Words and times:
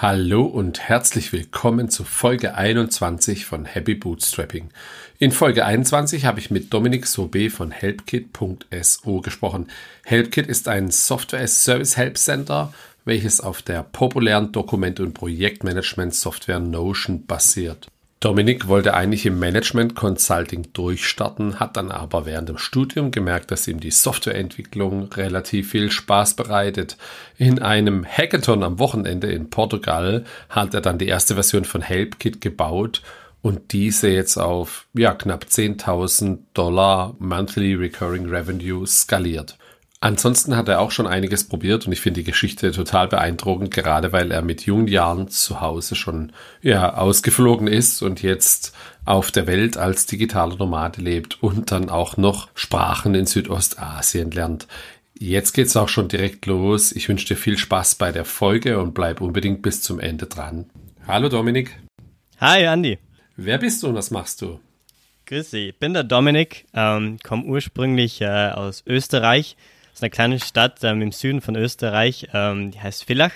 Hallo 0.00 0.44
und 0.44 0.78
herzlich 0.78 1.32
willkommen 1.32 1.88
zu 1.88 2.04
Folge 2.04 2.54
21 2.54 3.44
von 3.44 3.64
Happy 3.64 3.96
Bootstrapping. 3.96 4.70
In 5.18 5.32
Folge 5.32 5.64
21 5.64 6.24
habe 6.24 6.38
ich 6.38 6.52
mit 6.52 6.72
Dominik 6.72 7.04
Sobe 7.04 7.50
von 7.50 7.72
helpkit.so 7.72 9.20
gesprochen. 9.22 9.66
Helpkit 10.04 10.46
ist 10.46 10.68
ein 10.68 10.92
Software-Service 10.92 11.96
Help 11.96 12.16
Center, 12.16 12.72
welches 13.04 13.40
auf 13.40 13.60
der 13.60 13.82
populären 13.82 14.52
Dokument- 14.52 15.00
und 15.00 15.14
Projektmanagement-Software 15.14 16.60
Notion 16.60 17.26
basiert. 17.26 17.88
Dominik 18.20 18.66
wollte 18.66 18.94
eigentlich 18.94 19.26
im 19.26 19.38
Management 19.38 19.94
Consulting 19.94 20.72
durchstarten, 20.72 21.60
hat 21.60 21.76
dann 21.76 21.92
aber 21.92 22.26
während 22.26 22.48
dem 22.48 22.58
Studium 22.58 23.12
gemerkt, 23.12 23.52
dass 23.52 23.68
ihm 23.68 23.78
die 23.78 23.92
Softwareentwicklung 23.92 25.12
relativ 25.12 25.70
viel 25.70 25.92
Spaß 25.92 26.34
bereitet. 26.34 26.96
In 27.36 27.60
einem 27.60 28.04
Hackathon 28.04 28.64
am 28.64 28.80
Wochenende 28.80 29.30
in 29.30 29.50
Portugal 29.50 30.24
hat 30.48 30.74
er 30.74 30.80
dann 30.80 30.98
die 30.98 31.06
erste 31.06 31.34
Version 31.34 31.64
von 31.64 31.80
HelpKit 31.80 32.40
gebaut 32.40 33.02
und 33.40 33.72
diese 33.72 34.08
jetzt 34.08 34.36
auf 34.36 34.88
ja, 34.94 35.14
knapp 35.14 35.44
10.000 35.44 36.38
Dollar 36.54 37.14
Monthly 37.20 37.74
Recurring 37.74 38.28
Revenue 38.28 38.84
skaliert. 38.84 39.56
Ansonsten 40.00 40.56
hat 40.56 40.68
er 40.68 40.80
auch 40.80 40.92
schon 40.92 41.08
einiges 41.08 41.42
probiert 41.42 41.86
und 41.86 41.92
ich 41.92 42.00
finde 42.00 42.20
die 42.20 42.26
Geschichte 42.26 42.70
total 42.70 43.08
beeindruckend, 43.08 43.72
gerade 43.72 44.12
weil 44.12 44.30
er 44.30 44.42
mit 44.42 44.64
jungen 44.64 44.86
Jahren 44.86 45.28
zu 45.28 45.60
Hause 45.60 45.96
schon 45.96 46.32
ja, 46.62 46.94
ausgeflogen 46.94 47.66
ist 47.66 48.02
und 48.02 48.22
jetzt 48.22 48.76
auf 49.04 49.32
der 49.32 49.48
Welt 49.48 49.76
als 49.76 50.06
digitaler 50.06 50.54
Nomade 50.56 51.00
lebt 51.00 51.42
und 51.42 51.72
dann 51.72 51.88
auch 51.88 52.16
noch 52.16 52.48
Sprachen 52.54 53.16
in 53.16 53.26
Südostasien 53.26 54.30
lernt. 54.30 54.68
Jetzt 55.18 55.52
geht's 55.52 55.76
auch 55.76 55.88
schon 55.88 56.06
direkt 56.06 56.46
los. 56.46 56.92
Ich 56.92 57.08
wünsche 57.08 57.26
dir 57.26 57.36
viel 57.36 57.58
Spaß 57.58 57.96
bei 57.96 58.12
der 58.12 58.24
Folge 58.24 58.78
und 58.78 58.94
bleib 58.94 59.20
unbedingt 59.20 59.62
bis 59.62 59.82
zum 59.82 59.98
Ende 59.98 60.26
dran. 60.26 60.70
Hallo 61.08 61.28
Dominik. 61.28 61.76
Hi 62.40 62.64
Andi. 62.68 62.98
Wer 63.36 63.58
bist 63.58 63.82
du 63.82 63.88
und 63.88 63.96
was 63.96 64.12
machst 64.12 64.42
du? 64.42 64.60
Grüß 65.26 65.50
dich, 65.50 65.70
ich 65.70 65.76
bin 65.76 65.92
der 65.92 66.04
Dominik, 66.04 66.66
ähm, 66.72 67.18
komme 67.22 67.44
ursprünglich 67.44 68.20
äh, 68.20 68.50
aus 68.50 68.84
Österreich, 68.86 69.56
ist 69.98 70.04
eine 70.04 70.10
kleine 70.10 70.38
Stadt 70.38 70.84
ähm, 70.84 71.02
im 71.02 71.10
Süden 71.10 71.40
von 71.40 71.56
Österreich, 71.56 72.28
ähm, 72.32 72.70
die 72.70 72.80
heißt 72.80 73.04
Villach. 73.04 73.32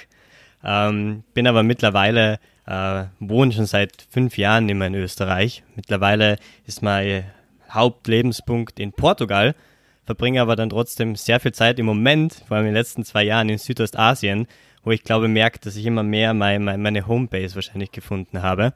Ähm, 0.63 1.25
bin 1.35 1.49
aber 1.49 1.65
mittlerweile, 1.65 2.39
äh, 2.67 3.05
wohne 3.19 3.51
schon 3.51 3.67
seit 3.67 4.07
fünf 4.11 4.39
Jahren 4.39 4.69
immer 4.69 4.87
in 4.87 4.95
Österreich. 4.95 5.65
Mittlerweile 5.75 6.37
ist 6.65 6.81
mein 6.81 7.25
Hauptlebenspunkt 7.69 8.79
in 8.79 8.93
Portugal, 8.93 9.57
verbringe 10.05 10.41
aber 10.41 10.55
dann 10.55 10.71
trotzdem 10.71 11.17
sehr 11.17 11.41
viel 11.41 11.51
Zeit 11.51 11.81
im 11.81 11.87
Moment, 11.87 12.45
vor 12.47 12.57
allem 12.57 12.67
in 12.67 12.75
den 12.75 12.81
letzten 12.81 13.05
zwei 13.05 13.25
Jahren 13.25 13.49
in 13.49 13.59
Südostasien, 13.59 14.47
wo 14.85 14.93
ich 14.93 15.03
glaube, 15.03 15.27
merke, 15.27 15.59
dass 15.59 15.75
ich 15.75 15.85
immer 15.85 16.05
mehr 16.05 16.33
mein, 16.33 16.63
mein, 16.63 16.81
meine 16.81 17.09
Homebase 17.09 17.57
wahrscheinlich 17.57 17.91
gefunden 17.91 18.43
habe. 18.43 18.73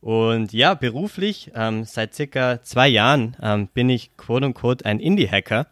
Und 0.00 0.52
ja, 0.52 0.74
beruflich, 0.74 1.50
ähm, 1.56 1.82
seit 1.82 2.14
circa 2.14 2.62
zwei 2.62 2.86
Jahren 2.86 3.36
ähm, 3.42 3.66
bin 3.66 3.90
ich 3.90 4.16
quote 4.16 4.46
unquote 4.46 4.84
ein 4.84 5.00
Indie-Hacker 5.00 5.66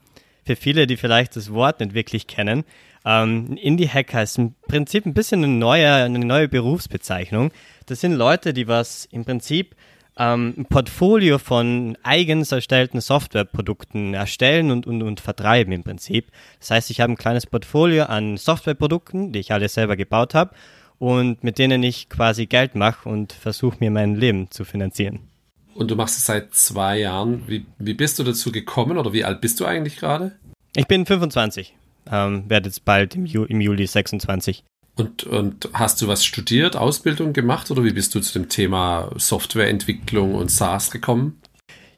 für 0.47 0.57
viele, 0.57 0.87
die 0.87 0.97
vielleicht 0.97 1.37
das 1.37 1.53
Wort 1.53 1.81
nicht 1.81 1.93
wirklich 1.93 2.27
kennen. 2.27 2.65
Ähm, 3.05 3.57
Indie-Hacker 3.57 4.23
ist 4.23 4.39
im 4.39 4.55
Prinzip 4.69 5.05
ein 5.05 5.15
bisschen 5.15 5.45
eine 5.45 5.53
neue, 5.53 5.93
eine 5.93 6.21
neue 6.21 6.49
Berufsbezeichnung. 6.49 7.51
Das 7.87 8.01
sind 8.01 8.15
Leute, 8.15 8.55
die 8.55 8.69
was 8.69 9.07
im 9.07 9.25
Prinzip 9.25 9.75
ähm, 10.19 10.55
ein 10.57 10.67
Portfolio 10.67 11.39
von 11.39 11.99
eigens 12.03 12.53
erstellten 12.53 13.01
Softwareprodukten 13.01 14.15
erstellen 14.15 14.71
und, 14.71 14.87
und, 14.87 15.03
und 15.03 15.21
vertreiben 15.21 15.73
im 15.73 15.83
Prinzip. 15.83 16.31
Das 16.61 16.71
heißt, 16.71 16.91
ich 16.91 17.01
habe 17.01 17.13
ein 17.13 17.19
kleines 17.19 17.47
Portfolio 17.47 18.05
an 18.05 18.37
Softwareprodukten, 18.37 19.33
die 19.33 19.41
ich 19.41 19.53
alle 19.53 19.69
selber 19.69 19.97
gebaut 19.97 20.35
habe 20.35 20.55
und 20.99 21.45
mit 21.45 21.59
denen 21.59 21.83
ich 21.83 22.09
quasi 22.09 22.47
Geld 22.47 22.75
mache 22.75 23.09
und 23.09 23.33
versuche 23.33 23.77
mir 23.81 23.91
mein 23.91 24.15
Leben 24.15 24.51
zu 24.51 24.65
finanzieren. 24.65 25.36
Und 25.77 25.91
du 25.91 25.97
machst 25.97 26.17
es 26.17 26.25
seit 26.25 26.55
zwei 26.55 27.01
Jahren. 27.01 27.45
Wie, 27.47 27.67
wie 27.79 27.95
bist 27.95 28.19
du 28.19 28.25
dazu 28.25 28.51
gekommen 28.51 28.97
oder 28.97 29.12
wie 29.12 29.25
alt 29.25 29.41
bist 29.41 29.61
du 29.61 29.67
eigentlich 29.67 29.97
gerade? 29.97 30.33
Ich 30.75 30.87
bin 30.87 31.05
25, 31.05 31.75
ähm, 32.11 32.49
werde 32.49 32.69
jetzt 32.69 32.84
bald 32.84 33.15
im, 33.15 33.27
Ju 33.27 33.45
im 33.45 33.61
Juli 33.61 33.87
26. 33.87 34.65
Und, 34.97 35.25
und 35.25 35.69
hast 35.75 36.00
du 36.00 36.09
was 36.09 36.25
studiert, 36.25 36.75
Ausbildung 36.75 37.34
gemacht 37.34 37.71
oder 37.71 37.84
wie 37.84 37.93
bist 37.93 38.15
du 38.15 38.21
zu 38.21 38.33
dem 38.33 38.49
Thema 38.49 39.11
Softwareentwicklung 39.17 40.34
und 40.34 40.50
SaaS 40.50 40.91
gekommen? 40.91 41.41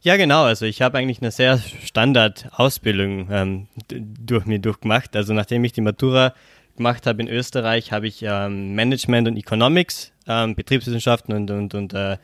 Ja, 0.00 0.16
genau. 0.16 0.42
Also 0.42 0.64
ich 0.64 0.82
habe 0.82 0.98
eigentlich 0.98 1.20
eine 1.20 1.30
sehr 1.30 1.58
Standard-Ausbildung 1.84 3.28
ähm, 3.30 3.68
durch 3.88 4.46
mir 4.46 4.58
durchgemacht. 4.58 5.14
Also 5.14 5.34
nachdem 5.34 5.62
ich 5.64 5.72
die 5.72 5.80
Matura 5.80 6.34
gemacht 6.76 7.06
habe 7.06 7.22
in 7.22 7.28
Österreich, 7.28 7.92
habe 7.92 8.08
ich 8.08 8.22
ähm, 8.22 8.74
Management 8.74 9.28
und 9.28 9.36
Economics, 9.36 10.12
ähm, 10.26 10.56
Betriebswissenschaften 10.56 11.34
und, 11.34 11.50
und, 11.50 11.74
und 11.74 11.94
äh, 11.94 12.16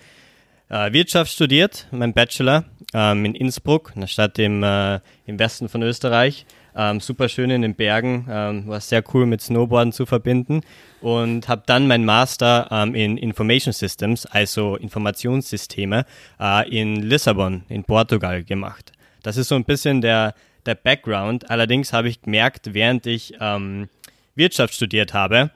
äh, 0.75 0.93
Wirtschaft 0.93 1.33
studiert, 1.33 1.87
mein 1.93 2.13
Bachelor 2.13 2.65
ähm, 2.93 3.25
in 3.25 3.35
Innsbruck, 3.35 3.93
einer 3.95 4.09
Stadt 4.09 4.39
im, 4.41 4.63
äh, 4.63 4.99
im 5.27 5.39
Westen 5.39 5.69
von 5.69 5.83
Österreich. 5.83 6.47
Ähm, 6.77 6.99
super 6.99 7.29
schön 7.29 7.51
in 7.51 7.63
den 7.63 7.77
Bergen, 7.77 8.27
ähm, 8.29 8.67
war 8.67 8.81
sehr 8.81 9.05
cool 9.15 9.27
mit 9.27 9.41
Snowboarden 9.41 9.93
zu 9.93 10.07
verbinden 10.07 10.63
und 11.01 11.47
habe 11.47 11.63
dann 11.67 11.87
mein 11.87 12.05
Master 12.05 12.67
ähm, 12.73 12.97
in 12.97 13.17
Information 13.17 13.73
Systems, 13.73 14.27
also 14.27 14.75
Informationssysteme, 14.75 16.05
äh, 16.41 16.69
in 16.77 16.97
Lissabon 16.97 17.63
in 17.69 17.85
Portugal 17.85 18.43
gemacht. 18.43 18.91
Das 19.23 19.37
ist 19.37 19.49
so 19.49 19.55
ein 19.55 19.65
bisschen 19.65 20.01
der, 20.01 20.35
der 20.67 20.75
Background. 20.75 21.49
Allerdings 21.49 21.93
habe 21.93 22.09
ich 22.09 22.23
gemerkt, 22.23 22.75
während 22.75 23.07
ich 23.07 23.35
ähm, 23.41 23.89
Wirtschaft 24.35 24.75
studiert 24.75 25.15
habe, 25.15 25.53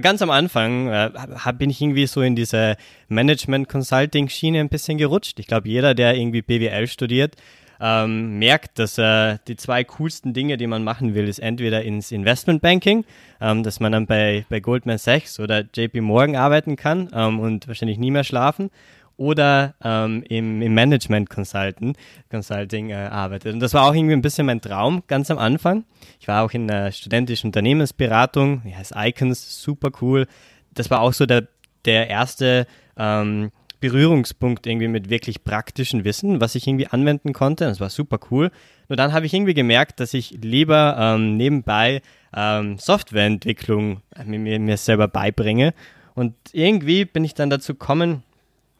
ganz 0.00 0.22
am 0.22 0.30
Anfang 0.30 0.88
äh, 0.88 1.10
bin 1.54 1.70
ich 1.70 1.80
irgendwie 1.80 2.06
so 2.06 2.22
in 2.22 2.36
diese 2.36 2.76
Management-Consulting-Schiene 3.08 4.60
ein 4.60 4.68
bisschen 4.68 4.98
gerutscht. 4.98 5.38
Ich 5.38 5.46
glaube, 5.46 5.68
jeder, 5.68 5.94
der 5.94 6.16
irgendwie 6.16 6.42
BWL 6.42 6.86
studiert, 6.86 7.36
ähm, 7.80 8.38
merkt, 8.38 8.78
dass 8.78 8.96
äh, 8.96 9.38
die 9.48 9.56
zwei 9.56 9.82
coolsten 9.82 10.32
Dinge, 10.32 10.56
die 10.56 10.68
man 10.68 10.84
machen 10.84 11.14
will, 11.14 11.26
ist 11.26 11.40
entweder 11.40 11.82
ins 11.82 12.12
Investmentbanking, 12.12 13.04
ähm, 13.40 13.64
dass 13.64 13.80
man 13.80 13.90
dann 13.90 14.06
bei, 14.06 14.46
bei 14.48 14.60
Goldman 14.60 14.98
Sachs 14.98 15.40
oder 15.40 15.64
JP 15.74 16.00
Morgan 16.02 16.36
arbeiten 16.36 16.76
kann 16.76 17.10
ähm, 17.12 17.40
und 17.40 17.66
wahrscheinlich 17.66 17.98
nie 17.98 18.12
mehr 18.12 18.24
schlafen 18.24 18.70
oder 19.16 19.74
ähm, 19.82 20.22
im, 20.28 20.62
im 20.62 20.74
Management 20.74 21.30
Consulting, 21.30 21.96
Consulting 22.30 22.90
äh, 22.90 22.94
arbeitet. 22.94 23.54
Und 23.54 23.60
das 23.60 23.74
war 23.74 23.88
auch 23.88 23.94
irgendwie 23.94 24.14
ein 24.14 24.22
bisschen 24.22 24.46
mein 24.46 24.60
Traum 24.60 25.02
ganz 25.06 25.30
am 25.30 25.38
Anfang. 25.38 25.84
Ich 26.20 26.28
war 26.28 26.44
auch 26.44 26.52
in 26.52 26.70
einer 26.70 26.92
studentischen 26.92 27.48
Unternehmensberatung, 27.48 28.62
die 28.64 28.74
heißt 28.74 28.94
Icons, 28.96 29.62
super 29.62 29.90
cool. 30.00 30.26
Das 30.74 30.90
war 30.90 31.00
auch 31.00 31.12
so 31.12 31.26
der, 31.26 31.48
der 31.84 32.08
erste 32.08 32.66
ähm, 32.96 33.50
Berührungspunkt 33.82 34.66
irgendwie 34.66 34.88
mit 34.88 35.10
wirklich 35.10 35.42
praktischen 35.42 36.04
Wissen, 36.04 36.40
was 36.40 36.54
ich 36.54 36.68
irgendwie 36.68 36.86
anwenden 36.86 37.32
konnte. 37.32 37.64
Das 37.64 37.80
war 37.80 37.90
super 37.90 38.20
cool. 38.30 38.52
Nur 38.88 38.96
dann 38.96 39.12
habe 39.12 39.26
ich 39.26 39.34
irgendwie 39.34 39.54
gemerkt, 39.54 39.98
dass 39.98 40.14
ich 40.14 40.38
lieber 40.40 40.96
ähm, 40.98 41.36
nebenbei 41.36 42.00
ähm, 42.34 42.78
Softwareentwicklung 42.78 44.00
mir, 44.24 44.60
mir 44.60 44.76
selber 44.76 45.08
beibringe. 45.08 45.74
Und 46.14 46.34
irgendwie 46.52 47.04
bin 47.04 47.24
ich 47.24 47.34
dann 47.34 47.50
dazu 47.50 47.74
gekommen, 47.74 48.22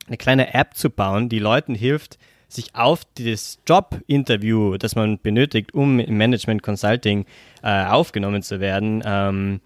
eine 0.07 0.17
kleine 0.17 0.55
App 0.55 0.75
zu 0.75 0.91
bauen, 0.91 1.29
die 1.29 1.39
Leuten 1.39 1.75
hilft, 1.75 2.19
sich 2.49 2.75
auf 2.75 3.03
das 3.15 3.59
Jobinterview, 3.67 4.77
das 4.77 4.95
man 4.95 5.19
benötigt, 5.19 5.75
um 5.75 5.99
im 5.99 6.17
Management 6.17 6.63
Consulting 6.63 7.25
äh, 7.63 7.85
aufgenommen 7.87 8.43
zu 8.43 8.61
werden, 8.61 9.03
ähm, 9.05 9.61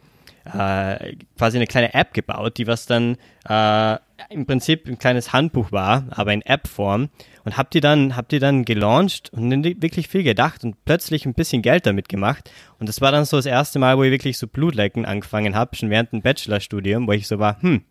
äh, 0.44 1.16
quasi 1.36 1.58
eine 1.58 1.66
kleine 1.66 1.94
App 1.94 2.14
gebaut, 2.14 2.58
die 2.58 2.66
was 2.66 2.86
dann 2.86 3.16
äh, 3.48 3.96
im 4.30 4.46
Prinzip 4.46 4.86
ein 4.86 4.98
kleines 4.98 5.32
Handbuch 5.32 5.72
war, 5.72 6.06
aber 6.10 6.32
in 6.32 6.42
App-Form. 6.42 7.08
Und 7.44 7.56
habt 7.56 7.74
ihr 7.74 7.80
dann, 7.80 8.16
habt 8.16 8.32
ihr 8.32 8.40
dann 8.40 8.64
gelauncht 8.64 9.30
und 9.32 9.64
wirklich 9.82 10.08
viel 10.08 10.22
gedacht 10.22 10.64
und 10.64 10.84
plötzlich 10.84 11.26
ein 11.26 11.34
bisschen 11.34 11.62
Geld 11.62 11.86
damit 11.86 12.08
gemacht. 12.08 12.50
Und 12.78 12.88
das 12.88 13.00
war 13.00 13.12
dann 13.12 13.24
so 13.24 13.36
das 13.36 13.46
erste 13.46 13.78
Mal, 13.78 13.98
wo 13.98 14.02
ich 14.02 14.10
wirklich 14.10 14.38
so 14.38 14.46
Blutlecken 14.46 15.04
angefangen 15.04 15.54
habe, 15.54 15.76
schon 15.76 15.90
während 15.90 16.12
dem 16.12 16.22
Bachelorstudium, 16.22 17.06
wo 17.06 17.12
ich 17.12 17.28
so 17.28 17.38
war, 17.38 17.60
hm, 17.62 17.82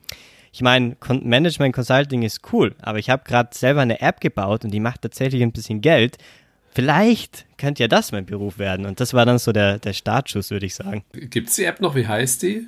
ich 0.55 0.61
meine, 0.61 0.95
Management 1.09 1.75
Consulting 1.75 2.21
ist 2.21 2.53
cool, 2.53 2.75
aber 2.81 2.97
ich 2.97 3.09
habe 3.09 3.25
gerade 3.25 3.49
selber 3.53 3.81
eine 3.81 3.99
App 3.99 4.21
gebaut 4.21 4.63
und 4.63 4.71
die 4.71 4.79
macht 4.79 5.01
tatsächlich 5.01 5.43
ein 5.43 5.51
bisschen 5.51 5.81
Geld. 5.81 6.17
Vielleicht 6.73 7.45
könnte 7.57 7.83
ja 7.83 7.89
das 7.89 8.13
mein 8.13 8.25
Beruf 8.25 8.57
werden. 8.57 8.85
Und 8.85 9.01
das 9.01 9.13
war 9.13 9.25
dann 9.25 9.37
so 9.37 9.51
der, 9.51 9.79
der 9.79 9.91
Startschuss, 9.91 10.51
würde 10.51 10.65
ich 10.65 10.73
sagen. 10.73 11.03
Gibt 11.11 11.49
es 11.49 11.57
die 11.57 11.65
App 11.65 11.81
noch? 11.81 11.93
Wie 11.93 12.07
heißt 12.07 12.41
die? 12.43 12.67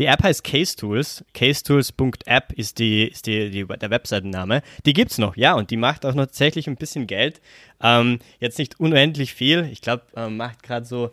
Die 0.00 0.06
App 0.06 0.24
heißt 0.24 0.42
Case 0.42 0.74
Tools. 0.74 1.24
CaseTools.app 1.32 2.52
ist, 2.54 2.80
die, 2.80 3.06
ist 3.06 3.28
die, 3.28 3.50
die, 3.50 3.64
der 3.64 3.90
Webseitenname. 3.90 4.62
Die 4.84 4.92
gibt 4.92 5.12
es 5.12 5.18
noch, 5.18 5.36
ja, 5.36 5.54
und 5.54 5.70
die 5.70 5.76
macht 5.76 6.04
auch 6.04 6.14
noch 6.14 6.26
tatsächlich 6.26 6.66
ein 6.66 6.76
bisschen 6.76 7.06
Geld. 7.06 7.40
Ähm, 7.80 8.18
jetzt 8.40 8.58
nicht 8.58 8.80
unendlich 8.80 9.32
viel. 9.32 9.68
Ich 9.70 9.80
glaube, 9.80 10.02
ähm, 10.16 10.38
macht 10.38 10.64
gerade 10.64 10.84
so, 10.84 11.12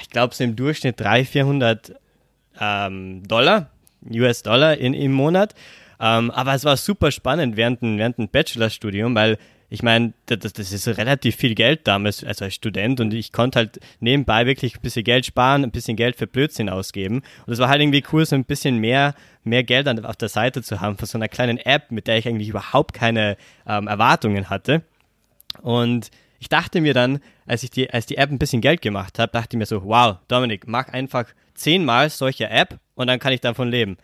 ich 0.00 0.10
glaube, 0.10 0.32
so 0.36 0.44
im 0.44 0.54
Durchschnitt 0.54 1.00
300, 1.00 1.26
400 1.26 1.94
ähm, 2.60 3.26
Dollar 3.26 3.72
US-Dollar 4.04 4.78
im 4.78 5.12
Monat. 5.12 5.54
Ähm, 6.00 6.30
aber 6.30 6.54
es 6.54 6.64
war 6.64 6.76
super 6.76 7.10
spannend 7.10 7.56
während 7.56 7.82
dem, 7.82 7.98
während 7.98 8.18
dem 8.18 8.28
Bachelorstudium, 8.28 9.14
weil 9.14 9.38
ich 9.70 9.82
meine, 9.82 10.14
das, 10.26 10.52
das 10.52 10.72
ist 10.72 10.88
relativ 10.88 11.36
viel 11.36 11.54
Geld 11.54 11.86
damals, 11.86 12.24
also 12.24 12.46
als 12.46 12.54
Student 12.54 13.00
und 13.00 13.12
ich 13.12 13.32
konnte 13.32 13.58
halt 13.58 13.80
nebenbei 14.00 14.46
wirklich 14.46 14.76
ein 14.76 14.80
bisschen 14.80 15.04
Geld 15.04 15.26
sparen, 15.26 15.62
ein 15.62 15.70
bisschen 15.70 15.96
Geld 15.96 16.16
für 16.16 16.26
Blödsinn 16.26 16.70
ausgeben 16.70 17.22
und 17.46 17.52
es 17.52 17.58
war 17.58 17.68
halt 17.68 17.82
irgendwie 17.82 18.02
cool, 18.12 18.24
so 18.24 18.34
ein 18.34 18.44
bisschen 18.44 18.78
mehr, 18.78 19.14
mehr 19.44 19.64
Geld 19.64 19.86
auf 20.04 20.16
der 20.16 20.28
Seite 20.28 20.62
zu 20.62 20.80
haben 20.80 20.96
von 20.96 21.06
so 21.06 21.18
einer 21.18 21.28
kleinen 21.28 21.58
App, 21.58 21.90
mit 21.90 22.06
der 22.06 22.16
ich 22.16 22.26
eigentlich 22.26 22.48
überhaupt 22.48 22.94
keine 22.94 23.36
ähm, 23.66 23.88
Erwartungen 23.88 24.48
hatte 24.48 24.82
und 25.60 26.10
ich 26.40 26.48
dachte 26.48 26.80
mir 26.80 26.94
dann, 26.94 27.20
als 27.46 27.62
ich 27.62 27.70
die, 27.70 27.90
als 27.90 28.06
die 28.06 28.16
App 28.16 28.30
ein 28.30 28.38
bisschen 28.38 28.62
Geld 28.62 28.80
gemacht 28.80 29.18
habe, 29.18 29.32
dachte 29.32 29.56
ich 29.56 29.58
mir 29.58 29.66
so, 29.66 29.84
wow, 29.84 30.16
Dominik, 30.28 30.66
mach 30.66 30.88
einfach 30.88 31.26
zehnmal 31.54 32.08
solche 32.10 32.48
App 32.48 32.78
und 32.98 33.06
dann 33.06 33.20
kann 33.20 33.32
ich 33.32 33.40
davon 33.40 33.68
leben. 33.68 33.96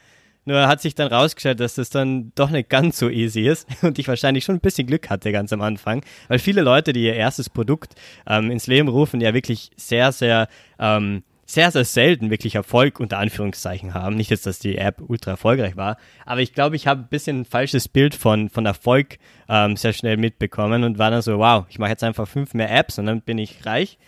Nur 0.46 0.69
hat 0.69 0.81
sich 0.81 0.94
dann 0.94 1.08
rausgestellt, 1.08 1.58
dass 1.58 1.75
das 1.75 1.91
dann 1.91 2.32
doch 2.35 2.50
nicht 2.50 2.69
ganz 2.69 2.99
so 2.99 3.08
easy 3.08 3.49
ist 3.49 3.67
und 3.82 3.99
ich 3.99 4.08
wahrscheinlich 4.08 4.44
schon 4.44 4.56
ein 4.56 4.61
bisschen 4.61 4.87
Glück 4.87 5.11
hatte 5.11 5.32
ganz 5.32 5.52
am 5.52 5.62
Anfang, 5.62 6.05
weil 6.29 6.38
viele 6.38 6.62
Leute, 6.62 6.93
die 6.93 7.05
ihr 7.05 7.14
erstes 7.14 7.50
Produkt 7.50 7.94
ähm, 8.26 8.50
ins 8.50 8.67
Leben 8.67 8.88
rufen, 8.88 9.20
ja 9.20 9.35
wirklich 9.35 9.70
sehr, 9.76 10.12
sehr, 10.12 10.49
ähm, 10.79 11.25
sehr, 11.46 11.70
sehr 11.70 11.85
selten 11.85 12.31
wirklich 12.31 12.55
Erfolg 12.55 13.00
unter 13.00 13.19
Anführungszeichen 13.19 13.94
haben. 13.94 14.17
Nicht 14.17 14.31
jetzt, 14.31 14.46
dass 14.46 14.58
die 14.58 14.79
App 14.79 15.02
ultra 15.06 15.32
erfolgreich 15.32 15.76
war, 15.76 15.96
aber 16.25 16.41
ich 16.41 16.52
glaube, 16.52 16.76
ich 16.76 16.87
habe 16.87 17.02
ein 17.02 17.08
bisschen 17.08 17.41
ein 17.41 17.44
falsches 17.46 17.88
Bild 17.88 18.14
von, 18.14 18.49
von 18.49 18.64
Erfolg 18.64 19.19
ähm, 19.49 19.76
sehr 19.76 19.93
schnell 19.93 20.19
mitbekommen 20.19 20.85
und 20.85 20.99
war 20.99 21.11
dann 21.11 21.23
so, 21.23 21.38
wow, 21.38 21.64
ich 21.69 21.79
mache 21.79 21.91
jetzt 21.91 22.05
einfach 22.05 22.29
fünf 22.29 22.55
mehr 22.55 22.70
Apps 22.70 22.99
und 22.99 23.06
dann 23.06 23.23
bin 23.23 23.38
ich 23.38 23.67
reich. 23.67 23.99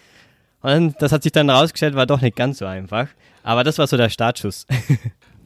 Und 0.63 0.95
das 1.01 1.13
hat 1.13 1.23
sich 1.23 1.33
dann 1.33 1.51
rausgestellt, 1.51 1.95
war 1.95 2.07
doch 2.07 2.21
nicht 2.21 2.37
ganz 2.37 2.59
so 2.59 2.67
einfach. 2.67 3.09
Aber 3.43 3.63
das 3.63 3.79
war 3.79 3.87
so 3.87 3.97
der 3.97 4.11
Startschuss. 4.11 4.67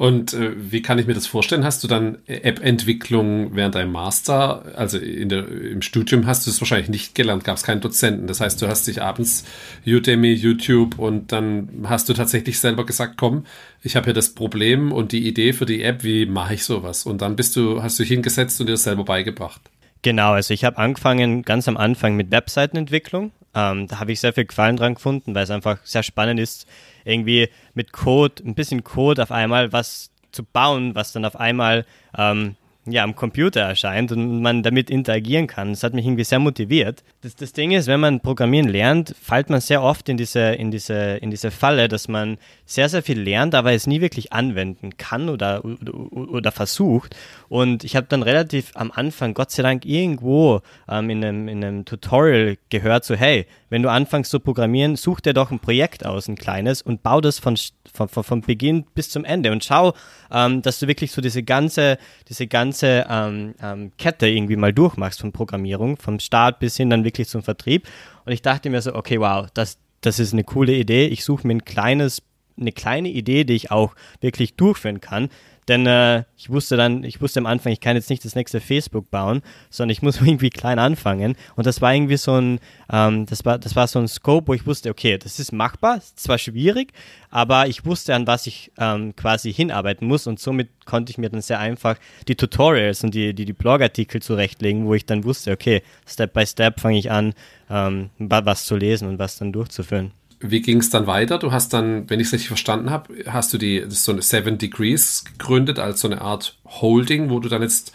Und 0.00 0.32
äh, 0.32 0.52
wie 0.56 0.80
kann 0.80 0.98
ich 0.98 1.06
mir 1.06 1.12
das 1.12 1.26
vorstellen? 1.26 1.62
Hast 1.62 1.84
du 1.84 1.86
dann 1.86 2.16
App-Entwicklung 2.26 3.54
während 3.54 3.74
deinem 3.74 3.92
Master, 3.92 4.64
also 4.74 4.98
der, 4.98 5.46
im 5.46 5.82
Studium 5.82 6.26
hast 6.26 6.46
du 6.46 6.50
es 6.50 6.58
wahrscheinlich 6.58 6.88
nicht 6.88 7.14
gelernt, 7.14 7.44
gab 7.44 7.58
es 7.58 7.64
keinen 7.64 7.82
Dozenten. 7.82 8.26
Das 8.26 8.40
heißt, 8.40 8.62
du 8.62 8.66
hast 8.66 8.86
dich 8.86 9.02
abends 9.02 9.44
Udemy, 9.86 10.32
YouTube 10.32 10.98
und 10.98 11.32
dann 11.32 11.84
hast 11.84 12.08
du 12.08 12.14
tatsächlich 12.14 12.58
selber 12.58 12.86
gesagt, 12.86 13.18
komm, 13.18 13.44
ich 13.82 13.94
habe 13.94 14.04
hier 14.04 14.14
das 14.14 14.30
Problem 14.30 14.90
und 14.90 15.12
die 15.12 15.28
Idee 15.28 15.52
für 15.52 15.66
die 15.66 15.82
App, 15.82 16.02
wie 16.02 16.24
mache 16.24 16.54
ich 16.54 16.64
sowas? 16.64 17.04
Und 17.04 17.20
dann 17.20 17.36
bist 17.36 17.54
du, 17.56 17.82
hast 17.82 17.98
du 17.98 18.02
dich 18.02 18.12
hingesetzt 18.12 18.58
und 18.58 18.68
dir 18.68 18.72
das 18.72 18.84
selber 18.84 19.04
beigebracht. 19.04 19.60
Genau, 20.02 20.32
also 20.32 20.54
ich 20.54 20.64
habe 20.64 20.78
angefangen 20.78 21.42
ganz 21.42 21.68
am 21.68 21.76
Anfang 21.76 22.16
mit 22.16 22.30
Webseitenentwicklung. 22.30 23.32
Ähm, 23.54 23.86
da 23.88 24.00
habe 24.00 24.12
ich 24.12 24.20
sehr 24.20 24.32
viel 24.32 24.46
Gefallen 24.46 24.76
dran 24.76 24.94
gefunden, 24.94 25.34
weil 25.34 25.44
es 25.44 25.50
einfach 25.50 25.78
sehr 25.84 26.02
spannend 26.02 26.40
ist, 26.40 26.66
irgendwie 27.04 27.48
mit 27.74 27.92
Code, 27.92 28.42
ein 28.44 28.54
bisschen 28.54 28.84
Code 28.84 29.22
auf 29.22 29.32
einmal 29.32 29.72
was 29.72 30.10
zu 30.32 30.44
bauen, 30.44 30.94
was 30.94 31.12
dann 31.12 31.24
auf 31.24 31.38
einmal 31.38 31.84
ähm, 32.16 32.56
ja, 32.86 33.04
am 33.04 33.14
Computer 33.14 33.60
erscheint 33.60 34.10
und 34.12 34.40
man 34.40 34.62
damit 34.62 34.88
interagieren 34.90 35.46
kann. 35.46 35.70
Das 35.70 35.82
hat 35.82 35.92
mich 35.92 36.06
irgendwie 36.06 36.24
sehr 36.24 36.38
motiviert. 36.38 37.02
Das, 37.20 37.36
das 37.36 37.52
Ding 37.52 37.72
ist, 37.72 37.86
wenn 37.86 38.00
man 38.00 38.20
Programmieren 38.20 38.68
lernt, 38.68 39.14
fällt 39.20 39.50
man 39.50 39.60
sehr 39.60 39.82
oft 39.82 40.08
in 40.08 40.16
diese, 40.16 40.40
in, 40.52 40.70
diese, 40.70 40.94
in 41.16 41.30
diese 41.30 41.50
Falle, 41.50 41.88
dass 41.88 42.08
man 42.08 42.38
sehr, 42.64 42.88
sehr 42.88 43.02
viel 43.02 43.20
lernt, 43.20 43.54
aber 43.54 43.72
es 43.72 43.86
nie 43.86 44.00
wirklich 44.00 44.32
anwenden 44.32 44.96
kann 44.96 45.28
oder, 45.28 45.64
oder, 45.64 45.94
oder 46.12 46.52
versucht. 46.52 47.14
Und 47.50 47.82
ich 47.82 47.96
habe 47.96 48.06
dann 48.08 48.22
relativ 48.22 48.70
am 48.74 48.92
Anfang, 48.92 49.34
Gott 49.34 49.50
sei 49.50 49.64
Dank, 49.64 49.84
irgendwo 49.84 50.60
ähm, 50.88 51.10
in, 51.10 51.24
einem, 51.24 51.48
in 51.48 51.64
einem 51.64 51.84
Tutorial 51.84 52.56
gehört, 52.68 53.04
so 53.04 53.16
hey, 53.16 53.44
wenn 53.70 53.82
du 53.82 53.90
anfängst 53.90 54.30
zu 54.30 54.38
programmieren, 54.38 54.94
such 54.94 55.18
dir 55.18 55.32
doch 55.32 55.50
ein 55.50 55.58
Projekt 55.58 56.06
aus, 56.06 56.28
ein 56.28 56.36
kleines, 56.36 56.80
und 56.80 57.02
bau 57.02 57.20
das 57.20 57.40
von, 57.40 57.58
von, 57.92 58.08
von, 58.08 58.22
von 58.22 58.40
Beginn 58.42 58.84
bis 58.94 59.10
zum 59.10 59.24
Ende 59.24 59.50
und 59.50 59.64
schau, 59.64 59.94
ähm, 60.30 60.62
dass 60.62 60.78
du 60.78 60.86
wirklich 60.86 61.10
so 61.10 61.20
diese 61.20 61.42
ganze, 61.42 61.98
diese 62.28 62.46
ganze 62.46 63.04
ähm, 63.10 63.56
ähm, 63.60 63.90
Kette 63.98 64.28
irgendwie 64.28 64.54
mal 64.54 64.72
durchmachst 64.72 65.20
von 65.20 65.32
Programmierung, 65.32 65.96
vom 65.96 66.20
Start 66.20 66.60
bis 66.60 66.76
hin 66.76 66.88
dann 66.88 67.02
wirklich 67.02 67.26
zum 67.26 67.42
Vertrieb. 67.42 67.88
Und 68.26 68.30
ich 68.30 68.42
dachte 68.42 68.70
mir 68.70 68.80
so, 68.80 68.94
okay, 68.94 69.18
wow, 69.18 69.48
das, 69.54 69.76
das 70.02 70.20
ist 70.20 70.32
eine 70.32 70.44
coole 70.44 70.74
Idee. 70.74 71.08
Ich 71.08 71.24
suche 71.24 71.48
mir 71.48 71.54
ein 71.54 71.64
kleines 71.64 72.22
eine 72.60 72.72
kleine 72.72 73.08
Idee, 73.08 73.44
die 73.44 73.54
ich 73.54 73.70
auch 73.70 73.94
wirklich 74.20 74.54
durchführen 74.54 75.00
kann. 75.00 75.30
Denn 75.70 75.86
äh, 75.86 76.24
ich 76.36 76.50
wusste 76.50 76.76
dann, 76.76 77.04
ich 77.04 77.20
wusste 77.20 77.38
am 77.38 77.46
Anfang, 77.46 77.72
ich 77.72 77.78
kann 77.78 77.94
jetzt 77.94 78.10
nicht 78.10 78.24
das 78.24 78.34
nächste 78.34 78.60
Facebook 78.60 79.08
bauen, 79.08 79.40
sondern 79.70 79.92
ich 79.92 80.02
muss 80.02 80.20
irgendwie 80.20 80.50
klein 80.50 80.80
anfangen. 80.80 81.36
Und 81.54 81.64
das 81.64 81.80
war 81.80 81.94
irgendwie 81.94 82.16
so 82.16 82.34
ein, 82.34 82.58
ähm, 82.92 83.24
das 83.26 83.44
war, 83.44 83.56
das 83.56 83.76
war 83.76 83.86
so 83.86 84.00
ein 84.00 84.08
Scope, 84.08 84.48
wo 84.48 84.54
ich 84.54 84.66
wusste, 84.66 84.90
okay, 84.90 85.16
das 85.16 85.38
ist 85.38 85.52
machbar, 85.52 85.98
ist 85.98 86.18
zwar 86.18 86.38
schwierig, 86.38 86.92
aber 87.30 87.68
ich 87.68 87.86
wusste, 87.86 88.16
an 88.16 88.26
was 88.26 88.48
ich 88.48 88.72
ähm, 88.78 89.14
quasi 89.14 89.52
hinarbeiten 89.52 90.08
muss 90.08 90.26
und 90.26 90.40
somit 90.40 90.70
konnte 90.86 91.12
ich 91.12 91.18
mir 91.18 91.30
dann 91.30 91.40
sehr 91.40 91.60
einfach 91.60 91.98
die 92.26 92.34
Tutorials 92.34 93.04
und 93.04 93.14
die, 93.14 93.32
die, 93.32 93.44
die 93.44 93.52
Blogartikel 93.52 94.20
zurechtlegen, 94.20 94.86
wo 94.86 94.94
ich 94.94 95.06
dann 95.06 95.22
wusste, 95.22 95.52
okay, 95.52 95.82
Step 96.04 96.32
by 96.32 96.44
Step 96.48 96.80
fange 96.80 96.98
ich 96.98 97.12
an, 97.12 97.32
ähm, 97.70 98.10
was 98.18 98.64
zu 98.64 98.74
lesen 98.74 99.06
und 99.06 99.20
was 99.20 99.38
dann 99.38 99.52
durchzuführen 99.52 100.10
wie 100.40 100.62
ging 100.62 100.78
es 100.78 100.90
dann 100.90 101.06
weiter? 101.06 101.38
Du 101.38 101.52
hast 101.52 101.72
dann, 101.72 102.08
wenn 102.08 102.18
ich 102.18 102.28
es 102.28 102.32
richtig 102.32 102.48
verstanden 102.48 102.90
habe, 102.90 103.14
hast 103.26 103.52
du 103.52 103.58
die 103.58 103.84
so 103.88 104.12
eine 104.12 104.22
Seven 104.22 104.58
Degrees 104.58 105.24
gegründet 105.24 105.78
als 105.78 106.00
so 106.00 106.08
eine 106.08 106.22
Art 106.22 106.56
Holding, 106.66 107.30
wo 107.30 107.40
du 107.40 107.48
dann 107.48 107.62
jetzt 107.62 107.92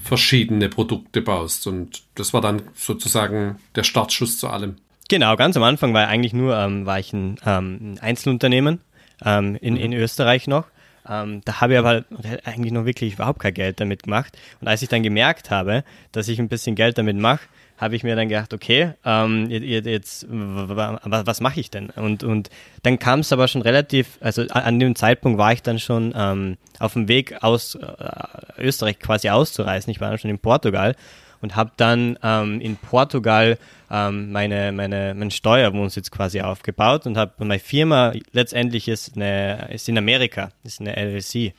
verschiedene 0.00 0.68
Produkte 0.68 1.20
baust. 1.20 1.66
Und 1.66 2.02
das 2.14 2.32
war 2.32 2.40
dann 2.40 2.62
sozusagen 2.74 3.56
der 3.74 3.82
Startschuss 3.82 4.38
zu 4.38 4.48
allem. 4.48 4.76
Genau, 5.08 5.34
ganz 5.36 5.56
am 5.56 5.62
Anfang 5.64 5.92
war 5.92 6.06
eigentlich 6.06 6.32
nur 6.32 6.56
ähm, 6.56 6.86
war 6.86 7.00
ich 7.00 7.12
ein, 7.12 7.36
ähm, 7.44 7.78
ein 7.94 7.98
Einzelunternehmen 7.98 8.80
ähm, 9.24 9.56
in, 9.60 9.76
in 9.76 9.92
Österreich 9.92 10.46
noch. 10.46 10.66
Ähm, 11.08 11.40
da 11.44 11.60
habe 11.60 11.72
ich 11.72 11.78
aber 11.78 12.04
eigentlich 12.44 12.72
noch 12.72 12.84
wirklich 12.84 13.14
überhaupt 13.14 13.40
kein 13.40 13.54
Geld 13.54 13.80
damit 13.80 14.04
gemacht. 14.04 14.36
Und 14.60 14.68
als 14.68 14.82
ich 14.82 14.88
dann 14.88 15.02
gemerkt 15.02 15.50
habe, 15.50 15.82
dass 16.12 16.28
ich 16.28 16.38
ein 16.38 16.48
bisschen 16.48 16.76
Geld 16.76 16.98
damit 16.98 17.16
mache, 17.16 17.40
habe 17.78 17.94
ich 17.94 18.02
mir 18.02 18.16
dann 18.16 18.28
gedacht, 18.28 18.52
okay, 18.52 18.92
ähm, 19.04 19.48
jetzt, 19.48 20.26
was 20.28 21.40
mache 21.40 21.60
ich 21.60 21.70
denn? 21.70 21.90
Und, 21.90 22.24
und 22.24 22.50
dann 22.82 22.98
kam 22.98 23.20
es 23.20 23.32
aber 23.32 23.46
schon 23.46 23.62
relativ, 23.62 24.18
also 24.20 24.42
an 24.48 24.80
dem 24.80 24.96
Zeitpunkt 24.96 25.38
war 25.38 25.52
ich 25.52 25.62
dann 25.62 25.78
schon 25.78 26.12
ähm, 26.16 26.58
auf 26.80 26.94
dem 26.94 27.06
Weg 27.06 27.42
aus 27.42 27.76
äh, 27.76 28.60
Österreich 28.60 28.98
quasi 28.98 29.30
auszureisen. 29.30 29.92
Ich 29.92 30.00
war 30.00 30.10
dann 30.10 30.18
schon 30.18 30.30
in 30.30 30.40
Portugal 30.40 30.96
und 31.40 31.54
habe 31.54 31.70
dann 31.76 32.18
ähm, 32.22 32.60
in 32.60 32.76
Portugal 32.76 33.58
ähm, 33.92 34.32
meine, 34.32 34.72
meine, 34.72 35.14
meinen 35.14 35.30
Steuerwohnsitz 35.30 36.10
quasi 36.10 36.40
aufgebaut 36.40 37.06
und 37.06 37.16
habe 37.16 37.32
meine 37.38 37.60
Firma 37.60 38.12
letztendlich 38.32 38.88
ist, 38.88 39.14
eine, 39.14 39.68
ist 39.72 39.88
in 39.88 39.96
Amerika, 39.96 40.50
ist 40.64 40.80
eine 40.80 40.96
LLC, 40.96 41.54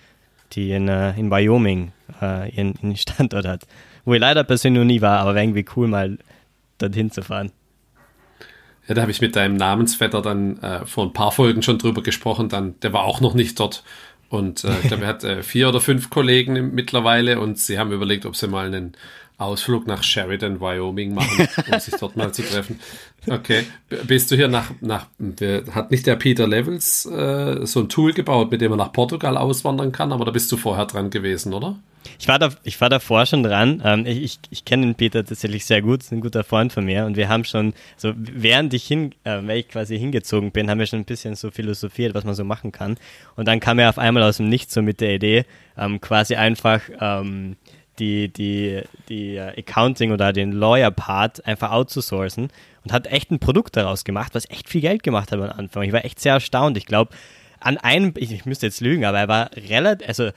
die 0.51 0.71
in, 0.71 0.89
äh, 0.89 1.17
in 1.17 1.31
Wyoming 1.31 1.93
äh, 2.21 2.49
ihren, 2.49 2.73
ihren 2.81 2.97
Standort 2.97 3.47
hat 3.47 3.61
wo 4.09 4.13
ich 4.15 4.19
leider 4.19 4.43
persönlich 4.43 4.79
noch 4.79 4.87
nie 4.87 5.01
war, 5.01 5.19
aber 5.19 5.35
wäre 5.35 5.45
irgendwie 5.45 5.65
cool, 5.75 5.87
mal 5.87 6.17
dorthin 6.79 7.11
zu 7.11 7.21
fahren. 7.21 7.51
Ja, 8.87 8.95
da 8.95 9.01
habe 9.01 9.11
ich 9.11 9.21
mit 9.21 9.35
deinem 9.35 9.55
Namensvetter 9.55 10.21
dann 10.21 10.57
äh, 10.63 10.85
vor 10.85 11.05
ein 11.05 11.13
paar 11.13 11.31
Folgen 11.31 11.61
schon 11.61 11.77
drüber 11.77 12.01
gesprochen. 12.01 12.49
Dann, 12.49 12.79
der 12.79 12.91
war 12.91 13.03
auch 13.03 13.21
noch 13.21 13.35
nicht 13.35 13.59
dort. 13.59 13.83
Und 14.29 14.63
äh, 14.63 14.71
ich 14.81 14.87
glaube, 14.87 15.03
er 15.03 15.09
hat 15.09 15.23
äh, 15.23 15.43
vier 15.43 15.69
oder 15.69 15.79
fünf 15.79 16.09
Kollegen 16.09 16.73
mittlerweile 16.73 17.39
und 17.39 17.59
sie 17.59 17.77
haben 17.77 17.91
überlegt, 17.91 18.25
ob 18.25 18.35
sie 18.35 18.47
mal 18.47 18.65
einen 18.65 18.93
Ausflug 19.39 19.87
nach 19.87 20.03
Sheridan, 20.03 20.59
Wyoming 20.59 21.13
machen, 21.13 21.47
um 21.71 21.79
sich 21.79 21.95
dort 21.95 22.17
mal 22.17 22.31
zu 22.33 22.43
treffen. 22.43 22.79
Okay. 23.27 23.63
Bist 24.05 24.29
du 24.31 24.35
hier 24.35 24.49
nach, 24.49 24.71
nach 24.81 25.07
hat 25.71 25.91
nicht 25.91 26.05
der 26.05 26.17
Peter 26.17 26.45
Levels 26.45 27.05
äh, 27.05 27.65
so 27.65 27.79
ein 27.79 27.89
Tool 27.89 28.13
gebaut, 28.13 28.51
mit 28.51 28.61
dem 28.61 28.69
man 28.71 28.79
nach 28.79 28.91
Portugal 28.91 29.37
auswandern 29.37 29.91
kann, 29.91 30.11
aber 30.11 30.25
da 30.25 30.31
bist 30.31 30.51
du 30.51 30.57
vorher 30.57 30.85
dran 30.85 31.09
gewesen, 31.09 31.53
oder? 31.53 31.77
Ich 32.17 32.27
war, 32.27 32.39
da, 32.39 32.49
ich 32.63 32.79
war 32.81 32.89
davor 32.89 33.25
schon 33.25 33.43
dran. 33.43 33.81
Ähm, 33.83 34.05
ich 34.05 34.23
ich, 34.23 34.39
ich 34.49 34.65
kenne 34.65 34.85
den 34.85 34.95
Peter 34.95 35.23
tatsächlich 35.23 35.65
sehr 35.65 35.81
gut, 35.81 36.01
ist 36.01 36.11
ein 36.11 36.21
guter 36.21 36.43
Freund 36.43 36.73
von 36.73 36.85
mir. 36.85 37.05
Und 37.05 37.17
wir 37.17 37.29
haben 37.29 37.43
schon, 37.43 37.73
so 37.97 38.13
während 38.15 38.73
ich 38.73 38.85
hin, 38.85 39.13
äh, 39.25 39.59
ich 39.59 39.69
quasi 39.69 39.97
hingezogen 39.97 40.51
bin, 40.51 40.69
haben 40.69 40.79
wir 40.79 40.85
schon 40.85 40.99
ein 40.99 41.05
bisschen 41.05 41.35
so 41.35 41.51
philosophiert, 41.51 42.13
was 42.15 42.23
man 42.23 42.35
so 42.35 42.43
machen 42.43 42.71
kann. 42.71 42.97
Und 43.35 43.47
dann 43.47 43.59
kam 43.59 43.79
er 43.79 43.89
auf 43.89 43.97
einmal 43.97 44.23
aus 44.23 44.37
dem 44.37 44.49
Nichts 44.49 44.73
so 44.73 44.81
mit 44.81 45.01
der 45.01 45.15
Idee, 45.15 45.45
ähm, 45.77 46.01
quasi 46.01 46.35
einfach 46.35 46.81
ähm, 46.99 47.55
die, 47.99 48.31
die, 48.31 48.81
die 49.09 49.35
äh, 49.35 49.59
Accounting 49.59 50.11
oder 50.11 50.33
den 50.33 50.51
Lawyer-Part 50.51 51.45
einfach 51.45 51.71
outzusourcen 51.71 52.49
und 52.83 52.93
hat 52.93 53.07
echt 53.07 53.31
ein 53.31 53.39
Produkt 53.39 53.75
daraus 53.77 54.03
gemacht, 54.03 54.33
was 54.35 54.49
echt 54.49 54.69
viel 54.69 54.81
Geld 54.81 55.03
gemacht 55.03 55.31
hat 55.31 55.39
am 55.39 55.49
Anfang. 55.49 55.83
Ich 55.83 55.91
war 55.91 56.05
echt 56.05 56.19
sehr 56.19 56.33
erstaunt. 56.33 56.77
Ich 56.77 56.85
glaube, 56.85 57.11
an 57.59 57.77
einem, 57.77 58.13
ich, 58.17 58.31
ich 58.31 58.45
müsste 58.45 58.67
jetzt 58.67 58.81
lügen, 58.81 59.05
aber 59.05 59.19
er 59.19 59.27
war 59.27 59.49
relativ, 59.55 60.07
also 60.07 60.29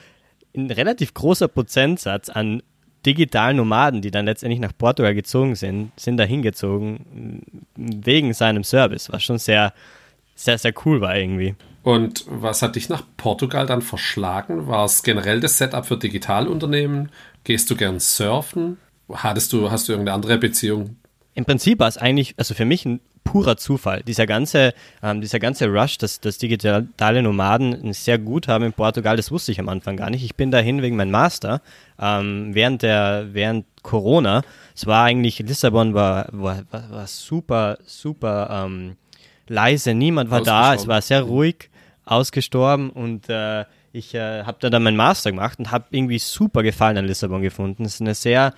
ein 0.55 0.71
relativ 0.71 1.15
großer 1.15 1.49
Prozentsatz 1.49 2.29
an 2.29 2.63
digitalen 3.07 3.57
Nomaden, 3.57 4.01
die 4.01 4.11
dann 4.11 4.27
letztendlich 4.27 4.61
nach 4.61 4.77
Portugal 4.77 5.15
gezogen 5.15 5.55
sind, 5.55 5.93
sind 5.99 6.17
da 6.19 6.25
hingezogen 6.25 7.65
wegen 7.75 8.33
seinem 8.33 8.65
Service, 8.65 9.11
was 9.11 9.23
schon 9.23 9.39
sehr, 9.39 9.73
sehr, 10.35 10.59
sehr 10.59 10.73
cool 10.85 11.01
war 11.01 11.17
irgendwie. 11.17 11.55
Und 11.83 12.25
was 12.29 12.63
hat 12.63 12.77
dich 12.77 12.89
nach 12.89 13.03
Portugal 13.17 13.67
dann 13.67 13.83
verschlagen? 13.83 14.69
War 14.69 14.85
es 14.85 15.03
generell 15.03 15.41
das 15.41 15.59
Setup 15.59 15.85
für 15.85 15.97
Digitalunternehmen? 15.97 17.11
Gehst 17.45 17.71
du 17.71 17.77
gern 17.77 17.99
surfen? 17.99 18.79
Hattest 19.13 19.53
du, 19.53 19.71
hast 19.71 19.89
du 19.89 19.93
irgendeine 19.93 20.15
andere 20.15 20.39
Beziehung? 20.39 20.97
Im 21.35 21.45
Prinzip 21.45 21.79
war 21.81 21.89
es 21.89 21.97
eigentlich, 21.97 22.35
also 22.37 22.55
für 22.55 22.65
mich 22.65 22.85
ein 22.85 23.01
purer 23.25 23.57
Zufall. 23.57 24.03
Dieser 24.03 24.27
ganze, 24.27 24.75
ähm, 25.03 25.21
dieser 25.21 25.39
ganze 25.39 25.67
Rush, 25.69 25.99
dass, 25.99 26.21
dass 26.21 26.39
digitale 26.39 27.23
Nomaden 27.23 27.93
sehr 27.93 28.19
gut 28.19 28.49
haben 28.49 28.65
in 28.65 28.73
Portugal, 28.73 29.17
das 29.17 29.31
wusste 29.31 29.53
ich 29.53 29.61
am 29.61 29.69
Anfang 29.69 29.97
gar 29.97 30.11
nicht. 30.11 30.25
Ich 30.25 30.35
bin 30.35 30.51
dahin 30.51 30.83
wegen 30.83 30.97
meinem 30.97 31.13
Master 31.13 31.63
ähm, 31.99 32.51
während 32.53 32.83
der 32.83 33.29
während 33.33 33.67
Corona. 33.83 34.43
Es 34.75 34.87
war 34.87 35.05
eigentlich 35.05 35.39
Lissabon 35.39 35.95
war 35.95 36.29
war, 36.33 36.63
war, 36.71 36.91
war 36.91 37.07
super 37.07 37.79
super 37.87 38.67
ähm, 38.67 38.97
leise, 39.49 39.95
niemand 39.95 40.31
war 40.31 40.43
da, 40.43 40.75
es 40.75 40.87
war 40.87 41.01
sehr 41.01 41.23
ruhig, 41.23 41.71
ausgestorben 42.05 42.91
und 42.91 43.29
äh, 43.29 43.65
ich 43.93 44.15
äh, 44.15 44.45
habe 44.45 44.59
da 44.61 44.71
dann 44.71 44.83
meinen 44.83 44.97
Master 44.97 45.31
gemacht 45.31 45.59
und 45.59 45.71
habe 45.71 45.85
irgendwie 45.91 46.19
super 46.19 46.63
Gefallen 46.63 46.97
an 46.97 47.05
Lissabon 47.05 47.43
gefunden. 47.43 47.85
Es 47.85 47.95
ist 47.95 48.01
eine 48.01 48.15
sehr 48.15 48.55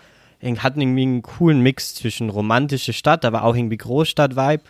hat 0.58 0.76
irgendwie 0.76 1.02
einen 1.02 1.22
coolen 1.22 1.60
Mix 1.60 1.94
zwischen 1.94 2.28
romantische 2.28 2.92
Stadt, 2.92 3.24
aber 3.24 3.44
auch 3.44 3.56
irgendwie 3.56 3.78
Großstadt-Vibe 3.78 4.62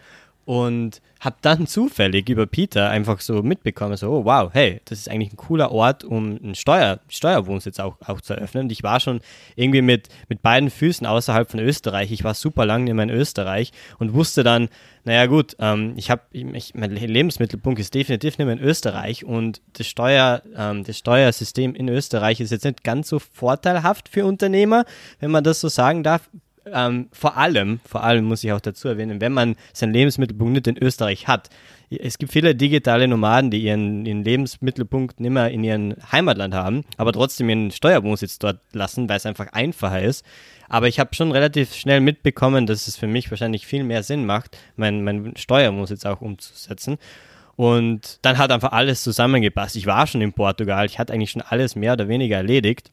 und 0.44 1.00
habe 1.20 1.36
dann 1.40 1.66
zufällig 1.66 2.28
über 2.28 2.46
Peter 2.46 2.90
einfach 2.90 3.20
so 3.20 3.42
mitbekommen, 3.42 3.96
so, 3.96 4.10
oh 4.10 4.24
wow, 4.24 4.50
hey, 4.52 4.80
das 4.84 4.98
ist 4.98 5.10
eigentlich 5.10 5.32
ein 5.32 5.36
cooler 5.36 5.72
Ort, 5.72 6.04
um 6.04 6.38
einen 6.42 6.54
Steuer, 6.54 7.00
Steuerwohnsitz 7.08 7.80
auch, 7.80 7.96
auch 8.06 8.20
zu 8.20 8.34
eröffnen. 8.34 8.64
Und 8.64 8.72
ich 8.72 8.82
war 8.82 9.00
schon 9.00 9.20
irgendwie 9.56 9.82
mit, 9.82 10.08
mit 10.28 10.42
beiden 10.42 10.70
Füßen 10.70 11.06
außerhalb 11.06 11.50
von 11.50 11.60
Österreich. 11.60 12.12
Ich 12.12 12.24
war 12.24 12.34
super 12.34 12.66
lange 12.66 12.90
immer 12.90 13.02
in 13.02 13.10
Österreich 13.10 13.72
und 13.98 14.14
wusste 14.14 14.42
dann, 14.42 14.68
naja 15.04 15.26
gut, 15.26 15.56
ähm, 15.58 15.94
ich 15.96 16.10
habe, 16.10 16.22
mein 16.74 16.90
Lebensmittelpunkt 16.90 17.78
ist 17.80 17.94
definitiv 17.94 18.38
nicht 18.38 18.46
mehr 18.46 18.56
in 18.56 18.62
Österreich 18.62 19.24
und 19.24 19.60
das, 19.74 19.86
Steuer, 19.86 20.42
ähm, 20.56 20.84
das 20.84 20.98
Steuersystem 20.98 21.74
in 21.74 21.88
Österreich 21.88 22.40
ist 22.40 22.52
jetzt 22.52 22.64
nicht 22.64 22.84
ganz 22.84 23.08
so 23.08 23.18
vorteilhaft 23.18 24.08
für 24.08 24.24
Unternehmer, 24.24 24.84
wenn 25.20 25.30
man 25.30 25.44
das 25.44 25.60
so 25.60 25.68
sagen 25.68 26.02
darf 26.02 26.28
ähm, 26.72 27.08
vor 27.12 27.36
allem, 27.36 27.80
vor 27.84 28.04
allem 28.04 28.24
muss 28.24 28.42
ich 28.44 28.52
auch 28.52 28.60
dazu 28.60 28.88
erwähnen, 28.88 29.20
wenn 29.20 29.32
man 29.32 29.56
seinen 29.72 29.92
Lebensmittelpunkt 29.92 30.54
nicht 30.54 30.66
in 30.66 30.82
Österreich 30.82 31.28
hat. 31.28 31.50
Es 31.90 32.18
gibt 32.18 32.32
viele 32.32 32.54
digitale 32.54 33.06
Nomaden, 33.06 33.50
die 33.50 33.62
ihren, 33.62 34.06
ihren 34.06 34.24
Lebensmittelpunkt 34.24 35.20
nicht 35.20 35.30
mehr 35.30 35.50
in 35.50 35.62
ihrem 35.62 35.94
Heimatland 36.10 36.54
haben, 36.54 36.84
aber 36.96 37.12
trotzdem 37.12 37.48
ihren 37.48 37.70
Steuerwohnsitz 37.70 38.38
dort 38.38 38.60
lassen, 38.72 39.08
weil 39.08 39.18
es 39.18 39.26
einfach 39.26 39.52
einfacher 39.52 40.02
ist. 40.02 40.24
Aber 40.68 40.88
ich 40.88 40.98
habe 40.98 41.14
schon 41.14 41.30
relativ 41.30 41.74
schnell 41.74 42.00
mitbekommen, 42.00 42.66
dass 42.66 42.88
es 42.88 42.96
für 42.96 43.06
mich 43.06 43.30
wahrscheinlich 43.30 43.66
viel 43.66 43.84
mehr 43.84 44.02
Sinn 44.02 44.24
macht, 44.24 44.56
meinen 44.76 45.04
mein 45.04 45.36
Steuerwohnsitz 45.36 46.06
auch 46.06 46.20
umzusetzen. 46.20 46.96
Und 47.56 48.18
dann 48.22 48.38
hat 48.38 48.50
einfach 48.50 48.72
alles 48.72 49.02
zusammengepasst. 49.04 49.76
Ich 49.76 49.86
war 49.86 50.06
schon 50.06 50.22
in 50.22 50.32
Portugal, 50.32 50.86
ich 50.86 50.98
hatte 50.98 51.12
eigentlich 51.12 51.30
schon 51.30 51.42
alles 51.42 51.76
mehr 51.76 51.92
oder 51.92 52.08
weniger 52.08 52.38
erledigt. 52.38 52.90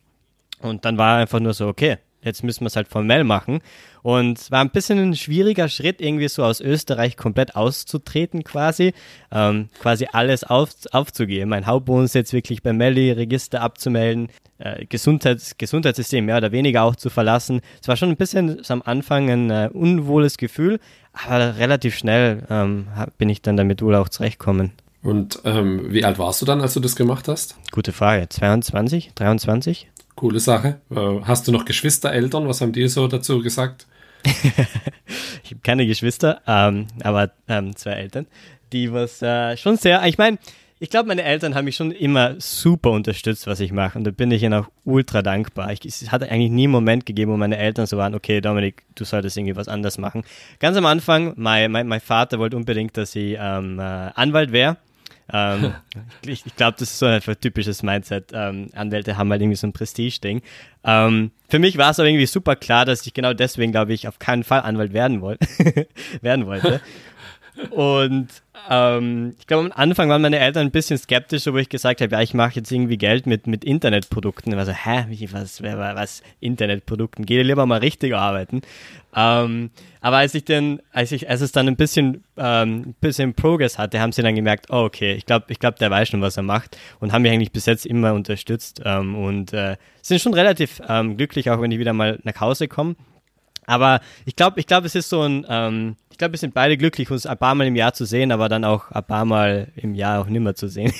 Und 0.59 0.85
dann 0.85 0.97
war 0.97 1.17
einfach 1.17 1.39
nur 1.39 1.53
so, 1.53 1.67
okay, 1.67 1.97
jetzt 2.23 2.43
müssen 2.43 2.61
wir 2.61 2.67
es 2.67 2.75
halt 2.75 2.87
formell 2.87 3.23
machen. 3.23 3.59
Und 4.03 4.39
es 4.39 4.51
war 4.51 4.61
ein 4.61 4.71
bisschen 4.71 4.97
ein 4.97 5.15
schwieriger 5.15 5.69
Schritt, 5.69 6.01
irgendwie 6.01 6.27
so 6.27 6.43
aus 6.43 6.59
Österreich 6.59 7.17
komplett 7.17 7.55
auszutreten 7.55 8.43
quasi. 8.43 8.93
Ähm, 9.31 9.69
quasi 9.79 10.07
alles 10.11 10.43
auf, 10.43 10.71
aufzugeben. 10.91 11.49
Mein 11.49 11.67
Hauptwohnsitz 11.67 12.13
jetzt 12.13 12.33
wirklich 12.33 12.63
beim 12.63 12.77
Melli-Register 12.77 13.61
abzumelden, 13.61 14.29
äh, 14.57 14.85
Gesundheits 14.85 15.57
Gesundheitssystem 15.57 16.25
mehr 16.25 16.37
oder 16.37 16.51
weniger 16.51 16.83
auch 16.83 16.95
zu 16.95 17.09
verlassen. 17.09 17.61
Es 17.81 17.87
war 17.87 17.95
schon 17.95 18.09
ein 18.09 18.17
bisschen 18.17 18.61
am 18.67 18.81
Anfang 18.83 19.29
ein 19.29 19.49
äh, 19.49 19.69
unwohles 19.71 20.37
Gefühl, 20.37 20.79
aber 21.13 21.57
relativ 21.57 21.95
schnell 21.95 22.43
ähm, 22.49 22.87
bin 23.17 23.29
ich 23.29 23.41
dann 23.41 23.57
damit 23.57 23.81
wohl 23.81 23.95
auch 23.95 24.09
zurechtkommen. 24.09 24.71
Und 25.03 25.39
ähm, 25.45 25.91
wie 25.91 26.05
alt 26.05 26.19
warst 26.19 26.41
du 26.41 26.45
dann, 26.45 26.61
als 26.61 26.75
du 26.75 26.79
das 26.79 26.95
gemacht 26.95 27.27
hast? 27.27 27.55
Gute 27.71 27.91
Frage. 27.91 28.29
22, 28.29 29.11
23? 29.15 29.89
Coole 30.21 30.39
Sache. 30.39 30.79
Äh, 30.91 31.21
hast 31.23 31.47
du 31.47 31.51
noch 31.51 31.65
Geschwister, 31.65 32.11
Eltern? 32.13 32.47
Was 32.47 32.61
haben 32.61 32.73
die 32.73 32.87
so 32.87 33.07
dazu 33.07 33.41
gesagt? 33.41 33.87
ich 34.23 35.49
habe 35.49 35.61
keine 35.63 35.87
Geschwister, 35.87 36.43
ähm, 36.45 36.85
aber 37.01 37.31
ähm, 37.47 37.75
zwei 37.75 37.93
Eltern, 37.93 38.27
die 38.71 38.93
was 38.93 39.23
äh, 39.23 39.57
schon 39.57 39.77
sehr, 39.77 40.05
ich 40.05 40.19
meine, 40.19 40.37
ich 40.77 40.91
glaube, 40.91 41.07
meine 41.07 41.23
Eltern 41.23 41.55
haben 41.55 41.65
mich 41.65 41.75
schon 41.75 41.89
immer 41.89 42.35
super 42.39 42.91
unterstützt, 42.91 43.47
was 43.47 43.59
ich 43.61 43.71
mache. 43.71 43.97
Und 43.97 44.03
da 44.03 44.11
bin 44.11 44.29
ich 44.29 44.43
ihnen 44.43 44.53
auch 44.53 44.67
ultra 44.85 45.23
dankbar. 45.23 45.71
Ich, 45.71 45.83
es 45.85 46.11
hat 46.11 46.21
eigentlich 46.21 46.51
nie 46.51 46.65
einen 46.65 46.71
Moment 46.71 47.07
gegeben, 47.07 47.31
wo 47.31 47.37
meine 47.37 47.57
Eltern 47.57 47.87
so 47.87 47.97
waren, 47.97 48.13
okay, 48.13 48.41
Dominik, 48.41 48.83
du 48.93 49.05
solltest 49.05 49.37
irgendwie 49.37 49.55
was 49.55 49.67
anders 49.67 49.97
machen. 49.97 50.23
Ganz 50.59 50.77
am 50.77 50.85
Anfang, 50.85 51.33
mein, 51.35 51.71
mein, 51.71 51.87
mein 51.87 51.99
Vater 51.99 52.37
wollte 52.37 52.57
unbedingt, 52.57 52.95
dass 52.95 53.15
ich 53.15 53.37
ähm, 53.39 53.79
äh, 53.79 53.81
Anwalt 53.81 54.51
wäre. 54.51 54.77
Ähm, 55.33 55.73
ich 56.25 56.45
ich 56.45 56.55
glaube, 56.55 56.77
das 56.79 56.91
ist 56.91 56.99
so 56.99 57.05
ein 57.05 57.21
typisches 57.39 57.83
Mindset. 57.83 58.31
Ähm, 58.33 58.69
Anwälte 58.73 59.17
haben 59.17 59.29
halt 59.31 59.41
irgendwie 59.41 59.55
so 59.57 59.67
ein 59.67 59.73
Prestige-Ding. 59.73 60.41
Ähm, 60.83 61.31
für 61.49 61.59
mich 61.59 61.77
war 61.77 61.91
es 61.91 61.99
aber 61.99 62.09
irgendwie 62.09 62.25
super 62.25 62.55
klar, 62.55 62.85
dass 62.85 63.05
ich 63.05 63.13
genau 63.13 63.33
deswegen, 63.33 63.71
glaube 63.71 63.93
ich, 63.93 64.07
auf 64.07 64.19
keinen 64.19 64.43
Fall 64.43 64.61
Anwalt 64.61 64.93
werden, 64.93 65.21
wollt 65.21 65.39
werden 66.21 66.45
wollte. 66.45 66.81
Und 67.69 68.29
ähm, 68.69 69.35
ich 69.39 69.47
glaube, 69.47 69.65
am 69.65 69.71
Anfang 69.75 70.09
waren 70.09 70.21
meine 70.21 70.39
Eltern 70.39 70.67
ein 70.67 70.71
bisschen 70.71 70.97
skeptisch, 70.97 71.47
wo 71.47 71.57
ich 71.57 71.69
gesagt 71.69 72.01
habe, 72.01 72.11
ja, 72.11 72.21
ich 72.21 72.33
mache 72.33 72.55
jetzt 72.55 72.71
irgendwie 72.71 72.97
Geld 72.97 73.25
mit, 73.25 73.47
mit 73.47 73.63
Internetprodukten. 73.63 74.53
Also, 74.53 74.71
hä, 74.71 75.05
was, 75.31 75.61
was, 75.61 76.23
Internetprodukten? 76.39 77.25
Geh 77.25 77.41
lieber 77.41 77.65
mal 77.65 77.79
richtig 77.79 78.15
arbeiten. 78.15 78.61
Ähm, 79.15 79.71
aber 79.99 80.17
als 80.17 80.33
ich 80.35 80.45
dann, 80.45 80.81
als 80.91 81.11
ich, 81.11 81.29
als 81.29 81.41
es 81.41 81.51
dann 81.51 81.67
ein 81.67 81.75
bisschen, 81.75 82.23
ähm, 82.37 82.95
bisschen 83.01 83.33
Progress 83.33 83.77
hatte, 83.77 83.99
haben 83.99 84.11
sie 84.11 84.21
dann 84.21 84.35
gemerkt, 84.35 84.67
oh, 84.69 84.83
okay, 84.83 85.13
ich 85.13 85.25
glaube, 85.25 85.45
ich 85.49 85.59
glaube, 85.59 85.77
der 85.79 85.91
weiß 85.91 86.09
schon, 86.09 86.21
was 86.21 86.37
er 86.37 86.43
macht 86.43 86.77
und 86.99 87.11
haben 87.11 87.21
mich 87.21 87.31
eigentlich 87.31 87.51
bis 87.51 87.65
jetzt 87.65 87.85
immer 87.85 88.13
unterstützt 88.13 88.81
ähm, 88.85 89.15
und 89.15 89.53
äh, 89.53 89.75
sind 90.01 90.21
schon 90.21 90.33
relativ 90.33 90.81
ähm, 90.87 91.17
glücklich, 91.17 91.49
auch 91.49 91.61
wenn 91.61 91.71
ich 91.71 91.79
wieder 91.79 91.93
mal 91.93 92.19
nach 92.23 92.39
Hause 92.39 92.67
komme. 92.67 92.95
Aber 93.71 94.01
ich 94.25 94.35
glaube, 94.35 94.59
ich 94.59 94.67
glaube, 94.67 94.85
es 94.85 94.95
ist 94.95 95.07
so 95.07 95.21
ein, 95.21 95.45
ähm, 95.47 95.95
ich 96.09 96.17
glaube, 96.17 96.33
wir 96.33 96.39
sind 96.39 96.53
beide 96.53 96.75
glücklich, 96.75 97.09
uns 97.09 97.25
ein 97.25 97.37
paar 97.37 97.55
Mal 97.55 97.67
im 97.67 97.77
Jahr 97.77 97.93
zu 97.93 98.03
sehen, 98.03 98.33
aber 98.33 98.49
dann 98.49 98.65
auch 98.65 98.91
ein 98.91 99.03
paar 99.05 99.23
Mal 99.23 99.69
im 99.77 99.95
Jahr 99.95 100.19
auch 100.19 100.27
nimmer 100.27 100.55
zu 100.55 100.67
sehen. 100.67 100.91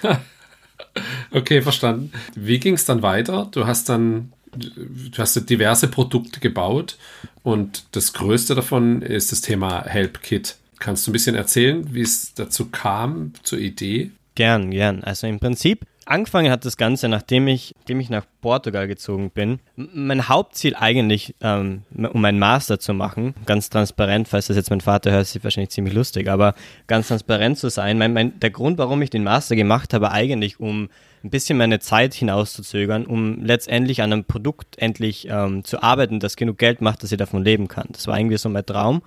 okay, 1.30 1.60
verstanden. 1.60 2.10
Wie 2.34 2.58
ging 2.58 2.72
es 2.72 2.86
dann 2.86 3.02
weiter? 3.02 3.48
Du 3.52 3.66
hast 3.66 3.90
dann 3.90 4.32
du 4.56 5.18
hast 5.18 5.50
diverse 5.50 5.88
Produkte 5.88 6.40
gebaut 6.40 6.96
und 7.42 7.84
das 7.92 8.14
größte 8.14 8.54
davon 8.54 9.02
ist 9.02 9.30
das 9.30 9.42
Thema 9.42 9.84
HelpKit. 9.84 10.56
Kannst 10.78 11.06
du 11.06 11.10
ein 11.10 11.12
bisschen 11.12 11.34
erzählen, 11.34 11.92
wie 11.92 12.00
es 12.00 12.32
dazu 12.32 12.70
kam, 12.70 13.32
zur 13.42 13.58
Idee? 13.58 14.12
Gern, 14.36 14.70
gern. 14.70 15.04
Also 15.04 15.26
im 15.26 15.38
Prinzip 15.38 15.84
angefangen 16.06 16.50
hat 16.50 16.64
das 16.64 16.76
Ganze, 16.76 17.08
nachdem 17.08 17.48
ich, 17.48 17.74
nachdem 17.78 18.00
ich 18.00 18.10
nach 18.10 18.24
Portugal 18.40 18.86
gezogen 18.86 19.30
bin. 19.30 19.60
Mein 19.76 20.28
Hauptziel 20.28 20.74
eigentlich, 20.76 21.34
ähm, 21.40 21.82
um 22.12 22.20
meinen 22.20 22.38
Master 22.38 22.78
zu 22.78 22.94
machen, 22.94 23.34
ganz 23.46 23.70
transparent, 23.70 24.28
falls 24.28 24.48
das 24.48 24.56
jetzt 24.56 24.70
mein 24.70 24.80
Vater 24.80 25.10
hört, 25.10 25.22
ist 25.22 25.42
wahrscheinlich 25.44 25.70
ziemlich 25.70 25.94
lustig, 25.94 26.28
aber 26.28 26.54
ganz 26.86 27.08
transparent 27.08 27.58
zu 27.58 27.68
sein. 27.68 27.98
Mein, 27.98 28.12
mein, 28.12 28.38
der 28.40 28.50
Grund, 28.50 28.78
warum 28.78 29.02
ich 29.02 29.10
den 29.10 29.24
Master 29.24 29.56
gemacht 29.56 29.94
habe, 29.94 30.10
eigentlich 30.10 30.60
um 30.60 30.88
ein 31.24 31.30
bisschen 31.30 31.56
meine 31.56 31.80
Zeit 31.80 32.12
hinauszuzögern, 32.14 33.06
um 33.06 33.42
letztendlich 33.42 34.02
an 34.02 34.12
einem 34.12 34.24
Produkt 34.24 34.76
endlich 34.78 35.26
ähm, 35.30 35.64
zu 35.64 35.82
arbeiten, 35.82 36.20
das 36.20 36.36
genug 36.36 36.58
Geld 36.58 36.82
macht, 36.82 37.02
dass 37.02 37.12
ich 37.12 37.18
davon 37.18 37.42
leben 37.42 37.68
kann. 37.68 37.88
Das 37.92 38.06
war 38.06 38.18
irgendwie 38.18 38.36
so 38.36 38.48
mein 38.50 38.66
Traum. 38.66 39.02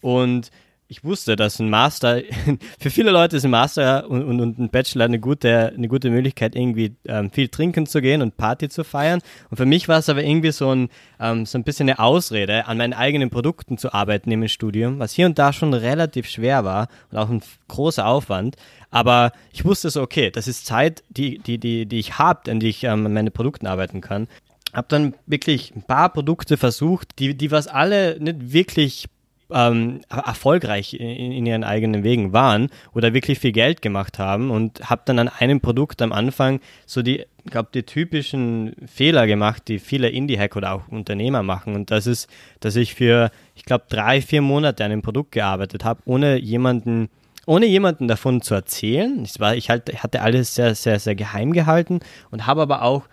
Und 0.00 0.50
ich 0.90 1.04
wusste, 1.04 1.36
dass 1.36 1.58
ein 1.58 1.68
Master, 1.68 2.22
für 2.80 2.90
viele 2.90 3.10
Leute 3.10 3.36
ist 3.36 3.44
ein 3.44 3.50
Master 3.50 4.08
und, 4.08 4.24
und, 4.24 4.40
und 4.40 4.58
ein 4.58 4.70
Bachelor 4.70 5.04
eine 5.04 5.20
gute, 5.20 5.72
eine 5.76 5.86
gute 5.86 6.08
Möglichkeit, 6.08 6.56
irgendwie 6.56 6.96
ähm, 7.04 7.30
viel 7.30 7.48
trinken 7.48 7.86
zu 7.86 8.00
gehen 8.00 8.22
und 8.22 8.38
Party 8.38 8.70
zu 8.70 8.84
feiern. 8.84 9.20
Und 9.50 9.58
für 9.58 9.66
mich 9.66 9.86
war 9.88 9.98
es 9.98 10.08
aber 10.08 10.24
irgendwie 10.24 10.50
so 10.50 10.74
ein, 10.74 10.88
ähm, 11.20 11.44
so 11.44 11.58
ein 11.58 11.64
bisschen 11.64 11.90
eine 11.90 11.98
Ausrede, 11.98 12.66
an 12.66 12.78
meinen 12.78 12.94
eigenen 12.94 13.28
Produkten 13.28 13.76
zu 13.76 13.92
arbeiten 13.92 14.30
im 14.30 14.48
Studium, 14.48 14.98
was 14.98 15.12
hier 15.12 15.26
und 15.26 15.38
da 15.38 15.52
schon 15.52 15.74
relativ 15.74 16.26
schwer 16.26 16.64
war 16.64 16.88
und 17.12 17.18
auch 17.18 17.28
ein 17.28 17.42
großer 17.68 18.06
Aufwand. 18.06 18.56
Aber 18.90 19.32
ich 19.52 19.66
wusste 19.66 19.90
so, 19.90 20.00
okay, 20.00 20.30
das 20.30 20.48
ist 20.48 20.64
Zeit, 20.64 21.04
die, 21.10 21.38
die, 21.38 21.58
die, 21.58 21.84
die 21.84 21.98
ich 21.98 22.18
habe, 22.18 22.50
an 22.50 22.60
die 22.60 22.68
ich 22.68 22.84
ähm, 22.84 23.04
an 23.04 23.12
meine 23.12 23.30
Produkten 23.30 23.66
arbeiten 23.66 24.00
kann. 24.00 24.26
Hab 24.72 24.88
dann 24.88 25.14
wirklich 25.26 25.74
ein 25.76 25.82
paar 25.82 26.08
Produkte 26.08 26.56
versucht, 26.56 27.18
die, 27.18 27.36
die 27.36 27.50
was 27.50 27.68
alle 27.68 28.18
nicht 28.20 28.52
wirklich 28.52 29.08
ähm, 29.50 30.00
erfolgreich 30.10 30.94
in, 30.94 31.32
in, 31.32 31.46
ihren 31.46 31.64
eigenen 31.64 32.04
Wegen 32.04 32.32
waren 32.32 32.68
oder 32.92 33.14
wirklich 33.14 33.38
viel 33.38 33.52
Geld 33.52 33.82
gemacht 33.82 34.18
haben 34.18 34.50
und 34.50 34.90
habe 34.90 35.02
dann 35.04 35.18
an 35.18 35.28
einem 35.28 35.60
Produkt 35.60 36.02
am 36.02 36.12
Anfang 36.12 36.60
so 36.86 37.02
die, 37.02 37.24
glaube 37.46 37.70
die 37.72 37.82
typischen 37.82 38.74
Fehler 38.86 39.26
gemacht, 39.26 39.64
die 39.68 39.78
viele 39.78 40.10
Indie-Hack 40.10 40.56
oder 40.56 40.72
auch 40.72 40.88
Unternehmer 40.88 41.42
machen 41.42 41.74
und 41.74 41.90
das 41.90 42.06
ist, 42.06 42.28
dass 42.60 42.76
ich 42.76 42.94
für, 42.94 43.30
ich 43.54 43.64
glaube, 43.64 43.84
drei, 43.88 44.20
vier 44.20 44.42
Monate 44.42 44.84
an 44.84 44.92
einem 44.92 45.02
Produkt 45.02 45.32
gearbeitet 45.32 45.84
habe, 45.84 46.00
ohne 46.04 46.38
jemanden 46.38 47.08
ohne 47.46 47.64
jemanden 47.64 48.08
davon 48.08 48.42
zu 48.42 48.52
erzählen. 48.52 49.24
Ich, 49.24 49.40
war, 49.40 49.56
ich 49.56 49.70
halt, 49.70 50.02
hatte 50.02 50.20
alles 50.20 50.54
sehr, 50.54 50.74
sehr, 50.74 51.00
sehr 51.00 51.14
geheim 51.14 51.54
gehalten 51.54 52.00
und 52.30 52.46
habe 52.46 52.60
aber 52.60 52.82
auch 52.82 53.04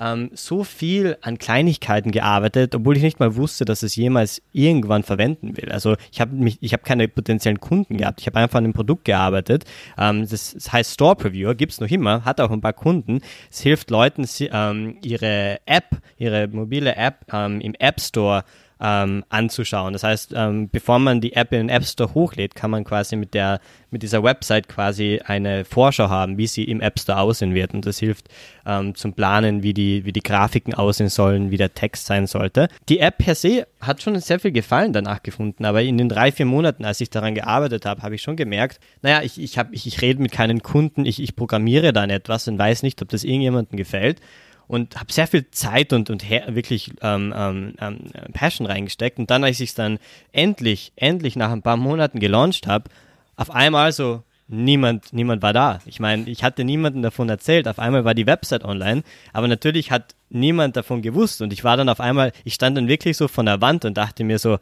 ähm, 0.00 0.30
so 0.34 0.64
viel 0.64 1.16
an 1.22 1.38
Kleinigkeiten 1.38 2.10
gearbeitet, 2.10 2.74
obwohl 2.74 2.96
ich 2.96 3.02
nicht 3.02 3.20
mal 3.20 3.36
wusste, 3.36 3.64
dass 3.64 3.82
es 3.82 3.96
jemals 3.96 4.42
irgendwann 4.52 5.02
verwenden 5.02 5.56
will. 5.56 5.70
Also 5.70 5.96
ich 6.12 6.20
habe 6.20 6.34
mich, 6.34 6.58
ich 6.60 6.72
habe 6.72 6.82
keine 6.82 7.08
potenziellen 7.08 7.60
Kunden 7.60 7.96
gehabt. 7.96 8.20
Ich 8.20 8.26
habe 8.26 8.38
einfach 8.38 8.58
an 8.58 8.64
einem 8.64 8.72
Produkt 8.72 9.04
gearbeitet. 9.04 9.64
Ähm, 9.98 10.26
das, 10.28 10.54
das, 10.54 10.72
heißt 10.72 10.94
Store 10.94 11.16
Previewer, 11.16 11.54
gibt 11.54 11.72
es 11.72 11.80
noch 11.80 11.88
immer, 11.88 12.24
hat 12.24 12.40
auch 12.40 12.50
ein 12.50 12.60
paar 12.60 12.72
Kunden. 12.72 13.20
Es 13.50 13.60
hilft 13.60 13.90
Leuten, 13.90 14.24
sie, 14.24 14.50
ähm, 14.52 14.98
ihre 15.04 15.58
App, 15.66 15.98
ihre 16.16 16.48
mobile 16.48 16.96
App 16.96 17.26
ähm, 17.32 17.60
im 17.60 17.74
App 17.78 18.00
Store 18.00 18.44
ähm, 18.84 19.24
anzuschauen. 19.30 19.94
Das 19.94 20.04
heißt, 20.04 20.34
ähm, 20.36 20.68
bevor 20.68 20.98
man 20.98 21.22
die 21.22 21.32
App 21.32 21.52
in 21.52 21.58
den 21.58 21.68
App 21.70 21.84
Store 21.84 22.12
hochlädt, 22.12 22.54
kann 22.54 22.70
man 22.70 22.84
quasi 22.84 23.16
mit 23.16 23.32
der 23.32 23.60
mit 23.90 24.02
dieser 24.02 24.22
Website 24.22 24.68
quasi 24.68 25.20
eine 25.24 25.64
Vorschau 25.64 26.10
haben, 26.10 26.36
wie 26.36 26.46
sie 26.46 26.64
im 26.64 26.82
App 26.82 26.98
Store 26.98 27.20
aussehen 27.20 27.54
wird. 27.54 27.72
Und 27.72 27.86
das 27.86 27.98
hilft 27.98 28.28
ähm, 28.66 28.94
zum 28.94 29.14
Planen, 29.14 29.62
wie 29.62 29.72
die, 29.72 30.04
wie 30.04 30.12
die 30.12 30.22
Grafiken 30.22 30.74
aussehen 30.74 31.08
sollen, 31.08 31.50
wie 31.50 31.56
der 31.56 31.72
Text 31.72 32.04
sein 32.04 32.26
sollte. 32.26 32.68
Die 32.90 32.98
App 32.98 33.18
per 33.18 33.34
se 33.34 33.66
hat 33.80 34.02
schon 34.02 34.18
sehr 34.20 34.40
viel 34.40 34.52
Gefallen 34.52 34.92
danach 34.92 35.22
gefunden, 35.22 35.64
aber 35.64 35.80
in 35.82 35.96
den 35.96 36.10
drei, 36.10 36.30
vier 36.32 36.44
Monaten, 36.46 36.84
als 36.84 37.00
ich 37.00 37.08
daran 37.08 37.34
gearbeitet 37.34 37.86
habe, 37.86 38.02
habe 38.02 38.16
ich 38.16 38.22
schon 38.22 38.36
gemerkt, 38.36 38.80
naja, 39.00 39.22
ich, 39.22 39.40
ich, 39.40 39.56
ich, 39.70 39.86
ich 39.86 40.02
rede 40.02 40.20
mit 40.20 40.32
keinen 40.32 40.62
Kunden, 40.62 41.06
ich, 41.06 41.22
ich 41.22 41.36
programmiere 41.36 41.92
dann 41.92 42.10
etwas 42.10 42.48
und 42.48 42.58
weiß 42.58 42.82
nicht, 42.82 43.00
ob 43.00 43.08
das 43.08 43.24
irgendjemandem 43.24 43.78
gefällt 43.78 44.20
und 44.66 44.96
habe 44.96 45.12
sehr 45.12 45.26
viel 45.26 45.50
Zeit 45.50 45.92
und, 45.92 46.10
und 46.10 46.28
wirklich 46.30 46.92
ähm, 47.02 47.34
ähm, 47.36 47.74
ähm, 47.80 47.98
Passion 48.32 48.66
reingesteckt. 48.66 49.18
Und 49.18 49.30
dann, 49.30 49.44
als 49.44 49.60
ich 49.60 49.70
es 49.70 49.74
dann 49.74 49.98
endlich, 50.32 50.92
endlich 50.96 51.36
nach 51.36 51.50
ein 51.50 51.62
paar 51.62 51.76
Monaten 51.76 52.20
gelauncht 52.20 52.66
habe, 52.66 52.90
auf 53.36 53.50
einmal 53.50 53.92
so, 53.92 54.22
niemand, 54.48 55.12
niemand 55.12 55.42
war 55.42 55.52
da. 55.52 55.80
Ich 55.86 56.00
meine, 56.00 56.28
ich 56.28 56.44
hatte 56.44 56.64
niemanden 56.64 57.02
davon 57.02 57.28
erzählt. 57.28 57.68
Auf 57.68 57.78
einmal 57.78 58.04
war 58.04 58.14
die 58.14 58.26
Website 58.26 58.64
online, 58.64 59.02
aber 59.32 59.48
natürlich 59.48 59.90
hat 59.90 60.14
niemand 60.30 60.76
davon 60.76 61.02
gewusst. 61.02 61.42
Und 61.42 61.52
ich 61.52 61.64
war 61.64 61.76
dann 61.76 61.88
auf 61.88 62.00
einmal, 62.00 62.32
ich 62.44 62.54
stand 62.54 62.76
dann 62.76 62.88
wirklich 62.88 63.16
so 63.16 63.28
von 63.28 63.46
der 63.46 63.60
Wand 63.60 63.84
und 63.84 63.96
dachte 63.96 64.24
mir 64.24 64.38
so, 64.38 64.58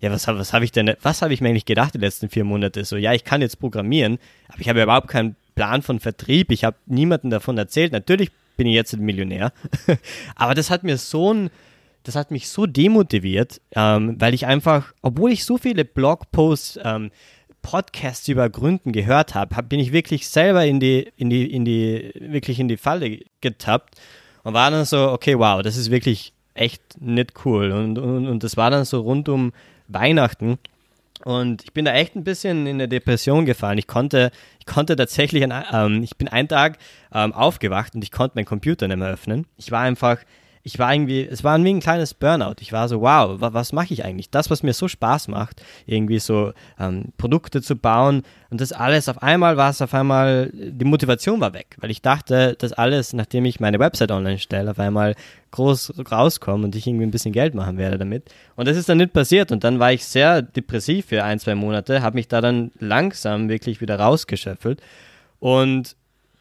ja, 0.00 0.10
was, 0.10 0.26
was 0.28 0.52
habe 0.52 0.64
ich 0.64 0.72
denn, 0.72 0.94
was 1.02 1.22
habe 1.22 1.32
ich 1.32 1.40
mir 1.40 1.48
eigentlich 1.48 1.64
gedacht 1.64 1.94
die 1.94 1.98
letzten 1.98 2.28
vier 2.28 2.44
Monate? 2.44 2.84
So, 2.84 2.96
ja, 2.96 3.14
ich 3.14 3.24
kann 3.24 3.40
jetzt 3.40 3.58
programmieren, 3.58 4.18
aber 4.48 4.60
ich 4.60 4.68
habe 4.68 4.82
überhaupt 4.82 5.08
keinen 5.08 5.36
Plan 5.54 5.82
von 5.82 6.00
Vertrieb. 6.00 6.50
Ich 6.52 6.64
habe 6.64 6.76
niemanden 6.86 7.30
davon 7.30 7.56
erzählt. 7.56 7.92
Natürlich 7.92 8.30
bin 8.56 8.66
ich 8.66 8.74
jetzt 8.74 8.94
ein 8.94 9.00
Millionär. 9.00 9.52
Aber 10.34 10.54
das 10.54 10.70
hat 10.70 10.82
mir 10.82 10.98
so 10.98 11.32
ein, 11.32 11.50
das 12.02 12.14
hat 12.14 12.30
mich 12.30 12.48
so 12.48 12.66
demotiviert, 12.66 13.60
ähm, 13.74 14.16
weil 14.20 14.34
ich 14.34 14.46
einfach, 14.46 14.92
obwohl 15.02 15.32
ich 15.32 15.44
so 15.44 15.58
viele 15.58 15.84
Blogposts, 15.84 16.78
ähm, 16.82 17.10
Podcasts 17.62 18.28
über 18.28 18.48
Gründen 18.48 18.92
gehört 18.92 19.34
habe, 19.34 19.56
hab, 19.56 19.68
bin 19.68 19.80
ich 19.80 19.92
wirklich 19.92 20.28
selber 20.28 20.64
in 20.64 20.78
die, 20.78 21.10
in 21.16 21.30
die, 21.30 21.50
in 21.50 21.64
die, 21.64 22.12
wirklich 22.14 22.60
in 22.60 22.68
die 22.68 22.76
Falle 22.76 23.18
getappt 23.40 23.96
und 24.44 24.54
war 24.54 24.70
dann 24.70 24.84
so, 24.84 25.10
okay, 25.10 25.36
wow, 25.36 25.62
das 25.62 25.76
ist 25.76 25.90
wirklich 25.90 26.32
echt 26.54 27.00
nicht 27.00 27.44
cool. 27.44 27.72
Und, 27.72 27.98
und, 27.98 28.28
und 28.28 28.44
das 28.44 28.56
war 28.56 28.70
dann 28.70 28.84
so 28.84 29.00
rund 29.00 29.28
um 29.28 29.52
Weihnachten. 29.88 30.58
Und 31.26 31.64
ich 31.64 31.72
bin 31.72 31.84
da 31.84 31.92
echt 31.92 32.14
ein 32.14 32.22
bisschen 32.22 32.68
in 32.68 32.76
eine 32.76 32.86
Depression 32.86 33.46
gefallen. 33.46 33.78
Ich 33.78 33.88
konnte, 33.88 34.30
ich 34.60 34.64
konnte 34.64 34.94
tatsächlich, 34.94 35.42
ein, 35.42 35.64
ähm, 35.72 36.04
ich 36.04 36.16
bin 36.16 36.28
einen 36.28 36.46
Tag 36.46 36.78
ähm, 37.12 37.32
aufgewacht 37.32 37.96
und 37.96 38.04
ich 38.04 38.12
konnte 38.12 38.36
meinen 38.36 38.44
Computer 38.44 38.86
nicht 38.86 38.96
mehr 38.96 39.08
öffnen. 39.08 39.44
Ich 39.56 39.72
war 39.72 39.80
einfach, 39.80 40.18
ich 40.66 40.80
war 40.80 40.92
irgendwie, 40.92 41.24
es 41.24 41.44
war 41.44 41.62
wie 41.62 41.70
ein 41.70 41.78
kleines 41.78 42.12
Burnout. 42.12 42.56
Ich 42.58 42.72
war 42.72 42.88
so, 42.88 43.00
wow, 43.00 43.40
was, 43.40 43.54
was 43.54 43.72
mache 43.72 43.94
ich 43.94 44.04
eigentlich? 44.04 44.30
Das, 44.30 44.50
was 44.50 44.64
mir 44.64 44.72
so 44.72 44.88
Spaß 44.88 45.28
macht, 45.28 45.62
irgendwie 45.86 46.18
so 46.18 46.52
ähm, 46.80 47.12
Produkte 47.18 47.62
zu 47.62 47.76
bauen 47.76 48.24
und 48.50 48.60
das 48.60 48.72
alles, 48.72 49.08
auf 49.08 49.22
einmal 49.22 49.56
war 49.56 49.70
es 49.70 49.80
auf 49.80 49.94
einmal, 49.94 50.50
die 50.52 50.84
Motivation 50.84 51.40
war 51.40 51.54
weg, 51.54 51.76
weil 51.78 51.92
ich 51.92 52.02
dachte, 52.02 52.56
dass 52.58 52.72
alles, 52.72 53.12
nachdem 53.12 53.44
ich 53.44 53.60
meine 53.60 53.78
Website 53.78 54.10
online 54.10 54.38
stelle, 54.38 54.72
auf 54.72 54.80
einmal 54.80 55.14
groß 55.52 56.02
rauskommt 56.10 56.64
und 56.64 56.74
ich 56.74 56.84
irgendwie 56.84 57.06
ein 57.06 57.12
bisschen 57.12 57.32
Geld 57.32 57.54
machen 57.54 57.78
werde 57.78 57.96
damit. 57.96 58.24
Und 58.56 58.66
das 58.66 58.76
ist 58.76 58.88
dann 58.88 58.98
nicht 58.98 59.12
passiert 59.12 59.52
und 59.52 59.62
dann 59.62 59.78
war 59.78 59.92
ich 59.92 60.04
sehr 60.04 60.42
depressiv 60.42 61.06
für 61.06 61.22
ein, 61.22 61.38
zwei 61.38 61.54
Monate, 61.54 62.02
habe 62.02 62.16
mich 62.16 62.26
da 62.26 62.40
dann 62.40 62.72
langsam 62.80 63.48
wirklich 63.48 63.80
wieder 63.80 64.00
rausgeschöpfelt 64.00 64.82
und 65.38 65.94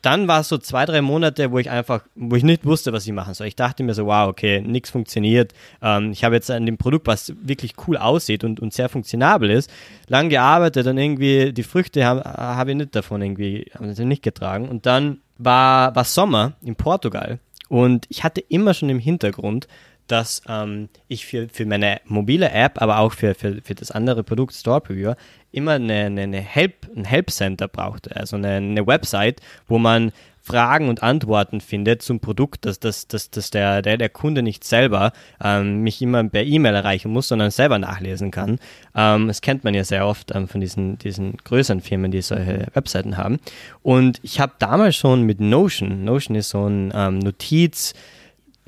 dann 0.06 0.28
war 0.28 0.42
es 0.42 0.50
so 0.50 0.58
zwei, 0.58 0.86
drei 0.86 1.02
Monate, 1.02 1.52
wo 1.52 1.58
ich 1.58 1.70
einfach, 1.70 2.04
wo 2.16 2.36
ich 2.36 2.44
nicht 2.44 2.66
wusste, 2.66 2.94
was 2.94 3.08
ich 3.08 3.14
machen 3.14 3.34
soll. 3.34 3.48
Ich 3.48 3.56
dachte 3.56 3.82
mir 3.82 3.96
so, 3.96 4.06
wow, 4.06 4.28
okay, 4.28 4.62
nichts 4.62 4.92
funktioniert. 4.92 5.54
Ähm, 5.82 6.12
ich 6.12 6.24
habe 6.24 6.36
jetzt 6.36 6.52
an 6.52 6.66
dem 6.66 6.78
Produkt, 6.78 7.08
was 7.08 7.34
wirklich 7.42 7.74
cool 7.88 7.98
aussieht 7.98 8.44
und, 8.44 8.60
und 8.60 8.72
sehr 8.72 8.88
funktionabel 8.88 9.50
ist, 9.50 9.72
lang 10.08 10.30
gearbeitet 10.30 10.86
und 10.86 10.98
irgendwie 10.98 11.54
die 11.54 11.64
Früchte 11.64 12.06
habe 12.06 12.24
hab 12.24 12.68
ich 12.68 12.76
nicht 12.76 12.96
davon 12.96 13.22
irgendwie, 13.22 13.72
nicht 13.80 14.22
getragen. 14.22 14.70
Und 14.70 14.86
dann 14.86 15.20
war, 15.38 15.96
war 15.96 16.04
Sommer 16.04 16.54
in 16.62 16.76
Portugal 16.76 17.40
und 17.68 18.06
ich 18.10 18.24
hatte 18.24 18.42
immer 18.42 18.74
schon 18.74 18.90
im 18.90 19.00
Hintergrund, 19.00 19.68
dass 20.08 20.42
ähm, 20.48 20.90
ich 21.08 21.26
für, 21.26 21.48
für 21.50 21.66
meine 21.66 22.02
mobile 22.06 22.50
App, 22.52 22.82
aber 22.82 23.00
auch 23.00 23.14
für, 23.14 23.34
für, 23.36 23.62
für 23.62 23.76
das 23.76 23.92
andere 23.92 24.24
Produkt 24.24 24.54
Store 24.54 24.82
Previewer 24.82 25.16
immer 25.52 25.74
eine, 25.74 26.06
eine 26.06 26.42
Help, 26.42 26.88
ein 26.96 27.06
Help 27.06 27.32
Center 27.32 27.68
brauchte, 27.68 28.16
also 28.16 28.36
eine, 28.36 28.56
eine 28.56 28.86
Website, 28.86 29.42
wo 29.68 29.78
man 29.78 30.12
Fragen 30.46 30.90
und 30.90 31.02
Antworten 31.02 31.60
findet 31.60 32.04
zum 32.04 32.20
Produkt, 32.20 32.66
dass, 32.66 32.80
dass, 32.80 33.08
dass, 33.08 33.32
dass 33.32 33.50
der, 33.50 33.82
der, 33.82 33.98
der 33.98 34.10
Kunde 34.10 34.44
nicht 34.44 34.64
selber 34.64 35.12
ähm, 35.44 35.82
mich 35.82 36.04
immer 36.04 36.24
per 36.24 36.44
E-Mail 36.44 36.76
erreichen 36.76 37.10
muss, 37.10 37.30
sondern 37.30 37.50
selber 37.50 37.80
nachlesen 37.80 38.30
kann. 38.30 38.60
Ähm, 38.96 39.28
das 39.28 39.42
kennt 39.42 39.64
man 39.64 39.74
ja 39.74 39.84
sehr 39.84 40.06
oft 40.06 40.36
ähm, 40.36 40.48
von 40.48 40.62
diesen, 40.62 41.00
diesen 41.00 41.38
größeren 41.38 41.82
Firmen, 41.82 42.12
die 42.12 42.22
solche 42.22 42.68
Webseiten 42.76 43.18
haben. 43.18 43.40
Und 43.82 44.20
ich 44.22 44.40
habe 44.40 44.54
damals 44.60 44.96
schon 44.96 45.24
mit 45.24 45.40
Notion, 45.40 46.04
Notion 46.06 46.36
ist 46.36 46.50
so 46.50 46.68
ein 46.68 46.94
ähm, 46.96 47.18
Notiz- 47.18 47.96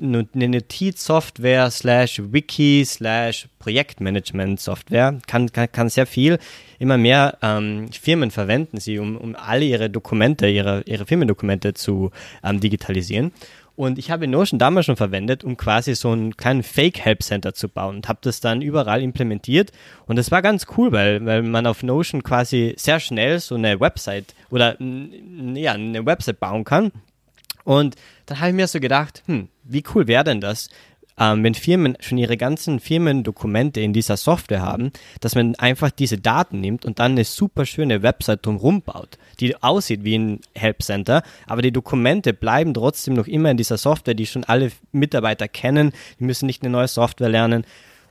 eine 0.00 0.48
Notizsoftware 0.48 1.70
slash 1.70 2.22
Wiki 2.30 2.84
slash 2.84 3.48
Projektmanagement-Software. 3.58 5.18
Kann, 5.26 5.50
kann, 5.52 5.72
kann 5.72 5.88
sehr 5.88 6.06
viel. 6.06 6.38
Immer 6.78 6.98
mehr 6.98 7.38
ähm, 7.42 7.90
Firmen 7.90 8.30
verwenden 8.30 8.78
sie, 8.78 8.98
um, 8.98 9.16
um 9.16 9.34
alle 9.34 9.64
ihre 9.64 9.90
Dokumente, 9.90 10.48
ihre, 10.48 10.82
ihre 10.86 11.06
Firmendokumente 11.06 11.74
zu 11.74 12.10
ähm, 12.44 12.60
digitalisieren. 12.60 13.32
Und 13.74 13.98
ich 13.98 14.10
habe 14.10 14.26
Notion 14.26 14.58
damals 14.58 14.86
schon 14.86 14.96
verwendet, 14.96 15.44
um 15.44 15.56
quasi 15.56 15.94
so 15.94 16.10
einen 16.10 16.36
kleinen 16.36 16.64
Fake-Help-Center 16.64 17.54
zu 17.54 17.68
bauen 17.68 17.96
und 17.96 18.08
habe 18.08 18.18
das 18.22 18.40
dann 18.40 18.60
überall 18.60 19.02
implementiert. 19.02 19.70
Und 20.06 20.16
das 20.16 20.32
war 20.32 20.42
ganz 20.42 20.66
cool, 20.76 20.90
weil, 20.90 21.24
weil 21.24 21.42
man 21.42 21.66
auf 21.66 21.84
Notion 21.84 22.24
quasi 22.24 22.74
sehr 22.76 22.98
schnell 22.98 23.38
so 23.38 23.54
eine 23.54 23.78
Website 23.78 24.34
oder 24.50 24.76
ja, 24.80 25.72
eine 25.72 26.04
Website 26.06 26.40
bauen 26.40 26.64
kann 26.64 26.90
und 27.68 27.96
dann 28.24 28.38
habe 28.38 28.48
ich 28.48 28.56
mir 28.56 28.66
so 28.66 28.80
gedacht, 28.80 29.22
hm, 29.26 29.48
wie 29.68 29.84
cool 29.94 30.06
wäre 30.06 30.24
denn 30.24 30.40
das, 30.40 30.68
ähm, 31.18 31.42
wenn 31.42 31.54
Firmen 31.54 31.96
schon 32.00 32.18
ihre 32.18 32.36
ganzen 32.36 32.80
Firmendokumente 32.80 33.80
in 33.80 33.92
dieser 33.92 34.16
Software 34.16 34.62
haben, 34.62 34.92
dass 35.20 35.34
man 35.34 35.54
einfach 35.56 35.90
diese 35.90 36.18
Daten 36.18 36.60
nimmt 36.60 36.84
und 36.84 36.98
dann 36.98 37.12
eine 37.12 37.24
super 37.24 37.66
schöne 37.66 38.02
Website 38.02 38.46
drumherum 38.46 38.82
baut, 38.82 39.18
die 39.40 39.60
aussieht 39.62 40.04
wie 40.04 40.16
ein 40.16 40.40
Help 40.54 40.82
Center, 40.82 41.22
aber 41.46 41.62
die 41.62 41.72
Dokumente 41.72 42.32
bleiben 42.32 42.72
trotzdem 42.72 43.14
noch 43.14 43.26
immer 43.26 43.50
in 43.50 43.56
dieser 43.56 43.78
Software, 43.78 44.14
die 44.14 44.26
schon 44.26 44.44
alle 44.44 44.70
Mitarbeiter 44.92 45.48
kennen, 45.48 45.92
die 46.18 46.24
müssen 46.24 46.46
nicht 46.46 46.62
eine 46.62 46.70
neue 46.70 46.88
Software 46.88 47.28
lernen. 47.28 47.64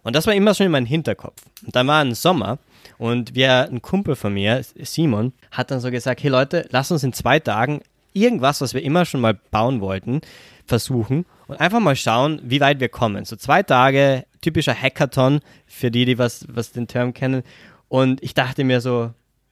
Und 0.04 0.16
das 0.16 0.28
war 0.28 0.34
immer 0.34 0.54
schon 0.54 0.68
in 0.68 0.72
meinem 0.72 0.86
Hinterkopf. 0.86 1.42
Und 1.66 1.76
dann 1.76 1.88
war 1.88 2.02
ein 2.02 2.16
Sommer 2.16 2.60
und 2.98 3.36
wir, 3.36 3.70
ein 3.70 3.82
Kumpel 3.82 4.16
von 4.16 4.34
mir, 4.34 4.62
Simon, 4.82 5.34
hat 5.52 5.72
dann 5.72 5.82
so 5.82 5.92
gesagt, 5.92 6.24
hey 6.24 6.30
Leute, 6.30 6.68
lass 6.72 6.92
uns 6.92 7.04
in 7.04 7.14
zwei 7.14 7.40
Tagen 7.40 7.82
irgendwas, 8.14 8.62
was 8.62 8.74
wir 8.74 8.84
immer 8.84 9.06
schon 9.06 9.22
mal 9.22 9.34
bauen 9.52 9.82
wollten, 9.82 10.22
versuchen 10.66 11.26
und 11.48 11.60
einfach 11.60 11.80
mal 11.80 11.96
schauen, 11.96 12.42
wie 12.44 12.60
weit 12.60 12.80
wir 12.80 12.90
kommen. 12.90 13.26
So 13.26 13.36
zwei 13.36 13.64
Tage, 13.64 14.26
typischer 14.42 14.76
Hackathon, 14.76 15.40
für 15.66 15.92
die, 15.92 16.06
die 16.06 16.18
was, 16.18 16.46
was 16.50 16.72
den 16.72 16.88
Term 16.88 17.14
kennen. 17.14 17.44
Und 17.88 18.22
ich 18.24 18.34
dachte 18.34 18.64
mir 18.64 18.82
so, 18.82 19.12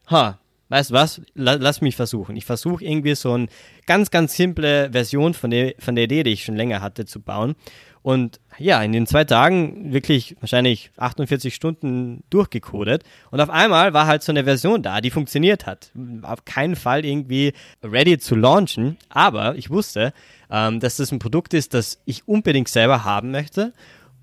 ha, 0.09 0.39
weißt 0.69 0.89
du 0.89 0.93
was, 0.93 1.21
lass 1.35 1.81
mich 1.81 1.95
versuchen. 1.95 2.35
Ich 2.35 2.45
versuche 2.45 2.83
irgendwie 2.83 3.15
so 3.15 3.33
eine 3.33 3.47
ganz, 3.85 4.11
ganz 4.11 4.35
simple 4.35 4.91
Version 4.91 5.33
von 5.33 5.51
der, 5.51 5.73
von 5.79 5.95
der 5.95 6.05
Idee, 6.05 6.23
die 6.23 6.31
ich 6.31 6.43
schon 6.43 6.55
länger 6.55 6.81
hatte, 6.81 7.05
zu 7.05 7.21
bauen. 7.21 7.55
Und 8.01 8.39
ja, 8.59 8.83
in 8.83 8.91
den 8.91 9.07
zwei 9.07 9.23
Tagen 9.23 9.91
wirklich 9.91 10.35
wahrscheinlich 10.39 10.91
48 10.97 11.55
Stunden 11.55 12.23
durchgecodet. 12.29 13.03
Und 13.31 13.41
auf 13.41 13.49
einmal 13.49 13.93
war 13.93 14.05
halt 14.05 14.21
so 14.21 14.31
eine 14.31 14.43
Version 14.43 14.83
da, 14.83 15.01
die 15.01 15.09
funktioniert 15.09 15.65
hat. 15.65 15.91
Auf 16.21 16.45
keinen 16.45 16.75
Fall 16.75 17.03
irgendwie 17.03 17.53
ready 17.83 18.19
zu 18.19 18.35
launchen. 18.35 18.97
Aber 19.09 19.55
ich 19.55 19.71
wusste, 19.71 20.13
ähm, 20.55 20.79
dass 20.79 20.95
das 20.95 21.11
ein 21.11 21.19
Produkt 21.19 21.53
ist, 21.53 21.73
das 21.73 21.99
ich 22.05 22.29
unbedingt 22.29 22.69
selber 22.69 23.03
haben 23.03 23.31
möchte. 23.31 23.73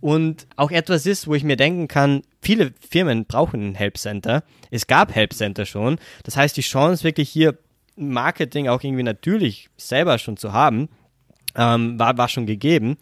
Und 0.01 0.47
auch 0.57 0.71
etwas 0.71 1.05
ist, 1.05 1.27
wo 1.27 1.35
ich 1.35 1.45
mir 1.45 1.57
denken 1.57 1.89
kann, 1.89 2.23
viele 2.41 2.73
Firmen 2.81 3.27
brauchen 3.27 3.69
ein 3.69 3.75
Help 3.75 3.99
Center. 3.99 4.43
Es 4.71 4.87
gab 4.87 5.15
Help 5.15 5.35
Center 5.35 5.67
schon. 5.67 5.99
Das 6.25 6.37
heißt, 6.37 6.57
die 6.57 6.63
Chance 6.63 7.05
wirklich 7.05 7.29
hier 7.29 7.59
Marketing 7.97 8.69
auch 8.69 8.83
irgendwie 8.83 9.03
natürlich 9.03 9.69
selber 9.77 10.17
schon 10.19 10.39
zu 10.39 10.55
haben, 10.55 10.89
ähm, 11.55 11.99
war, 11.99 12.17
war 12.17 12.29
schon 12.29 12.47
gegeben. 12.47 12.97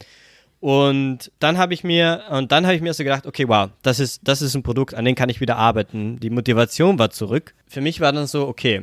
Und 0.58 1.30
dann 1.38 1.56
habe 1.56 1.72
ich 1.72 1.84
mir, 1.84 2.24
und 2.30 2.50
dann 2.50 2.66
habe 2.66 2.74
ich 2.74 2.82
mir 2.82 2.92
so 2.92 3.04
gedacht, 3.04 3.26
okay, 3.26 3.46
wow, 3.46 3.70
das 3.82 4.00
ist, 4.00 4.22
das 4.24 4.42
ist 4.42 4.56
ein 4.56 4.64
Produkt, 4.64 4.94
an 4.94 5.04
dem 5.04 5.14
kann 5.14 5.28
ich 5.28 5.40
wieder 5.40 5.56
arbeiten. 5.56 6.18
Die 6.18 6.30
Motivation 6.30 6.98
war 6.98 7.10
zurück. 7.10 7.54
Für 7.68 7.80
mich 7.80 8.00
war 8.00 8.12
dann 8.12 8.26
so, 8.26 8.48
okay, 8.48 8.82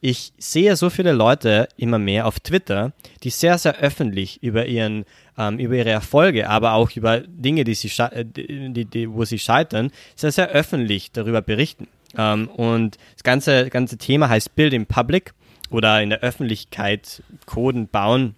ich 0.00 0.32
sehe 0.38 0.76
so 0.76 0.88
viele 0.90 1.12
Leute 1.12 1.68
immer 1.76 1.98
mehr 1.98 2.26
auf 2.26 2.40
Twitter, 2.40 2.92
die 3.22 3.30
sehr, 3.30 3.58
sehr 3.58 3.78
öffentlich 3.78 4.42
über 4.42 4.66
ihren, 4.66 5.04
ähm, 5.36 5.58
über 5.58 5.74
ihre 5.74 5.90
Erfolge, 5.90 6.48
aber 6.48 6.72
auch 6.72 6.90
über 6.92 7.20
Dinge, 7.20 7.64
die 7.64 7.74
sie, 7.74 7.88
äh, 8.02 8.24
die, 8.24 8.86
die, 8.86 9.12
wo 9.12 9.24
sie 9.24 9.38
scheitern, 9.38 9.90
sehr, 10.16 10.32
sehr 10.32 10.48
öffentlich 10.48 11.12
darüber 11.12 11.42
berichten. 11.42 11.86
Ähm, 12.16 12.48
und 12.48 12.96
das 13.14 13.22
ganze, 13.22 13.68
ganze 13.68 13.98
Thema 13.98 14.28
heißt 14.28 14.54
Build 14.56 14.72
in 14.72 14.86
Public 14.86 15.34
oder 15.70 16.02
in 16.02 16.10
der 16.10 16.20
Öffentlichkeit 16.20 17.22
Coden 17.46 17.88
bauen 17.88 18.34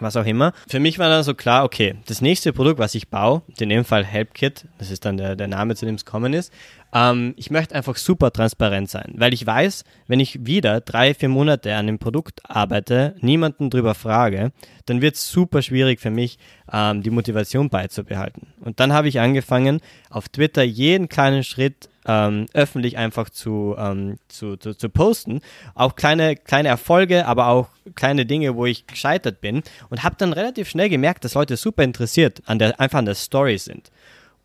was 0.00 0.16
auch 0.16 0.24
immer. 0.24 0.52
Für 0.68 0.80
mich 0.80 0.98
war 0.98 1.08
dann 1.08 1.22
so 1.22 1.34
klar, 1.34 1.64
okay, 1.64 1.96
das 2.06 2.20
nächste 2.20 2.52
Produkt, 2.52 2.78
was 2.78 2.94
ich 2.94 3.08
baue, 3.08 3.42
in 3.58 3.68
dem 3.68 3.84
Fall 3.84 4.04
HelpKit, 4.04 4.66
das 4.78 4.90
ist 4.90 5.04
dann 5.04 5.16
der, 5.16 5.36
der 5.36 5.48
Name, 5.48 5.74
zu 5.76 5.86
dem 5.86 5.94
es 5.94 6.04
kommen 6.04 6.32
ist, 6.32 6.52
ähm, 6.94 7.34
ich 7.36 7.50
möchte 7.50 7.74
einfach 7.74 7.96
super 7.96 8.32
transparent 8.32 8.88
sein, 8.90 9.14
weil 9.16 9.34
ich 9.34 9.46
weiß, 9.46 9.84
wenn 10.06 10.20
ich 10.20 10.46
wieder 10.46 10.80
drei, 10.80 11.14
vier 11.14 11.28
Monate 11.28 11.74
an 11.74 11.86
dem 11.86 11.98
Produkt 11.98 12.40
arbeite, 12.44 13.14
niemanden 13.20 13.70
drüber 13.70 13.94
frage, 13.94 14.52
dann 14.88 15.02
wird 15.02 15.16
es 15.16 15.30
super 15.30 15.62
schwierig 15.62 16.00
für 16.00 16.10
mich, 16.10 16.38
ähm, 16.72 17.02
die 17.02 17.10
Motivation 17.10 17.68
beizubehalten. 17.68 18.48
Und 18.60 18.80
dann 18.80 18.92
habe 18.92 19.08
ich 19.08 19.20
angefangen, 19.20 19.80
auf 20.10 20.28
Twitter 20.28 20.62
jeden 20.62 21.08
kleinen 21.08 21.44
Schritt 21.44 21.88
ähm, 22.06 22.46
öffentlich 22.54 22.96
einfach 22.96 23.28
zu, 23.28 23.76
ähm, 23.78 24.16
zu, 24.28 24.56
zu, 24.56 24.74
zu 24.74 24.88
posten. 24.88 25.40
Auch 25.74 25.94
kleine, 25.94 26.36
kleine 26.36 26.68
Erfolge, 26.68 27.26
aber 27.26 27.48
auch 27.48 27.68
kleine 27.94 28.24
Dinge, 28.24 28.56
wo 28.56 28.66
ich 28.66 28.86
gescheitert 28.86 29.40
bin. 29.40 29.62
Und 29.90 30.02
habe 30.02 30.16
dann 30.18 30.32
relativ 30.32 30.68
schnell 30.68 30.88
gemerkt, 30.88 31.24
dass 31.24 31.34
Leute 31.34 31.56
super 31.56 31.84
interessiert 31.84 32.42
an 32.46 32.58
der, 32.58 32.80
einfach 32.80 32.98
an 32.98 33.04
der 33.04 33.14
Story 33.14 33.58
sind. 33.58 33.90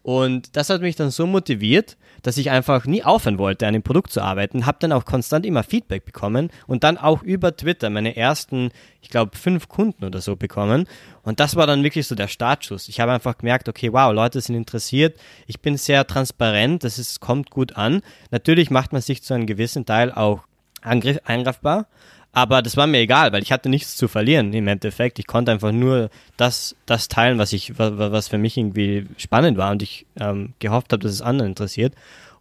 Und 0.03 0.57
das 0.57 0.69
hat 0.69 0.81
mich 0.81 0.97
dann 0.97 1.11
so 1.11 1.25
motiviert, 1.25 1.95
dass 2.23 2.37
ich 2.37 2.51
einfach 2.51 2.85
nie 2.85 3.03
aufhören 3.03 3.37
wollte, 3.37 3.65
an 3.65 3.73
dem 3.73 3.83
Produkt 3.83 4.11
zu 4.11 4.21
arbeiten. 4.21 4.65
Habe 4.65 4.77
dann 4.81 4.91
auch 4.91 5.05
konstant 5.05 5.45
immer 5.45 5.63
Feedback 5.63 6.03
bekommen 6.03 6.51
und 6.67 6.83
dann 6.83 6.97
auch 6.97 7.23
über 7.23 7.55
Twitter 7.55 7.89
meine 7.89 8.17
ersten, 8.17 8.71
ich 9.01 9.09
glaube, 9.09 9.37
fünf 9.37 9.69
Kunden 9.69 10.03
oder 10.03 10.19
so 10.19 10.35
bekommen. 10.35 10.87
Und 11.23 11.39
das 11.39 11.55
war 11.55 11.67
dann 11.67 11.83
wirklich 11.83 12.05
so 12.05 12.15
der 12.15 12.27
Startschuss. 12.27 12.89
Ich 12.89 12.99
habe 12.99 13.13
einfach 13.13 13.37
gemerkt, 13.37 13.69
okay, 13.69 13.93
wow, 13.93 14.13
Leute 14.13 14.41
sind 14.41 14.55
interessiert. 14.55 15.17
Ich 15.47 15.61
bin 15.61 15.77
sehr 15.77 16.05
transparent, 16.05 16.83
das 16.83 16.99
ist, 16.99 17.21
kommt 17.21 17.49
gut 17.49 17.77
an. 17.77 18.01
Natürlich 18.29 18.69
macht 18.69 18.91
man 18.91 19.01
sich 19.01 19.23
zu 19.23 19.33
einem 19.33 19.47
gewissen 19.47 19.85
Teil 19.85 20.11
auch 20.11 20.41
angreifbar, 20.81 21.87
aber 22.33 22.63
das 22.63 22.75
war 22.75 22.87
mir 22.87 22.97
egal, 22.97 23.31
weil 23.31 23.43
ich 23.43 23.51
hatte 23.51 23.69
nichts 23.69 23.95
zu 23.95 24.07
verlieren 24.07 24.53
im 24.53 24.67
Endeffekt. 24.67 25.19
Ich 25.19 25.27
konnte 25.27 25.51
einfach 25.51 25.71
nur 25.71 26.09
das, 26.35 26.75
das 26.87 27.07
teilen, 27.07 27.37
was 27.37 27.53
ich, 27.53 27.77
was 27.77 28.27
für 28.27 28.39
mich 28.39 28.57
irgendwie 28.57 29.05
spannend 29.17 29.57
war 29.57 29.71
und 29.71 29.83
ich 29.83 30.07
ähm, 30.19 30.53
gehofft 30.57 30.91
habe, 30.91 31.03
dass 31.03 31.11
es 31.11 31.21
anderen 31.21 31.51
interessiert. 31.51 31.93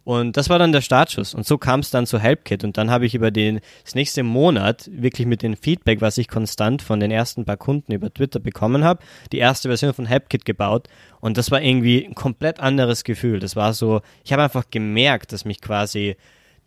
Und 0.03 0.35
das 0.35 0.49
war 0.49 0.59
dann 0.59 0.71
der 0.71 0.81
Startschuss. 0.81 1.33
Und 1.33 1.45
so 1.45 1.57
kam 1.57 1.79
es 1.79 1.91
dann 1.91 2.07
zu 2.07 2.19
HelpKit. 2.19 2.63
Und 2.63 2.77
dann 2.77 2.89
habe 2.89 3.05
ich 3.05 3.15
über 3.15 3.31
den, 3.31 3.61
das 3.85 3.95
nächste 3.95 4.23
Monat 4.23 4.89
wirklich 4.91 5.27
mit 5.27 5.43
dem 5.43 5.55
Feedback, 5.55 6.01
was 6.01 6.17
ich 6.17 6.27
konstant 6.27 6.81
von 6.81 6.99
den 6.99 7.11
ersten 7.11 7.45
paar 7.45 7.55
Kunden 7.55 7.93
über 7.93 8.13
Twitter 8.13 8.39
bekommen 8.39 8.83
habe, 8.83 9.01
die 9.31 9.37
erste 9.37 9.69
Version 9.69 9.93
von 9.93 10.07
HelpKit 10.07 10.43
gebaut. 10.43 10.87
Und 11.21 11.37
das 11.37 11.51
war 11.51 11.61
irgendwie 11.61 12.03
ein 12.03 12.15
komplett 12.15 12.59
anderes 12.59 13.03
Gefühl. 13.03 13.39
Das 13.39 13.55
war 13.55 13.73
so, 13.73 14.01
ich 14.25 14.33
habe 14.33 14.43
einfach 14.43 14.65
gemerkt, 14.71 15.31
dass 15.31 15.45
mich 15.45 15.61
quasi 15.61 16.17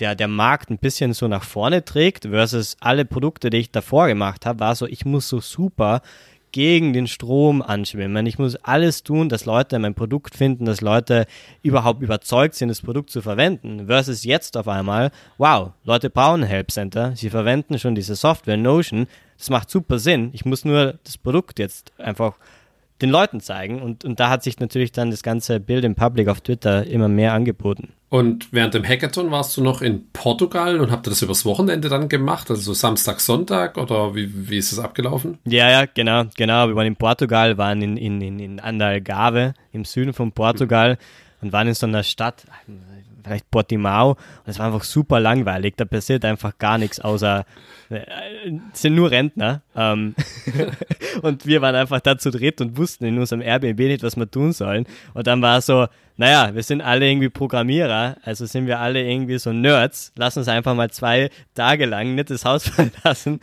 der, 0.01 0.15
der 0.15 0.29
Markt 0.29 0.71
ein 0.71 0.79
bisschen 0.79 1.13
so 1.13 1.29
nach 1.29 1.45
vorne 1.45 1.85
trägt, 1.85 2.25
versus 2.25 2.77
alle 2.81 3.05
Produkte, 3.05 3.51
die 3.51 3.59
ich 3.59 3.71
davor 3.71 4.09
gemacht 4.09 4.47
habe, 4.47 4.61
war 4.61 4.75
so, 4.75 4.87
ich 4.87 5.05
muss 5.05 5.29
so 5.29 5.41
super 5.41 6.03
gegen 6.53 6.95
den 6.95 7.07
Strom 7.07 7.61
anschwimmen. 7.61 8.25
Ich 8.25 8.39
muss 8.39 8.57
alles 8.57 9.03
tun, 9.03 9.29
dass 9.29 9.45
Leute 9.45 9.79
mein 9.79 9.95
Produkt 9.95 10.35
finden, 10.35 10.65
dass 10.65 10.81
Leute 10.81 11.27
überhaupt 11.63 12.01
überzeugt 12.01 12.55
sind, 12.55 12.69
das 12.69 12.81
Produkt 12.81 13.11
zu 13.11 13.21
verwenden. 13.21 13.89
Versus 13.89 14.25
jetzt 14.25 14.57
auf 14.57 14.67
einmal, 14.67 15.11
wow, 15.37 15.73
Leute 15.85 16.09
brauchen 16.09 16.45
Help 16.45 16.71
Center, 16.71 17.15
sie 17.15 17.29
verwenden 17.29 17.79
schon 17.79 17.95
diese 17.95 18.17
Software 18.17 18.57
Notion, 18.57 19.07
das 19.37 19.51
macht 19.51 19.69
super 19.69 19.99
Sinn. 19.99 20.31
Ich 20.33 20.47
muss 20.47 20.65
nur 20.65 20.95
das 21.05 21.19
Produkt 21.19 21.59
jetzt 21.59 21.93
einfach 21.99 22.39
den 23.03 23.11
Leuten 23.11 23.41
zeigen. 23.41 23.83
Und, 23.83 24.05
und 24.05 24.21
da 24.21 24.31
hat 24.31 24.43
sich 24.43 24.59
natürlich 24.59 24.93
dann 24.93 25.11
das 25.11 25.23
ganze 25.23 25.61
Bild 25.61 25.85
im 25.85 25.95
Public 25.95 26.29
auf 26.29 26.41
Twitter 26.41 26.87
immer 26.87 27.09
mehr 27.09 27.33
angeboten. 27.33 27.93
Und 28.09 28.53
während 28.53 28.73
dem 28.73 28.85
Hackathon 28.85 29.31
warst 29.31 29.57
du 29.57 29.63
noch 29.63 29.83
in 29.83 30.11
Portugal 30.13 30.81
und 30.81 30.91
habt 30.93 31.07
ihr 31.09 31.11
das 31.11 31.23
übers 31.23 31.45
Wochenende 31.45 31.89
dann 31.89 32.09
gemacht? 32.09 32.51
Also 32.51 32.63
so 32.63 32.73
Samstag, 32.73 33.21
Sonntag 33.21 33.77
oder 33.77 34.15
wie, 34.15 34.49
wie 34.49 34.59
ist 34.59 34.73
es 34.73 34.79
abgelaufen? 34.79 35.39
Ja, 35.45 35.71
ja, 35.71 35.87
genau, 35.87 36.25
genau. 36.37 36.69
Wir 36.69 36.77
waren 36.77 36.87
in 36.87 36.97
Portugal, 36.97 37.59
waren 37.59 37.83
in, 37.83 37.97
in, 37.97 38.21
in, 38.21 38.39
in 38.39 38.61
Andalgarve 38.61 39.55
im 39.73 39.85
Süden 39.85 40.13
von 40.13 40.31
Portugal 40.31 40.93
mhm. 40.93 41.47
und 41.47 41.53
waren 41.53 41.67
in 41.67 41.75
so 41.75 41.87
einer 41.87 42.05
Stadt, 42.05 42.45
vielleicht 43.25 43.51
Portimao. 43.51 44.11
Und 44.11 44.19
es 44.47 44.59
war 44.61 44.67
einfach 44.67 44.85
super 44.85 45.19
langweilig. 45.19 45.75
Da 45.77 45.85
passiert 45.85 46.25
einfach 46.25 46.57
gar 46.59 46.79
nichts 46.79 47.01
außer, 47.01 47.45
sind 48.73 48.95
nur 48.95 49.11
Rentner. 49.11 49.63
Ähm, 49.75 50.15
und 51.23 51.47
wir 51.47 51.63
waren 51.63 51.75
einfach 51.75 52.01
da 52.01 52.19
zu 52.19 52.31
dritt 52.31 52.61
und 52.61 52.77
wussten 52.77 53.05
in 53.05 53.19
unserem 53.19 53.43
Airbnb 53.43 53.79
nicht, 53.79 54.03
was 54.03 54.17
wir 54.17 54.31
tun 54.31 54.53
sollen. 54.53 54.87
Und 55.15 55.27
dann 55.27 55.43
war 55.43 55.61
so, 55.61 55.87
naja, 56.19 56.55
wir 56.55 56.63
sind 56.63 56.81
alle 56.81 57.09
irgendwie 57.09 57.29
Programmierer, 57.29 58.17
also 58.23 58.47
sind 58.47 58.67
wir 58.67 58.81
alle 58.81 59.05
irgendwie 59.05 59.39
so 59.39 59.53
Nerds. 59.53 60.13
Lass 60.17 60.37
uns 60.37 60.49
einfach 60.49 60.75
mal 60.75 60.91
zwei 60.91 61.31
Tage 61.55 61.85
lang 61.85 62.15
nicht 62.15 62.31
das 62.31 62.45
Haus 62.45 62.69
verlassen, 62.69 63.39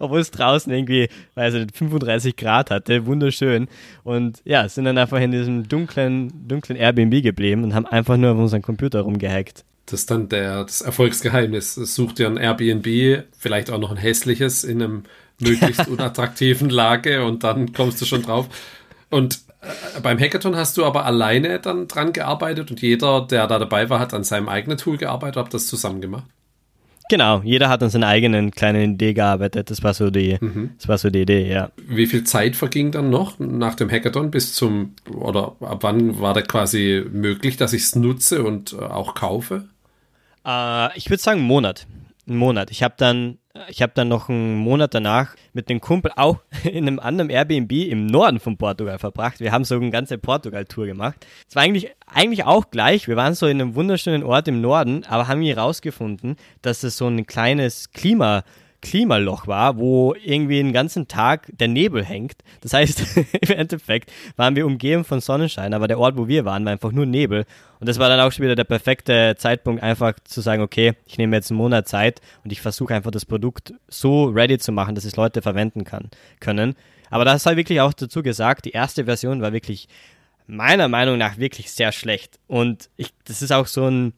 obwohl 0.00 0.20
es 0.20 0.30
draußen 0.30 0.72
irgendwie, 0.72 1.08
weiß 1.34 1.54
ich 1.54 1.60
nicht, 1.66 1.76
35 1.76 2.36
Grad 2.36 2.70
hatte, 2.70 3.04
wunderschön. 3.06 3.68
Und 4.04 4.40
ja, 4.44 4.68
sind 4.68 4.86
dann 4.86 4.96
einfach 4.96 5.20
in 5.20 5.32
diesem 5.32 5.68
dunklen, 5.68 6.48
dunklen 6.48 6.78
Airbnb 6.78 7.22
geblieben 7.22 7.62
und 7.62 7.74
haben 7.74 7.86
einfach 7.86 8.16
nur 8.16 8.32
auf 8.32 8.38
unseren 8.38 8.62
Computer 8.62 9.02
rumgehackt. 9.02 9.64
Das 9.90 10.00
ist 10.00 10.10
dann 10.10 10.28
der, 10.28 10.64
das 10.64 10.82
Erfolgsgeheimnis. 10.82 11.74
Such 11.74 12.12
dir 12.12 12.26
ein 12.26 12.36
Airbnb, 12.36 13.24
vielleicht 13.38 13.70
auch 13.70 13.78
noch 13.78 13.90
ein 13.90 13.96
hässliches 13.96 14.64
in 14.64 14.82
einem 14.82 15.02
möglichst 15.40 15.88
unattraktiven 15.88 16.68
Lage 16.68 17.24
und 17.24 17.42
dann 17.44 17.72
kommst 17.72 18.00
du 18.00 18.04
schon 18.04 18.22
drauf. 18.22 18.48
Und 19.10 19.40
äh, 19.62 20.00
beim 20.00 20.18
Hackathon 20.18 20.56
hast 20.56 20.76
du 20.76 20.84
aber 20.84 21.06
alleine 21.06 21.58
dann 21.58 21.88
dran 21.88 22.12
gearbeitet 22.12 22.70
und 22.70 22.82
jeder, 22.82 23.26
der 23.26 23.46
da 23.46 23.58
dabei 23.58 23.88
war, 23.88 23.98
hat 23.98 24.12
an 24.12 24.24
seinem 24.24 24.48
eigenen 24.48 24.78
Tool 24.78 24.98
gearbeitet, 24.98 25.36
habt 25.36 25.54
das 25.54 25.66
zusammen 25.66 26.00
gemacht? 26.00 26.26
Genau, 27.10 27.40
jeder 27.42 27.70
hat 27.70 27.82
an 27.82 27.88
seiner 27.88 28.08
eigenen 28.08 28.50
kleinen 28.50 28.94
Idee 28.94 29.14
gearbeitet. 29.14 29.70
Das 29.70 29.82
war 29.82 29.94
so 29.94 30.10
die, 30.10 30.36
mhm. 30.38 30.72
das 30.76 30.88
war 30.88 30.98
so 30.98 31.08
die 31.08 31.22
Idee, 31.22 31.50
ja. 31.50 31.70
Wie 31.76 32.06
viel 32.06 32.24
Zeit 32.24 32.54
verging 32.54 32.92
dann 32.92 33.08
noch 33.08 33.38
nach 33.38 33.76
dem 33.76 33.90
Hackathon 33.90 34.30
bis 34.30 34.52
zum, 34.52 34.94
oder 35.10 35.56
ab 35.60 35.78
wann 35.80 36.20
war 36.20 36.34
da 36.34 36.42
quasi 36.42 37.02
möglich, 37.10 37.56
dass 37.56 37.72
ich 37.72 37.82
es 37.84 37.96
nutze 37.96 38.42
und 38.42 38.74
äh, 38.74 38.84
auch 38.84 39.14
kaufe? 39.14 39.64
Äh, 40.48 40.96
ich 40.96 41.10
würde 41.10 41.22
sagen, 41.22 41.40
einen 41.40 41.48
Monat. 41.48 41.86
Einen 42.26 42.38
Monat. 42.38 42.70
Ich 42.70 42.82
habe 42.82 42.94
dann 42.96 43.38
ich 43.68 43.84
dann 43.94 44.08
noch 44.08 44.28
einen 44.28 44.56
Monat 44.56 44.94
danach 44.94 45.34
mit 45.52 45.68
dem 45.68 45.80
Kumpel 45.80 46.12
auch 46.14 46.38
in 46.64 46.86
einem 46.86 47.00
anderen 47.00 47.30
Airbnb 47.30 47.72
im 47.72 48.06
Norden 48.06 48.38
von 48.40 48.56
Portugal 48.56 48.98
verbracht. 48.98 49.40
Wir 49.40 49.52
haben 49.52 49.64
so 49.64 49.74
eine 49.74 49.90
ganze 49.90 50.18
Portugal-Tour 50.18 50.86
gemacht. 50.86 51.26
Es 51.48 51.56
war 51.56 51.62
eigentlich, 51.62 51.90
eigentlich 52.06 52.44
auch 52.44 52.70
gleich. 52.70 53.08
Wir 53.08 53.16
waren 53.16 53.34
so 53.34 53.46
in 53.46 53.60
einem 53.60 53.74
wunderschönen 53.74 54.22
Ort 54.22 54.48
im 54.48 54.60
Norden, 54.60 55.04
aber 55.08 55.28
haben 55.28 55.40
hier 55.40 55.58
rausgefunden, 55.58 56.36
dass 56.62 56.82
es 56.82 56.96
so 56.96 57.06
ein 57.08 57.26
kleines 57.26 57.90
Klima, 57.90 58.44
Klimaloch 58.80 59.46
war, 59.46 59.78
wo 59.78 60.14
irgendwie 60.14 60.56
den 60.58 60.72
ganzen 60.72 61.08
Tag 61.08 61.48
der 61.52 61.68
Nebel 61.68 62.04
hängt. 62.04 62.36
Das 62.60 62.72
heißt, 62.72 63.16
im 63.40 63.56
Endeffekt 63.56 64.12
waren 64.36 64.56
wir 64.56 64.66
umgeben 64.66 65.04
von 65.04 65.20
Sonnenschein, 65.20 65.74
aber 65.74 65.88
der 65.88 65.98
Ort, 65.98 66.16
wo 66.16 66.28
wir 66.28 66.44
waren, 66.44 66.64
war 66.64 66.72
einfach 66.72 66.92
nur 66.92 67.06
Nebel. 67.06 67.44
Und 67.80 67.88
das 67.88 67.98
war 67.98 68.08
dann 68.08 68.20
auch 68.20 68.30
schon 68.30 68.44
wieder 68.44 68.54
der 68.54 68.64
perfekte 68.64 69.34
Zeitpunkt, 69.36 69.82
einfach 69.82 70.14
zu 70.24 70.40
sagen, 70.40 70.62
okay, 70.62 70.94
ich 71.06 71.18
nehme 71.18 71.36
jetzt 71.36 71.50
einen 71.50 71.58
Monat 71.58 71.88
Zeit 71.88 72.20
und 72.44 72.52
ich 72.52 72.60
versuche 72.60 72.94
einfach 72.94 73.10
das 73.10 73.26
Produkt 73.26 73.74
so 73.88 74.26
ready 74.26 74.58
zu 74.58 74.72
machen, 74.72 74.94
dass 74.94 75.04
es 75.04 75.16
Leute 75.16 75.42
verwenden 75.42 75.84
kann, 75.84 76.10
können. 76.40 76.74
Aber 77.10 77.24
das 77.24 77.42
sei 77.42 77.56
wirklich 77.56 77.80
auch 77.80 77.92
dazu 77.92 78.22
gesagt, 78.22 78.64
die 78.64 78.72
erste 78.72 79.06
Version 79.06 79.40
war 79.40 79.52
wirklich 79.52 79.88
meiner 80.46 80.88
Meinung 80.88 81.18
nach 81.18 81.38
wirklich 81.38 81.70
sehr 81.70 81.92
schlecht. 81.92 82.38
Und 82.46 82.90
ich, 82.96 83.12
das 83.24 83.42
ist 83.42 83.52
auch 83.52 83.66
so 83.66 83.86
ein 83.86 84.12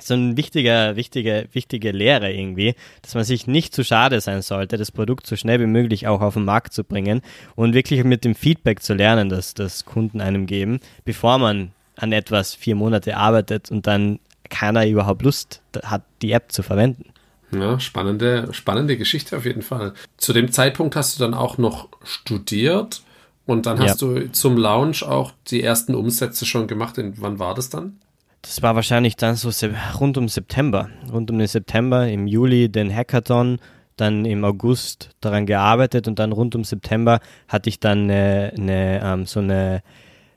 so 0.00 0.14
ein 0.14 0.36
wichtiger, 0.36 0.96
wichtige, 0.96 1.48
wichtige 1.52 1.92
Lehre 1.92 2.32
irgendwie, 2.32 2.74
dass 3.02 3.14
man 3.14 3.24
sich 3.24 3.46
nicht 3.46 3.74
zu 3.74 3.84
schade 3.84 4.20
sein 4.20 4.42
sollte, 4.42 4.76
das 4.76 4.92
Produkt 4.92 5.26
so 5.26 5.36
schnell 5.36 5.60
wie 5.60 5.66
möglich 5.66 6.06
auch 6.06 6.20
auf 6.20 6.34
den 6.34 6.44
Markt 6.44 6.72
zu 6.72 6.84
bringen 6.84 7.22
und 7.54 7.74
wirklich 7.74 8.04
mit 8.04 8.24
dem 8.24 8.34
Feedback 8.34 8.82
zu 8.82 8.94
lernen, 8.94 9.28
das, 9.28 9.54
das 9.54 9.84
Kunden 9.84 10.20
einem 10.20 10.46
geben, 10.46 10.80
bevor 11.04 11.38
man 11.38 11.72
an 11.96 12.12
etwas 12.12 12.54
vier 12.54 12.74
Monate 12.74 13.16
arbeitet 13.16 13.70
und 13.70 13.86
dann 13.86 14.20
keiner 14.48 14.86
überhaupt 14.86 15.22
Lust 15.22 15.62
hat, 15.82 16.02
die 16.22 16.32
App 16.32 16.52
zu 16.52 16.62
verwenden. 16.62 17.12
Ja, 17.50 17.80
spannende, 17.80 18.48
spannende 18.52 18.96
Geschichte 18.96 19.36
auf 19.36 19.44
jeden 19.44 19.62
Fall. 19.62 19.94
Zu 20.16 20.32
dem 20.32 20.52
Zeitpunkt 20.52 20.96
hast 20.96 21.18
du 21.18 21.22
dann 21.22 21.34
auch 21.34 21.58
noch 21.58 21.88
studiert 22.04 23.02
und 23.46 23.64
dann 23.66 23.78
hast 23.78 24.02
ja. 24.02 24.08
du 24.08 24.32
zum 24.32 24.58
Launch 24.58 25.02
auch 25.02 25.32
die 25.46 25.62
ersten 25.62 25.94
Umsätze 25.94 26.44
schon 26.44 26.66
gemacht. 26.66 26.98
Und 26.98 27.20
wann 27.22 27.38
war 27.38 27.54
das 27.54 27.70
dann? 27.70 27.98
Das 28.42 28.62
war 28.62 28.74
wahrscheinlich 28.74 29.16
dann 29.16 29.34
so 29.34 29.50
rund 29.98 30.16
um 30.16 30.28
September. 30.28 30.88
Rund 31.12 31.30
um 31.30 31.38
den 31.38 31.48
September, 31.48 32.08
im 32.08 32.26
Juli 32.26 32.68
den 32.68 32.94
Hackathon, 32.94 33.58
dann 33.96 34.24
im 34.24 34.44
August 34.44 35.10
daran 35.20 35.46
gearbeitet 35.46 36.08
und 36.08 36.18
dann 36.18 36.32
rund 36.32 36.54
um 36.54 36.64
September 36.64 37.20
hatte 37.48 37.68
ich 37.68 37.80
dann 37.80 38.04
eine, 38.04 38.52
eine, 38.56 39.00
ähm, 39.02 39.26
so 39.26 39.40
eine 39.40 39.82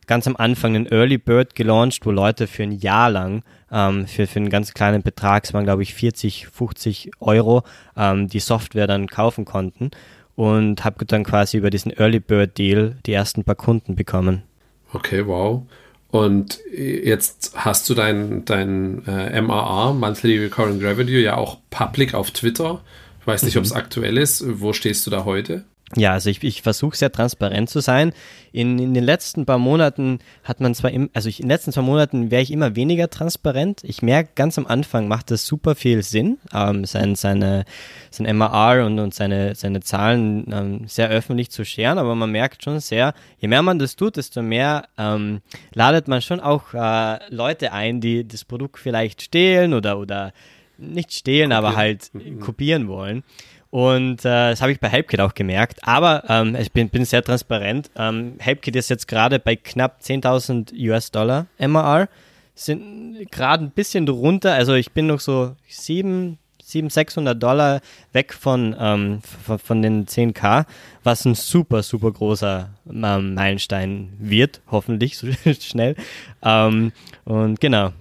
ganz 0.07 0.27
am 0.27 0.35
Anfang 0.35 0.75
einen 0.75 0.87
Early 0.87 1.17
Bird 1.17 1.55
gelauncht, 1.55 2.05
wo 2.05 2.11
Leute 2.11 2.47
für 2.47 2.63
ein 2.63 2.71
Jahr 2.71 3.09
lang 3.09 3.43
ähm, 3.71 4.07
für, 4.07 4.27
für 4.27 4.39
einen 4.39 4.49
ganz 4.49 4.73
kleinen 4.73 5.03
Betrag, 5.03 5.45
es 5.45 5.53
waren 5.53 5.63
glaube 5.63 5.83
ich 5.83 5.93
40, 5.93 6.47
50 6.47 7.11
Euro, 7.19 7.63
ähm, 7.95 8.27
die 8.27 8.39
Software 8.39 8.87
dann 8.87 9.07
kaufen 9.07 9.45
konnten 9.45 9.91
und 10.35 10.83
habe 10.83 11.05
dann 11.05 11.23
quasi 11.23 11.57
über 11.57 11.69
diesen 11.69 11.91
Early 11.91 12.19
Bird 12.19 12.57
Deal 12.57 12.97
die 13.05 13.13
ersten 13.13 13.43
paar 13.43 13.55
Kunden 13.55 13.95
bekommen. 13.95 14.43
Okay, 14.91 15.25
wow. 15.25 15.63
Und 16.12 16.60
jetzt 16.71 17.54
hast 17.56 17.89
du 17.89 17.93
dein, 17.93 18.43
dein 18.43 19.06
äh, 19.08 19.41
MRR, 19.41 19.93
Monthly 19.93 20.39
Recurring 20.39 20.84
Revenue, 20.84 21.19
ja 21.19 21.38
auch 21.38 21.58
public 21.69 22.13
auf 22.13 22.32
Twitter. 22.32 22.82
Ich 23.21 23.28
weiß 23.28 23.43
nicht, 23.43 23.56
mhm. 23.56 23.60
ob 23.60 23.65
es 23.65 23.71
aktuell 23.71 24.17
ist. 24.17 24.43
Wo 24.45 24.74
stehst 24.74 25.08
du 25.08 25.12
da 25.12 25.24
heute? 25.24 25.63
Ja, 25.95 26.13
also 26.13 26.30
ich, 26.30 26.41
ich 26.43 26.62
versuche 26.62 26.95
sehr 26.95 27.12
transparent 27.12 27.69
zu 27.69 27.82
sein. 27.82 28.13
In, 28.54 28.80
in 28.80 28.93
den 28.93 29.04
letzten 29.04 29.45
paar 29.45 29.58
Monaten 29.58 30.19
hat 30.43 30.62
man 30.62 30.73
zwar, 30.73 30.91
im, 30.91 31.10
also 31.13 31.27
ich, 31.27 31.39
in 31.39 31.45
den 31.45 31.51
letzten 31.51 31.73
zwei 31.73 31.82
Monaten 31.82 32.32
wäre 32.32 32.41
ich 32.41 32.51
immer 32.51 32.75
weniger 32.75 33.10
transparent. 33.10 33.82
Ich 33.84 34.01
merke, 34.01 34.32
ganz 34.36 34.58
am 34.58 34.67
Anfang 34.67 35.08
macht 35.10 35.32
das 35.32 35.45
super 35.45 35.75
viel 35.75 36.01
Sinn, 36.04 36.38
ähm, 36.54 36.86
sein, 36.86 37.15
seine, 37.15 37.65
sein 38.10 38.38
MAR 38.38 38.86
und, 38.86 38.99
und 38.99 39.13
seine, 39.13 39.56
seine 39.56 39.82
Zahlen 39.82 40.45
ähm, 40.51 40.88
sehr 40.88 41.10
öffentlich 41.10 41.51
zu 41.51 41.65
scheren, 41.65 41.97
aber 41.97 42.15
man 42.15 42.32
merkt 42.32 42.63
schon 42.63 42.80
sehr, 42.80 43.13
je 43.39 43.49
mehr 43.49 43.62
man 43.62 43.80
das 43.80 43.97
tut, 43.97 44.15
desto 44.15 44.41
mehr 44.41 44.88
ähm, 44.97 45.41
ladet 45.73 46.08
man 46.08 46.21
schon 46.21 46.39
auch 46.39 46.73
äh, 46.73 47.19
Leute 47.34 47.73
ein, 47.73 47.99
die 47.99 48.25
das 48.25 48.45
Produkt 48.45 48.80
vielleicht 48.80 49.21
stehlen 49.21 49.73
oder, 49.73 49.99
oder 49.99 50.32
nicht 50.77 51.13
stehlen, 51.13 51.49
kopieren. 51.49 51.65
aber 51.65 51.75
halt 51.75 52.13
mhm. 52.13 52.39
kopieren 52.39 52.88
wollen. 52.88 53.23
Und 53.71 54.25
äh, 54.25 54.51
das 54.51 54.62
habe 54.62 54.73
ich 54.73 54.81
bei 54.81 54.89
HelpKit 54.89 55.21
auch 55.21 55.34
gemerkt. 55.34 55.79
Aber 55.88 56.25
ähm, 56.27 56.55
ich 56.55 56.71
bin, 56.73 56.89
bin 56.89 57.05
sehr 57.05 57.23
transparent. 57.23 57.89
Ähm, 57.95 58.36
HelpKit 58.38 58.75
ist 58.75 58.89
jetzt 58.89 59.07
gerade 59.07 59.39
bei 59.39 59.55
knapp 59.55 60.01
10.000 60.03 60.73
US-Dollar 60.89 61.47
MRR. 61.57 62.10
Sind 62.53 63.31
gerade 63.31 63.63
ein 63.63 63.71
bisschen 63.71 64.05
drunter. 64.05 64.53
Also 64.53 64.73
ich 64.73 64.91
bin 64.91 65.07
noch 65.07 65.21
so 65.21 65.55
7, 65.69 66.38
700, 66.62 66.93
600 66.93 67.41
Dollar 67.41 67.79
weg 68.12 68.34
von, 68.34 68.75
ähm, 68.77 69.21
von, 69.45 69.57
von, 69.57 69.81
den 69.81 70.05
10k, 70.05 70.65
was 71.03 71.23
ein 71.25 71.36
super, 71.36 71.81
super 71.81 72.12
großer 72.12 72.69
ähm, 72.89 73.34
Meilenstein 73.36 74.12
wird. 74.19 74.60
Hoffentlich 74.69 75.17
so 75.17 75.27
schnell. 75.60 75.95
Ähm, 76.43 76.91
und 77.23 77.62
genau. 77.62 77.93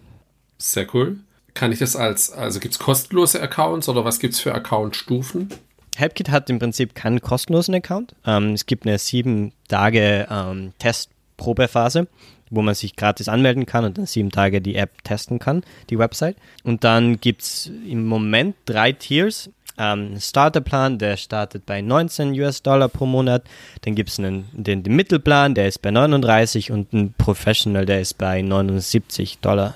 Sehr 0.58 0.92
cool. 0.94 1.20
Kann 1.60 1.72
ich 1.72 1.78
das 1.78 1.94
als, 1.94 2.32
also 2.32 2.58
gibt 2.58 2.72
es 2.72 2.78
kostenlose 2.78 3.38
Accounts 3.38 3.86
oder 3.90 4.02
was 4.02 4.18
gibt 4.18 4.32
es 4.32 4.40
für 4.40 4.54
Account-Stufen? 4.54 5.50
HelpKit 5.94 6.30
hat 6.30 6.48
im 6.48 6.58
Prinzip 6.58 6.94
keinen 6.94 7.20
kostenlosen 7.20 7.74
Account. 7.74 8.14
Ähm, 8.24 8.54
es 8.54 8.64
gibt 8.64 8.86
eine 8.86 8.98
sieben 8.98 9.52
Tage 9.68 10.26
ähm, 10.30 10.72
Testprobephase, 10.78 12.08
wo 12.48 12.62
man 12.62 12.74
sich 12.74 12.96
gratis 12.96 13.28
anmelden 13.28 13.66
kann 13.66 13.84
und 13.84 13.98
dann 13.98 14.06
sieben 14.06 14.30
Tage 14.30 14.62
die 14.62 14.74
App 14.74 15.04
testen 15.04 15.38
kann, 15.38 15.62
die 15.90 15.98
Website. 15.98 16.36
Und 16.64 16.82
dann 16.82 17.20
gibt 17.20 17.42
es 17.42 17.70
im 17.86 18.06
Moment 18.06 18.56
drei 18.64 18.92
Tiers. 18.92 19.50
Ähm, 19.76 20.18
Starterplan, 20.18 20.98
der 20.98 21.18
startet 21.18 21.66
bei 21.66 21.82
19 21.82 22.32
US-Dollar 22.40 22.88
pro 22.88 23.04
Monat. 23.04 23.44
Dann 23.82 23.94
gibt 23.94 24.08
es 24.08 24.16
den, 24.16 24.46
den 24.54 24.80
Mittelplan, 24.80 25.54
der 25.54 25.68
ist 25.68 25.82
bei 25.82 25.90
39 25.90 26.70
und 26.70 26.94
ein 26.94 27.12
Professional, 27.18 27.84
der 27.84 28.00
ist 28.00 28.16
bei 28.16 28.40
79 28.40 29.40
Dollar 29.40 29.74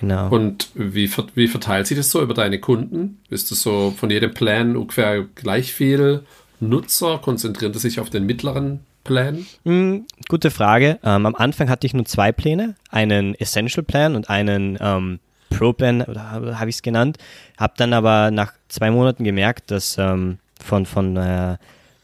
Genau. 0.00 0.28
Und 0.28 0.68
wie, 0.74 1.10
wie 1.34 1.48
verteilt 1.48 1.86
sich 1.86 1.96
das 1.96 2.10
so 2.10 2.22
über 2.22 2.34
deine 2.34 2.58
Kunden? 2.60 3.18
Ist 3.30 3.50
das 3.50 3.62
so 3.62 3.94
von 3.96 4.10
jedem 4.10 4.34
Plan 4.34 4.76
ungefähr 4.76 5.24
gleich 5.34 5.72
viel 5.72 6.22
Nutzer? 6.60 7.18
Konzentriert 7.18 7.74
es 7.76 7.82
sich 7.82 8.00
auf 8.00 8.10
den 8.10 8.26
mittleren 8.26 8.80
Plan? 9.04 9.46
Mm, 9.64 10.00
gute 10.28 10.50
Frage. 10.50 10.98
Ähm, 11.02 11.26
am 11.26 11.34
Anfang 11.34 11.70
hatte 11.70 11.86
ich 11.86 11.94
nur 11.94 12.04
zwei 12.04 12.32
Pläne, 12.32 12.74
einen 12.90 13.34
Essential 13.34 13.84
Plan 13.84 14.16
und 14.16 14.28
einen 14.28 14.76
ähm, 14.80 15.20
Pro 15.50 15.72
Plan, 15.72 16.02
oder 16.02 16.30
habe 16.58 16.68
ich 16.68 16.76
es 16.76 16.82
genannt. 16.82 17.18
Habe 17.56 17.74
dann 17.76 17.92
aber 17.92 18.30
nach 18.30 18.52
zwei 18.68 18.90
Monaten 18.90 19.24
gemerkt, 19.24 19.70
dass 19.70 19.96
ähm, 19.98 20.38
von, 20.62 20.86
von 20.86 21.16
äh, 21.16 21.56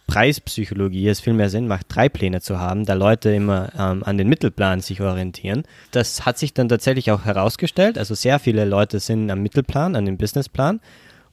Preispsychologie 0.07 1.09
es 1.09 1.21
viel 1.21 1.33
mehr 1.33 1.49
Sinn 1.49 1.69
macht, 1.69 1.87
drei 1.89 2.09
Pläne 2.09 2.41
zu 2.41 2.59
haben, 2.59 2.85
da 2.85 2.95
Leute 2.95 3.31
immer 3.31 3.71
ähm, 3.79 4.03
an 4.05 4.19
den 4.19 4.29
Mittelplan 4.29 4.81
sich 4.81 5.01
orientieren. 5.01 5.63
Das 5.91 6.27
hat 6.27 6.39
sich 6.39 6.53
dann 6.55 6.69
tatsächlich 6.69 7.11
auch 7.11 7.25
herausgestellt. 7.25 7.99
Also 7.99 8.15
sehr 8.15 8.39
viele 8.39 8.65
Leute 8.65 9.01
sind 9.01 9.31
am 9.31 9.43
Mittelplan, 9.43 9.97
an 9.97 10.05
dem 10.05 10.19
Businessplan 10.19 10.81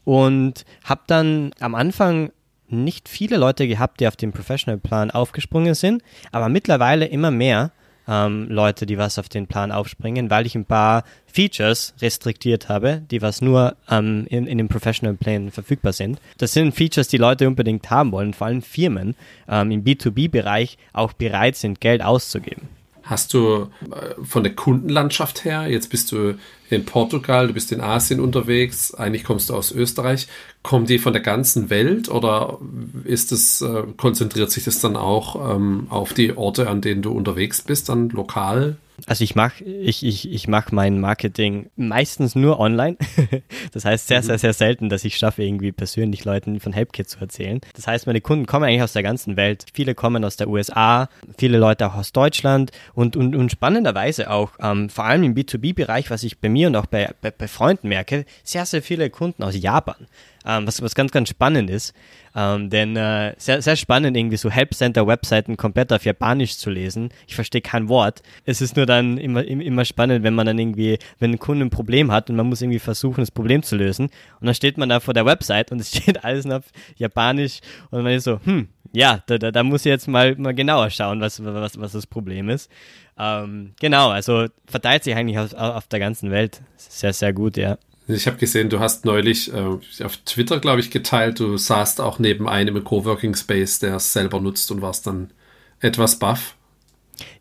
und 0.05 0.65
habe 0.83 1.01
dann 1.07 1.51
am 1.59 1.75
Anfang 1.75 2.31
nicht 2.67 3.09
viele 3.09 3.37
Leute 3.37 3.67
gehabt, 3.67 3.99
die 3.99 4.07
auf 4.07 4.15
dem 4.15 4.31
Professional-Plan 4.31 5.11
aufgesprungen 5.11 5.73
sind, 5.73 6.03
aber 6.31 6.49
mittlerweile 6.49 7.05
immer 7.05 7.31
mehr 7.31 7.71
ähm, 8.09 8.47
Leute, 8.49 8.85
die 8.85 8.97
was 8.97 9.19
auf 9.19 9.29
den 9.29 9.47
Plan 9.47 9.71
aufspringen, 9.71 10.29
weil 10.29 10.45
ich 10.45 10.55
ein 10.55 10.65
paar 10.65 11.03
Features 11.27 11.93
restriktiert 12.01 12.67
habe, 12.67 13.03
die 13.11 13.21
was 13.21 13.41
nur 13.41 13.75
ähm, 13.89 14.25
in, 14.29 14.47
in 14.47 14.57
den 14.57 14.67
Professional 14.67 15.15
Plan 15.15 15.51
verfügbar 15.51 15.93
sind. 15.93 16.19
Das 16.39 16.53
sind 16.53 16.73
Features, 16.73 17.07
die 17.07 17.17
Leute 17.17 17.47
unbedingt 17.47 17.89
haben 17.91 18.11
wollen, 18.11 18.33
vor 18.33 18.47
allem 18.47 18.63
Firmen 18.63 19.15
ähm, 19.47 19.71
im 19.71 19.83
B2B-Bereich 19.83 20.77
auch 20.91 21.13
bereit 21.13 21.55
sind, 21.55 21.79
Geld 21.79 22.01
auszugeben. 22.01 22.78
Hast 23.09 23.33
du 23.33 23.71
äh, 23.89 24.23
von 24.23 24.43
der 24.43 24.53
Kundenlandschaft 24.53 25.43
her, 25.43 25.67
jetzt 25.67 25.89
bist 25.89 26.11
du 26.11 26.35
in 26.69 26.85
Portugal, 26.85 27.47
du 27.47 27.53
bist 27.53 27.71
in 27.71 27.81
Asien 27.81 28.19
unterwegs, 28.19 28.93
eigentlich 28.93 29.23
kommst 29.23 29.49
du 29.49 29.55
aus 29.55 29.71
Österreich, 29.71 30.27
kommen 30.61 30.85
die 30.85 30.99
von 30.99 31.13
der 31.13 31.23
ganzen 31.23 31.71
Welt 31.71 32.07
oder 32.07 32.59
ist 33.05 33.31
es, 33.31 33.61
äh, 33.61 33.81
konzentriert 33.97 34.51
sich 34.51 34.63
das 34.63 34.79
dann 34.79 34.95
auch 34.95 35.55
ähm, 35.55 35.87
auf 35.89 36.13
die 36.13 36.37
Orte, 36.37 36.69
an 36.69 36.81
denen 36.81 37.01
du 37.01 37.11
unterwegs 37.11 37.63
bist, 37.63 37.89
dann 37.89 38.09
lokal? 38.09 38.77
Also 39.05 39.23
ich 39.23 39.35
mache 39.35 39.63
ich, 39.63 40.05
ich, 40.05 40.31
ich 40.31 40.47
mach 40.47 40.71
mein 40.71 40.99
Marketing 40.99 41.69
meistens 41.75 42.35
nur 42.35 42.59
online. 42.59 42.97
das 43.71 43.85
heißt 43.85 44.07
sehr, 44.07 44.23
sehr, 44.23 44.35
mhm. 44.35 44.39
sehr 44.39 44.53
selten, 44.53 44.89
dass 44.89 45.03
ich 45.03 45.17
schaffe, 45.17 45.43
irgendwie 45.43 45.71
persönlich 45.71 46.25
Leuten 46.25 46.59
von 46.59 46.73
HelpKit 46.73 47.09
zu 47.09 47.19
erzählen. 47.19 47.61
Das 47.75 47.87
heißt, 47.87 48.07
meine 48.07 48.21
Kunden 48.21 48.45
kommen 48.45 48.65
eigentlich 48.65 48.83
aus 48.83 48.93
der 48.93 49.03
ganzen 49.03 49.35
Welt. 49.37 49.65
Viele 49.73 49.95
kommen 49.95 50.23
aus 50.23 50.35
der 50.35 50.47
USA, 50.47 51.09
viele 51.37 51.57
Leute 51.57 51.87
auch 51.87 51.95
aus 51.95 52.11
Deutschland 52.11 52.71
und, 52.93 53.15
und, 53.15 53.35
und 53.35 53.51
spannenderweise 53.51 54.29
auch, 54.29 54.51
ähm, 54.61 54.89
vor 54.89 55.05
allem 55.05 55.23
im 55.23 55.35
B2B-Bereich, 55.35 56.09
was 56.09 56.23
ich 56.23 56.39
bei 56.39 56.49
mir 56.49 56.67
und 56.67 56.75
auch 56.75 56.85
bei, 56.85 57.09
bei, 57.21 57.31
bei 57.31 57.47
Freunden 57.47 57.89
merke, 57.89 58.25
sehr, 58.43 58.65
sehr 58.65 58.81
viele 58.81 59.09
Kunden 59.09 59.43
aus 59.43 59.55
Japan 59.59 60.07
ähm, 60.45 60.67
was, 60.67 60.81
was 60.81 60.95
ganz, 60.95 61.11
ganz 61.11 61.29
spannend 61.29 61.69
ist. 61.69 61.93
Ähm, 62.35 62.69
denn 62.69 62.95
äh, 62.95 63.33
sehr, 63.37 63.61
sehr 63.61 63.75
spannend, 63.75 64.15
irgendwie 64.15 64.37
so 64.37 64.49
Helpcenter-Webseiten 64.49 65.57
komplett 65.57 65.91
auf 65.91 66.05
Japanisch 66.05 66.57
zu 66.57 66.69
lesen. 66.69 67.09
Ich 67.27 67.35
verstehe 67.35 67.61
kein 67.61 67.89
Wort. 67.89 68.21
Es 68.45 68.61
ist 68.61 68.75
nur 68.75 68.85
dann 68.85 69.17
immer, 69.17 69.43
immer 69.45 69.85
spannend, 69.85 70.23
wenn 70.23 70.35
man 70.35 70.45
dann 70.45 70.59
irgendwie, 70.59 70.99
wenn 71.19 71.31
ein 71.31 71.39
Kunde 71.39 71.65
ein 71.65 71.69
Problem 71.69 72.11
hat 72.11 72.29
und 72.29 72.35
man 72.35 72.47
muss 72.47 72.61
irgendwie 72.61 72.79
versuchen, 72.79 73.21
das 73.21 73.31
Problem 73.31 73.63
zu 73.63 73.75
lösen. 73.75 74.05
Und 74.39 74.45
dann 74.45 74.55
steht 74.55 74.77
man 74.77 74.89
da 74.89 74.99
vor 74.99 75.13
der 75.13 75.25
Website 75.25 75.71
und 75.71 75.79
es 75.79 75.89
steht 75.95 76.23
alles 76.23 76.45
auf 76.45 76.65
Japanisch 76.97 77.59
und 77.89 78.03
man 78.03 78.13
ist 78.13 78.25
so, 78.25 78.39
hm, 78.43 78.69
ja, 78.91 79.21
da, 79.27 79.37
da, 79.37 79.51
da 79.51 79.63
muss 79.63 79.81
ich 79.81 79.89
jetzt 79.89 80.07
mal, 80.07 80.35
mal 80.35 80.53
genauer 80.53 80.89
schauen, 80.89 81.21
was, 81.21 81.43
was, 81.43 81.79
was 81.79 81.91
das 81.91 82.07
Problem 82.07 82.49
ist. 82.49 82.71
Ähm, 83.17 83.73
genau, 83.79 84.09
also 84.09 84.47
verteilt 84.65 85.03
sich 85.03 85.15
eigentlich 85.15 85.37
auf, 85.37 85.53
auf 85.53 85.87
der 85.87 85.99
ganzen 85.99 86.31
Welt. 86.31 86.61
Sehr, 86.77 87.13
sehr 87.13 87.33
gut, 87.33 87.57
ja. 87.57 87.77
Ich 88.11 88.25
habe 88.25 88.37
gesehen, 88.37 88.69
du 88.69 88.79
hast 88.79 89.05
neulich 89.05 89.53
äh, 89.53 90.03
auf 90.03 90.17
Twitter, 90.25 90.59
glaube 90.59 90.79
ich, 90.79 90.89
geteilt, 90.89 91.39
du 91.39 91.57
saßt 91.57 92.01
auch 92.01 92.17
neben 92.17 92.49
einem 92.49 92.75
im 92.75 92.83
Coworking 92.83 93.35
Space, 93.35 93.77
der 93.77 93.97
es 93.97 94.13
selber 94.13 94.41
nutzt 94.41 94.71
und 94.71 94.81
warst 94.81 95.05
dann 95.05 95.31
etwas 95.79 96.17
baff. 96.17 96.55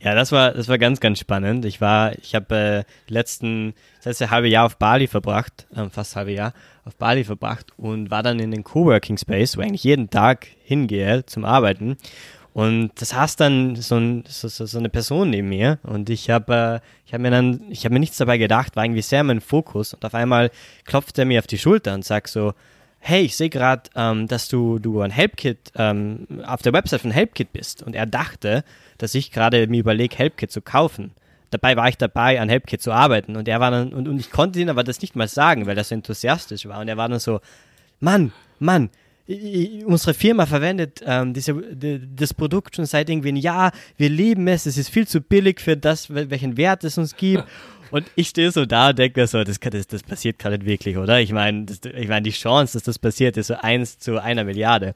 Ja, 0.01 0.15
das 0.15 0.31
war, 0.31 0.53
das 0.53 0.69
war 0.69 0.77
ganz, 0.77 1.01
ganz 1.01 1.21
spannend. 1.21 1.65
Ich 1.65 1.81
war, 1.81 2.17
ich 2.19 2.35
habe 2.35 2.85
äh, 3.09 3.13
letzten, 3.13 3.75
das 3.97 4.07
letzte 4.07 4.31
halbe 4.31 4.49
Jahr 4.49 4.67
auf 4.67 4.77
Bali 4.77 5.07
verbracht, 5.07 5.67
äh, 5.75 5.89
fast 5.89 6.17
halbe 6.17 6.33
Jahr 6.33 6.53
auf 6.85 6.97
Bali 6.97 7.25
verbracht 7.25 7.73
und 7.77 8.11
war 8.11 8.23
dann 8.23 8.39
in 8.39 8.51
den 8.51 8.65
Coworking 8.65 9.17
Space, 9.17 9.57
wo 9.57 9.61
ich 9.61 9.69
eigentlich 9.69 9.85
jeden 9.85 10.11
Tag 10.11 10.49
hingehe 10.65 11.25
zum 11.27 11.45
Arbeiten. 11.45 11.97
Und 12.59 12.91
das 12.97 13.11
saß 13.11 13.37
dann 13.37 13.77
so, 13.77 13.99
ein, 13.99 14.25
so, 14.27 14.49
so, 14.49 14.79
eine 14.79 14.89
Person 14.89 15.31
neben 15.31 15.49
mir 15.49 15.79
und 15.85 16.11
ich 16.11 16.29
habe 16.29 16.83
äh, 16.83 17.13
hab 17.13 17.21
mir 17.21 17.31
dann, 17.31 17.61
ich 17.71 17.85
habe 17.85 17.93
mir 17.93 18.01
nichts 18.01 18.17
dabei 18.17 18.37
gedacht, 18.37 18.75
war 18.75 18.85
irgendwie 18.85 19.01
sehr 19.01 19.23
mein 19.23 19.41
Fokus 19.41 19.95
und 19.95 20.05
auf 20.05 20.13
einmal 20.13 20.51
klopft 20.85 21.17
er 21.21 21.25
mir 21.25 21.39
auf 21.39 21.47
die 21.47 21.57
Schulter 21.57 21.95
und 21.95 22.05
sagt 22.05 22.27
so, 22.31 22.55
hey, 22.99 23.23
ich 23.23 23.37
sehe 23.37 23.49
gerade, 23.49 23.83
ähm, 23.95 24.27
dass 24.27 24.49
du, 24.49 24.81
du 24.81 25.03
ein 25.03 25.13
HelpKit 25.13 25.71
ähm, 25.77 26.27
auf 26.45 26.61
der 26.63 26.73
Website 26.73 27.03
von 27.03 27.13
HelpKit 27.13 27.53
bist. 27.53 27.85
Und 27.85 27.95
er 27.95 28.07
dachte, 28.07 28.65
dass 28.99 29.15
ich 29.15 29.31
gerade 29.31 29.69
mir 29.69 29.79
überlege, 29.79 30.17
HelpKit 30.17 30.51
zu 30.51 30.61
kaufen. 30.61 31.13
Dabei 31.51 31.77
war 31.77 31.89
ich 31.89 31.97
dabei, 31.97 32.41
an 32.41 32.49
HelpKit 32.49 32.83
zu 32.83 32.91
arbeiten. 32.91 33.37
Und 33.37 33.47
er 33.47 33.61
war 33.61 33.71
dann, 33.71 33.93
und, 33.93 34.09
und 34.09 34.19
ich 34.19 34.33
konnte 34.33 34.59
ihn 34.59 34.69
aber 34.69 34.83
das 34.83 35.01
nicht 35.01 35.15
mal 35.15 35.29
sagen, 35.29 35.67
weil 35.67 35.79
er 35.79 35.85
so 35.85 35.95
enthusiastisch 35.95 36.67
war. 36.67 36.81
Und 36.81 36.89
er 36.89 36.97
war 36.97 37.09
dann 37.09 37.21
so, 37.21 37.39
Mann, 38.01 38.33
Mann, 38.59 38.91
unsere 39.85 40.15
Firma 40.15 40.47
verwendet 40.47 41.03
ähm, 41.05 41.35
diese, 41.35 41.55
die, 41.55 42.01
das 42.17 42.33
Produkt 42.33 42.77
schon 42.77 42.87
seit 42.87 43.11
irgendwie 43.11 43.29
einem 43.29 43.37
Jahr. 43.37 43.73
Wir 43.97 44.09
lieben 44.09 44.49
es, 44.49 44.65
es 44.65 44.79
ist 44.79 44.89
viel 44.89 45.07
zu 45.07 45.21
billig 45.21 45.61
für 45.61 45.77
das, 45.77 46.13
welchen 46.13 46.57
Wert 46.57 46.85
es 46.85 46.97
uns 46.97 47.15
gibt. 47.17 47.45
Und 47.91 48.07
ich 48.15 48.29
stehe 48.29 48.51
so 48.51 48.67
da 48.67 48.91
und 48.91 48.99
denke 48.99 49.21
mir 49.21 49.27
so, 49.27 49.43
das, 49.45 49.59
das, 49.61 49.87
das 49.87 50.03
passiert 50.03 50.39
gerade 50.39 50.65
wirklich, 50.65 50.97
oder? 50.97 51.21
Ich 51.21 51.33
meine, 51.33 51.67
ich 51.95 52.09
meine, 52.09 52.23
die 52.23 52.31
Chance, 52.31 52.75
dass 52.75 52.85
das 52.85 52.99
passiert, 52.99 53.37
ist 53.37 53.49
so 53.49 53.55
eins 53.55 53.99
zu 53.99 54.23
einer 54.23 54.45
Milliarde. 54.45 54.95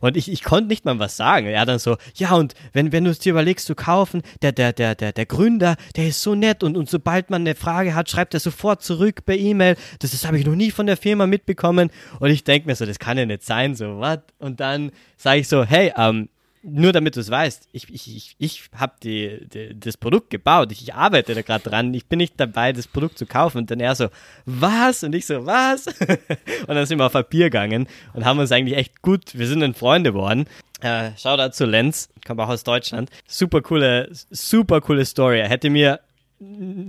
Und 0.00 0.16
ich, 0.16 0.30
ich 0.30 0.42
konnte 0.42 0.68
nicht 0.68 0.84
mal 0.84 0.98
was 0.98 1.16
sagen. 1.16 1.46
Er 1.46 1.66
dann 1.66 1.78
so, 1.78 1.96
ja, 2.14 2.34
und 2.34 2.54
wenn, 2.72 2.92
wenn 2.92 3.04
du 3.04 3.10
es 3.10 3.18
dir 3.18 3.32
überlegst 3.32 3.66
zu 3.66 3.74
kaufen, 3.74 4.22
der, 4.42 4.52
der, 4.52 4.72
der, 4.72 4.94
der, 4.94 5.12
der 5.12 5.26
Gründer, 5.26 5.76
der 5.96 6.08
ist 6.08 6.22
so 6.22 6.34
nett 6.34 6.62
und, 6.62 6.76
und 6.76 6.88
sobald 6.90 7.30
man 7.30 7.42
eine 7.42 7.54
Frage 7.54 7.94
hat, 7.94 8.10
schreibt 8.10 8.34
er 8.34 8.40
sofort 8.40 8.82
zurück 8.82 9.24
per 9.24 9.36
E-Mail. 9.36 9.76
Das, 9.98 10.10
das 10.10 10.26
habe 10.26 10.38
ich 10.38 10.46
noch 10.46 10.54
nie 10.54 10.70
von 10.70 10.86
der 10.86 10.96
Firma 10.96 11.26
mitbekommen. 11.26 11.90
Und 12.20 12.30
ich 12.30 12.44
denke 12.44 12.68
mir 12.68 12.76
so, 12.76 12.86
das 12.86 12.98
kann 12.98 13.18
ja 13.18 13.26
nicht 13.26 13.42
sein, 13.42 13.74
so, 13.74 14.00
was? 14.00 14.18
Und 14.38 14.60
dann 14.60 14.92
sage 15.16 15.40
ich 15.40 15.48
so, 15.48 15.64
hey, 15.64 15.92
ähm, 15.96 16.28
nur 16.66 16.92
damit 16.92 17.14
du 17.14 17.20
es 17.20 17.30
weißt, 17.30 17.68
ich, 17.72 17.92
ich, 17.92 18.16
ich, 18.16 18.36
ich 18.38 18.64
habe 18.74 18.94
die, 19.02 19.46
die, 19.46 19.78
das 19.78 19.98
Produkt 19.98 20.30
gebaut, 20.30 20.72
ich, 20.72 20.82
ich 20.82 20.94
arbeite 20.94 21.34
da 21.34 21.42
gerade 21.42 21.68
dran, 21.68 21.92
ich 21.92 22.06
bin 22.06 22.18
nicht 22.18 22.34
dabei, 22.40 22.72
das 22.72 22.86
Produkt 22.86 23.18
zu 23.18 23.26
kaufen. 23.26 23.58
Und 23.58 23.70
dann 23.70 23.80
er 23.80 23.94
so, 23.94 24.08
was? 24.46 25.04
Und 25.04 25.14
ich 25.14 25.26
so, 25.26 25.44
was? 25.44 25.86
und 26.66 26.68
dann 26.68 26.86
sind 26.86 26.98
wir 26.98 27.06
auf 27.06 27.12
Papier 27.12 27.46
gegangen 27.46 27.86
und 28.14 28.24
haben 28.24 28.38
uns 28.38 28.50
eigentlich 28.50 28.78
echt 28.78 29.02
gut, 29.02 29.38
wir 29.38 29.46
sind 29.46 29.60
dann 29.60 29.74
Freunde 29.74 30.12
geworden. 30.12 30.46
Äh, 30.80 31.10
Shoutout 31.18 31.52
zu 31.52 31.66
Lenz, 31.66 32.08
kommt 32.26 32.40
auch 32.40 32.48
aus 32.48 32.64
Deutschland. 32.64 33.10
Super 33.26 33.60
coole, 33.60 34.08
super 34.30 34.80
coole 34.80 35.04
Story. 35.04 35.40
Er 35.40 35.48
hätte 35.48 35.68
mir 35.70 36.00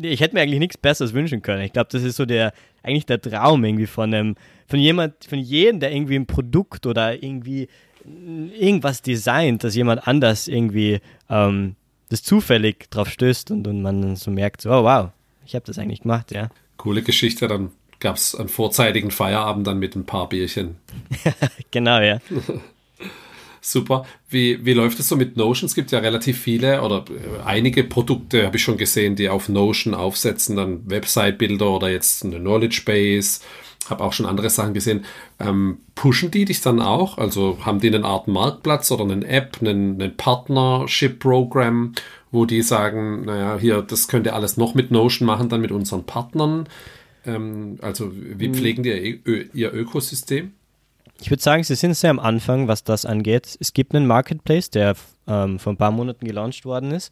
ich 0.02 0.22
hätte 0.22 0.36
mir 0.36 0.42
eigentlich 0.42 0.60
nichts 0.60 0.78
Besseres 0.78 1.14
wünschen 1.14 1.42
können. 1.42 1.62
Ich 1.62 1.72
glaube, 1.72 1.90
das 1.92 2.04
ist 2.04 2.16
so 2.16 2.26
der, 2.26 2.52
eigentlich 2.84 3.06
der 3.06 3.22
Traum 3.22 3.64
irgendwie 3.64 3.86
von 3.86 4.14
einem, 4.14 4.36
von 4.68 4.80
jemand, 4.80 5.24
von 5.26 5.40
jedem, 5.40 5.80
der 5.80 5.92
irgendwie 5.94 6.16
ein 6.16 6.26
Produkt 6.26 6.86
oder 6.86 7.22
irgendwie 7.22 7.68
irgendwas 8.58 9.02
designt, 9.02 9.64
dass 9.64 9.76
jemand 9.76 10.08
anders 10.08 10.48
irgendwie 10.48 11.00
ähm, 11.30 11.76
das 12.10 12.24
zufällig 12.24 12.90
drauf 12.90 13.10
stößt 13.10 13.52
und, 13.52 13.68
und 13.68 13.82
man 13.82 14.02
dann 14.02 14.16
so 14.16 14.32
merkt, 14.32 14.62
so, 14.62 14.70
oh 14.72 14.84
wow, 14.84 15.10
ich 15.46 15.56
habe 15.56 15.66
das 15.66 15.78
eigentlich 15.78 16.02
gemacht, 16.02 16.32
ja. 16.32 16.50
Coole 16.78 17.02
Geschichte, 17.02 17.48
dann 17.48 17.72
gab 18.00 18.18
es 18.18 18.36
einen 18.36 18.50
vorzeitigen 18.50 19.12
Feierabend 19.12 19.66
dann 19.68 19.80
mit 19.80 19.96
ein 19.96 20.06
paar 20.06 20.30
Bierchen. 20.30 20.76
genau, 21.72 22.00
ja. 22.00 22.20
Super. 23.62 24.06
Wie, 24.30 24.64
wie 24.64 24.74
läuft 24.74 25.00
es 25.00 25.10
so 25.10 25.16
mit 25.16 25.38
Notion? 25.38 25.66
Es 25.66 25.74
gibt 25.74 25.92
ja 25.92 25.98
relativ 25.98 26.40
viele 26.40 26.84
oder 26.84 27.04
äh, 27.10 27.44
einige 27.44 27.84
Produkte, 27.84 28.46
habe 28.46 28.58
ich 28.58 28.64
schon 28.64 28.78
gesehen, 28.78 29.16
die 29.16 29.28
auf 29.28 29.50
Notion 29.50 29.96
aufsetzen, 29.96 30.56
dann 30.56 30.88
Website-Bilder 30.88 31.72
oder 31.72 31.90
jetzt 31.90 32.24
eine 32.24 32.38
Knowledge 32.38 32.84
Base. 32.86 33.40
Habe 33.90 34.04
auch 34.04 34.14
schon 34.14 34.26
andere 34.26 34.50
Sachen 34.50 34.74
gesehen. 34.74 35.06
Ähm, 35.40 35.80
pushen 35.94 36.32
die 36.32 36.46
dich 36.46 36.62
dann 36.62 36.82
auch? 36.82 37.18
Also 37.18 37.60
haben 37.66 37.80
die 37.80 37.94
eine 37.94 38.06
Art 38.06 38.28
Marktplatz 38.28 38.92
oder 38.92 39.04
eine 39.04 39.26
App, 39.28 39.58
einen, 39.62 40.02
einen 40.02 40.18
Partnership-Programm, 40.18 41.94
wo 42.32 42.46
die 42.46 42.62
sagen, 42.62 43.26
naja, 43.26 43.58
hier, 43.58 43.82
das 43.82 44.08
könnt 44.08 44.26
ihr 44.26 44.36
alles 44.36 44.58
noch 44.58 44.74
mit 44.74 44.92
Notion 44.92 45.26
machen, 45.26 45.50
dann 45.50 45.62
mit 45.62 45.72
unseren 45.72 46.04
Partnern. 46.04 46.68
Ähm, 47.26 47.78
also 47.82 48.12
wie 48.14 48.48
hm. 48.48 48.54
pflegen 48.54 48.84
die 48.84 49.22
ihr, 49.26 49.54
ihr 49.54 49.74
Ökosystem? 49.74 50.54
Ich 51.22 51.30
würde 51.30 51.42
sagen, 51.42 51.64
sie 51.64 51.76
sind 51.76 51.96
sehr 51.96 52.10
am 52.10 52.20
Anfang, 52.20 52.68
was 52.68 52.84
das 52.84 53.06
angeht. 53.06 53.58
Es 53.60 53.74
gibt 53.74 53.96
einen 53.96 54.08
Marketplace, 54.08 54.70
der 54.70 54.96
ähm, 55.28 55.60
vor 55.60 55.74
ein 55.74 55.78
paar 55.78 55.92
Monaten 55.92 56.26
gelauncht 56.26 56.66
worden 56.66 56.92
ist. 56.92 57.12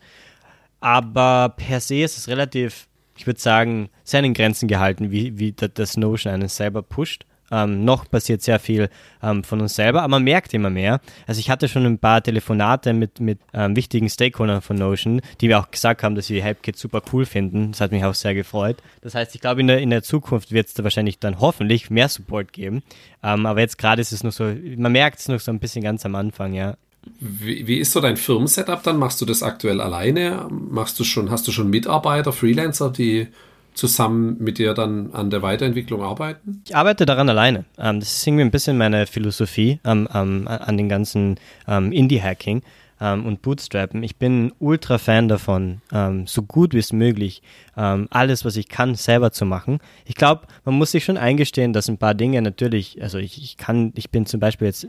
Aber 0.82 1.54
per 1.56 1.80
se 1.80 2.04
ist 2.04 2.18
es 2.18 2.28
relativ, 2.28 2.88
ich 3.16 3.28
würde 3.28 3.40
sagen, 3.40 3.90
sehr 4.04 4.24
in 4.24 4.34
Grenzen 4.34 4.68
gehalten, 4.68 5.12
wie, 5.12 5.38
wie 5.38 5.54
das 5.54 5.98
Notion 5.98 6.34
einen 6.34 6.50
selber 6.50 6.82
pusht. 6.82 7.26
Ähm, 7.52 7.86
noch 7.86 8.10
passiert 8.10 8.42
sehr 8.42 8.58
viel 8.58 8.90
ähm, 9.22 9.44
von 9.44 9.62
uns 9.62 9.76
selber, 9.76 10.02
aber 10.02 10.10
man 10.10 10.24
merkt 10.24 10.56
immer 10.56 10.72
mehr. 10.72 11.02
Also 11.28 11.40
ich 11.40 11.52
hatte 11.52 11.68
schon 11.68 11.86
ein 11.86 12.00
paar 12.00 12.24
Telefonate 12.24 12.94
mit, 12.94 13.20
mit 13.20 13.40
ähm, 13.54 13.76
wichtigen 13.76 14.10
Stakeholdern 14.10 14.62
von 14.62 14.76
Notion, 14.76 15.22
die 15.40 15.50
mir 15.50 15.60
auch 15.60 15.70
gesagt 15.70 16.02
haben, 16.02 16.16
dass 16.16 16.28
sie 16.28 16.42
HelpKit 16.42 16.78
super 16.78 17.04
cool 17.12 17.28
finden. 17.28 17.72
Das 17.72 17.82
hat 17.82 17.92
mich 17.92 18.04
auch 18.06 18.16
sehr 18.16 18.34
gefreut. 18.34 18.78
Das 19.02 19.14
heißt, 19.14 19.36
ich 19.36 19.42
glaube, 19.42 19.62
in 19.62 19.68
der, 19.68 19.80
in 19.82 19.92
der 19.92 20.02
Zukunft 20.02 20.52
wird 20.52 20.68
es 20.68 20.74
da 20.74 20.84
wahrscheinlich 20.84 21.20
dann 21.20 21.40
hoffentlich 21.40 21.92
mehr 21.92 22.10
Support 22.10 22.54
geben. 22.54 22.82
Ähm, 23.22 23.46
aber 23.46 23.60
jetzt 23.60 23.78
gerade 23.78 24.02
ist 24.02 24.14
es 24.14 24.24
noch 24.24 24.32
so, 24.32 24.52
man 24.78 24.92
merkt 24.92 25.20
es 25.20 25.28
noch 25.28 25.40
so 25.40 25.52
ein 25.52 25.60
bisschen 25.60 25.84
ganz 25.84 26.06
am 26.08 26.16
Anfang, 26.16 26.54
ja. 26.54 26.76
Wie, 27.20 27.68
wie, 27.68 27.78
ist 27.78 27.92
so 27.92 28.02
dein 28.02 28.18
Firmensetup 28.18 28.84
dann? 28.84 28.98
Machst 28.98 29.22
du 29.22 29.26
das 29.26 29.44
aktuell 29.44 29.82
alleine? 29.82 30.48
Machst 30.50 31.00
du 31.00 31.04
schon, 31.04 31.32
hast 31.32 31.48
du 31.48 31.52
schon 31.52 31.70
Mitarbeiter, 31.70 32.34
Freelancer, 32.34 32.90
die 32.90 33.28
zusammen 33.74 34.38
mit 34.40 34.58
dir 34.58 34.74
dann 34.74 35.14
an 35.14 35.30
der 35.30 35.42
Weiterentwicklung 35.42 36.02
arbeiten? 36.02 36.62
Ich 36.66 36.76
arbeite 36.76 37.06
daran 37.06 37.30
alleine. 37.30 37.66
Ähm, 37.78 38.00
das 38.00 38.14
ist 38.14 38.28
irgendwie 38.28 38.44
ein 38.44 38.52
bisschen 38.52 38.78
meine 38.78 39.08
Philosophie 39.08 39.80
ähm, 39.84 40.08
ähm, 40.14 40.48
an 40.48 40.78
den 40.78 40.90
ganzen 40.90 41.40
Indie-Hacking 41.68 42.62
und 43.00 43.42
Bootstrappen. 43.42 44.02
Ich 44.04 44.16
bin 44.16 44.54
ultra 44.60 44.98
Fan 44.98 45.28
davon, 45.28 45.82
so 46.26 46.42
gut 46.44 46.74
wie 46.74 46.78
es 46.78 46.94
möglich 46.94 47.42
alles, 47.76 48.46
was 48.46 48.56
ich 48.56 48.70
kann, 48.70 48.96
selber 48.96 49.32
zu 49.32 49.46
machen. 49.46 49.80
Ich 50.06 50.16
glaube, 50.16 50.44
man 50.64 50.76
muss 50.76 50.92
sich 50.92 51.04
schon 51.04 51.18
eingestehen, 51.18 51.74
dass 51.74 51.90
ein 51.90 51.98
paar 51.98 52.14
Dinge 52.14 52.42
natürlich, 52.42 53.02
also 53.02 53.18
ich, 53.18 53.42
ich 53.42 53.58
kann, 53.58 53.92
ich 53.96 54.10
bin 54.10 54.26
zum 54.26 54.40
Beispiel 54.40 54.68
jetzt 54.68 54.88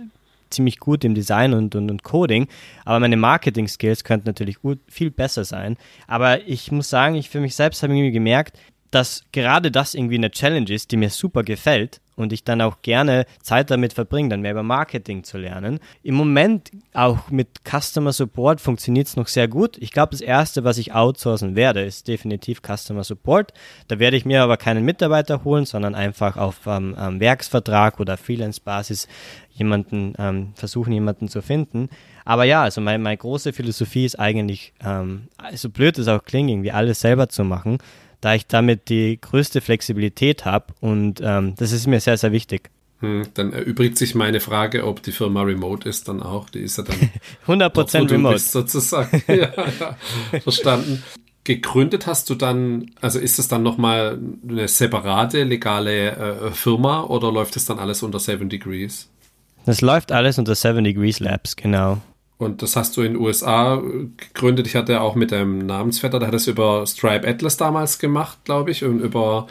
ziemlich 0.54 0.78
gut 0.78 1.04
im 1.04 1.14
Design 1.14 1.52
und, 1.52 1.74
und, 1.74 1.90
und 1.90 2.02
Coding, 2.02 2.48
aber 2.84 3.00
meine 3.00 3.16
Marketing-Skills 3.16 4.04
könnten 4.04 4.28
natürlich 4.28 4.58
viel 4.88 5.10
besser 5.10 5.44
sein. 5.44 5.76
Aber 6.06 6.46
ich 6.46 6.72
muss 6.72 6.88
sagen, 6.88 7.14
ich 7.14 7.28
für 7.30 7.40
mich 7.40 7.54
selbst 7.54 7.82
habe 7.82 7.92
irgendwie 7.92 8.12
gemerkt, 8.12 8.58
dass 8.94 9.24
gerade 9.33 9.72
das 9.72 9.94
irgendwie 9.94 10.14
eine 10.14 10.30
Challenge 10.30 10.72
ist, 10.72 10.92
die 10.92 10.96
mir 10.96 11.11
super 11.11 11.42
gefällt 11.42 12.00
und 12.14 12.33
ich 12.33 12.44
dann 12.44 12.61
auch 12.61 12.80
gerne 12.83 13.26
Zeit 13.42 13.72
damit 13.72 13.92
verbringe, 13.92 14.28
dann 14.28 14.40
mehr 14.40 14.52
über 14.52 14.62
Marketing 14.62 15.24
zu 15.24 15.37
lernen. 15.37 15.80
Im 16.04 16.14
Moment 16.14 16.70
auch 16.92 17.28
mit 17.28 17.48
Customer 17.68 18.12
Support 18.12 18.61
funktioniert 18.61 19.09
es 19.09 19.16
noch 19.16 19.26
sehr 19.26 19.48
gut. 19.48 19.76
Ich 19.78 19.90
glaube, 19.90 20.12
das 20.12 20.20
Erste, 20.20 20.62
was 20.62 20.78
ich 20.78 20.94
outsourcen 20.94 21.57
werde, 21.57 21.83
ist 21.83 22.07
definitiv 22.07 22.61
Customer 22.62 23.02
Support. 23.02 23.52
Da 23.88 23.98
werde 23.98 24.16
ich 24.16 24.24
mir 24.24 24.44
aber 24.44 24.59
keinen 24.59 24.85
Mitarbeiter 24.85 25.42
holen, 25.42 25.66
sondern 25.66 25.96
einfach 25.96 26.37
auf 26.37 26.61
ähm, 26.68 26.94
Werksvertrag 27.18 27.98
oder 27.98 28.16
Freelance-Basis 28.16 29.09
jemanden 29.50 30.14
ähm, 30.18 30.52
versuchen, 30.54 30.92
jemanden 30.92 31.26
zu 31.26 31.42
finden. 31.42 31.88
Aber 32.24 32.44
ja, 32.44 32.62
also 32.62 32.80
mein, 32.80 33.02
meine 33.02 33.16
große 33.16 33.52
Philosophie 33.52 34.04
ist 34.04 34.20
eigentlich, 34.20 34.72
ähm, 34.85 35.28
so 35.54 35.68
blöd 35.68 35.98
es 35.98 36.07
auch 36.07 36.22
klingt, 36.22 36.50
irgendwie 36.50 36.72
alles 36.72 37.00
selber 37.00 37.28
zu 37.28 37.42
machen 37.42 37.78
da 38.24 38.34
ich 38.34 38.46
damit 38.46 38.88
die 38.88 39.18
größte 39.20 39.60
Flexibilität 39.60 40.44
habe 40.44 40.66
und 40.80 41.20
ähm, 41.22 41.54
das 41.56 41.72
ist 41.72 41.87
mir 41.87 42.00
sehr, 42.00 42.16
sehr 42.16 42.32
wichtig. 42.32 42.70
Hm, 43.00 43.26
dann 43.34 43.52
erübrigt 43.52 43.98
sich 43.98 44.14
meine 44.14 44.40
Frage, 44.40 44.87
ob 44.87 45.02
die 45.02 45.12
Firma 45.12 45.42
remote 45.42 45.87
ist 45.87 46.08
dann 46.08 46.22
auch. 46.22 46.48
Die 46.48 46.60
ist 46.60 46.78
ja 46.78 46.84
dann 46.84 47.10
100% 47.46 48.10
remote. 48.10 48.38
sozusagen. 48.38 49.22
ja, 49.28 49.34
ja, 50.32 50.40
verstanden. 50.40 51.02
Gegründet 51.42 52.06
hast 52.06 52.30
du 52.30 52.34
dann, 52.34 52.90
also 53.02 53.18
ist 53.18 53.38
es 53.38 53.48
dann 53.48 53.62
nochmal 53.62 54.18
eine 54.48 54.66
separate 54.66 55.44
legale 55.44 56.12
äh, 56.12 56.50
Firma 56.52 57.02
oder 57.02 57.30
läuft 57.30 57.56
es 57.56 57.66
dann 57.66 57.78
alles 57.78 58.02
unter 58.02 58.18
Seven 58.18 58.48
Degrees? 58.48 59.10
Das 59.66 59.82
läuft 59.82 60.10
alles 60.10 60.38
unter 60.38 60.54
Seven 60.54 60.84
Degrees 60.84 61.20
Labs, 61.20 61.56
genau. 61.56 62.00
Und 62.36 62.62
das 62.62 62.76
hast 62.76 62.96
du 62.96 63.02
in 63.02 63.14
den 63.14 63.22
USA 63.22 63.80
gegründet. 64.16 64.66
Ich 64.66 64.74
hatte 64.74 65.00
auch 65.00 65.14
mit 65.14 65.32
deinem 65.32 65.58
Namensvetter, 65.58 66.18
der 66.18 66.28
hat 66.28 66.34
das 66.34 66.46
über 66.46 66.86
Stripe 66.86 67.26
Atlas 67.26 67.56
damals 67.56 67.98
gemacht, 67.98 68.38
glaube 68.44 68.70
ich. 68.70 68.84
Und 68.84 69.00
über, 69.00 69.46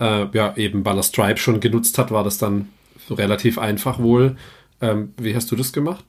äh, 0.00 0.26
ja, 0.32 0.56
eben 0.56 0.84
weil 0.84 0.96
er 0.96 1.02
Stripe 1.02 1.38
schon 1.38 1.60
genutzt 1.60 1.98
hat, 1.98 2.10
war 2.10 2.24
das 2.24 2.38
dann 2.38 2.68
relativ 3.10 3.58
einfach 3.58 3.98
wohl. 3.98 4.36
Ähm, 4.80 5.14
wie 5.18 5.34
hast 5.34 5.50
du 5.50 5.56
das 5.56 5.72
gemacht? 5.72 6.04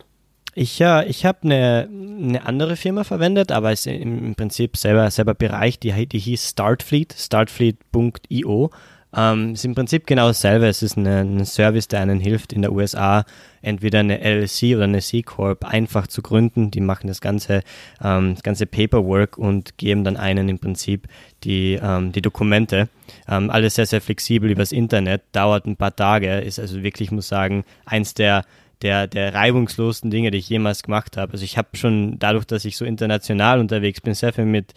Ich, 0.53 0.79
ja, 0.79 1.03
ich 1.03 1.23
habe 1.23 1.43
eine, 1.43 1.87
eine 1.87 2.45
andere 2.45 2.75
Firma 2.75 3.03
verwendet, 3.03 3.51
aber 3.51 3.71
ist 3.71 3.85
im 3.85 4.33
Prinzip 4.35 4.75
selber, 4.75 5.09
selber 5.11 5.35
Bereich, 5.35 5.79
die, 5.79 6.07
die 6.07 6.17
hieß 6.19 6.49
Startfleet, 6.49 7.13
startfleet.io. 7.13 8.71
Ähm, 9.17 9.53
ist 9.53 9.65
im 9.65 9.73
Prinzip 9.73 10.05
genau 10.05 10.27
dasselbe. 10.27 10.67
Es 10.67 10.83
ist 10.83 10.95
ein 10.95 11.43
Service, 11.43 11.87
der 11.87 12.01
einen 12.01 12.19
hilft, 12.19 12.53
in 12.53 12.61
der 12.61 12.71
USA 12.71 13.25
entweder 13.63 13.99
eine 13.99 14.19
LLC 14.21 14.75
oder 14.75 14.83
eine 14.83 15.01
C-Corp 15.01 15.65
einfach 15.65 16.05
zu 16.05 16.21
gründen. 16.21 16.69
Die 16.69 16.81
machen 16.81 17.07
das 17.07 17.19
ganze, 17.19 17.63
ähm, 18.01 18.35
das 18.35 18.43
ganze 18.43 18.67
Paperwork 18.67 19.39
und 19.39 19.77
geben 19.79 20.03
dann 20.03 20.17
einen 20.17 20.47
im 20.47 20.59
Prinzip 20.59 21.07
die, 21.43 21.79
ähm, 21.81 22.11
die 22.11 22.21
Dokumente. 22.21 22.89
Ähm, 23.27 23.49
alles 23.49 23.75
sehr, 23.75 23.87
sehr 23.87 24.01
flexibel 24.01 24.51
übers 24.51 24.71
Internet, 24.71 25.23
dauert 25.31 25.65
ein 25.65 25.77
paar 25.77 25.95
Tage, 25.95 26.37
ist 26.37 26.59
also 26.59 26.83
wirklich, 26.83 27.11
muss 27.11 27.27
sagen, 27.27 27.65
eins 27.85 28.13
der 28.13 28.45
der, 28.83 29.07
der 29.07 29.33
reibungslosen 29.33 30.11
Dinge, 30.11 30.29
die 30.29 30.37
ich 30.37 30.49
jemals 30.49 30.83
gemacht 30.83 31.17
habe. 31.17 31.33
Also 31.33 31.43
ich 31.43 31.57
habe 31.57 31.69
schon 31.73 32.19
dadurch, 32.19 32.45
dass 32.45 32.63
ich 32.63 32.77
so 32.77 32.85
international 32.85 33.59
unterwegs 33.59 34.01
bin, 34.01 34.13
sehr 34.13 34.33
viel 34.33 34.45
mit 34.45 34.73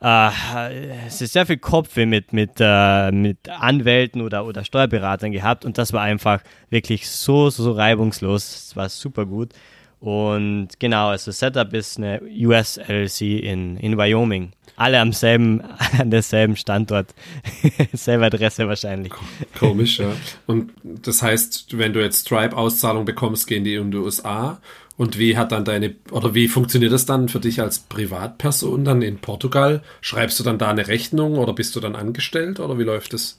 äh, 0.00 1.06
es 1.06 1.20
ist 1.20 1.32
sehr 1.32 1.46
viel 1.46 1.58
Kopfweh 1.58 2.06
mit, 2.06 2.32
mit, 2.32 2.52
äh, 2.58 3.10
mit 3.10 3.48
Anwälten 3.48 4.20
oder, 4.20 4.44
oder 4.44 4.64
Steuerberatern 4.64 5.32
gehabt 5.32 5.64
und 5.64 5.78
das 5.78 5.92
war 5.92 6.02
einfach 6.02 6.42
wirklich 6.70 7.08
so, 7.08 7.50
so, 7.50 7.62
so 7.62 7.72
reibungslos. 7.72 8.68
Es 8.68 8.76
war 8.76 8.88
super 8.88 9.26
gut. 9.26 9.52
Und 9.98 10.68
genau, 10.78 11.08
also 11.08 11.30
Setup 11.30 11.72
ist 11.72 11.96
eine 11.96 12.20
US 12.22 12.76
LLC 12.76 13.42
in, 13.42 13.76
in 13.78 13.96
Wyoming. 13.96 14.52
Alle 14.76 15.00
am 15.00 15.12
selben, 15.12 15.62
an 15.98 16.10
derselben 16.10 16.54
Standort. 16.56 17.14
Selbe 17.94 18.26
Adresse 18.26 18.68
wahrscheinlich. 18.68 19.12
Komisch, 19.58 19.98
ja. 19.98 20.12
Und 20.46 20.72
das 20.84 21.22
heißt, 21.22 21.78
wenn 21.78 21.94
du 21.94 22.02
jetzt 22.02 22.26
Stripe-Auszahlung 22.26 23.06
bekommst, 23.06 23.46
gehen 23.46 23.64
die 23.64 23.74
in 23.74 23.90
die 23.90 23.96
USA 23.96 24.60
und 24.96 25.18
wie 25.18 25.36
hat 25.36 25.52
dann 25.52 25.64
deine, 25.64 25.94
oder 26.10 26.34
wie 26.34 26.48
funktioniert 26.48 26.92
das 26.92 27.06
dann 27.06 27.28
für 27.28 27.40
dich 27.40 27.60
als 27.60 27.80
Privatperson 27.80 28.84
dann 28.84 29.02
in 29.02 29.18
Portugal? 29.18 29.82
Schreibst 30.00 30.40
du 30.40 30.44
dann 30.44 30.58
da 30.58 30.70
eine 30.70 30.88
Rechnung 30.88 31.38
oder 31.38 31.52
bist 31.52 31.76
du 31.76 31.80
dann 31.80 31.94
angestellt 31.94 32.60
oder 32.60 32.78
wie 32.78 32.84
läuft 32.84 33.12
das? 33.12 33.38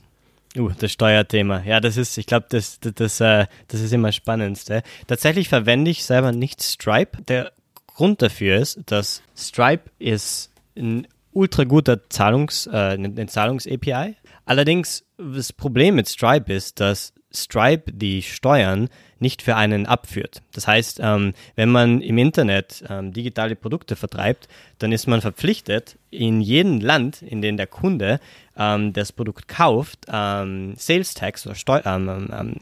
Uh, 0.56 0.72
das 0.78 0.92
Steuerthema. 0.92 1.64
Ja, 1.64 1.80
das 1.80 1.98
ist, 1.98 2.18
ich 2.18 2.26
glaube, 2.26 2.46
das, 2.50 2.80
das, 2.80 2.94
das, 2.96 3.20
äh, 3.22 3.48
das 3.68 3.82
ist 3.82 3.92
immer 3.92 4.12
spannendste. 4.12 4.84
Tatsächlich 5.08 5.50
verwende 5.50 5.92
ich 5.92 6.06
selber 6.06 6.32
nicht 6.32 6.62
Stripe. 6.62 7.22
Der 7.28 7.52
Grund 7.88 8.22
dafür 8.22 8.58
ist, 8.58 8.80
dass 8.86 9.22
Stripe 9.36 9.90
ist 10.00 10.52
ein 10.76 11.08
ultra 11.32 11.64
guter 11.64 12.08
Zahlungs, 12.10 12.68
äh, 12.68 12.70
eine 12.72 13.28
Zahlungs-API. 13.28 14.16
Allerdings, 14.46 15.04
das 15.18 15.52
Problem 15.52 15.96
mit 15.96 16.08
Stripe 16.08 16.52
ist, 16.54 16.80
dass 16.80 17.14
Stripe 17.34 17.92
die 17.92 18.22
Steuern 18.22 18.90
nicht 19.20 19.42
für 19.42 19.56
einen 19.56 19.86
abführt. 19.86 20.42
Das 20.54 20.68
heißt, 20.68 21.00
ähm, 21.02 21.34
wenn 21.56 21.70
man 21.70 22.02
im 22.02 22.18
Internet 22.18 22.84
ähm, 22.90 23.14
digitale 23.14 23.56
Produkte 23.56 23.96
vertreibt, 23.96 24.48
dann 24.80 24.92
ist 24.92 25.08
man 25.08 25.22
verpflichtet, 25.22 25.98
in 26.10 26.42
jedem 26.42 26.80
Land, 26.80 27.22
in 27.22 27.42
dem 27.42 27.58
der 27.58 27.68
Kunde 27.68 28.20
ähm, 28.58 28.94
das 28.94 29.12
Produkt 29.12 29.48
kauft, 29.48 30.06
ähm, 30.08 30.74
Sales 30.78 31.14
Tax 31.14 31.46
oder 31.46 31.56
Steu 31.56 31.82
ähm, 31.86 32.30
ähm, 32.32 32.56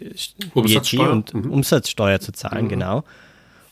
äh, 0.00 0.10
Umsatzsteuer. 0.54 1.10
und 1.10 1.34
mhm. 1.34 1.50
Umsatzsteuer 1.50 2.20
zu 2.20 2.32
zahlen, 2.32 2.64
mhm. 2.64 2.68
genau. 2.68 3.04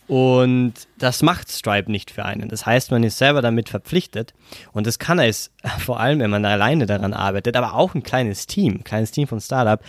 Und 0.09 0.75
das 0.99 1.23
macht 1.23 1.51
Stripe 1.51 1.91
nicht 1.91 2.13
für 2.13 2.25
einen. 2.25 2.49
Das 2.49 2.65
heißt, 2.65 2.93
man 2.93 3.03
ist 3.03 3.19
selber 3.19 3.43
damit 3.43 3.69
verpflichtet. 3.69 4.35
Und 4.73 4.87
das 4.87 4.99
kann 4.99 5.19
es, 5.19 5.51
vor 5.79 5.99
allem 5.99 6.21
wenn 6.21 6.31
man 6.31 6.45
alleine 6.45 6.87
daran 6.87 7.13
arbeitet, 7.13 7.57
aber 7.57 7.75
auch 7.75 7.95
ein 7.95 8.03
kleines 8.03 8.47
Team, 8.47 8.77
ein 8.77 8.85
kleines 8.85 9.11
Team 9.11 9.27
von 9.27 9.41
Startup, 9.41 9.81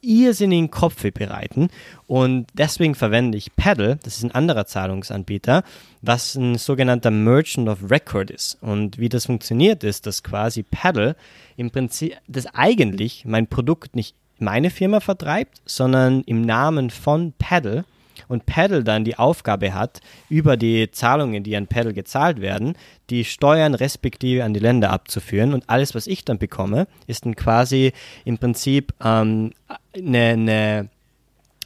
irrsinnigen 0.00 0.70
Kopf 0.70 1.02
bereiten. 1.12 1.68
Und 2.06 2.46
deswegen 2.54 2.94
verwende 2.94 3.38
ich 3.38 3.54
Paddle, 3.54 3.98
das 4.02 4.18
ist 4.18 4.24
ein 4.24 4.34
anderer 4.34 4.66
Zahlungsanbieter, 4.66 5.62
was 6.02 6.34
ein 6.34 6.58
sogenannter 6.58 7.10
Merchant 7.10 7.68
of 7.68 7.90
Record 7.90 8.30
ist. 8.30 8.58
Und 8.60 8.98
wie 8.98 9.08
das 9.08 9.26
funktioniert, 9.26 9.84
ist, 9.84 10.06
dass 10.06 10.22
quasi 10.24 10.64
Paddle 10.64 11.16
im 11.56 11.70
Prinzip, 11.70 12.16
das 12.26 12.46
eigentlich 12.54 13.24
mein 13.24 13.46
Produkt 13.46 13.94
nicht 13.94 14.16
meine 14.38 14.70
Firma 14.70 14.98
vertreibt, 14.98 15.62
sondern 15.64 16.22
im 16.22 16.42
Namen 16.42 16.90
von 16.90 17.32
Paddle 17.38 17.84
und 18.28 18.46
Paddle 18.46 18.84
dann 18.84 19.04
die 19.04 19.18
Aufgabe 19.18 19.74
hat, 19.74 20.00
über 20.28 20.56
die 20.56 20.90
Zahlungen, 20.90 21.42
die 21.42 21.56
an 21.56 21.66
Paddle 21.66 21.92
gezahlt 21.92 22.40
werden, 22.40 22.76
die 23.10 23.24
Steuern 23.24 23.74
respektive 23.74 24.44
an 24.44 24.54
die 24.54 24.60
Länder 24.60 24.90
abzuführen. 24.90 25.54
Und 25.54 25.68
alles, 25.68 25.94
was 25.94 26.06
ich 26.06 26.24
dann 26.24 26.38
bekomme, 26.38 26.86
ist 27.06 27.26
dann 27.26 27.36
quasi 27.36 27.92
im 28.24 28.38
Prinzip 28.38 28.92
ähm, 29.02 29.52
eine, 29.94 30.18
eine, 30.18 30.88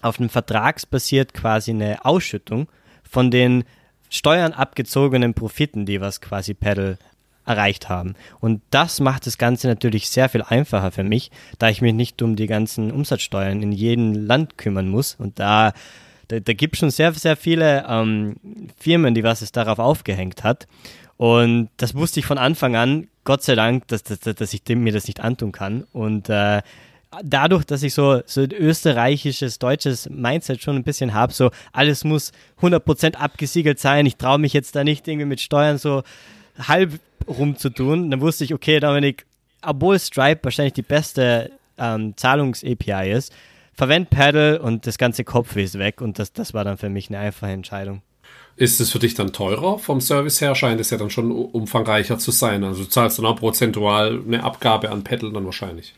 auf 0.02 0.18
einem 0.18 0.28
Vertragsbasiert 0.28 1.34
quasi 1.34 1.70
eine 1.70 2.04
Ausschüttung 2.04 2.68
von 3.02 3.30
den 3.30 3.64
Steuern 4.10 4.52
abgezogenen 4.52 5.34
Profiten, 5.34 5.86
die 5.86 6.00
was 6.00 6.20
quasi 6.20 6.54
Paddle 6.54 6.98
erreicht 7.48 7.88
haben. 7.88 8.14
Und 8.40 8.62
das 8.70 9.00
macht 9.00 9.26
das 9.26 9.38
Ganze 9.38 9.68
natürlich 9.68 10.10
sehr 10.10 10.28
viel 10.28 10.42
einfacher 10.42 10.92
für 10.92 11.02
mich, 11.02 11.30
da 11.58 11.68
ich 11.68 11.80
mich 11.80 11.94
nicht 11.94 12.20
um 12.22 12.36
die 12.36 12.46
ganzen 12.46 12.92
Umsatzsteuern 12.92 13.62
in 13.62 13.72
jedem 13.72 14.12
Land 14.14 14.58
kümmern 14.58 14.88
muss 14.88 15.14
und 15.14 15.38
da 15.38 15.72
da, 16.28 16.40
da 16.40 16.52
gibt 16.52 16.74
es 16.74 16.80
schon 16.80 16.90
sehr, 16.90 17.12
sehr 17.14 17.36
viele 17.36 17.84
ähm, 17.88 18.36
Firmen, 18.78 19.14
die 19.14 19.24
was 19.24 19.42
es 19.42 19.52
darauf 19.52 19.78
aufgehängt 19.78 20.44
hat. 20.44 20.66
Und 21.16 21.68
das 21.78 21.94
wusste 21.94 22.20
ich 22.20 22.26
von 22.26 22.38
Anfang 22.38 22.76
an, 22.76 23.08
Gott 23.24 23.42
sei 23.42 23.56
Dank, 23.56 23.88
dass, 23.88 24.04
dass, 24.04 24.20
dass 24.20 24.54
ich 24.54 24.62
mir 24.68 24.92
das 24.92 25.08
nicht 25.08 25.20
antun 25.20 25.52
kann. 25.52 25.84
Und 25.92 26.28
äh, 26.28 26.62
dadurch, 27.22 27.64
dass 27.64 27.82
ich 27.82 27.94
so, 27.94 28.20
so 28.26 28.42
ein 28.42 28.52
österreichisches, 28.52 29.58
deutsches 29.58 30.08
Mindset 30.08 30.62
schon 30.62 30.76
ein 30.76 30.84
bisschen 30.84 31.14
habe, 31.14 31.32
so 31.32 31.50
alles 31.72 32.04
muss 32.04 32.32
100% 32.60 33.16
abgesiegelt 33.16 33.78
sein, 33.78 34.06
ich 34.06 34.16
traue 34.16 34.38
mich 34.38 34.52
jetzt 34.52 34.76
da 34.76 34.84
nicht 34.84 35.08
irgendwie 35.08 35.26
mit 35.26 35.40
Steuern 35.40 35.78
so 35.78 36.02
halb 36.58 37.00
rumzutun, 37.26 38.10
dann 38.10 38.20
wusste 38.20 38.44
ich, 38.44 38.54
okay, 38.54 38.80
Dominik, 38.80 39.26
obwohl 39.62 39.98
Stripe 39.98 40.44
wahrscheinlich 40.44 40.74
die 40.74 40.82
beste 40.82 41.50
ähm, 41.78 42.16
Zahlungs-API 42.16 43.12
ist, 43.12 43.32
verwend 43.78 44.10
Paddle 44.10 44.60
und 44.60 44.88
das 44.88 44.98
ganze 44.98 45.22
Kopfweh 45.22 45.62
ist 45.62 45.78
weg 45.78 46.00
und 46.00 46.18
das, 46.18 46.32
das 46.32 46.52
war 46.52 46.64
dann 46.64 46.76
für 46.76 46.88
mich 46.88 47.08
eine 47.08 47.20
einfache 47.20 47.52
Entscheidung. 47.52 48.02
Ist 48.56 48.80
es 48.80 48.90
für 48.90 48.98
dich 48.98 49.14
dann 49.14 49.32
teurer 49.32 49.78
vom 49.78 50.00
Service 50.00 50.40
her? 50.40 50.56
Scheint 50.56 50.80
es 50.80 50.90
ja 50.90 50.98
dann 50.98 51.10
schon 51.10 51.30
umfangreicher 51.30 52.18
zu 52.18 52.32
sein. 52.32 52.64
Also 52.64 52.82
du 52.82 52.88
zahlst 52.88 53.18
dann 53.18 53.26
auch 53.26 53.36
prozentual 53.36 54.20
eine 54.26 54.42
Abgabe 54.42 54.90
an 54.90 55.04
Paddle 55.04 55.32
dann 55.32 55.44
wahrscheinlich. 55.44 55.94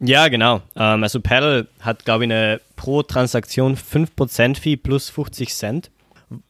Ja, 0.00 0.28
genau. 0.28 0.60
Ähm, 0.76 1.02
also 1.02 1.18
Paddle 1.20 1.66
hat, 1.80 2.04
glaube 2.04 2.24
ich, 2.24 2.30
eine 2.30 2.60
pro 2.76 3.02
Transaktion 3.02 3.74
5% 3.74 4.58
Fee 4.58 4.76
plus 4.76 5.08
50 5.08 5.54
Cent. 5.54 5.90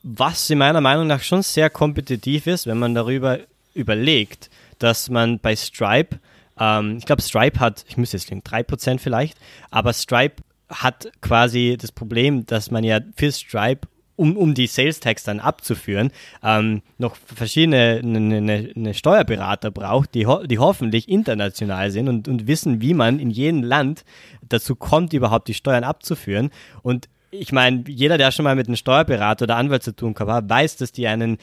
Was 0.03 0.51
in 0.51 0.59
meiner 0.59 0.81
Meinung 0.81 1.07
nach 1.07 1.23
schon 1.23 1.43
sehr 1.43 1.71
kompetitiv 1.71 2.49
ist, 2.49 2.67
wenn 2.67 2.79
man 2.79 2.97
darüber 2.97 3.39
überlegt, 3.75 4.51
dass 4.81 5.09
man 5.09 5.39
bei 5.39 5.55
Stripe, 5.55 6.19
ähm, 6.59 6.97
ich 6.99 7.07
glaube 7.07 7.23
Stripe 7.23 7.61
hat, 7.61 7.85
ich 7.87 7.97
müsste 7.97 8.17
jetzt 8.17 8.29
legen, 8.29 8.43
3% 8.43 8.99
vielleicht, 8.99 9.39
aber 9.71 9.93
Stripe 9.93 10.43
hat 10.69 11.13
quasi 11.21 11.77
das 11.81 11.93
Problem, 11.93 12.47
dass 12.47 12.71
man 12.71 12.85
ja 12.85 13.01
für 13.17 13.33
Stripe 13.33 13.87
um, 14.17 14.37
um 14.37 14.55
die 14.55 14.67
Sales 14.67 15.01
Tax 15.01 15.25
dann 15.25 15.41
abzuführen, 15.41 16.11
ähm, 16.43 16.83
noch 16.99 17.17
verschiedene 17.17 18.01
eine 18.03 18.21
ne, 18.21 18.71
ne 18.75 18.95
Steuerberater 18.95 19.71
braucht, 19.71 20.15
die, 20.15 20.27
ho 20.27 20.45
die 20.45 20.59
hoffentlich 20.59 21.09
international 21.09 21.91
sind 21.91 22.09
und, 22.09 22.29
und 22.29 22.47
wissen, 22.47 22.81
wie 22.81 22.95
man 22.95 23.19
in 23.19 23.31
jedem 23.31 23.63
Land 23.63 24.05
dazu 24.49 24.77
kommt, 24.77 25.13
überhaupt 25.13 25.49
die 25.49 25.55
Steuern 25.55 25.85
abzuführen. 25.85 26.51
Und 26.83 27.09
ich 27.31 27.51
meine, 27.51 27.85
jeder, 27.89 28.19
der 28.19 28.31
schon 28.31 28.45
mal 28.45 28.55
mit 28.55 28.69
einem 28.69 28.77
Steuerberater 28.77 29.45
oder 29.45 29.57
Anwalt 29.57 29.83
zu 29.83 29.95
tun 29.95 30.15
gehabt 30.15 30.31
hat, 30.31 30.49
weiß, 30.49 30.77
dass 30.77 30.93
die 30.93 31.09
einen 31.09 31.39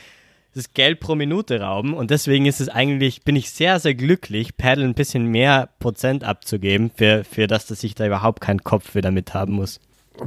das 0.54 0.74
Geld 0.74 1.00
pro 1.00 1.16
Minute 1.16 1.62
rauben 1.62 1.94
und 1.94 2.12
deswegen 2.12 2.46
ist 2.46 2.60
es 2.60 2.70
eigentlich, 2.70 3.24
bin 3.24 3.36
ich 3.36 3.52
sehr, 3.52 3.80
sehr 3.80 3.96
glücklich, 3.96 4.58
Paddle 4.58 4.84
ein 4.84 4.94
bisschen 4.94 5.26
mehr 5.26 5.70
Prozent 5.80 6.24
abzugeben, 6.24 6.92
für, 6.96 7.24
für 7.24 7.48
das, 7.48 7.68
dass 7.68 7.84
ich 7.84 7.96
da 7.96 8.06
überhaupt 8.06 8.42
keinen 8.42 8.64
Kopf 8.64 8.96
wieder 8.96 9.12
mit 9.12 9.34
haben 9.34 9.54
muss. 9.54 9.80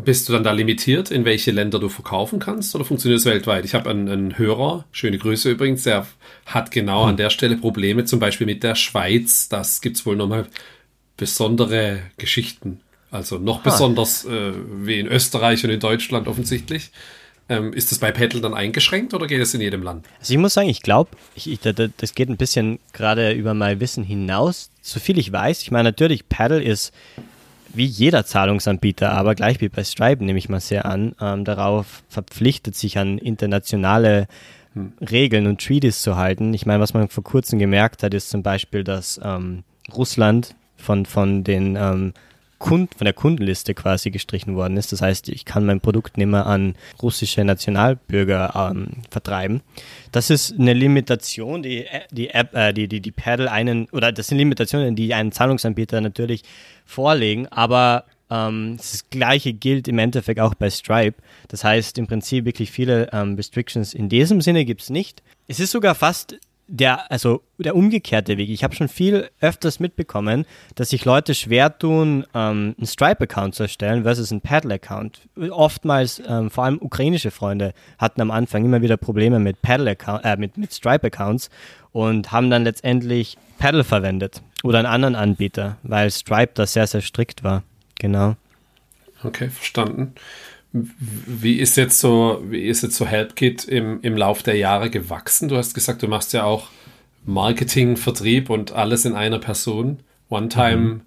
Bist 0.03 0.29
du 0.29 0.33
dann 0.33 0.43
da 0.43 0.53
limitiert, 0.53 1.11
in 1.11 1.25
welche 1.25 1.51
Länder 1.51 1.79
du 1.79 1.89
verkaufen 1.89 2.39
kannst 2.39 2.75
oder 2.75 2.85
funktioniert 2.85 3.21
es 3.21 3.27
weltweit? 3.27 3.65
Ich 3.65 3.75
habe 3.75 3.91
einen, 3.91 4.09
einen, 4.09 4.39
Hörer, 4.39 4.87
schöne 4.93 5.19
Grüße 5.19 5.51
übrigens, 5.51 5.83
der 5.83 6.07
hat 6.47 6.71
genau 6.71 7.03
hm. 7.03 7.11
an 7.11 7.17
der 7.17 7.31
Stelle 7.31 7.57
Probleme, 7.57 8.05
zum 8.05 8.19
Beispiel 8.19 8.47
mit 8.47 8.63
der 8.63 8.75
Schweiz. 8.75 9.49
Das 9.49 9.83
gibt 9.83 9.97
es 9.97 10.07
wohl 10.07 10.17
nochmal 10.17 10.47
besondere 11.17 12.01
Geschichten. 12.17 12.81
Also 13.11 13.39
noch 13.39 13.59
ha. 13.59 13.71
besonders 13.71 14.25
äh, 14.25 14.53
wie 14.83 14.99
in 14.99 15.07
Österreich 15.07 15.63
und 15.65 15.71
in 15.71 15.81
Deutschland 15.81 16.29
offensichtlich. 16.29 16.91
Ähm, 17.49 17.75
ist 17.75 17.93
das 17.93 17.99
bei 17.99 18.11
Paddle 18.11 18.41
dann 18.41 18.55
eingeschränkt 18.55 19.13
oder 19.13 19.27
geht 19.27 19.41
es 19.41 19.53
in 19.53 19.61
jedem 19.61 19.83
Land? 19.83 20.07
Also 20.19 20.33
ich 20.33 20.39
muss 20.39 20.55
sagen, 20.55 20.69
ich 20.69 20.81
glaube, 20.81 21.11
das 21.99 22.15
geht 22.15 22.31
ein 22.31 22.39
bisschen 22.39 22.79
gerade 22.95 23.33
über 23.33 23.53
mein 23.53 23.81
Wissen 23.81 24.03
hinaus. 24.03 24.71
So 24.81 24.99
viel 24.99 25.19
ich 25.19 25.31
weiß, 25.31 25.61
ich 25.61 25.71
meine 25.71 25.91
natürlich, 25.91 26.29
Paddle 26.29 26.63
ist 26.63 26.93
wie 27.75 27.85
jeder 27.85 28.25
Zahlungsanbieter, 28.25 29.13
aber 29.13 29.35
gleich 29.35 29.61
wie 29.61 29.69
bei 29.69 29.85
Stripe 29.85 30.25
nehme 30.25 30.39
ich 30.39 30.49
mal 30.49 30.61
sehr 30.61 30.87
an, 30.87 31.15
ähm, 31.21 31.45
darauf 31.45 32.03
verpflichtet, 32.09 32.77
sich 32.77 32.99
an 32.99 33.19
internationale 33.19 34.27
hm. 34.73 34.93
Regeln 35.11 35.47
und 35.47 35.61
Treaties 35.61 36.01
zu 36.01 36.17
halten. 36.17 36.55
Ich 36.55 36.67
meine, 36.67 36.81
was 36.81 36.95
man 36.95 37.09
vor 37.09 37.25
kurzem 37.25 37.59
gemerkt 37.59 38.03
hat, 38.03 38.15
ist 38.15 38.31
zum 38.31 38.43
Beispiel, 38.43 38.85
dass 38.85 39.21
ähm, 39.23 39.65
Russland 39.93 40.55
von, 40.77 41.05
von 41.05 41.45
den 41.45 41.77
ähm, 41.77 42.15
Kund, 42.59 42.95
von 42.95 43.05
der 43.05 43.15
Kundenliste 43.15 43.75
quasi 43.75 44.11
gestrichen 44.11 44.57
worden 44.57 44.77
ist. 44.77 44.93
Das 44.93 45.03
heißt, 45.03 45.29
ich 45.29 45.45
kann 45.45 45.67
mein 45.67 45.81
Produkt 45.81 46.17
nicht 46.17 46.27
mehr 46.27 46.47
an 46.47 46.75
russische 47.03 47.45
Nationalbürger 47.45 48.71
ähm, 48.71 49.03
vertreiben. 49.11 49.61
Das 50.13 50.31
ist 50.31 50.59
eine 50.59 50.73
Limitation, 50.73 51.63
die 51.63 51.87
die 52.11 52.31
App, 52.31 52.55
äh, 52.55 52.73
die, 52.73 52.89
die, 52.89 53.01
die 53.01 53.13
Paddle 53.13 53.51
einen, 53.51 53.87
oder 53.91 54.13
das 54.13 54.29
sind 54.29 54.39
Limitationen, 54.39 54.97
die 54.97 55.15
einen 55.15 55.33
Zahlungsanbieter 55.33 56.01
natürlich 56.01 56.43
vorlegen, 56.85 57.49
aber 57.49 58.05
ähm, 58.31 58.77
das 58.77 59.09
Gleiche 59.11 59.53
gilt 59.53 59.89
im 59.89 59.99
Endeffekt 59.99 60.41
auch 60.41 60.55
bei 60.55 60.71
Stripe. 60.71 61.17
Das 61.49 61.65
heißt, 61.65 61.99
im 61.99 62.07
Prinzip 62.07 62.45
wirklich 62.45 62.71
viele 62.71 63.09
ähm, 63.13 63.35
Restrictions 63.35 63.95
in 63.95 64.09
diesem 64.09 64.41
Sinne 64.41 64.65
gibt 64.65 64.83
es 64.83 64.91
nicht. 64.91 65.23
Es 65.47 65.61
ist 65.61 65.73
sogar 65.73 65.95
fast 65.95 66.39
der, 66.67 67.11
also 67.11 67.43
der 67.59 67.77
umgekehrte 67.77 68.37
Weg. 68.37 68.49
Ich 68.49 68.65
habe 68.65 68.75
schon 68.75 68.89
viel 68.89 69.31
öfters 69.41 69.81
mitbekommen, 69.81 70.47
dass 70.75 70.91
sich 70.91 71.05
Leute 71.05 71.35
schwer 71.35 71.79
tun, 71.79 72.25
ähm, 72.35 72.75
einen 72.79 72.87
Stripe-Account 72.87 73.55
zu 73.55 73.65
erstellen 73.65 74.05
versus 74.05 74.33
einen 74.33 74.41
Paddle-Account. 74.41 75.21
Oftmals, 75.51 76.23
ähm, 76.27 76.51
vor 76.51 76.65
allem 76.65 76.79
ukrainische 76.81 77.31
Freunde, 77.31 77.75
hatten 77.99 78.21
am 78.21 78.31
Anfang 78.31 78.65
immer 78.65 78.83
wieder 78.83 78.97
Probleme 78.97 79.39
mit 79.39 79.61
Paddle-Account, 79.63 80.25
äh, 80.25 80.37
mit, 80.37 80.57
mit 80.57 80.73
Stripe-Accounts 80.73 81.51
und 81.93 82.33
haben 82.33 82.51
dann 82.51 82.65
letztendlich 82.65 83.37
Paddle 83.59 83.85
verwendet 83.85 84.43
oder 84.63 84.79
einen 84.79 84.87
anderen 84.87 85.15
Anbieter, 85.15 85.77
weil 85.83 86.11
Stripe 86.11 86.53
da 86.55 86.67
sehr, 86.67 86.87
sehr 86.87 87.03
strikt 87.03 87.45
war. 87.45 87.63
Genau. 87.99 88.37
Okay, 89.23 89.49
verstanden. 89.49 90.15
Wie 90.77 91.61
ist 91.61 91.77
jetzt 91.77 92.01
so, 92.01 92.43
wie 92.49 92.65
ist 92.67 92.83
jetzt 92.83 92.97
so 92.97 93.07
HelpKit 93.07 93.65
im, 93.65 94.01
im 94.03 94.17
Lauf 94.17 94.43
der 94.43 94.57
Jahre 94.57 94.91
gewachsen? 94.91 95.49
Du 95.49 95.57
hast 95.57 95.73
gesagt, 95.73 96.03
du 96.03 96.09
machst 96.09 96.33
ja 96.33 96.43
auch 96.43 96.69
Marketing, 97.25 97.97
Vertrieb 97.97 98.51
und 98.51 98.73
alles 98.73 99.05
in 99.05 99.15
einer 99.15 99.39
Person. 99.39 100.01
One-Time 100.31 100.77
mhm. 100.77 101.01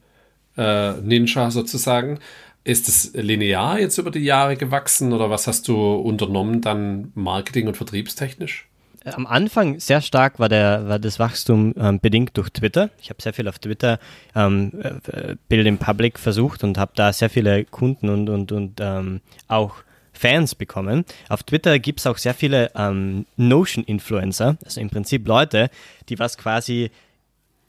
äh, 0.55 0.93
Ninja 1.01 1.51
sozusagen. 1.51 2.20
Ist 2.63 2.88
es 2.88 3.11
linear 3.13 3.78
jetzt 3.78 3.97
über 3.97 4.09
die 4.09 4.20
Jahre 4.20 4.55
gewachsen 4.55 5.11
oder 5.11 5.30
was 5.30 5.47
hast 5.47 5.68
du 5.68 5.76
unternommen 5.95 6.61
dann 6.61 7.11
Marketing- 7.13 7.68
und 7.68 7.76
vertriebstechnisch? 7.76 8.66
Am 9.13 9.27
Anfang 9.27 9.79
sehr 9.79 10.01
stark 10.01 10.39
war, 10.39 10.49
der, 10.49 10.87
war 10.87 10.99
das 10.99 11.19
Wachstum 11.19 11.73
ähm, 11.77 11.99
bedingt 11.99 12.37
durch 12.37 12.49
Twitter. 12.49 12.89
Ich 13.01 13.09
habe 13.09 13.21
sehr 13.21 13.33
viel 13.33 13.47
auf 13.47 13.59
Twitter 13.59 13.99
ähm, 14.35 14.71
äh, 14.81 15.35
Bild 15.47 15.67
in 15.67 15.77
Public 15.77 16.19
versucht 16.19 16.63
und 16.63 16.77
habe 16.77 16.91
da 16.95 17.13
sehr 17.13 17.29
viele 17.29 17.65
Kunden 17.65 18.09
und, 18.09 18.29
und, 18.29 18.51
und 18.51 18.79
ähm, 18.79 19.21
auch 19.47 19.75
Fans 20.13 20.55
bekommen. 20.55 21.05
Auf 21.29 21.43
Twitter 21.43 21.79
gibt 21.79 21.99
es 21.99 22.07
auch 22.07 22.17
sehr 22.17 22.33
viele 22.33 22.71
ähm, 22.75 23.25
Notion-Influencer, 23.37 24.57
also 24.63 24.81
im 24.81 24.89
Prinzip 24.89 25.27
Leute, 25.27 25.69
die 26.09 26.17
was 26.19 26.37
quasi 26.37 26.89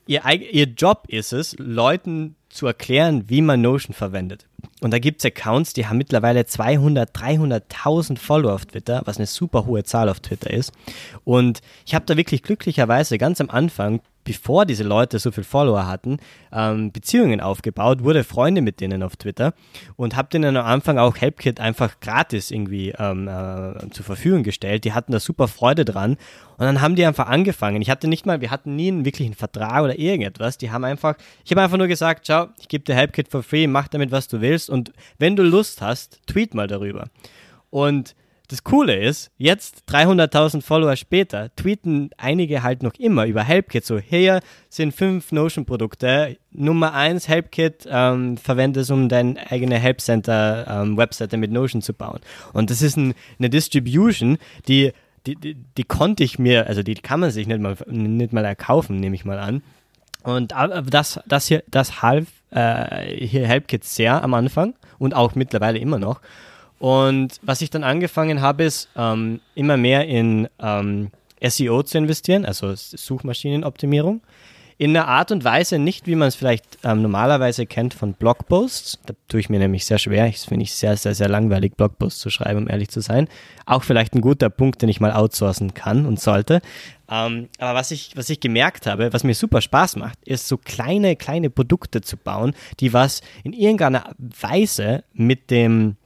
ihr, 0.06 0.22
ihr 0.26 0.64
Job 0.64 1.04
ist 1.08 1.32
es, 1.32 1.54
Leuten 1.58 2.34
zu 2.48 2.66
erklären, 2.66 3.24
wie 3.28 3.42
man 3.42 3.60
Notion 3.60 3.94
verwendet. 3.94 4.47
Und 4.80 4.92
da 4.92 4.98
gibt 4.98 5.20
es 5.20 5.24
Accounts, 5.24 5.72
die 5.72 5.86
haben 5.86 5.98
mittlerweile 5.98 6.46
200, 6.46 7.16
300.000 7.16 8.18
Follower 8.18 8.54
auf 8.54 8.66
Twitter, 8.66 9.02
was 9.04 9.16
eine 9.16 9.26
super 9.26 9.66
hohe 9.66 9.82
Zahl 9.84 10.08
auf 10.08 10.20
Twitter 10.20 10.50
ist. 10.50 10.72
Und 11.24 11.60
ich 11.84 11.94
habe 11.94 12.06
da 12.06 12.16
wirklich 12.16 12.42
glücklicherweise 12.42 13.18
ganz 13.18 13.40
am 13.40 13.50
Anfang 13.50 14.00
bevor 14.28 14.66
diese 14.66 14.84
Leute 14.84 15.18
so 15.18 15.30
viel 15.30 15.42
Follower 15.42 15.86
hatten, 15.86 16.18
ähm, 16.52 16.92
Beziehungen 16.92 17.40
aufgebaut, 17.40 18.04
wurde 18.04 18.24
Freunde 18.24 18.60
mit 18.60 18.78
denen 18.82 19.02
auf 19.02 19.16
Twitter 19.16 19.54
und 19.96 20.16
habe 20.16 20.28
denen 20.28 20.54
am 20.54 20.66
Anfang 20.66 20.98
auch 20.98 21.16
HelpKit 21.16 21.60
einfach 21.60 21.98
gratis 22.00 22.50
irgendwie 22.50 22.90
ähm, 22.98 23.26
äh, 23.26 23.88
zur 23.90 24.04
Verfügung 24.04 24.42
gestellt. 24.42 24.84
Die 24.84 24.92
hatten 24.92 25.12
da 25.12 25.18
super 25.18 25.48
Freude 25.48 25.86
dran 25.86 26.18
und 26.58 26.66
dann 26.66 26.82
haben 26.82 26.94
die 26.94 27.06
einfach 27.06 27.28
angefangen. 27.28 27.80
Ich 27.80 27.88
hatte 27.88 28.06
nicht 28.06 28.26
mal, 28.26 28.42
wir 28.42 28.50
hatten 28.50 28.76
nie 28.76 28.88
einen 28.88 29.06
wirklichen 29.06 29.32
Vertrag 29.32 29.82
oder 29.82 29.98
irgendetwas. 29.98 30.58
Die 30.58 30.70
haben 30.70 30.84
einfach, 30.84 31.14
ich 31.42 31.50
habe 31.50 31.62
einfach 31.62 31.78
nur 31.78 31.88
gesagt, 31.88 32.26
ciao, 32.26 32.48
ich 32.60 32.68
gebe 32.68 32.84
dir 32.84 32.94
HelpKit 32.94 33.28
for 33.30 33.42
free, 33.42 33.66
mach 33.66 33.88
damit 33.88 34.10
was 34.12 34.28
du 34.28 34.42
willst 34.42 34.68
und 34.68 34.92
wenn 35.18 35.36
du 35.36 35.42
Lust 35.42 35.80
hast, 35.80 36.20
tweet 36.26 36.52
mal 36.52 36.66
darüber. 36.66 37.08
Und 37.70 38.14
das 38.48 38.64
Coole 38.64 38.96
ist, 38.96 39.30
jetzt 39.36 39.82
300.000 39.88 40.62
Follower 40.62 40.96
später, 40.96 41.54
tweeten 41.54 42.10
einige 42.16 42.62
halt 42.62 42.82
noch 42.82 42.94
immer 42.94 43.26
über 43.26 43.42
HelpKit 43.44 43.84
so, 43.84 43.98
hier 43.98 44.40
sind 44.70 44.94
fünf 44.94 45.32
Notion-Produkte. 45.32 46.38
Nummer 46.50 46.94
eins, 46.94 47.28
HelpKit, 47.28 47.86
ähm, 47.90 48.38
verwende 48.38 48.80
es, 48.80 48.90
um 48.90 49.10
deine 49.10 49.50
eigene 49.50 49.76
Helpcenter-Webseite 49.76 51.36
ähm, 51.36 51.40
mit 51.40 51.52
Notion 51.52 51.82
zu 51.82 51.92
bauen. 51.92 52.20
Und 52.54 52.70
das 52.70 52.80
ist 52.80 52.96
ein, 52.96 53.12
eine 53.38 53.50
Distribution, 53.50 54.38
die, 54.66 54.92
die, 55.26 55.36
die, 55.36 55.54
die 55.54 55.84
konnte 55.84 56.24
ich 56.24 56.38
mir, 56.38 56.68
also 56.68 56.82
die 56.82 56.94
kann 56.94 57.20
man 57.20 57.30
sich 57.30 57.46
nicht 57.46 57.60
mal, 57.60 57.76
nicht 57.86 58.32
mal 58.32 58.46
erkaufen, 58.46 58.96
nehme 58.96 59.14
ich 59.14 59.26
mal 59.26 59.38
an. 59.38 59.62
Und 60.22 60.52
äh, 60.52 60.82
das, 60.84 61.20
das 61.26 61.48
hier, 61.48 61.62
das 61.70 62.00
half 62.00 62.28
äh, 62.50 63.14
hier 63.14 63.46
HelpKit 63.46 63.84
sehr 63.84 64.22
am 64.22 64.32
Anfang 64.32 64.74
und 64.98 65.14
auch 65.14 65.34
mittlerweile 65.34 65.78
immer 65.78 65.98
noch. 65.98 66.22
Und 66.78 67.40
was 67.42 67.60
ich 67.60 67.70
dann 67.70 67.84
angefangen 67.84 68.40
habe, 68.40 68.64
ist 68.64 68.88
ähm, 68.96 69.40
immer 69.54 69.76
mehr 69.76 70.06
in 70.06 70.48
ähm, 70.60 71.10
SEO 71.42 71.82
zu 71.82 71.98
investieren, 71.98 72.44
also 72.44 72.72
Suchmaschinenoptimierung. 72.74 74.20
In 74.80 74.96
einer 74.96 75.08
Art 75.08 75.32
und 75.32 75.42
Weise 75.42 75.80
nicht, 75.80 76.06
wie 76.06 76.14
man 76.14 76.28
es 76.28 76.36
vielleicht 76.36 76.78
ähm, 76.84 77.02
normalerweise 77.02 77.66
kennt 77.66 77.94
von 77.94 78.12
Blogposts. 78.12 79.00
Da 79.06 79.14
tue 79.26 79.40
ich 79.40 79.50
mir 79.50 79.58
nämlich 79.58 79.84
sehr 79.84 79.98
schwer. 79.98 80.28
Ich 80.28 80.38
finde 80.38 80.62
ich 80.62 80.72
sehr, 80.72 80.96
sehr, 80.96 81.16
sehr 81.16 81.28
langweilig, 81.28 81.74
Blogposts 81.76 82.20
zu 82.20 82.30
schreiben, 82.30 82.62
um 82.62 82.68
ehrlich 82.68 82.88
zu 82.88 83.00
sein. 83.00 83.26
Auch 83.66 83.82
vielleicht 83.82 84.14
ein 84.14 84.20
guter 84.20 84.50
Punkt, 84.50 84.80
den 84.80 84.88
ich 84.88 85.00
mal 85.00 85.10
outsourcen 85.12 85.74
kann 85.74 86.06
und 86.06 86.20
sollte. 86.20 86.60
Ähm, 87.10 87.48
aber 87.58 87.76
was 87.76 87.90
ich, 87.90 88.12
was 88.14 88.30
ich 88.30 88.38
gemerkt 88.38 88.86
habe, 88.86 89.12
was 89.12 89.24
mir 89.24 89.34
super 89.34 89.60
Spaß 89.60 89.96
macht, 89.96 90.18
ist 90.24 90.46
so 90.46 90.56
kleine, 90.56 91.16
kleine 91.16 91.50
Produkte 91.50 92.00
zu 92.00 92.16
bauen, 92.16 92.54
die 92.78 92.92
was 92.92 93.20
in 93.42 93.54
irgendeiner 93.54 94.14
Weise 94.18 95.02
mit 95.12 95.50
dem 95.50 95.96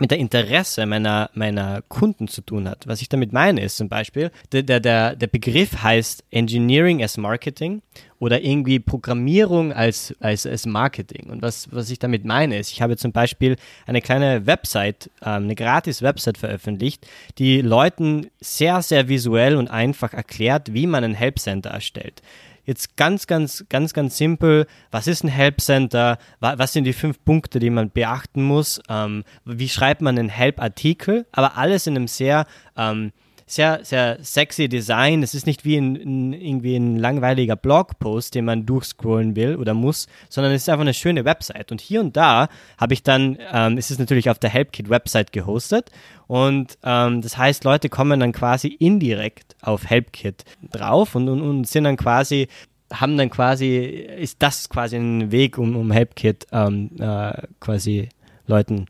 mit 0.00 0.10
der 0.10 0.18
Interesse 0.18 0.86
meiner, 0.86 1.30
meiner 1.34 1.82
Kunden 1.82 2.28
zu 2.28 2.40
tun 2.40 2.68
hat. 2.68 2.86
Was 2.86 3.02
ich 3.02 3.08
damit 3.08 3.32
meine 3.32 3.60
ist 3.60 3.76
zum 3.76 3.88
Beispiel, 3.88 4.30
der, 4.52 4.62
der, 4.62 5.14
der 5.14 5.26
Begriff 5.26 5.82
heißt 5.82 6.24
Engineering 6.30 7.02
as 7.02 7.16
Marketing 7.16 7.82
oder 8.18 8.42
irgendwie 8.42 8.78
Programmierung 8.78 9.72
als, 9.72 10.14
als, 10.20 10.46
als 10.46 10.66
Marketing. 10.66 11.30
Und 11.30 11.42
was, 11.42 11.68
was 11.72 11.90
ich 11.90 11.98
damit 11.98 12.24
meine 12.24 12.58
ist, 12.58 12.70
ich 12.70 12.82
habe 12.82 12.96
zum 12.96 13.12
Beispiel 13.12 13.56
eine 13.86 14.00
kleine 14.00 14.46
Website, 14.46 15.10
ähm, 15.22 15.44
eine 15.44 15.54
gratis 15.54 16.02
Website 16.02 16.38
veröffentlicht, 16.38 17.06
die 17.38 17.60
Leuten 17.60 18.28
sehr, 18.40 18.82
sehr 18.82 19.08
visuell 19.08 19.56
und 19.56 19.68
einfach 19.68 20.12
erklärt, 20.12 20.72
wie 20.74 20.86
man 20.86 21.04
ein 21.04 21.14
Help 21.14 21.38
Center 21.38 21.70
erstellt. 21.70 22.22
Jetzt 22.70 22.96
ganz, 22.96 23.26
ganz, 23.26 23.64
ganz, 23.68 23.92
ganz 23.94 24.16
simpel. 24.16 24.64
Was 24.92 25.08
ist 25.08 25.24
ein 25.24 25.28
Help 25.28 25.60
Center? 25.60 26.18
Was 26.38 26.72
sind 26.72 26.84
die 26.84 26.92
fünf 26.92 27.24
Punkte, 27.24 27.58
die 27.58 27.68
man 27.68 27.90
beachten 27.90 28.44
muss? 28.44 28.80
Ähm, 28.88 29.24
wie 29.44 29.68
schreibt 29.68 30.02
man 30.02 30.16
einen 30.16 30.28
Help-Artikel? 30.28 31.26
Aber 31.32 31.56
alles 31.56 31.88
in 31.88 31.96
einem 31.96 32.06
sehr 32.06 32.46
ähm, 32.76 33.10
sehr, 33.50 33.84
sehr 33.84 34.18
sexy 34.22 34.68
Design. 34.68 35.22
Es 35.22 35.34
ist 35.34 35.46
nicht 35.46 35.64
wie 35.64 35.76
ein, 35.76 35.96
ein, 35.96 36.32
irgendwie 36.32 36.76
ein 36.76 36.96
langweiliger 36.96 37.56
Blogpost, 37.56 38.34
den 38.34 38.44
man 38.44 38.64
durchscrollen 38.64 39.34
will 39.34 39.56
oder 39.56 39.74
muss, 39.74 40.06
sondern 40.28 40.52
es 40.52 40.62
ist 40.62 40.68
einfach 40.68 40.82
eine 40.82 40.94
schöne 40.94 41.24
Website. 41.24 41.72
Und 41.72 41.80
hier 41.80 42.00
und 42.00 42.16
da 42.16 42.48
habe 42.78 42.94
ich 42.94 43.02
dann, 43.02 43.38
ähm, 43.52 43.76
ist 43.76 43.90
es 43.90 43.98
natürlich 43.98 44.30
auf 44.30 44.38
der 44.38 44.50
HelpKit-Website 44.50 45.32
gehostet. 45.32 45.90
Und 46.28 46.78
ähm, 46.84 47.22
das 47.22 47.36
heißt, 47.36 47.64
Leute 47.64 47.88
kommen 47.88 48.20
dann 48.20 48.32
quasi 48.32 48.68
indirekt 48.68 49.56
auf 49.62 49.88
HelpKit 49.88 50.44
drauf 50.70 51.16
und, 51.16 51.28
und, 51.28 51.42
und 51.42 51.66
sind 51.66 51.84
dann 51.84 51.96
quasi 51.96 52.48
haben 52.92 53.16
dann 53.16 53.30
quasi, 53.30 53.76
ist 53.76 54.42
das 54.42 54.68
quasi 54.68 54.96
ein 54.96 55.30
Weg, 55.30 55.58
um, 55.58 55.76
um 55.76 55.92
HelpKit 55.92 56.48
ähm, 56.50 56.90
äh, 56.98 57.32
quasi 57.60 58.08
Leuten 58.46 58.86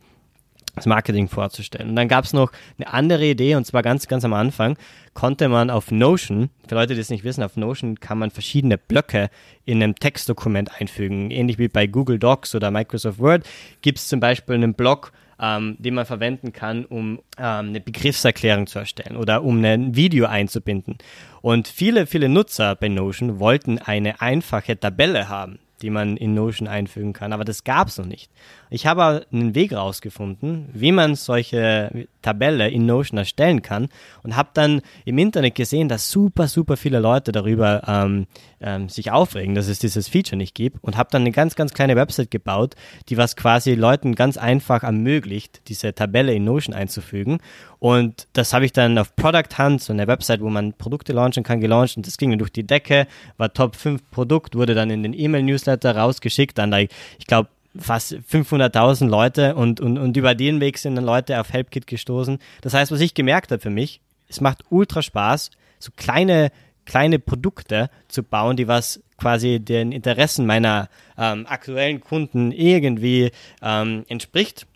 das 0.75 0.87
Marketing 0.87 1.29
vorzustellen. 1.29 1.91
Und 1.91 1.97
dann 1.97 2.09
gab 2.09 2.25
es 2.25 2.33
noch 2.33 2.53
eine 2.79 2.93
andere 2.93 3.27
Idee, 3.27 3.55
und 3.55 3.67
zwar 3.67 3.83
ganz, 3.83 4.09
ganz 4.09 4.25
am 4.25 4.33
Anfang, 4.33 4.77
konnte 5.15 5.49
man 5.49 5.71
auf 5.71 5.91
Notion, 5.91 6.51
für 6.69 6.75
Leute, 6.75 6.95
die 6.95 7.01
es 7.01 7.11
nicht 7.11 7.25
wissen, 7.25 7.43
auf 7.43 7.57
Notion 7.57 8.01
kann 8.01 8.19
man 8.19 8.31
verschiedene 8.31 8.79
Blöcke 8.79 9.31
in 9.65 9.83
einem 9.83 9.95
Textdokument 9.95 10.81
einfügen. 10.81 11.31
Ähnlich 11.31 11.59
wie 11.59 11.69
bei 11.69 11.87
Google 11.87 12.19
Docs 12.19 12.55
oder 12.55 12.71
Microsoft 12.71 13.19
Word 13.19 13.49
gibt 13.83 13.99
es 13.99 14.09
zum 14.09 14.21
Beispiel 14.21 14.55
einen 14.55 14.75
Block, 14.75 15.13
ähm, 15.41 15.77
den 15.79 15.95
man 15.95 16.07
verwenden 16.07 16.53
kann, 16.53 16.85
um 16.85 17.21
ähm, 17.39 17.69
eine 17.69 17.81
Begriffserklärung 17.81 18.67
zu 18.67 18.79
erstellen 18.79 19.17
oder 19.17 19.43
um 19.43 19.65
ein 19.65 19.97
Video 19.97 20.27
einzubinden. 20.27 20.99
Und 21.41 21.69
viele, 21.69 22.07
viele 22.07 22.29
Nutzer 22.29 22.77
bei 22.77 22.89
Notion 22.89 23.41
wollten 23.41 23.79
eine 23.79 24.21
einfache 24.21 24.79
Tabelle 24.79 25.29
haben 25.29 25.59
die 25.83 25.91
man 25.91 26.17
in 26.17 26.35
Notion 26.35 26.69
einfügen 26.69 27.13
kann. 27.13 27.33
Aber 27.33 27.45
das 27.45 27.65
gab 27.65 27.89
es 27.89 27.99
noch 27.99 28.07
nicht. 28.07 28.31
Ich 28.71 28.87
habe 28.87 29.27
einen 29.33 29.55
Weg 29.55 29.73
rausgefunden, 29.73 30.69
wie 30.73 30.93
man 30.93 31.15
solche 31.15 32.07
Tabelle 32.23 32.69
in 32.69 32.87
Notion 32.87 33.19
erstellen 33.19 33.63
kann 33.63 33.89
und 34.23 34.37
habe 34.37 34.51
dann 34.55 34.83
im 35.05 35.19
Internet 35.19 35.55
gesehen, 35.55 35.89
dass 35.89 36.11
super, 36.11 36.49
super 36.49 36.77
viele 36.77 37.01
Leute 37.01 37.33
darüber 37.33 37.83
ähm, 37.87 38.27
ähm, 38.61 38.89
sich 38.89 39.11
aufregen, 39.11 39.55
dass 39.55 39.69
es 39.69 39.79
dieses 39.79 40.09
Feature 40.09 40.37
nicht 40.37 40.55
gibt 40.55 40.83
und 40.83 40.97
habe 40.97 41.09
dann 41.11 41.23
eine 41.23 41.33
ganz, 41.33 41.57
ganz 41.57 41.73
kleine 41.73 41.97
Website 41.97 42.31
gebaut, 42.31 42.75
die 43.09 43.17
was 43.17 43.37
quasi 43.37 43.75
Leuten 43.75 44.15
ganz 44.15 44.37
einfach 44.37 44.83
ermöglicht, 44.83 45.63
diese 45.69 45.95
Tabelle 45.95 46.35
in 46.35 46.45
Notion 46.45 46.75
einzufügen. 46.75 47.39
Und 47.79 48.29
das 48.35 48.53
habe 48.53 48.65
ich 48.65 48.73
dann 48.73 48.99
auf 48.99 49.17
Product 49.17 49.59
Hunt, 49.59 49.83
so 49.83 49.93
eine 49.93 50.07
Website, 50.07 50.41
wo 50.41 50.51
man 50.51 50.75
Produkte 50.75 51.13
launchen 51.13 51.43
kann, 51.43 51.61
gelauncht 51.61 51.97
und 51.97 52.07
das 52.07 52.19
ging 52.19 52.31
dann 52.31 52.39
durch 52.39 52.53
die 52.53 52.67
Decke, 52.67 53.07
war 53.37 53.53
Top 53.53 53.77
5 53.77 54.11
Produkt, 54.11 54.55
wurde 54.55 54.75
dann 54.75 54.91
in 54.91 55.03
den 55.03 55.15
E-Mail-Newsletter 55.15 55.97
rausgeschickt, 55.97 56.59
dann, 56.59 56.73
ich 56.73 57.27
glaube, 57.27 57.49
fast 57.79 58.13
500.000 58.13 59.09
Leute 59.09 59.55
und, 59.55 59.81
und, 59.81 59.99
und 59.99 60.17
über 60.17 60.35
den 60.35 60.61
Weg 60.61 60.79
sind 60.79 60.97
dann 60.97 61.05
Leute 61.05 61.41
auf 61.41 61.53
HelpKit 61.53 61.87
gestoßen. 61.87 62.39
Das 62.63 62.75
heißt, 62.75 62.91
was 62.91 63.01
ich 63.01 63.15
gemerkt 63.15 63.53
habe 63.53 63.61
für 63.61 63.71
mich, 63.71 64.01
es 64.29 64.41
macht 64.41 64.65
ultra 64.71 65.03
Spaß, 65.03 65.51
so 65.79 65.91
kleine, 65.97 66.51
kleine 66.91 67.21
Produkte 67.21 67.89
zu 68.09 68.25
bauen, 68.25 68.57
die 68.57 68.67
was 68.67 69.01
quasi 69.17 69.61
den 69.61 69.93
Interessen 69.93 70.45
meiner 70.45 70.89
ähm, 71.17 71.47
aktuellen 71.47 72.01
Kunden 72.01 72.51
irgendwie 72.51 73.31
ähm, 73.63 74.05
entspricht. 74.09 74.67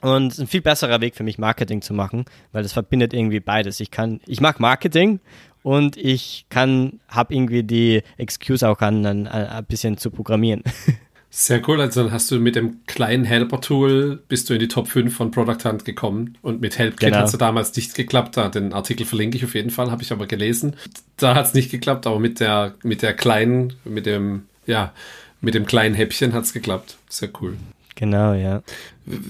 Und 0.00 0.38
ein 0.38 0.46
viel 0.46 0.62
besserer 0.62 1.02
Weg 1.02 1.14
für 1.14 1.24
mich, 1.24 1.36
Marketing 1.36 1.82
zu 1.82 1.92
machen, 1.92 2.24
weil 2.52 2.62
das 2.62 2.72
verbindet 2.72 3.12
irgendwie 3.12 3.38
beides. 3.38 3.80
Ich 3.80 3.90
kann, 3.90 4.20
ich 4.26 4.40
mag 4.40 4.60
Marketing 4.60 5.20
und 5.62 5.98
ich 5.98 6.46
kann, 6.48 7.00
habe 7.06 7.34
irgendwie 7.34 7.62
die 7.62 8.02
Excuse 8.16 8.66
auch 8.66 8.80
an, 8.80 9.04
an, 9.04 9.28
ein 9.28 9.64
bisschen 9.66 9.98
zu 9.98 10.10
programmieren. 10.10 10.62
Sehr 11.34 11.66
cool. 11.66 11.80
Also 11.80 12.02
dann 12.02 12.12
hast 12.12 12.30
du 12.30 12.38
mit 12.38 12.56
dem 12.56 12.84
kleinen 12.86 13.24
Helper-Tool 13.24 14.22
bist 14.28 14.50
du 14.50 14.54
in 14.54 14.60
die 14.60 14.68
Top 14.68 14.86
5 14.86 15.16
von 15.16 15.30
Product 15.30 15.64
Hunt 15.64 15.86
gekommen. 15.86 16.36
Und 16.42 16.60
mit 16.60 16.78
HelpKit 16.78 17.08
genau. 17.08 17.20
hat 17.20 17.32
es 17.32 17.38
damals 17.38 17.74
nicht 17.74 17.94
geklappt. 17.94 18.36
Den 18.54 18.74
Artikel 18.74 19.06
verlinke 19.06 19.38
ich 19.38 19.44
auf 19.44 19.54
jeden 19.54 19.70
Fall, 19.70 19.90
habe 19.90 20.02
ich 20.02 20.12
aber 20.12 20.26
gelesen. 20.26 20.76
Da 21.16 21.34
hat 21.34 21.46
es 21.46 21.54
nicht 21.54 21.70
geklappt, 21.70 22.06
aber 22.06 22.20
mit 22.20 22.38
der, 22.38 22.74
mit 22.82 23.00
der 23.00 23.14
kleinen, 23.14 23.72
mit 23.84 24.04
dem, 24.04 24.42
ja, 24.66 24.92
mit 25.40 25.54
dem 25.54 25.64
kleinen 25.64 25.94
Häppchen 25.94 26.34
hat 26.34 26.44
es 26.44 26.52
geklappt. 26.52 26.98
Sehr 27.08 27.30
cool. 27.40 27.56
Genau, 27.94 28.34
ja. 28.34 28.62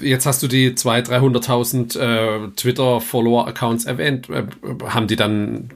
Jetzt 0.01 0.27
hast 0.27 0.43
du 0.43 0.49
die 0.49 0.73
200.000, 0.73 1.97
300.000 1.97 1.99
äh, 1.99 2.51
Twitter-Follower-Accounts 2.57 3.85
erwähnt. 3.85 4.29
Äh, 4.29 4.47
haben 4.87 5.07
die 5.07 5.17
dann, 5.17 5.71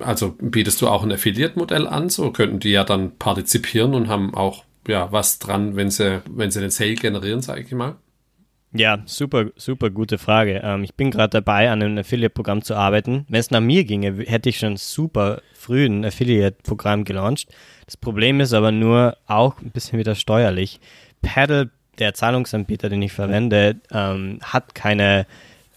also 0.00 0.34
bietest 0.40 0.82
du 0.82 0.88
auch 0.88 1.04
ein 1.04 1.12
Affiliate-Modell 1.12 1.86
an? 1.86 2.08
So 2.08 2.32
könnten 2.32 2.58
die 2.58 2.70
ja 2.70 2.82
dann 2.82 3.16
partizipieren 3.16 3.94
und 3.94 4.08
haben 4.08 4.34
auch 4.34 4.64
ja, 4.88 5.12
was 5.12 5.38
dran, 5.38 5.76
wenn 5.76 5.90
sie, 5.90 6.22
wenn 6.28 6.50
sie 6.50 6.60
den 6.60 6.70
Sale 6.70 6.94
generieren, 6.94 7.42
sage 7.42 7.60
ich 7.60 7.70
mal? 7.72 7.96
Ja, 8.72 8.98
super, 9.06 9.46
super 9.56 9.88
gute 9.90 10.18
Frage. 10.18 10.60
Ähm, 10.62 10.84
ich 10.84 10.94
bin 10.94 11.10
gerade 11.10 11.30
dabei, 11.30 11.70
an 11.70 11.82
einem 11.82 11.98
Affiliate-Programm 11.98 12.62
zu 12.62 12.74
arbeiten. 12.74 13.24
Wenn 13.28 13.40
es 13.40 13.50
nach 13.50 13.60
mir 13.60 13.84
ginge, 13.84 14.24
hätte 14.26 14.50
ich 14.50 14.58
schon 14.58 14.76
super 14.76 15.40
früh 15.54 15.86
ein 15.86 16.04
Affiliate-Programm 16.04 17.04
gelauncht. 17.04 17.48
Das 17.86 17.96
Problem 17.96 18.40
ist 18.40 18.52
aber 18.52 18.70
nur 18.70 19.16
auch 19.26 19.60
ein 19.62 19.70
bisschen 19.70 19.98
wieder 19.98 20.14
steuerlich. 20.14 20.80
Paddle, 21.22 21.70
der 21.98 22.12
Zahlungsanbieter, 22.12 22.90
den 22.90 23.02
ich 23.02 23.12
verwende, 23.12 23.76
ähm, 23.90 24.38
hat 24.42 24.74
keine 24.74 25.26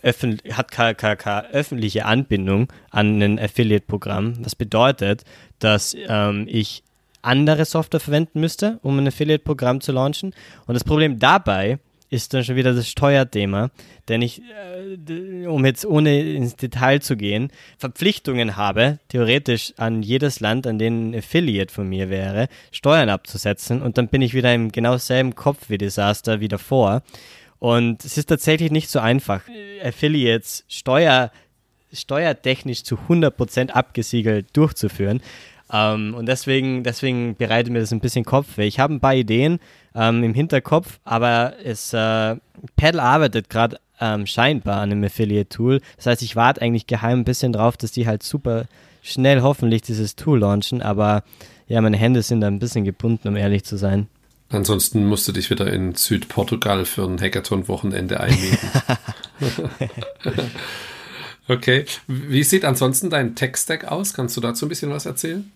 hat 0.03 0.71
keine, 0.71 0.95
keine, 0.95 1.49
öffentliche 1.51 2.05
Anbindung 2.05 2.73
an 2.89 3.21
ein 3.21 3.39
Affiliate-Programm. 3.39 4.41
Das 4.41 4.55
bedeutet, 4.55 5.23
dass 5.59 5.95
ähm, 6.07 6.47
ich 6.49 6.83
andere 7.21 7.65
Software 7.65 7.99
verwenden 7.99 8.39
müsste, 8.39 8.79
um 8.81 8.97
ein 8.97 9.07
Affiliate-Programm 9.07 9.81
zu 9.81 9.91
launchen. 9.91 10.33
Und 10.65 10.73
das 10.73 10.83
Problem 10.83 11.19
dabei 11.19 11.79
ist 12.11 12.33
dann 12.33 12.43
schon 12.43 12.57
wieder 12.57 12.73
das 12.73 12.89
Steuerthema, 12.89 13.71
denn 14.09 14.21
ich, 14.21 14.41
äh, 14.41 15.47
um 15.47 15.65
jetzt 15.65 15.85
ohne 15.85 16.21
ins 16.21 16.57
Detail 16.57 17.01
zu 17.01 17.15
gehen, 17.15 17.51
Verpflichtungen 17.77 18.57
habe, 18.57 18.99
theoretisch 19.07 19.73
an 19.77 20.03
jedes 20.03 20.41
Land, 20.41 20.67
an 20.67 20.77
dem 20.77 21.11
ein 21.11 21.15
Affiliate 21.15 21.73
von 21.73 21.87
mir 21.87 22.09
wäre, 22.09 22.49
Steuern 22.71 23.07
abzusetzen 23.07 23.81
und 23.81 23.97
dann 23.97 24.09
bin 24.09 24.21
ich 24.21 24.33
wieder 24.33 24.53
im 24.53 24.73
genau 24.73 24.97
selben 24.97 25.35
Kopf 25.35 25.69
wie 25.69 25.77
Desaster 25.77 26.41
wie 26.41 26.49
davor. 26.49 27.01
Und 27.59 28.03
es 28.03 28.17
ist 28.17 28.25
tatsächlich 28.25 28.71
nicht 28.71 28.89
so 28.89 28.99
einfach, 28.99 29.43
Affiliates 29.81 30.65
Steuer, 30.67 31.31
steuertechnisch 31.93 32.83
zu 32.83 32.97
100% 33.07 33.69
abgesiegelt 33.69 34.47
durchzuführen. 34.53 35.21
Ähm, 35.71 36.13
und 36.13 36.25
deswegen, 36.25 36.83
deswegen 36.83 37.35
bereitet 37.35 37.71
mir 37.71 37.79
das 37.79 37.93
ein 37.93 38.01
bisschen 38.01 38.25
Kopfweh. 38.25 38.67
Ich 38.67 38.79
habe 38.79 38.93
ein 38.93 38.99
paar 38.99 39.15
Ideen 39.15 39.59
ähm, 39.95 40.23
im 40.23 40.33
Hinterkopf, 40.33 40.99
aber 41.05 41.53
es, 41.63 41.93
äh, 41.93 42.35
Paddle 42.75 43.01
arbeitet 43.01 43.49
gerade 43.49 43.79
ähm, 43.99 44.25
scheinbar 44.25 44.81
an 44.81 44.91
einem 44.91 45.03
Affiliate-Tool. 45.03 45.79
Das 45.95 46.07
heißt, 46.07 46.21
ich 46.23 46.35
warte 46.35 46.61
eigentlich 46.61 46.87
geheim 46.87 47.19
ein 47.19 47.25
bisschen 47.25 47.53
drauf, 47.53 47.77
dass 47.77 47.91
die 47.91 48.07
halt 48.07 48.23
super 48.23 48.65
schnell 49.01 49.41
hoffentlich 49.41 49.81
dieses 49.81 50.15
Tool 50.15 50.39
launchen, 50.39 50.81
aber 50.81 51.23
ja, 51.67 51.79
meine 51.81 51.97
Hände 51.97 52.21
sind 52.21 52.41
da 52.41 52.47
ein 52.47 52.59
bisschen 52.59 52.83
gebunden, 52.83 53.29
um 53.29 53.35
ehrlich 53.35 53.63
zu 53.63 53.77
sein. 53.77 54.07
Ansonsten 54.49 55.05
musst 55.05 55.27
du 55.27 55.31
dich 55.31 55.49
wieder 55.49 55.71
in 55.71 55.95
Südportugal 55.95 56.83
für 56.83 57.05
ein 57.05 57.19
Hackathon-Wochenende 57.21 58.19
einmieten. 58.19 58.69
okay. 61.47 61.85
Wie 62.07 62.43
sieht 62.43 62.65
ansonsten 62.65 63.09
dein 63.09 63.35
Tech-Stack 63.35 63.85
aus? 63.85 64.13
Kannst 64.13 64.35
du 64.35 64.41
dazu 64.41 64.65
ein 64.65 64.69
bisschen 64.69 64.91
was 64.91 65.05
erzählen? 65.05 65.49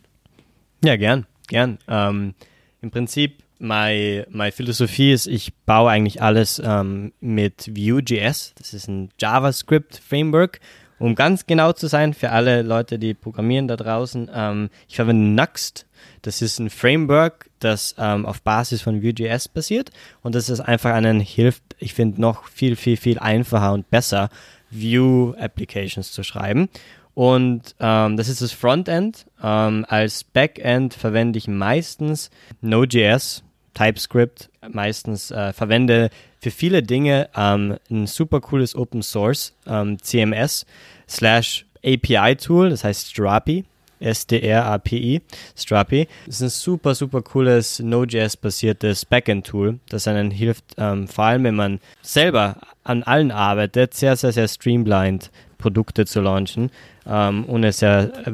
Ja, 0.85 0.97
gern, 0.97 1.25
gern. 1.47 1.79
Ähm, 1.87 2.35
Im 2.79 2.91
Prinzip, 2.91 3.41
meine, 3.57 4.27
meine 4.29 4.51
Philosophie 4.51 5.13
ist, 5.13 5.25
ich 5.25 5.51
baue 5.65 5.89
eigentlich 5.89 6.21
alles 6.21 6.61
ähm, 6.63 7.11
mit 7.19 7.71
Vue.js. 7.75 8.53
Das 8.55 8.75
ist 8.75 8.87
ein 8.87 9.09
JavaScript-Framework. 9.19 10.59
Um 10.99 11.15
ganz 11.15 11.47
genau 11.47 11.73
zu 11.73 11.87
sein, 11.87 12.13
für 12.13 12.29
alle 12.29 12.61
Leute, 12.61 12.99
die 12.99 13.15
programmieren 13.15 13.67
da 13.67 13.77
draußen, 13.77 14.29
ähm, 14.31 14.69
ich 14.87 14.95
verwende 14.95 15.41
Nuxt. 15.41 15.87
Das 16.21 16.43
ist 16.43 16.59
ein 16.59 16.69
Framework, 16.69 17.49
das 17.57 17.95
ähm, 17.97 18.27
auf 18.27 18.43
Basis 18.43 18.83
von 18.83 19.01
Vue.js 19.01 19.47
basiert 19.47 19.89
und 20.21 20.35
das 20.35 20.49
ist 20.49 20.59
einfach 20.59 20.93
einen 20.93 21.19
hilft, 21.19 21.63
ich 21.79 21.95
finde, 21.95 22.21
noch 22.21 22.45
viel, 22.47 22.75
viel, 22.75 22.95
viel 22.95 23.17
einfacher 23.17 23.73
und 23.73 23.89
besser, 23.89 24.29
Vue-Applications 24.69 26.11
zu 26.11 26.21
schreiben. 26.21 26.69
Und 27.15 27.75
ähm, 27.79 28.17
das 28.17 28.27
ist 28.27 28.41
das 28.41 28.51
Frontend. 28.51 29.25
Ähm, 29.41 29.85
als 29.87 30.23
Backend 30.23 30.93
verwende 30.93 31.39
ich 31.39 31.47
meistens 31.47 32.29
Node.js, 32.61 33.41
TypeScript, 33.73 34.49
meistens 34.69 35.31
äh, 35.31 35.53
verwende 35.53 36.09
für 36.39 36.51
viele 36.51 36.83
Dinge 36.83 37.29
ähm, 37.35 37.77
ein 37.89 38.05
super 38.05 38.41
cooles 38.41 38.75
Open 38.75 39.01
Source 39.01 39.55
ähm, 39.65 39.97
CMS 40.01 40.65
slash 41.07 41.65
API 41.83 42.35
Tool, 42.35 42.69
das 42.69 42.83
heißt 42.83 43.09
Strapi. 43.09 43.65
S-D-R-A-P-I, 43.99 45.21
Strapi. 45.55 46.07
Das 46.25 46.35
ist 46.35 46.41
ein 46.41 46.49
super, 46.49 46.95
super 46.95 47.21
cooles 47.21 47.79
Node.js-basiertes 47.79 49.05
Backend-Tool, 49.05 49.79
das 49.87 50.07
einen 50.07 50.31
hilft, 50.31 50.65
ähm, 50.77 51.07
vor 51.07 51.25
allem 51.25 51.45
wenn 51.45 51.55
man 51.55 51.79
selber 52.01 52.57
an 52.83 53.03
allen 53.03 53.31
arbeitet, 53.31 53.93
sehr, 53.93 54.15
sehr, 54.17 54.33
sehr 54.33 54.47
streamlined 54.47 55.31
Produkte 55.57 56.05
zu 56.05 56.21
launchen, 56.21 56.71
ähm, 57.07 57.45
ohne 57.47 57.71
sehr 57.71 58.11
äh, 58.25 58.31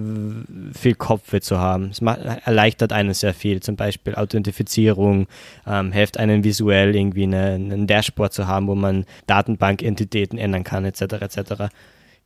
viel 0.77 0.95
Kopfweh 0.95 1.41
zu 1.41 1.59
haben. 1.59 1.91
Es 1.91 2.01
erleichtert 2.01 2.93
einen 2.93 3.13
sehr 3.13 3.33
viel, 3.33 3.61
zum 3.61 3.75
Beispiel 3.75 4.15
Authentifizierung, 4.15 5.27
ähm, 5.67 5.91
hilft 5.91 6.17
einen 6.17 6.43
visuell 6.43 6.95
irgendwie 6.95 7.23
eine, 7.23 7.55
ein 7.55 7.87
Dashboard 7.87 8.33
zu 8.33 8.47
haben, 8.47 8.67
wo 8.67 8.75
man 8.75 9.05
Datenbankentitäten 9.27 10.37
ändern 10.37 10.63
kann, 10.63 10.85
etc. 10.85 11.01
etc. 11.01 11.69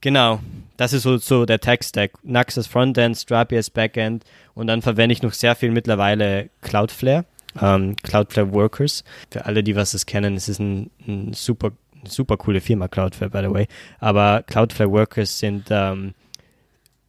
Genau, 0.01 0.39
das 0.77 0.93
ist 0.93 1.03
so, 1.03 1.17
so 1.17 1.45
der 1.45 1.59
Tech-Stack. 1.59 2.11
Nux 2.23 2.57
als 2.57 2.67
Frontend, 2.67 3.17
Strapi 3.17 3.57
als 3.57 3.69
Backend 3.69 4.23
und 4.53 4.67
dann 4.67 4.81
verwende 4.81 5.13
ich 5.13 5.23
noch 5.23 5.33
sehr 5.33 5.55
viel 5.55 5.71
mittlerweile 5.71 6.49
Cloudflare, 6.61 7.25
ähm, 7.59 7.95
Cloudflare 8.03 8.53
Workers. 8.53 9.03
Für 9.31 9.45
alle, 9.45 9.63
die 9.63 9.75
was 9.75 9.91
das 9.91 10.05
kennen, 10.05 10.35
es 10.35 10.47
ist 10.47 10.59
ein, 10.59 10.91
ein 11.07 11.33
super 11.33 11.71
super 12.07 12.37
coole 12.37 12.61
Firma, 12.61 12.87
Cloudflare, 12.87 13.29
by 13.29 13.41
the 13.41 13.53
way. 13.53 13.67
Aber 13.99 14.43
Cloudflare 14.43 14.91
Workers 14.91 15.39
sind 15.39 15.67
ähm, 15.69 16.13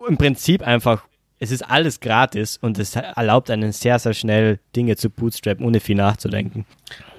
im 0.07 0.17
Prinzip 0.17 0.63
einfach, 0.63 1.07
es 1.39 1.51
ist 1.51 1.63
alles 1.63 2.01
gratis 2.01 2.57
und 2.57 2.79
es 2.79 2.97
erlaubt 2.97 3.51
einen 3.51 3.73
sehr, 3.73 3.99
sehr 3.99 4.15
schnell 4.15 4.59
Dinge 4.75 4.97
zu 4.97 5.11
bootstrappen, 5.11 5.65
ohne 5.67 5.81
viel 5.81 5.97
nachzudenken. 5.97 6.65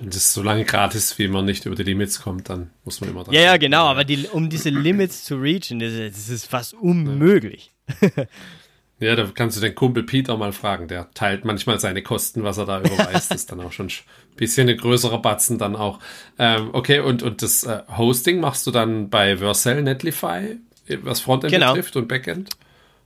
Das 0.01 0.17
ist 0.17 0.33
so 0.33 0.41
lange 0.41 0.65
gratis, 0.65 1.17
wie 1.19 1.27
man 1.27 1.45
nicht 1.45 1.65
über 1.65 1.75
die 1.75 1.83
Limits 1.83 2.21
kommt, 2.21 2.49
dann 2.49 2.71
muss 2.83 2.99
man 3.01 3.11
immer 3.11 3.23
dran. 3.23 3.33
Ja, 3.33 3.41
ja, 3.41 3.57
genau, 3.57 3.85
aber 3.85 4.03
die, 4.05 4.27
um 4.27 4.49
diese 4.49 4.69
Limits 4.69 5.23
zu 5.23 5.35
reachen, 5.35 5.79
das, 5.79 5.93
das 5.93 6.29
ist 6.29 6.45
fast 6.45 6.73
unmöglich. 6.73 7.71
Ja. 8.01 8.09
Ja, 8.99 9.15
da 9.15 9.29
kannst 9.31 9.55
du 9.57 9.61
den 9.61 9.75
Kumpel 9.75 10.03
Peter 10.03 10.37
mal 10.37 10.51
fragen. 10.51 10.87
Der 10.87 11.11
teilt 11.13 11.45
manchmal 11.45 11.79
seine 11.79 12.01
Kosten, 12.01 12.43
was 12.43 12.57
er 12.57 12.65
da 12.65 12.79
überweist. 12.79 13.31
das 13.31 13.41
ist 13.41 13.51
dann 13.51 13.61
auch 13.61 13.71
schon 13.71 13.87
ein 13.87 14.35
bisschen 14.35 14.67
ein 14.67 14.77
größerer 14.77 15.21
Batzen 15.21 15.59
dann 15.59 15.75
auch. 15.75 15.99
Ähm, 16.39 16.69
okay, 16.73 16.99
und, 16.99 17.21
und 17.21 17.41
das 17.43 17.63
äh, 17.63 17.81
Hosting 17.95 18.39
machst 18.39 18.65
du 18.65 18.71
dann 18.71 19.09
bei 19.09 19.37
Vercel, 19.37 19.83
Netlify, 19.83 20.57
was 21.03 21.19
Frontend 21.19 21.53
genau. 21.53 21.73
betrifft 21.73 21.95
und 21.95 22.07
Backend? 22.07 22.49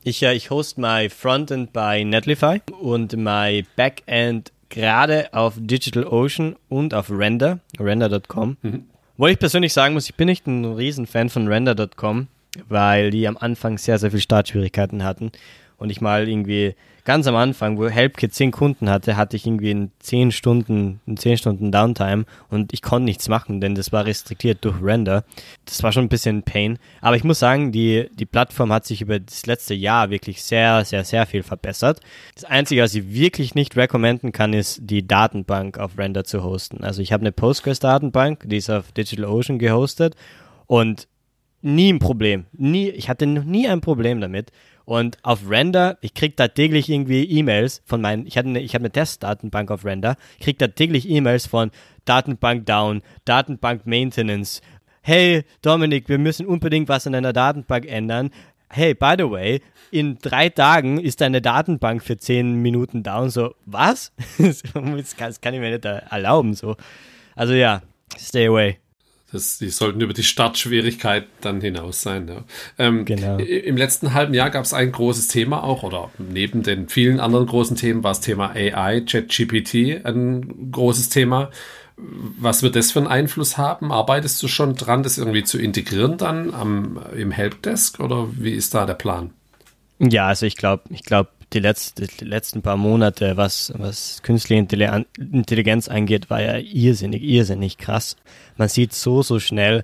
Ich, 0.04 0.22
ja, 0.22 0.32
ich 0.32 0.50
host 0.50 0.78
my 0.78 1.10
Frontend 1.10 1.74
bei 1.74 2.04
Netlify 2.04 2.62
und 2.80 3.16
my 3.18 3.66
Backend 3.76 4.52
gerade 4.70 5.34
auf 5.34 5.56
DigitalOcean 5.58 6.56
und 6.70 6.94
auf 6.94 7.12
Render, 7.12 7.60
render.com. 7.78 8.58
Mhm. 8.62 8.86
Wo 9.18 9.28
ich 9.28 9.38
persönlich 9.38 9.74
sagen 9.74 9.94
muss, 9.94 10.10
ich 10.10 10.16
bin 10.16 10.28
nicht 10.28 10.48
ein 10.48 10.64
Riesenfan 10.64 11.30
von 11.30 11.48
render.com, 11.48 12.28
weil 12.70 13.12
die 13.12 13.28
am 13.28 13.38
Anfang 13.38 13.78
sehr, 13.78 14.00
sehr 14.00 14.10
viel 14.10 14.22
Startschwierigkeiten 14.22 15.04
hatten 15.04 15.34
und 15.82 15.90
ich 15.90 16.00
mal 16.00 16.30
irgendwie 16.30 16.76
ganz 17.06 17.26
am 17.26 17.36
Anfang, 17.36 17.80
wo 17.80 17.90
HelpKit 17.90 18.36
10 18.36 18.52
Kunden 18.52 18.88
hatte, 18.88 19.18
hatte 19.18 19.36
ich 19.36 19.48
irgendwie 19.48 19.72
in 19.72 19.92
10 19.98 20.32
Stunden, 20.32 21.02
in 21.08 21.18
10 21.18 21.40
Stunden 21.40 21.72
Downtime 21.72 22.26
und 22.50 22.72
ich 22.72 22.84
konnte 22.84 23.06
nichts 23.06 23.28
machen, 23.30 23.62
denn 23.62 23.74
das 23.74 23.92
war 23.92 24.06
restriktiert 24.06 24.64
durch 24.64 24.80
Render. 24.80 25.24
Das 25.66 25.82
war 25.82 25.92
schon 25.92 26.06
ein 26.06 26.10
bisschen 26.10 26.44
Pain. 26.44 26.78
Aber 27.02 27.16
ich 27.16 27.24
muss 27.24 27.40
sagen, 27.40 27.72
die, 27.72 28.12
die 28.14 28.28
Plattform 28.28 28.72
hat 28.72 28.86
sich 28.86 29.02
über 29.02 29.20
das 29.20 29.48
letzte 29.48 29.74
Jahr 29.74 30.12
wirklich 30.12 30.44
sehr, 30.44 30.86
sehr, 30.86 31.04
sehr 31.04 31.26
viel 31.26 31.42
verbessert. 31.42 32.00
Das 32.36 32.44
Einzige, 32.44 32.84
was 32.84 32.94
ich 32.94 33.12
wirklich 33.12 33.56
nicht 33.56 33.76
recommenden 33.76 34.32
kann, 34.32 34.54
ist 34.54 34.82
die 34.84 35.08
Datenbank 35.08 35.80
auf 35.80 35.98
Render 35.98 36.26
zu 36.26 36.44
hosten. 36.44 36.84
Also 36.84 37.02
ich 37.02 37.12
habe 37.12 37.22
eine 37.22 37.32
Postgres-Datenbank, 37.32 38.44
die 38.46 38.58
ist 38.58 38.70
auf 38.70 38.92
DigitalOcean 38.92 39.58
gehostet 39.58 40.16
und 40.68 41.08
nie 41.62 41.92
ein 41.92 42.00
Problem. 42.00 42.46
Nie, 42.54 42.90
ich 42.90 43.10
hatte 43.10 43.26
noch 43.26 43.44
nie 43.44 43.68
ein 43.68 43.82
Problem 43.82 44.22
damit. 44.22 44.52
Und 44.86 45.18
auf 45.24 45.50
Render, 45.50 45.98
ich 46.02 46.14
krieg 46.14 46.36
da 46.38 46.48
täglich 46.48 46.90
irgendwie 46.90 47.24
E-Mails 47.24 47.82
von 47.86 48.02
meinen, 48.02 48.26
ich 48.26 48.38
hatte 48.38 48.50
eine, 48.50 48.60
ich 48.60 48.74
habe 48.74 48.84
eine 48.84 48.92
Testdatenbank 48.92 49.72
auf 49.72 49.86
Render, 49.86 50.16
krieg 50.40 50.58
da 50.60 50.68
täglich 50.68 51.10
E-Mails 51.10 51.48
von 51.48 51.72
Datenbank 52.06 52.66
down, 52.66 53.02
Datenbank 53.26 53.86
Maintenance. 53.86 54.62
Hey, 55.02 55.44
Dominik, 55.62 56.10
wir 56.10 56.18
müssen 56.18 56.46
unbedingt 56.46 56.90
was 56.90 57.08
an 57.08 57.14
deiner 57.14 57.34
Datenbank 57.34 57.86
ändern. 57.88 58.32
Hey, 58.70 58.94
by 58.94 59.16
the 59.18 59.30
way, 59.30 59.62
in 59.92 60.18
drei 60.20 60.50
Tagen 60.50 61.00
ist 61.00 61.22
deine 61.22 61.42
Datenbank 61.42 62.04
für 62.04 62.18
zehn 62.18 62.62
Minuten 62.62 63.04
down. 63.04 63.30
So, 63.30 63.56
was? 63.66 64.14
das 64.38 64.62
kann 64.64 65.54
ich 65.54 65.60
mir 65.60 65.72
nicht 65.72 65.86
erlauben, 65.86 66.54
so. 66.54 66.76
Also 67.36 67.54
ja, 67.54 67.82
stay 68.18 68.48
away. 68.48 68.78
Das, 69.32 69.58
die 69.60 69.70
sollten 69.70 70.02
über 70.02 70.14
die 70.14 70.24
Startschwierigkeit 70.24 71.26
dann 71.40 71.62
hinaus 71.62 72.02
sein. 72.02 72.28
Ja. 72.28 72.44
Ähm, 72.78 73.06
genau. 73.06 73.38
Im 73.38 73.78
letzten 73.78 74.14
halben 74.14 74.34
Jahr 74.34 74.50
gab 74.50 74.66
es 74.66 74.74
ein 74.74 74.92
großes 74.92 75.30
Thema 75.30 75.64
auch, 75.64 75.84
oder 75.84 76.12
neben 76.18 76.64
den 76.64 76.90
vielen 76.90 77.20
anderen 77.20 77.46
großen 77.46 77.78
Themen 77.78 78.04
war 78.04 78.12
das 78.12 78.20
Thema 78.20 78.52
AI, 78.54 79.02
ChatGPT 79.02 80.06
ein 80.06 80.72
großes 80.72 81.10
Thema. 81.10 81.50
Was 81.96 82.64
wird 82.64 82.76
das 82.76 82.92
für 82.92 83.00
einen 83.00 83.08
Einfluss 83.08 83.58
haben? 83.58 83.92
Arbeitest 83.92 84.42
du 84.42 84.48
schon 84.48 84.76
dran, 84.76 85.04
das 85.04 85.18
irgendwie 85.18 85.44
zu 85.44 85.60
integrieren 85.60 86.18
dann 86.18 86.54
am, 86.54 87.00
im 87.16 87.32
Helpdesk 87.32 88.00
oder 88.00 88.28
wie 88.34 88.52
ist 88.52 88.74
da 88.74 88.86
der 88.86 88.96
Plan? 88.96 89.32
Ja, 90.00 90.28
also 90.28 90.46
ich 90.46 90.58
glaube, 90.58 90.84
ich 90.90 91.04
glaube, 91.04 91.30
die, 91.54 91.60
letzte, 91.60 92.08
die 92.08 92.26
letzten 92.26 92.62
paar 92.62 92.78
Monate, 92.78 93.38
was, 93.38 93.74
was 93.78 94.22
künstliche 94.24 94.62
Intelligenz 95.18 95.88
angeht, 95.88 96.30
war 96.30 96.42
ja 96.42 96.58
irrsinnig, 96.58 97.22
irrsinnig 97.24 97.78
krass. 97.78 98.16
Man 98.58 98.70
sieht 98.70 98.94
so, 98.94 99.22
so 99.22 99.40
schnell, 99.40 99.84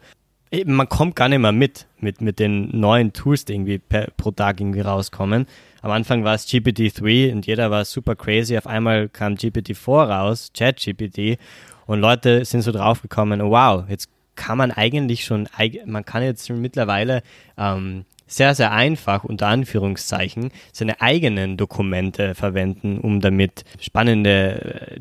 man 0.65 0.87
kommt 0.87 1.15
gar 1.15 1.29
nicht 1.29 1.39
mehr 1.39 1.51
mit, 1.51 1.87
mit, 1.99 2.21
mit 2.21 2.39
den 2.39 2.79
neuen 2.79 3.13
Tools, 3.13 3.45
die 3.45 3.53
irgendwie 3.53 3.79
per, 3.79 4.07
pro 4.15 4.31
Tag 4.31 4.59
irgendwie 4.59 4.81
rauskommen. 4.81 5.45
Am 5.81 5.91
Anfang 5.91 6.23
war 6.23 6.35
es 6.35 6.47
GPT-3 6.47 7.33
und 7.33 7.45
jeder 7.45 7.69
war 7.69 7.85
super 7.85 8.15
crazy. 8.15 8.57
Auf 8.57 8.67
einmal 8.67 9.09
kam 9.09 9.33
GPT-4 9.33 10.07
raus, 10.07 10.51
ChatGPT, 10.57 11.37
und 11.85 12.01
Leute 12.01 12.43
sind 12.45 12.61
so 12.61 12.71
draufgekommen, 12.71 13.41
wow, 13.41 13.85
jetzt 13.87 14.09
kann 14.35 14.57
man 14.57 14.71
eigentlich 14.71 15.25
schon, 15.25 15.47
man 15.85 16.05
kann 16.05 16.21
jetzt 16.21 16.49
mittlerweile 16.49 17.23
ähm, 17.57 18.05
sehr, 18.27 18.53
sehr 18.55 18.71
einfach, 18.71 19.23
unter 19.23 19.47
Anführungszeichen, 19.47 20.51
seine 20.73 21.01
eigenen 21.01 21.57
Dokumente 21.57 22.35
verwenden, 22.35 22.99
um 22.99 23.21
damit 23.21 23.63
spannende 23.79 24.99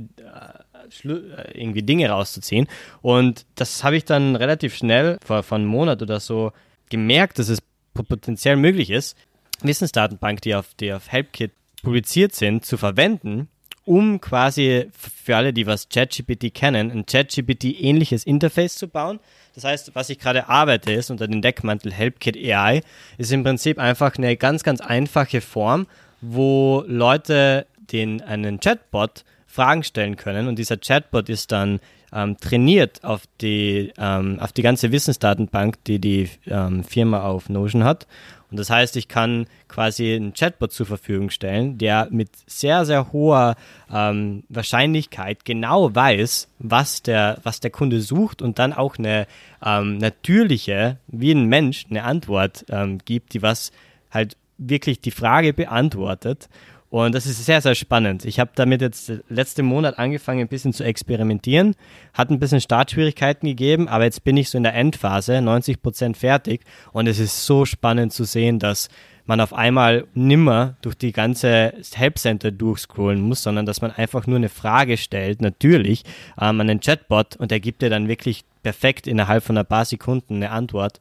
äh, 1.04 1.08
äh, 1.08 1.60
irgendwie 1.60 1.82
Dinge 1.82 2.08
rauszuziehen. 2.08 2.68
Und 3.02 3.44
das 3.56 3.84
habe 3.84 3.96
ich 3.96 4.04
dann 4.04 4.36
relativ 4.36 4.76
schnell, 4.76 5.18
vor, 5.24 5.42
vor 5.42 5.58
einem 5.58 5.66
Monat 5.66 6.02
oder 6.02 6.20
so, 6.20 6.52
gemerkt, 6.88 7.38
dass 7.38 7.48
es 7.48 7.60
potenziell 7.92 8.56
möglich 8.56 8.90
ist, 8.90 9.16
Wissensdatenbank, 9.62 10.42
die 10.42 10.54
auf, 10.54 10.74
die 10.74 10.92
auf 10.92 11.10
HelpKit 11.10 11.52
publiziert 11.82 12.34
sind, 12.34 12.64
zu 12.64 12.76
verwenden, 12.76 13.48
um 13.86 14.20
quasi 14.20 14.88
für 14.92 15.36
alle, 15.36 15.52
die 15.52 15.66
was 15.66 15.88
ChatGPT 15.88 16.52
kennen, 16.52 16.90
ein 16.90 17.06
ChatGPT-ähnliches 17.06 18.24
Interface 18.24 18.74
zu 18.74 18.88
bauen. 18.88 19.20
Das 19.54 19.64
heißt, 19.64 19.94
was 19.94 20.10
ich 20.10 20.18
gerade 20.18 20.48
arbeite, 20.48 20.92
ist 20.92 21.10
unter 21.10 21.28
dem 21.28 21.40
Deckmantel 21.40 21.92
HelpKit 21.92 22.36
AI, 22.36 22.82
ist 23.16 23.32
im 23.32 23.44
Prinzip 23.44 23.78
einfach 23.78 24.16
eine 24.18 24.36
ganz, 24.36 24.64
ganz 24.64 24.80
einfache 24.80 25.40
Form, 25.40 25.86
wo 26.20 26.84
Leute 26.86 27.66
den 27.92 28.20
einen 28.20 28.60
Chatbot 28.60 29.24
Fragen 29.46 29.84
stellen 29.84 30.16
können 30.16 30.48
und 30.48 30.58
dieser 30.58 30.76
Chatbot 30.76 31.30
ist 31.30 31.52
dann 31.52 31.80
ähm, 32.12 32.36
trainiert 32.38 33.04
auf 33.04 33.22
die, 33.40 33.92
ähm, 33.98 34.38
auf 34.40 34.52
die 34.52 34.62
ganze 34.62 34.92
Wissensdatenbank, 34.92 35.82
die 35.84 35.98
die 35.98 36.28
ähm, 36.46 36.84
Firma 36.84 37.22
auf 37.22 37.48
Notion 37.48 37.84
hat 37.84 38.06
und 38.50 38.58
das 38.58 38.70
heißt, 38.70 38.96
ich 38.96 39.08
kann 39.08 39.46
quasi 39.68 40.14
einen 40.14 40.32
Chatbot 40.32 40.72
zur 40.72 40.86
Verfügung 40.86 41.30
stellen, 41.30 41.78
der 41.78 42.08
mit 42.10 42.30
sehr, 42.46 42.84
sehr 42.84 43.12
hoher 43.12 43.56
ähm, 43.92 44.44
Wahrscheinlichkeit 44.48 45.44
genau 45.44 45.94
weiß, 45.94 46.48
was 46.58 47.02
der, 47.02 47.38
was 47.42 47.60
der 47.60 47.70
Kunde 47.70 48.00
sucht 48.00 48.42
und 48.42 48.58
dann 48.58 48.72
auch 48.72 48.98
eine 48.98 49.26
ähm, 49.64 49.98
natürliche, 49.98 50.98
wie 51.08 51.32
ein 51.32 51.46
Mensch, 51.46 51.86
eine 51.90 52.04
Antwort 52.04 52.64
ähm, 52.70 52.98
gibt, 53.04 53.34
die 53.34 53.42
was 53.42 53.72
halt 54.10 54.36
wirklich 54.58 55.00
die 55.00 55.10
Frage 55.10 55.52
beantwortet. 55.52 56.48
Und 56.88 57.14
das 57.14 57.26
ist 57.26 57.44
sehr, 57.44 57.60
sehr 57.60 57.74
spannend. 57.74 58.24
Ich 58.24 58.38
habe 58.38 58.52
damit 58.54 58.80
jetzt 58.80 59.12
letzten 59.28 59.66
Monat 59.66 59.98
angefangen, 59.98 60.40
ein 60.40 60.48
bisschen 60.48 60.72
zu 60.72 60.84
experimentieren. 60.84 61.74
Hat 62.14 62.30
ein 62.30 62.38
bisschen 62.38 62.60
Startschwierigkeiten 62.60 63.48
gegeben, 63.48 63.88
aber 63.88 64.04
jetzt 64.04 64.22
bin 64.24 64.36
ich 64.36 64.50
so 64.50 64.56
in 64.56 64.64
der 64.64 64.74
Endphase, 64.74 65.42
90 65.42 65.82
Prozent 65.82 66.16
fertig. 66.16 66.62
Und 66.92 67.08
es 67.08 67.18
ist 67.18 67.44
so 67.44 67.64
spannend 67.64 68.12
zu 68.12 68.24
sehen, 68.24 68.58
dass 68.58 68.88
man 69.26 69.40
auf 69.40 69.52
einmal 69.52 70.06
nimmer 70.14 70.76
durch 70.82 70.94
die 70.94 71.12
ganze 71.12 71.74
Helpcenter 71.92 72.52
durchscrollen 72.52 73.20
muss, 73.20 73.42
sondern 73.42 73.66
dass 73.66 73.80
man 73.80 73.90
einfach 73.90 74.26
nur 74.26 74.36
eine 74.36 74.48
Frage 74.48 74.96
stellt, 74.96 75.42
natürlich, 75.42 76.04
ähm, 76.40 76.60
an 76.60 76.68
den 76.68 76.80
Chatbot 76.80 77.36
und 77.36 77.50
der 77.50 77.60
gibt 77.60 77.82
dir 77.82 77.90
dann 77.90 78.08
wirklich 78.08 78.44
perfekt 78.62 79.06
innerhalb 79.06 79.42
von 79.42 79.58
ein 79.58 79.66
paar 79.66 79.84
Sekunden 79.84 80.36
eine 80.36 80.50
Antwort. 80.50 81.00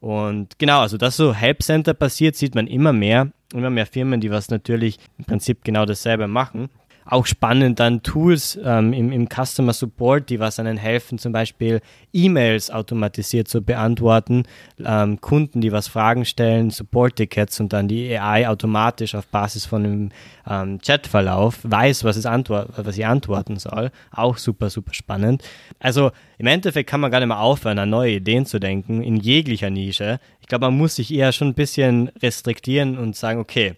Und 0.00 0.58
genau, 0.58 0.80
also 0.80 0.96
dass 0.96 1.16
so 1.16 1.34
Helpcenter 1.34 1.94
passiert, 1.94 2.36
sieht 2.36 2.54
man 2.54 2.66
immer 2.66 2.92
mehr 2.92 3.32
immer 3.52 3.70
mehr 3.70 3.86
Firmen, 3.86 4.20
die 4.20 4.30
was 4.30 4.50
natürlich 4.50 4.98
im 5.18 5.24
Prinzip 5.24 5.64
genau 5.64 5.86
dasselbe 5.86 6.28
machen 6.28 6.68
auch 7.10 7.24
spannend 7.24 7.80
dann 7.80 8.02
Tools 8.02 8.58
ähm, 8.62 8.92
im, 8.92 9.12
im 9.12 9.28
Customer 9.28 9.72
Support, 9.72 10.28
die 10.28 10.40
was 10.40 10.58
einen 10.58 10.76
helfen, 10.76 11.18
zum 11.18 11.32
Beispiel 11.32 11.80
E-Mails 12.12 12.70
automatisiert 12.70 13.48
zu 13.48 13.62
beantworten, 13.62 14.44
ähm, 14.84 15.18
Kunden, 15.20 15.62
die 15.62 15.72
was 15.72 15.88
Fragen 15.88 16.26
stellen, 16.26 16.70
Support-Tickets 16.70 17.60
und 17.60 17.72
dann 17.72 17.88
die 17.88 18.16
AI 18.16 18.48
automatisch 18.48 19.14
auf 19.14 19.26
Basis 19.26 19.64
von 19.64 19.84
einem 19.84 20.08
ähm, 20.46 20.78
Chatverlauf 20.84 21.60
weiß, 21.62 22.04
was, 22.04 22.16
es 22.16 22.26
was 22.26 22.94
sie 22.94 23.04
antworten 23.04 23.58
soll. 23.58 23.90
Auch 24.10 24.36
super, 24.36 24.68
super 24.68 24.92
spannend. 24.92 25.42
Also 25.78 26.10
im 26.36 26.46
Endeffekt 26.46 26.90
kann 26.90 27.00
man 27.00 27.10
gar 27.10 27.20
nicht 27.20 27.28
mehr 27.28 27.40
aufhören, 27.40 27.78
an 27.78 27.88
neue 27.88 28.16
Ideen 28.16 28.44
zu 28.44 28.60
denken, 28.60 29.02
in 29.02 29.16
jeglicher 29.16 29.70
Nische. 29.70 30.20
Ich 30.42 30.46
glaube, 30.46 30.66
man 30.66 30.76
muss 30.76 30.96
sich 30.96 31.12
eher 31.12 31.32
schon 31.32 31.48
ein 31.48 31.54
bisschen 31.54 32.10
restriktieren 32.20 32.98
und 32.98 33.16
sagen, 33.16 33.40
okay, 33.40 33.76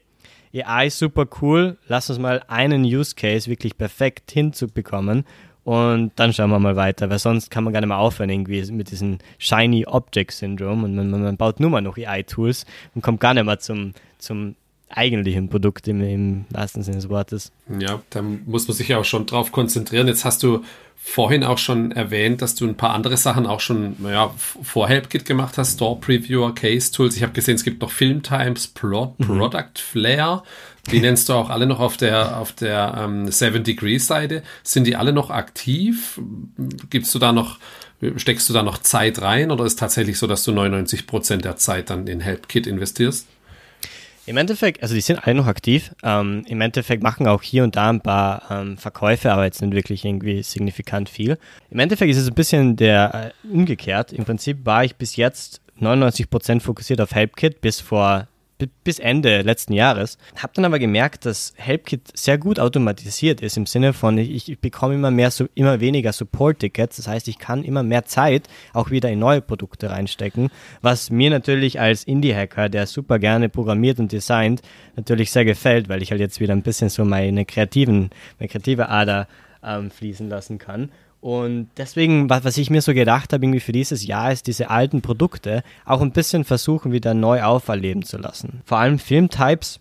AI 0.55 0.87
ist 0.87 0.99
super 0.99 1.27
cool, 1.41 1.79
lass 1.87 2.11
uns 2.11 2.19
mal 2.19 2.43
einen 2.49 2.85
Use 2.85 3.15
Case 3.15 3.49
wirklich 3.49 3.79
perfekt 3.79 4.31
hinzubekommen. 4.33 5.25
Und 5.63 6.13
dann 6.17 6.33
schauen 6.33 6.51
wir 6.51 6.59
mal 6.59 6.75
weiter, 6.75 7.11
weil 7.11 7.19
sonst 7.19 7.51
kann 7.51 7.65
man 7.65 7.73
gar 7.73 7.81
nicht 7.81 7.89
mehr 7.89 7.99
aufhören 7.99 8.31
irgendwie 8.31 8.73
mit 8.73 8.91
diesem 8.91 9.19
Shiny 9.39 9.87
Object 9.87 10.33
Syndrome. 10.33 10.85
Und 10.85 10.95
man, 10.95 11.11
man 11.11 11.37
baut 11.37 11.61
nur 11.61 11.71
mal 11.71 11.83
noch 11.83 11.97
AI-Tools 11.97 12.65
und 12.95 13.03
kommt 13.03 13.21
gar 13.21 13.35
nicht 13.35 13.45
mehr 13.45 13.59
zum, 13.59 13.93
zum 14.19 14.57
eigentlichen 14.91 15.49
Produkt 15.49 15.89
im, 15.89 16.03
im 16.03 16.45
wahrsten 16.51 16.83
Sinne 16.83 16.97
des 16.97 17.09
Wortes. 17.09 17.53
Ja, 17.79 18.03
da 18.11 18.23
muss 18.23 18.69
man 18.69 18.77
sich 18.77 18.89
ja 18.89 18.99
auch 18.99 19.05
schon 19.05 19.27
drauf 19.27 19.53
konzentrieren. 19.53 20.09
Jetzt 20.09 20.25
hast 20.25 20.43
du 20.43 20.63
vorhin 21.03 21.45
auch 21.45 21.59
schon 21.59 21.93
erwähnt, 21.93 22.43
dass 22.43 22.55
du 22.55 22.67
ein 22.67 22.77
paar 22.77 22.91
andere 22.91 23.17
Sachen 23.17 23.47
auch 23.47 23.61
schon 23.61 23.97
ja, 24.05 24.35
vor 24.37 24.89
HelpKit 24.89 25.25
gemacht 25.25 25.57
hast, 25.57 25.75
Store 25.75 25.99
Previewer, 25.99 26.55
Case 26.55 26.93
Tools. 26.93 27.17
Ich 27.17 27.23
habe 27.23 27.33
gesehen, 27.33 27.55
es 27.55 27.65
gibt 27.65 27.81
noch 27.81 27.91
Filmtimes, 27.91 28.69
Pro 28.69 29.15
mhm. 29.19 29.27
Product 29.27 29.79
Flare. 29.79 30.43
Die 30.91 31.01
nennst 31.01 31.29
du 31.29 31.33
auch 31.33 31.49
alle 31.49 31.67
noch 31.67 31.81
auf 31.81 31.97
der 31.97 32.37
auf 32.37 32.53
der 32.53 32.95
ähm, 32.99 33.31
Seven 33.31 33.65
Degrees 33.65 34.07
Seite. 34.07 34.43
Sind 34.63 34.87
die 34.87 34.97
alle 34.97 35.13
noch 35.13 35.31
aktiv? 35.31 36.21
Gibst 36.91 37.15
du 37.15 37.19
da 37.19 37.33
noch 37.33 37.59
steckst 38.17 38.49
du 38.49 38.55
da 38.55 38.63
noch 38.63 38.79
Zeit 38.79 39.21
rein 39.21 39.51
oder 39.51 39.65
ist 39.65 39.79
tatsächlich 39.79 40.19
so, 40.19 40.27
dass 40.27 40.43
du 40.45 40.53
99 40.53 41.07
Prozent 41.07 41.45
der 41.45 41.57
Zeit 41.57 41.91
dann 41.91 42.07
in 42.07 42.21
HelpKit 42.21 42.67
investierst? 42.67 43.27
Im 44.31 44.37
Endeffekt, 44.37 44.81
also 44.81 44.95
die 44.95 45.01
sind 45.01 45.27
alle 45.27 45.35
noch 45.35 45.49
aktiv. 45.49 45.91
Ähm, 46.05 46.45
Im 46.47 46.61
Endeffekt 46.61 47.03
machen 47.03 47.27
auch 47.27 47.43
hier 47.43 47.65
und 47.65 47.75
da 47.75 47.91
ein 47.91 48.01
paar 48.01 48.49
ähm, 48.49 48.79
Verkäufe, 48.79 49.33
aber 49.33 49.43
jetzt 49.43 49.61
nicht 49.61 49.75
wirklich 49.75 50.05
irgendwie 50.05 50.45
signifikant 50.45 51.09
viel. 51.09 51.37
Im 51.69 51.81
Endeffekt 51.81 52.13
ist 52.13 52.19
es 52.19 52.29
ein 52.29 52.35
bisschen 52.37 52.77
der 52.77 53.33
äh, 53.43 53.49
umgekehrt. 53.53 54.13
Im 54.13 54.25
Prinzip 54.25 54.65
war 54.65 54.85
ich 54.85 54.95
bis 54.95 55.17
jetzt 55.17 55.61
99% 55.81 56.61
fokussiert 56.61 57.01
auf 57.01 57.11
HelpKit 57.11 57.61
bis 57.61 57.81
vor 57.81 58.29
bis 58.67 58.99
Ende 58.99 59.43
letzten 59.43 59.73
Jahres. 59.73 60.19
Habe 60.37 60.53
dann 60.55 60.65
aber 60.65 60.79
gemerkt, 60.79 61.27
dass 61.27 61.53
HelpKit 61.57 62.17
sehr 62.17 62.39
gut 62.39 62.59
automatisiert 62.59 63.41
ist 63.41 63.57
im 63.57 63.67
Sinne 63.67 63.93
von, 63.93 64.19
ich, 64.19 64.49
ich 64.49 64.59
bekomme 64.59 64.95
immer 64.95 65.11
mehr, 65.11 65.31
so, 65.31 65.47
immer 65.55 65.81
weniger 65.81 66.13
Support-Tickets. 66.13 66.97
Das 66.97 67.09
heißt, 67.09 67.29
ich 67.29 67.39
kann 67.39 67.65
immer 67.65 67.83
mehr 67.83 68.05
Zeit 68.05 68.49
auch 68.73 68.91
wieder 68.91 69.11
in 69.11 69.19
neue 69.19 69.41
Produkte 69.41 69.91
reinstecken, 69.91 70.51
was 70.83 71.11
mir 71.11 71.31
natürlich 71.31 71.81
als 71.81 72.05
Indie-Hacker, 72.05 72.69
der 72.69 72.87
super 72.87 73.19
gerne 73.19 73.49
programmiert 73.49 74.01
und 74.01 74.13
designt, 74.13 74.63
natürlich 74.97 75.31
sehr 75.31 75.45
gefällt, 75.45 75.89
weil 75.89 76.03
ich 76.03 76.11
halt 76.11 76.21
jetzt 76.21 76.41
wieder 76.41 76.55
ein 76.55 76.63
bisschen 76.63 76.89
so 76.89 77.05
meine 77.05 77.45
kreativen, 77.45 78.11
meine 78.39 78.49
kreative 78.49 78.89
Ader 78.89 79.29
ähm, 79.63 79.91
fließen 79.91 80.29
lassen 80.29 80.59
kann. 80.59 80.91
Und 81.21 81.69
deswegen, 81.77 82.31
was, 82.31 82.57
ich 82.57 82.71
mir 82.71 82.81
so 82.81 82.95
gedacht 82.95 83.33
habe, 83.33 83.45
irgendwie 83.45 83.61
für 83.61 83.73
dieses 83.73 84.07
Jahr, 84.07 84.33
ist 84.33 84.47
diese 84.47 84.71
alten 84.71 85.03
Produkte 85.03 85.63
auch 85.85 86.01
ein 86.01 86.13
bisschen 86.13 86.45
versuchen, 86.45 86.93
wieder 86.93 87.13
neu 87.13 87.43
auferleben 87.43 88.05
zu 88.05 88.17
lassen. 88.17 88.63
Vor 88.65 88.79
allem 88.79 88.99
Filmtypes, 88.99 89.81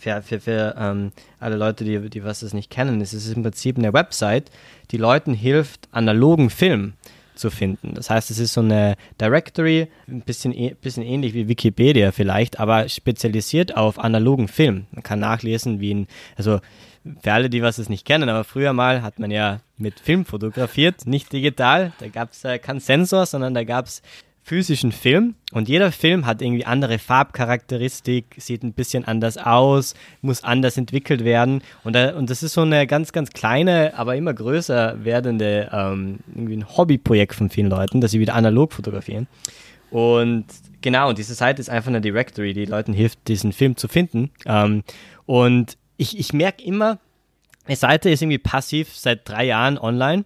für, 0.00 0.22
für, 0.22 0.40
für 0.40 0.74
ähm, 0.76 1.12
alle 1.38 1.56
Leute, 1.56 1.84
die, 1.84 2.10
die 2.10 2.24
was 2.24 2.40
das 2.40 2.52
nicht 2.52 2.70
kennen, 2.70 3.00
ist 3.00 3.12
es 3.12 3.32
im 3.32 3.42
Prinzip 3.42 3.78
eine 3.78 3.92
Website, 3.92 4.50
die 4.90 4.96
Leuten 4.96 5.34
hilft, 5.34 5.88
analogen 5.92 6.50
Film 6.50 6.94
zu 7.36 7.50
finden. 7.50 7.94
Das 7.94 8.10
heißt, 8.10 8.30
es 8.30 8.38
ist 8.38 8.54
so 8.54 8.60
eine 8.60 8.96
Directory, 9.20 9.88
ein 10.08 10.22
bisschen, 10.22 10.52
bisschen 10.80 11.02
ähnlich 11.04 11.34
wie 11.34 11.48
Wikipedia 11.48 12.10
vielleicht, 12.10 12.58
aber 12.58 12.88
spezialisiert 12.88 13.76
auf 13.76 13.98
analogen 13.98 14.48
Film. 14.48 14.86
Man 14.90 15.02
kann 15.02 15.20
nachlesen, 15.20 15.80
wie 15.80 15.94
ein, 15.94 16.08
also 16.36 16.60
für 17.22 17.32
alle, 17.32 17.50
die 17.50 17.62
was 17.62 17.78
es 17.78 17.88
nicht 17.88 18.04
kennen, 18.04 18.28
aber 18.28 18.44
früher 18.44 18.72
mal 18.72 19.02
hat 19.02 19.18
man 19.18 19.30
ja 19.30 19.60
mit 19.76 20.00
Film 20.00 20.24
fotografiert, 20.24 21.06
nicht 21.06 21.32
digital. 21.32 21.92
Da 21.98 22.08
gab 22.08 22.32
es 22.32 22.44
äh, 22.44 22.58
keinen 22.58 22.80
Sensor, 22.80 23.26
sondern 23.26 23.54
da 23.54 23.64
gab 23.64 23.86
es 23.86 24.02
physischen 24.42 24.92
Film 24.92 25.34
und 25.52 25.68
jeder 25.68 25.90
Film 25.90 26.24
hat 26.24 26.40
irgendwie 26.40 26.64
andere 26.64 27.00
Farbcharakteristik, 27.00 28.36
sieht 28.38 28.62
ein 28.62 28.74
bisschen 28.74 29.04
anders 29.04 29.38
aus, 29.38 29.94
muss 30.22 30.44
anders 30.44 30.76
entwickelt 30.76 31.24
werden 31.24 31.62
und, 31.82 31.94
da, 31.94 32.14
und 32.16 32.30
das 32.30 32.44
ist 32.44 32.52
so 32.52 32.60
eine 32.60 32.86
ganz, 32.86 33.10
ganz 33.10 33.30
kleine, 33.30 33.98
aber 33.98 34.14
immer 34.14 34.32
größer 34.32 35.04
werdende 35.04 35.68
ähm, 35.72 36.20
irgendwie 36.32 36.58
ein 36.58 36.76
Hobbyprojekt 36.76 37.34
von 37.34 37.50
vielen 37.50 37.68
Leuten, 37.68 38.00
dass 38.00 38.12
sie 38.12 38.20
wieder 38.20 38.34
analog 38.34 38.72
fotografieren. 38.72 39.26
Und 39.90 40.46
genau, 40.80 41.12
diese 41.12 41.34
Seite 41.34 41.60
ist 41.60 41.68
einfach 41.68 41.88
eine 41.88 42.00
Directory, 42.00 42.52
die 42.52 42.64
Leuten 42.64 42.92
hilft, 42.92 43.26
diesen 43.26 43.52
Film 43.52 43.76
zu 43.76 43.88
finden. 43.88 44.30
Ähm, 44.44 44.82
und 45.26 45.76
ich, 45.96 46.18
ich 46.18 46.32
merke 46.32 46.62
immer, 46.62 46.98
die 47.68 47.74
Seite 47.74 48.10
ist 48.10 48.22
irgendwie 48.22 48.38
passiv 48.38 48.96
seit 48.96 49.28
drei 49.28 49.44
Jahren 49.46 49.78
online. 49.78 50.24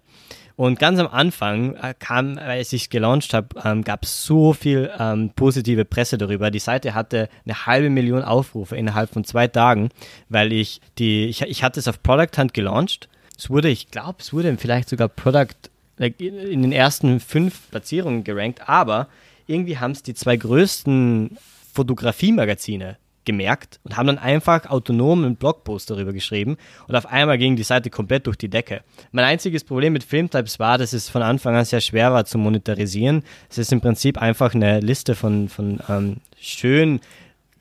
Und 0.56 0.78
ganz 0.78 0.98
am 0.98 1.06
Anfang 1.06 1.74
äh, 1.76 1.94
kam, 1.98 2.36
als 2.36 2.74
ich 2.74 2.82
es 2.82 2.90
gelauncht 2.90 3.32
habe, 3.32 3.48
ähm, 3.64 3.82
gab 3.82 4.04
es 4.04 4.24
so 4.26 4.52
viel 4.52 4.90
ähm, 4.98 5.30
positive 5.34 5.86
Presse 5.86 6.18
darüber. 6.18 6.50
Die 6.50 6.58
Seite 6.58 6.92
hatte 6.92 7.30
eine 7.46 7.64
halbe 7.64 7.88
Million 7.88 8.22
Aufrufe 8.22 8.76
innerhalb 8.76 9.10
von 9.10 9.24
zwei 9.24 9.48
Tagen, 9.48 9.88
weil 10.28 10.52
ich 10.52 10.82
die, 10.98 11.24
ich, 11.28 11.40
ich 11.40 11.62
hatte 11.62 11.80
es 11.80 11.88
auf 11.88 12.02
Product 12.02 12.36
Hunt 12.36 12.52
gelauncht. 12.52 13.08
Es 13.38 13.48
wurde, 13.48 13.70
ich 13.70 13.90
glaube, 13.90 14.18
es 14.20 14.34
wurde 14.34 14.54
vielleicht 14.58 14.90
sogar 14.90 15.08
Product 15.08 15.56
in 15.96 16.60
den 16.60 16.72
ersten 16.72 17.20
fünf 17.20 17.70
Platzierungen 17.70 18.22
gerankt, 18.22 18.68
aber 18.68 19.08
irgendwie 19.46 19.78
haben 19.78 19.92
es 19.92 20.02
die 20.02 20.14
zwei 20.14 20.36
größten 20.36 21.38
Fotografiemagazine 21.72 22.98
gemerkt 23.30 23.78
und 23.84 23.96
haben 23.96 24.08
dann 24.08 24.18
einfach 24.18 24.68
autonom 24.68 25.24
einen 25.24 25.36
Blogpost 25.36 25.88
darüber 25.90 26.12
geschrieben 26.12 26.56
und 26.88 26.96
auf 26.96 27.06
einmal 27.06 27.38
ging 27.38 27.54
die 27.54 27.62
Seite 27.62 27.90
komplett 27.90 28.26
durch 28.26 28.36
die 28.36 28.48
Decke. 28.48 28.82
Mein 29.12 29.24
einziges 29.24 29.62
Problem 29.62 29.92
mit 29.92 30.02
Filmtypes 30.02 30.58
war, 30.58 30.78
dass 30.78 30.92
es 30.92 31.08
von 31.08 31.22
Anfang 31.22 31.54
an 31.54 31.64
sehr 31.64 31.80
schwer 31.80 32.12
war 32.12 32.24
zu 32.24 32.38
monetarisieren. 32.38 33.22
Es 33.48 33.58
ist 33.58 33.72
im 33.72 33.80
Prinzip 33.80 34.20
einfach 34.20 34.54
eine 34.54 34.80
Liste 34.80 35.14
von, 35.14 35.48
von 35.48 35.78
ähm, 35.88 36.16
schön 36.40 37.00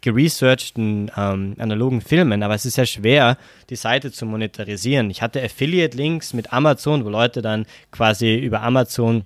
geresearchten 0.01 1.11
ähm, 1.15 1.55
analogen 1.59 2.01
Filmen, 2.01 2.41
aber 2.41 2.55
es 2.55 2.65
ist 2.65 2.75
sehr 2.75 2.85
schwer, 2.85 3.37
die 3.69 3.75
Seite 3.75 4.11
zu 4.11 4.25
monetarisieren. 4.25 5.09
Ich 5.09 5.21
hatte 5.21 5.43
Affiliate-Links 5.43 6.33
mit 6.33 6.53
Amazon, 6.53 7.05
wo 7.05 7.09
Leute 7.09 7.41
dann 7.41 7.65
quasi 7.91 8.37
über 8.37 8.61
Amazon 8.61 9.23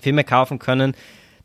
Filme 0.00 0.24
kaufen 0.24 0.58
können. 0.58 0.94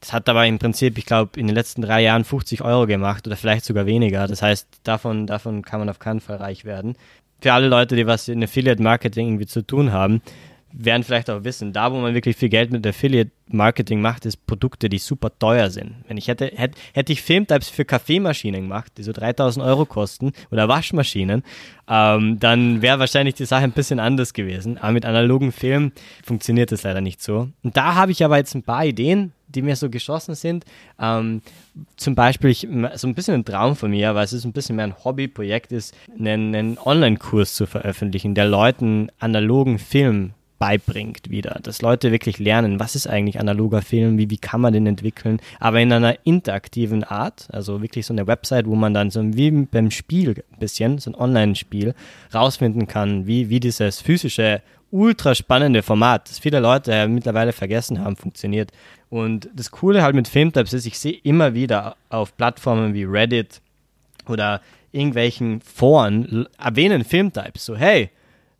Das 0.06 0.14
hat 0.14 0.30
aber 0.30 0.46
im 0.46 0.60
Prinzip, 0.60 1.00
ich 1.00 1.08
glaube, 1.08 1.40
in 1.40 1.48
den 1.48 1.56
letzten 1.56 1.82
drei 1.82 2.04
Jahren 2.04 2.26
50 2.26 2.62
Euro 2.62 2.86
gemacht 2.86 3.26
oder 3.26 3.36
vielleicht 3.36 3.66
sogar 3.66 3.88
weniger. 3.88 4.28
Das 4.28 4.44
heißt, 4.44 4.68
davon, 4.84 5.26
davon 5.26 5.64
kann 5.64 5.80
man 5.80 5.90
auf 5.90 5.98
keinen 5.98 6.20
Fall 6.20 6.36
reich 6.36 6.64
werden. 6.64 6.96
Für 7.42 7.54
alle 7.54 7.70
Leute, 7.70 7.96
die 7.96 8.06
was 8.06 8.28
in 8.28 8.44
Affiliate-Marketing 8.44 9.30
irgendwie 9.30 9.48
zu 9.48 9.64
tun 9.64 9.92
haben, 9.92 10.22
werden 10.78 11.04
vielleicht 11.04 11.30
auch 11.30 11.44
wissen, 11.44 11.74
da 11.74 11.92
wo 11.92 11.98
man 11.98 12.14
wirklich 12.14 12.36
viel 12.36 12.50
Geld 12.50 12.72
mit 12.72 12.86
Affiliate-Marketing 12.86 14.02
macht, 14.02 14.26
ist 14.26 14.46
Produkte, 14.46 14.90
die 14.90 14.98
super 14.98 15.32
teuer 15.40 15.70
sind. 15.70 15.96
Wenn 16.08 16.18
ich 16.18 16.28
hätte, 16.28 16.52
hätte, 16.54 16.78
hätte 16.94 17.14
ich 17.14 17.22
Filmtypes 17.22 17.70
für 17.70 17.86
Kaffeemaschinen 17.86 18.64
gemacht, 18.64 18.92
die 18.98 19.04
so 19.04 19.14
3000 19.14 19.66
Euro 19.66 19.86
kosten 19.86 20.34
oder 20.52 20.68
Waschmaschinen, 20.68 21.44
ähm, 21.88 22.40
dann 22.40 22.82
wäre 22.82 23.00
wahrscheinlich 23.00 23.36
die 23.36 23.46
Sache 23.46 23.64
ein 23.64 23.72
bisschen 23.72 24.00
anders 24.00 24.34
gewesen. 24.34 24.78
Aber 24.78 24.92
mit 24.92 25.06
analogen 25.06 25.52
Filmen 25.52 25.94
funktioniert 26.24 26.72
das 26.72 26.84
leider 26.84 27.02
nicht 27.02 27.22
so. 27.22 27.50
Und 27.64 27.78
da 27.78 27.96
habe 27.96 28.12
ich 28.12 28.24
aber 28.24 28.38
jetzt 28.38 28.54
ein 28.56 28.64
paar 28.64 28.86
Ideen, 28.86 29.32
die 29.48 29.62
mir 29.62 29.76
so 29.76 29.90
geschossen 29.90 30.36
sind. 30.36 30.66
Ähm, 31.00 31.42
zum 31.96 32.16
Beispiel, 32.16 32.50
ich, 32.50 32.68
so 32.96 33.08
ein 33.08 33.16
bisschen 33.16 33.36
ein 33.36 33.46
Traum 33.46 33.76
von 33.76 33.92
mir, 33.92 34.14
weil 34.16 34.26
es 34.26 34.34
ist 34.34 34.44
ein 34.44 34.52
bisschen 34.52 34.76
mehr 34.76 34.86
ein 34.86 35.04
Hobbyprojekt 35.04 35.72
ist, 35.72 35.96
einen, 36.20 36.54
einen 36.54 36.78
Online-Kurs 36.78 37.56
zu 37.56 37.66
veröffentlichen, 37.66 38.36
der 38.36 38.48
Leuten 38.48 39.10
analogen 39.20 39.80
Film 39.80 40.34
beibringt 40.58 41.30
wieder, 41.30 41.60
dass 41.62 41.82
Leute 41.82 42.12
wirklich 42.12 42.40
lernen, 42.40 42.80
was 42.80 42.96
ist 42.96 43.08
eigentlich 43.08 43.40
analoger 43.40 43.82
Film, 43.82 44.18
wie, 44.18 44.30
wie 44.30 44.38
kann 44.38 44.62
man 44.62 44.74
den 44.74 44.88
entwickeln, 44.88 45.40
aber 45.60 45.82
in 45.82 45.92
einer 45.92 46.18
interaktiven 46.26 47.04
Art, 47.04 47.48
also 47.52 47.82
wirklich 47.82 48.06
so 48.06 48.14
eine 48.14 48.28
Website, 48.28 48.66
wo 48.66 48.76
man 48.76 48.94
dann 48.94 49.12
so 49.12 49.22
wie 49.36 49.52
beim 49.52 49.92
Spiel 49.92 50.30
ein 50.52 50.60
bisschen, 50.60 50.98
so 50.98 51.12
ein 51.12 51.16
Online-Spiel, 51.16 51.94
rausfinden 52.34 52.88
kann, 52.88 53.28
wie, 53.28 53.50
wie 53.50 53.60
dieses 53.60 54.02
physische, 54.02 54.62
ultra 54.92 55.36
spannende 55.36 55.84
Format, 55.84 56.30
das 56.30 56.40
viele 56.40 56.60
Leute 56.60 57.08
mittlerweile 57.08 57.52
vergessen 57.52 58.00
haben, 58.00 58.16
funktioniert. 58.16 58.72
Und 59.10 59.50
das 59.54 59.72
Coole 59.72 60.02
halt 60.02 60.16
mit 60.16 60.28
Filmtypes 60.28 60.74
ist, 60.74 60.86
ich 60.86 60.98
sehe 60.98 61.20
immer 61.24 61.54
wieder 61.54 61.98
auf 62.10 62.36
Plattformen 62.38 62.94
wie 62.94 63.04
Reddit 63.04 63.62
oder 64.28 64.62
irgendwelchen 64.92 65.60
Foren 65.62 66.48
erwähnen 66.58 67.04
Filmtypes, 67.04 67.66
so 67.66 67.76
hey, 67.76 68.10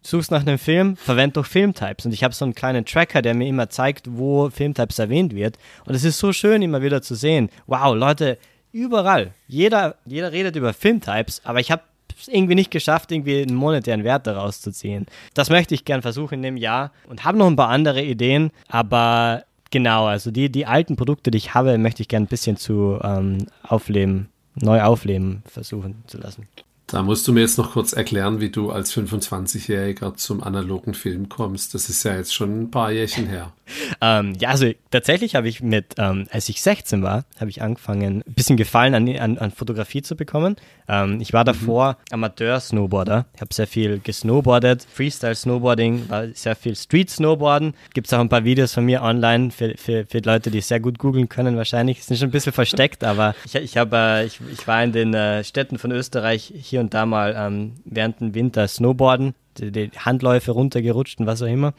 suchst 0.06 0.32
nach 0.32 0.42
einem 0.42 0.58
Film, 0.58 0.96
verwend 0.96 1.36
doch 1.38 1.46
Filmtypes. 1.46 2.06
Und 2.06 2.14
ich 2.14 2.24
habe 2.24 2.34
so 2.34 2.46
einen 2.46 2.56
kleinen 2.56 2.86
Tracker, 2.86 3.22
der 3.22 3.34
mir 3.34 3.48
immer 3.48 3.70
zeigt, 3.70 4.08
wo 4.10 4.50
Filmtypes 4.50 5.00
erwähnt 5.00 5.34
wird. 5.34 5.58
Und 5.86 5.96
es 5.96 6.04
ist 6.04 6.20
so 6.20 6.32
schön, 6.32 6.62
immer 6.62 6.82
wieder 6.82 7.02
zu 7.02 7.16
sehen. 7.16 7.50
Wow, 7.68 7.96
Leute, 7.96 8.38
überall. 8.72 9.34
Jeder, 9.48 9.96
jeder 10.06 10.32
redet 10.32 10.56
über 10.56 10.74
Filmtypes, 10.74 11.42
aber 11.44 11.60
ich 11.60 11.72
habe 11.72 11.82
es 12.20 12.28
irgendwie 12.28 12.56
nicht 12.56 12.72
geschafft, 12.72 13.12
irgendwie 13.12 13.42
einen 13.42 13.56
monetären 13.56 14.04
Wert 14.04 14.28
daraus 14.28 14.62
zu 14.62 14.72
ziehen. 14.72 15.06
Das 15.34 15.50
möchte 15.50 15.74
ich 15.74 15.86
gern 15.86 16.02
versuchen 16.02 16.36
in 16.36 16.44
dem 16.44 16.58
Jahr 16.58 16.92
und 17.08 17.26
habe 17.26 17.38
noch 17.38 17.48
ein 17.48 17.56
paar 17.56 17.70
andere 17.70 18.04
Ideen, 18.04 18.52
aber 18.68 19.44
genau, 19.72 20.06
also 20.06 20.32
die, 20.32 20.52
die 20.52 20.66
alten 20.66 20.96
Produkte, 20.96 21.32
die 21.32 21.38
ich 21.38 21.54
habe, 21.54 21.78
möchte 21.78 22.02
ich 22.02 22.08
gern 22.08 22.24
ein 22.24 22.28
bisschen 22.28 22.58
zu 22.58 23.00
ähm, 23.04 23.48
aufleben, 23.64 24.30
neu 24.56 24.82
aufleben 24.82 25.44
versuchen 25.46 26.04
zu 26.08 26.18
lassen. 26.18 26.48
Da 26.88 27.02
musst 27.02 27.28
du 27.28 27.34
mir 27.34 27.42
jetzt 27.42 27.58
noch 27.58 27.72
kurz 27.72 27.94
erklären, 27.94 28.40
wie 28.40 28.50
du 28.50 28.70
als 28.70 28.96
25-Jähriger 28.96 30.16
zum 30.16 30.44
analogen 30.44 30.94
Film 30.94 31.30
kommst. 31.30 31.74
Das 31.74 31.90
ist 31.90 32.04
ja 32.04 32.16
jetzt 32.16 32.34
schon 32.34 32.62
ein 32.62 32.72
paar 32.72 32.92
Jährchen 32.92 33.28
her. 33.28 33.54
Ähm, 34.02 34.34
ja, 34.40 34.50
also 34.50 34.72
tatsächlich 34.92 35.36
habe 35.36 35.48
ich 35.48 35.62
mit, 35.62 35.96
ähm, 35.98 36.28
als 36.32 36.50
ich 36.50 36.62
16 36.62 37.04
war, 37.04 37.26
habe 37.40 37.50
ich 37.50 37.62
angefangen, 37.62 38.24
ein 38.26 38.34
bisschen 38.34 38.58
Gefallen 38.58 38.96
an, 38.96 39.08
an, 39.18 39.38
an 39.38 39.52
Fotografie 39.52 40.02
zu 40.02 40.16
bekommen. 40.16 40.56
Ähm, 40.88 41.20
ich 41.22 41.34
war 41.34 41.42
mhm. 41.42 41.46
davor 41.46 41.92
mhm. 41.92 42.14
Amateur-Snowboarder. 42.14 43.26
Ich 43.34 43.42
habe 43.42 43.54
sehr 43.54 43.68
viel 43.68 44.00
gesnowboardet, 44.00 44.86
Freestyle-Snowboarding, 44.94 46.10
war 46.10 46.28
sehr 46.34 46.56
viel 46.56 46.76
Street-Snowboarden. 46.76 47.74
Gibt 47.94 48.08
es 48.08 48.14
auch 48.14 48.20
ein 48.20 48.30
paar 48.30 48.44
Videos 48.44 48.74
von 48.74 48.86
mir 48.86 49.02
online 49.02 49.52
für, 49.52 49.76
für, 49.78 50.06
für 50.06 50.20
Leute, 50.20 50.52
die 50.52 50.62
sehr 50.62 50.80
gut 50.80 51.00
googeln 51.00 51.30
können 51.30 51.58
wahrscheinlich. 51.58 52.04
Sind 52.04 52.18
schon 52.18 52.30
ein 52.30 52.32
bisschen 52.32 52.54
versteckt, 52.54 53.04
aber 53.04 53.36
ich, 53.46 53.56
ich, 53.56 53.78
hab, 53.78 53.94
äh, 53.94 54.26
ich, 54.26 54.40
ich 54.52 54.68
war 54.68 54.84
in 54.84 54.92
den 54.92 55.14
äh, 55.14 55.44
Städten 55.44 55.78
von 55.78 55.92
Österreich 55.92 56.54
hier 56.56 56.80
und 56.80 56.94
da 56.94 57.06
mal 57.06 57.36
ähm, 57.38 57.74
während 57.86 58.20
dem 58.20 58.36
Winter 58.36 58.68
Snowboarden, 58.68 59.34
die, 59.60 59.92
Handläufe 59.98 60.52
runtergerutscht 60.52 61.20
und 61.20 61.28
was 61.28 61.42
auch 61.42 61.48
immer. 61.48 61.74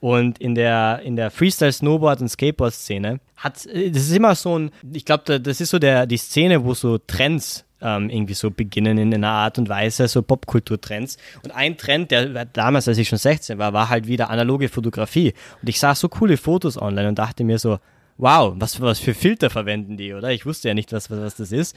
Und 0.00 0.38
in 0.38 0.54
der, 0.54 1.00
in 1.04 1.16
der 1.16 1.30
Freestyle-Snowboard- 1.30 2.20
und 2.20 2.28
Skateboard-Szene 2.28 3.20
hat, 3.36 3.66
das 3.66 4.02
ist 4.02 4.12
immer 4.12 4.34
so 4.34 4.58
ein, 4.58 4.70
ich 4.92 5.04
glaube, 5.04 5.40
das 5.40 5.60
ist 5.60 5.70
so 5.70 5.78
der, 5.78 6.06
die 6.06 6.16
Szene, 6.16 6.64
wo 6.64 6.74
so 6.74 6.98
Trends 6.98 7.64
ähm, 7.80 8.10
irgendwie 8.10 8.34
so 8.34 8.50
beginnen 8.50 8.98
in 8.98 9.14
einer 9.14 9.30
Art 9.30 9.58
und 9.58 9.68
Weise, 9.68 10.08
so 10.08 10.22
Popkultur-Trends. 10.22 11.16
Und 11.42 11.50
ein 11.52 11.76
Trend, 11.76 12.10
der 12.10 12.44
damals, 12.44 12.88
als 12.88 12.98
ich 12.98 13.08
schon 13.08 13.18
16 13.18 13.58
war, 13.58 13.72
war 13.72 13.88
halt 13.88 14.06
wieder 14.06 14.30
analoge 14.30 14.68
Fotografie. 14.68 15.34
Und 15.60 15.68
ich 15.68 15.78
sah 15.78 15.94
so 15.94 16.08
coole 16.08 16.36
Fotos 16.36 16.80
online 16.80 17.08
und 17.08 17.18
dachte 17.18 17.44
mir 17.44 17.58
so, 17.58 17.78
wow, 18.16 18.54
was, 18.56 18.80
was 18.80 18.98
für 18.98 19.14
Filter 19.14 19.50
verwenden 19.50 19.96
die, 19.96 20.12
oder? 20.12 20.30
Ich 20.30 20.46
wusste 20.46 20.68
ja 20.68 20.74
nicht, 20.74 20.92
was, 20.92 21.10
was, 21.10 21.20
was 21.20 21.36
das 21.36 21.52
ist. 21.52 21.76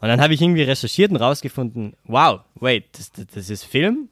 Und 0.00 0.08
dann 0.08 0.20
habe 0.20 0.34
ich 0.34 0.42
irgendwie 0.42 0.62
recherchiert 0.62 1.10
und 1.10 1.18
rausgefunden, 1.18 1.94
wow, 2.04 2.40
wait, 2.56 2.86
das, 2.92 3.12
das 3.12 3.50
ist 3.50 3.64
Film? 3.64 4.08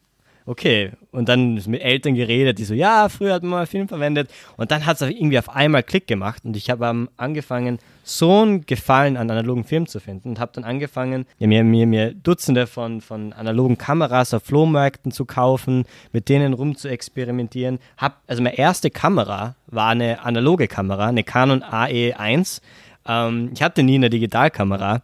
Okay. 0.51 0.91
Und 1.11 1.29
dann 1.29 1.53
mit 1.67 1.81
Eltern 1.81 2.13
geredet, 2.13 2.59
die 2.59 2.65
so, 2.65 2.73
ja, 2.73 3.07
früher 3.07 3.35
hat 3.35 3.41
man 3.41 3.51
mal 3.51 3.65
Film 3.65 3.87
verwendet. 3.87 4.29
Und 4.57 4.69
dann 4.69 4.85
hat 4.85 4.99
es 4.99 5.09
irgendwie 5.09 5.39
auf 5.39 5.47
einmal 5.47 5.81
Klick 5.81 6.07
gemacht 6.07 6.43
und 6.43 6.57
ich 6.57 6.69
habe 6.69 7.07
angefangen, 7.15 7.79
so 8.03 8.41
einen 8.41 8.65
Gefallen 8.65 9.15
an 9.15 9.31
analogen 9.31 9.63
Filmen 9.63 9.87
zu 9.87 10.01
finden 10.01 10.27
und 10.27 10.39
habe 10.41 10.51
dann 10.53 10.65
angefangen, 10.65 11.25
mir, 11.39 11.63
mir, 11.63 11.87
mir 11.87 12.13
Dutzende 12.13 12.67
von, 12.67 12.99
von 12.99 13.31
analogen 13.31 13.77
Kameras 13.77 14.33
auf 14.33 14.43
Flohmärkten 14.43 15.13
zu 15.13 15.23
kaufen, 15.23 15.85
mit 16.11 16.27
denen 16.27 16.51
rum 16.51 16.75
zu 16.75 16.89
experimentieren. 16.89 17.79
Hab, 17.95 18.21
also 18.27 18.43
meine 18.43 18.57
erste 18.57 18.89
Kamera 18.89 19.55
war 19.67 19.91
eine 19.91 20.21
analoge 20.25 20.67
Kamera, 20.67 21.07
eine 21.07 21.23
Canon 21.23 21.63
AE1. 21.63 22.59
Ähm, 23.07 23.51
ich 23.53 23.63
hatte 23.63 23.83
nie 23.83 23.95
eine 23.95 24.09
Digitalkamera 24.09 25.01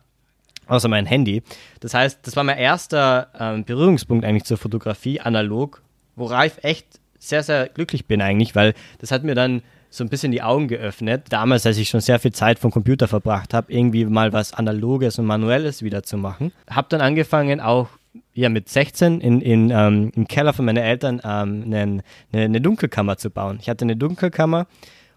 außer 0.68 0.88
mein 0.88 1.06
Handy. 1.06 1.44
Das 1.80 1.94
heißt, 1.94 2.20
das 2.24 2.36
war 2.36 2.44
mein 2.44 2.58
erster 2.58 3.30
ähm, 3.40 3.66
Berührungspunkt 3.66 4.26
eigentlich 4.26 4.46
zur 4.46 4.58
Fotografie 4.58 5.20
analog, 5.20 5.82
worauf 6.16 6.58
ich 6.58 6.64
echt 6.64 6.88
sehr, 7.20 7.44
sehr 7.44 7.68
glücklich 7.68 8.06
bin 8.06 8.22
eigentlich, 8.22 8.56
weil 8.56 8.74
das 9.00 9.12
hat 9.12 9.24
mir 9.24 9.36
dann 9.36 9.62
so 9.90 10.04
ein 10.04 10.10
bisschen 10.10 10.32
die 10.32 10.42
Augen 10.42 10.68
geöffnet. 10.68 11.26
Damals, 11.30 11.66
als 11.66 11.78
ich 11.78 11.90
schon 11.90 12.02
sehr 12.02 12.20
viel 12.20 12.32
Zeit 12.32 12.60
vom 12.60 12.72
Computer 12.72 13.08
verbracht 13.08 13.54
habe, 13.54 13.72
irgendwie 13.72 14.06
mal 14.06 14.34
was 14.34 14.54
Analoges 14.54 15.18
und 15.18 15.26
Manuelles 15.26 15.82
wieder 15.82 16.04
zu 16.04 16.18
machen. 16.18 16.52
Habe 16.70 16.88
dann 16.90 17.02
angefangen, 17.02 17.60
auch 17.62 17.90
ja, 18.34 18.50
mit 18.50 18.70
16 18.70 19.22
in, 19.22 19.42
in, 19.42 19.72
ähm, 19.72 20.12
im 20.16 20.28
Keller 20.28 20.54
von 20.54 20.66
meinen 20.66 20.78
Eltern 20.84 21.22
ähm, 21.24 21.64
eine, 21.66 22.04
eine, 22.32 22.62
Dunkelkammer 22.62 23.18
zu 23.18 23.30
bauen. 23.30 23.58
Ich 23.62 23.70
hatte 23.70 23.86
eine 23.86 23.96
Dunkelkammer 23.96 24.68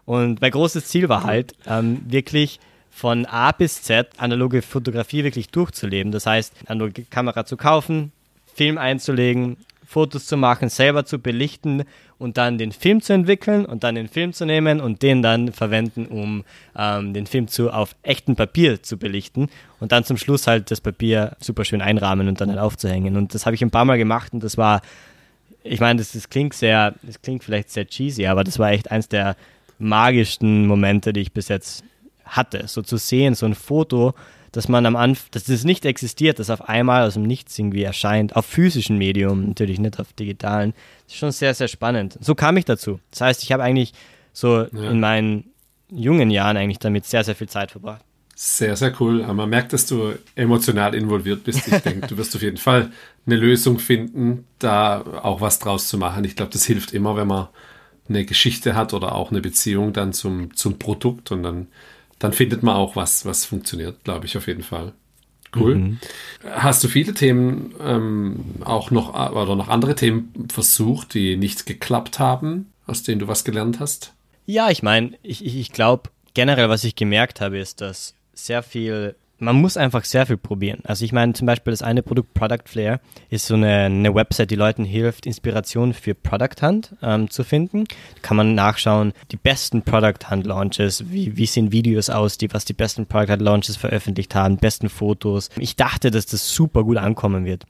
und 0.05 0.41
mein 0.41 0.51
großes 0.51 0.87
Ziel 0.87 1.09
war 1.09 1.23
halt, 1.23 1.53
ähm, 1.67 2.01
wirklich 2.07 2.59
von 2.91 3.25
A 3.25 3.51
bis 3.51 3.81
Z 3.81 4.09
analoge 4.17 4.61
Fotografie 4.61 5.23
wirklich 5.23 5.49
durchzuleben. 5.49 6.11
Das 6.11 6.25
heißt, 6.25 6.53
analoge 6.67 7.03
Kamera 7.09 7.45
zu 7.45 7.57
kaufen, 7.57 8.11
Film 8.53 8.77
einzulegen, 8.77 9.57
Fotos 9.91 10.25
zu 10.25 10.37
machen, 10.37 10.69
selber 10.69 11.05
zu 11.05 11.19
belichten 11.19 11.83
und 12.17 12.37
dann 12.37 12.57
den 12.57 12.71
Film 12.71 13.01
zu 13.01 13.11
entwickeln 13.11 13.65
und 13.65 13.83
dann 13.83 13.95
den 13.95 14.07
Film 14.07 14.31
zu 14.31 14.45
nehmen 14.45 14.79
und 14.79 15.01
den 15.01 15.21
dann 15.21 15.51
verwenden, 15.51 16.05
um 16.05 16.45
ähm, 16.77 17.13
den 17.13 17.27
Film 17.27 17.49
zu 17.49 17.71
auf 17.71 17.95
echtem 18.03 18.37
Papier 18.37 18.81
zu 18.81 18.97
belichten 18.97 19.49
und 19.81 19.91
dann 19.91 20.05
zum 20.05 20.15
Schluss 20.15 20.47
halt 20.47 20.71
das 20.71 20.79
Papier 20.79 21.35
super 21.39 21.65
schön 21.65 21.81
einrahmen 21.81 22.29
und 22.29 22.39
dann 22.39 22.49
halt 22.49 22.59
aufzuhängen. 22.59 23.17
Und 23.17 23.33
das 23.33 23.45
habe 23.45 23.55
ich 23.55 23.61
ein 23.63 23.71
paar 23.71 23.83
Mal 23.83 23.97
gemacht 23.97 24.31
und 24.33 24.43
das 24.43 24.57
war, 24.57 24.81
ich 25.63 25.81
meine, 25.81 25.99
das, 25.99 26.13
das 26.13 26.29
klingt 26.29 26.53
sehr, 26.53 26.95
das 27.01 27.21
klingt 27.21 27.43
vielleicht 27.43 27.69
sehr 27.69 27.85
cheesy, 27.85 28.27
aber 28.27 28.45
das 28.45 28.59
war 28.59 28.71
echt 28.71 28.91
eins 28.91 29.09
der 29.09 29.35
magischsten 29.77 30.67
Momente, 30.67 31.11
die 31.11 31.21
ich 31.21 31.33
bis 31.33 31.49
jetzt 31.49 31.83
hatte. 32.31 32.67
So 32.67 32.81
zu 32.81 32.97
sehen, 32.97 33.35
so 33.35 33.45
ein 33.45 33.55
Foto, 33.55 34.13
dass 34.51 34.67
man 34.67 34.85
am 34.85 34.95
Anfang, 34.95 35.27
dass 35.31 35.45
das 35.45 35.63
nicht 35.63 35.85
existiert, 35.85 36.39
das 36.39 36.49
auf 36.49 36.67
einmal 36.67 37.07
aus 37.07 37.13
dem 37.13 37.23
Nichts 37.23 37.57
irgendwie 37.57 37.83
erscheint, 37.83 38.35
auf 38.35 38.45
physischen 38.45 38.97
Medium, 38.97 39.47
natürlich 39.47 39.79
nicht 39.79 39.99
auf 39.99 40.11
digitalen, 40.13 40.73
das 41.05 41.13
ist 41.13 41.19
schon 41.19 41.31
sehr, 41.31 41.53
sehr 41.53 41.67
spannend. 41.67 42.17
So 42.19 42.35
kam 42.35 42.57
ich 42.57 42.65
dazu. 42.65 42.99
Das 43.11 43.21
heißt, 43.21 43.43
ich 43.43 43.51
habe 43.51 43.63
eigentlich 43.63 43.93
so 44.33 44.65
ja. 44.65 44.91
in 44.91 44.99
meinen 44.99 45.51
jungen 45.89 46.31
Jahren 46.31 46.57
eigentlich 46.57 46.79
damit 46.79 47.05
sehr, 47.05 47.23
sehr 47.23 47.35
viel 47.35 47.49
Zeit 47.49 47.71
verbracht. 47.71 48.03
Sehr, 48.35 48.75
sehr 48.75 48.93
cool. 48.99 49.23
Aber 49.23 49.33
man 49.33 49.49
merkt, 49.49 49.71
dass 49.71 49.85
du 49.85 50.13
emotional 50.35 50.95
involviert 50.95 51.43
bist. 51.43 51.67
Ich 51.67 51.79
denke, 51.79 52.07
du 52.07 52.17
wirst 52.17 52.35
auf 52.35 52.41
jeden 52.41 52.57
Fall 52.57 52.91
eine 53.25 53.35
Lösung 53.35 53.77
finden, 53.77 54.45
da 54.57 55.01
auch 55.21 55.41
was 55.41 55.59
draus 55.59 55.87
zu 55.87 55.97
machen. 55.97 56.23
Ich 56.23 56.35
glaube, 56.35 56.51
das 56.51 56.65
hilft 56.65 56.93
immer, 56.93 57.15
wenn 57.15 57.27
man 57.27 57.49
eine 58.09 58.25
Geschichte 58.25 58.75
hat 58.75 58.93
oder 58.93 59.13
auch 59.13 59.31
eine 59.31 59.41
Beziehung 59.41 59.93
dann 59.93 60.11
zum, 60.11 60.55
zum 60.55 60.79
Produkt 60.79 61.31
und 61.31 61.43
dann 61.43 61.67
dann 62.21 62.33
findet 62.33 62.61
man 62.61 62.75
auch 62.75 62.95
was, 62.95 63.25
was 63.25 63.45
funktioniert, 63.45 64.03
glaube 64.03 64.27
ich 64.27 64.37
auf 64.37 64.47
jeden 64.47 64.63
Fall. 64.63 64.93
Cool. 65.55 65.75
Mhm. 65.75 65.99
Hast 66.49 66.83
du 66.83 66.87
viele 66.87 67.13
Themen 67.13 67.73
ähm, 67.81 68.39
auch 68.63 68.91
noch 68.91 69.13
oder 69.31 69.55
noch 69.55 69.67
andere 69.67 69.95
Themen 69.95 70.47
versucht, 70.49 71.13
die 71.13 71.35
nicht 71.35 71.65
geklappt 71.65 72.19
haben, 72.19 72.71
aus 72.85 73.03
denen 73.03 73.19
du 73.19 73.27
was 73.27 73.43
gelernt 73.43 73.79
hast? 73.79 74.13
Ja, 74.45 74.69
ich 74.69 74.81
meine, 74.81 75.17
ich, 75.23 75.45
ich, 75.45 75.57
ich 75.57 75.71
glaube 75.71 76.09
generell, 76.33 76.69
was 76.69 76.83
ich 76.83 76.95
gemerkt 76.95 77.41
habe, 77.41 77.57
ist, 77.57 77.81
dass 77.81 78.13
sehr 78.33 78.63
viel 78.63 79.15
man 79.41 79.55
muss 79.55 79.75
einfach 79.75 80.05
sehr 80.05 80.25
viel 80.25 80.37
probieren. 80.37 80.81
Also 80.83 81.03
ich 81.03 81.11
meine 81.11 81.33
zum 81.33 81.47
Beispiel 81.47 81.71
das 81.71 81.81
eine 81.81 82.03
Produkt 82.03 82.33
Product 82.33 82.63
Flair 82.65 83.01
ist 83.29 83.47
so 83.47 83.55
eine, 83.55 83.85
eine 83.85 84.13
Website, 84.13 84.51
die 84.51 84.55
Leuten 84.55 84.85
hilft, 84.85 85.25
Inspiration 85.25 85.93
für 85.93 86.13
Product 86.13 86.61
Hunt 86.61 86.95
ähm, 87.01 87.29
zu 87.29 87.43
finden. 87.43 87.85
Da 87.85 88.21
kann 88.21 88.37
man 88.37 88.53
nachschauen, 88.55 89.13
die 89.31 89.37
besten 89.37 89.81
Product 89.81 90.29
Hunt 90.29 90.45
Launches, 90.45 91.11
wie, 91.11 91.35
wie 91.37 91.47
sehen 91.47 91.71
Videos 91.71 92.09
aus, 92.09 92.37
die 92.37 92.53
was 92.53 92.65
die 92.65 92.73
besten 92.73 93.07
Product 93.07 93.33
Hunt 93.33 93.41
Launches 93.41 93.77
veröffentlicht 93.77 94.35
haben, 94.35 94.57
besten 94.57 94.89
Fotos. 94.89 95.49
Ich 95.57 95.75
dachte, 95.75 96.11
dass 96.11 96.27
das 96.27 96.49
super 96.49 96.83
gut 96.83 96.97
ankommen 96.97 97.43
wird 97.45 97.65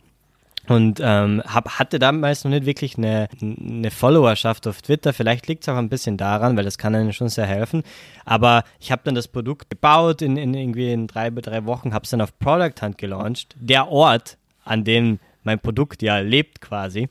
und 0.71 0.99
ähm, 1.03 1.41
hab, 1.45 1.79
hatte 1.79 1.99
damals 1.99 2.43
noch 2.43 2.51
nicht 2.51 2.65
wirklich 2.65 2.97
eine, 2.97 3.27
eine 3.41 3.91
Followerschaft 3.91 4.67
auf 4.67 4.81
Twitter. 4.81 5.13
Vielleicht 5.13 5.47
liegt 5.47 5.63
es 5.63 5.69
auch 5.69 5.77
ein 5.77 5.89
bisschen 5.89 6.17
daran, 6.17 6.55
weil 6.55 6.63
das 6.63 6.77
kann 6.77 6.95
einem 6.95 7.11
schon 7.13 7.29
sehr 7.29 7.45
helfen. 7.45 7.83
Aber 8.25 8.63
ich 8.79 8.91
habe 8.91 9.01
dann 9.03 9.15
das 9.15 9.27
Produkt 9.27 9.69
gebaut 9.69 10.21
in, 10.21 10.37
in 10.37 10.53
irgendwie 10.53 10.91
in 10.91 11.07
drei, 11.07 11.29
drei 11.29 11.65
Wochen, 11.65 11.93
habe 11.93 12.03
es 12.05 12.11
dann 12.11 12.21
auf 12.21 12.37
Product 12.39 12.81
Hunt 12.81 12.97
gelauncht. 12.97 13.55
Der 13.59 13.89
Ort, 13.89 14.37
an 14.63 14.83
dem 14.83 15.19
mein 15.43 15.59
Produkt 15.59 16.01
ja 16.01 16.19
lebt 16.19 16.61
quasi. 16.61 17.09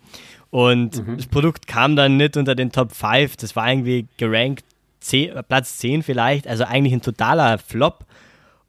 Und 0.50 1.06
mhm. 1.06 1.16
das 1.16 1.26
Produkt 1.26 1.66
kam 1.66 1.96
dann 1.96 2.16
nicht 2.16 2.36
unter 2.36 2.54
den 2.54 2.72
Top 2.72 2.92
5. 2.92 3.36
Das 3.36 3.56
war 3.56 3.70
irgendwie 3.70 4.06
gerankt 4.16 4.64
10, 5.00 5.32
Platz 5.48 5.78
10 5.78 6.02
vielleicht. 6.02 6.46
Also 6.46 6.64
eigentlich 6.64 6.92
ein 6.92 7.02
totaler 7.02 7.58
Flop. 7.58 8.04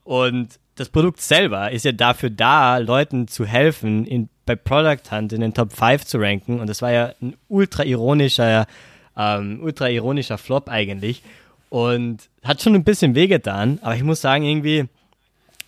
Und 0.03 0.59
das 0.75 0.89
Produkt 0.89 1.21
selber 1.21 1.71
ist 1.71 1.85
ja 1.85 1.91
dafür 1.91 2.29
da, 2.29 2.77
Leuten 2.77 3.27
zu 3.27 3.45
helfen, 3.45 4.05
in, 4.05 4.29
bei 4.45 4.55
Product 4.55 5.11
Hunt 5.11 5.33
in 5.33 5.41
den 5.41 5.53
Top 5.53 5.73
5 5.73 6.05
zu 6.05 6.17
ranken. 6.17 6.59
Und 6.59 6.67
das 6.67 6.81
war 6.81 6.91
ja 6.91 7.13
ein 7.21 7.35
ultra 7.47 7.83
ironischer, 7.83 8.67
ähm, 9.17 9.59
ultra 9.61 9.89
ironischer 9.89 10.37
Flop 10.37 10.69
eigentlich. 10.69 11.23
Und 11.69 12.29
hat 12.43 12.61
schon 12.61 12.75
ein 12.75 12.83
bisschen 12.83 13.15
wehgetan, 13.15 13.79
aber 13.81 13.95
ich 13.95 14.03
muss 14.03 14.19
sagen, 14.19 14.43
irgendwie, 14.43 14.89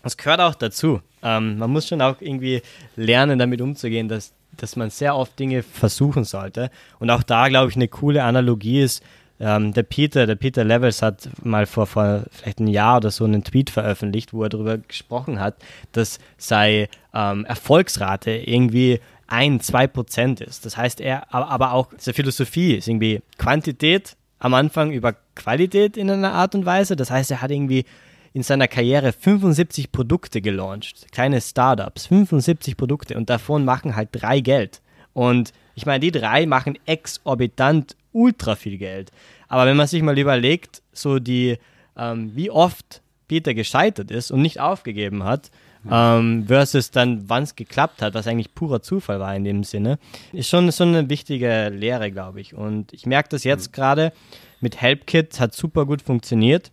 das 0.02 0.18
gehört 0.18 0.42
auch 0.42 0.56
dazu. 0.56 1.02
Ähm, 1.22 1.58
man 1.58 1.72
muss 1.72 1.88
schon 1.88 2.02
auch 2.02 2.18
irgendwie 2.20 2.62
lernen, 2.98 3.40
damit 3.40 3.62
umzugehen, 3.62 4.10
dass, 4.10 4.34
dass 4.58 4.76
man 4.76 4.90
sehr 4.90 5.16
oft 5.16 5.40
Dinge 5.40 5.64
versuchen 5.64 6.26
sollte. 6.26 6.70
Und 7.00 7.10
auch 7.10 7.24
da, 7.24 7.48
glaube 7.48 7.70
ich, 7.70 7.78
eine 7.78 7.88
coole 7.88 8.24
Analogie 8.24 8.82
ist, 8.82 9.02
ähm, 9.44 9.74
der 9.74 9.84
Peter, 9.84 10.26
der 10.26 10.36
Peter 10.36 10.64
Levels 10.64 11.02
hat 11.02 11.30
mal 11.44 11.66
vor, 11.66 11.86
vor 11.86 12.24
vielleicht 12.32 12.60
einem 12.60 12.70
Jahr 12.70 12.98
oder 12.98 13.12
so 13.12 13.26
einen 13.26 13.44
Tweet 13.44 13.70
veröffentlicht, 13.70 14.32
wo 14.32 14.44
er 14.44 14.50
darüber 14.50 14.78
gesprochen 14.78 15.42
hat, 15.42 15.56
dass 15.92 16.20
sei 16.38 16.88
ähm, 17.14 17.44
Erfolgsrate 17.44 18.32
irgendwie 18.32 19.02
ein, 19.28 19.60
zwei 19.60 19.86
Prozent 19.88 20.40
ist. 20.40 20.66
Das 20.66 20.78
heißt, 20.78 21.02
er, 21.02 21.34
aber 21.34 21.74
auch 21.74 21.90
seine 21.98 22.14
Philosophie 22.14 22.76
ist 22.76 22.88
irgendwie 22.88 23.22
Quantität 23.38 24.16
am 24.40 24.54
Anfang 24.54 24.92
über 24.92 25.14
Qualität 25.36 25.98
in 25.98 26.10
einer 26.10 26.32
Art 26.32 26.56
und 26.56 26.66
Weise. 26.66 26.96
Das 26.96 27.12
heißt, 27.12 27.30
er 27.32 27.42
hat 27.42 27.52
irgendwie 27.52 27.84
in 28.32 28.44
seiner 28.44 28.70
Karriere 28.70 29.12
75 29.12 29.92
Produkte 29.92 30.42
gelauncht, 30.42 31.12
kleine 31.12 31.42
Startups, 31.42 32.08
75 32.08 32.78
Produkte 32.78 33.18
und 33.18 33.30
davon 33.30 33.66
machen 33.66 33.98
halt 33.98 34.10
drei 34.14 34.40
Geld. 34.40 34.82
Und 35.12 35.52
ich 35.76 35.86
meine, 35.86 36.00
die 36.00 36.12
drei 36.12 36.46
machen 36.46 36.78
exorbitant 36.86 37.98
ultra 38.14 38.56
viel 38.56 38.78
Geld. 38.78 39.12
Aber 39.48 39.66
wenn 39.66 39.78
man 39.78 39.88
sich 39.88 40.02
mal 40.02 40.18
überlegt, 40.18 40.82
so 40.94 41.20
die, 41.20 41.58
ähm, 41.98 42.32
wie 42.36 42.50
oft 42.50 43.02
Peter 43.28 43.54
gescheitert 43.54 44.12
ist 44.12 44.32
und 44.32 44.42
nicht 44.42 44.60
aufgegeben 44.60 45.24
hat, 45.24 45.52
ähm, 45.90 46.46
versus 46.48 46.92
dann, 46.92 47.30
wann 47.30 47.44
es 47.44 47.56
geklappt 47.56 48.02
hat, 48.02 48.14
was 48.14 48.28
eigentlich 48.28 48.56
purer 48.56 48.82
Zufall 48.82 49.20
war 49.20 49.36
in 49.36 49.44
dem 49.44 49.64
Sinne, 49.64 50.00
ist 50.32 50.50
schon 50.50 50.72
so 50.72 50.84
eine 50.84 51.10
wichtige 51.10 51.70
Lehre, 51.70 52.12
glaube 52.12 52.40
ich. 52.42 52.54
Und 52.54 52.94
ich 52.94 53.06
merke 53.06 53.30
das 53.30 53.44
jetzt 53.44 53.70
mhm. 53.70 53.72
gerade 53.74 54.14
mit 54.62 54.80
HelpKit, 54.80 55.40
hat 55.40 55.54
super 55.54 55.86
gut 55.86 56.02
funktioniert. 56.02 56.72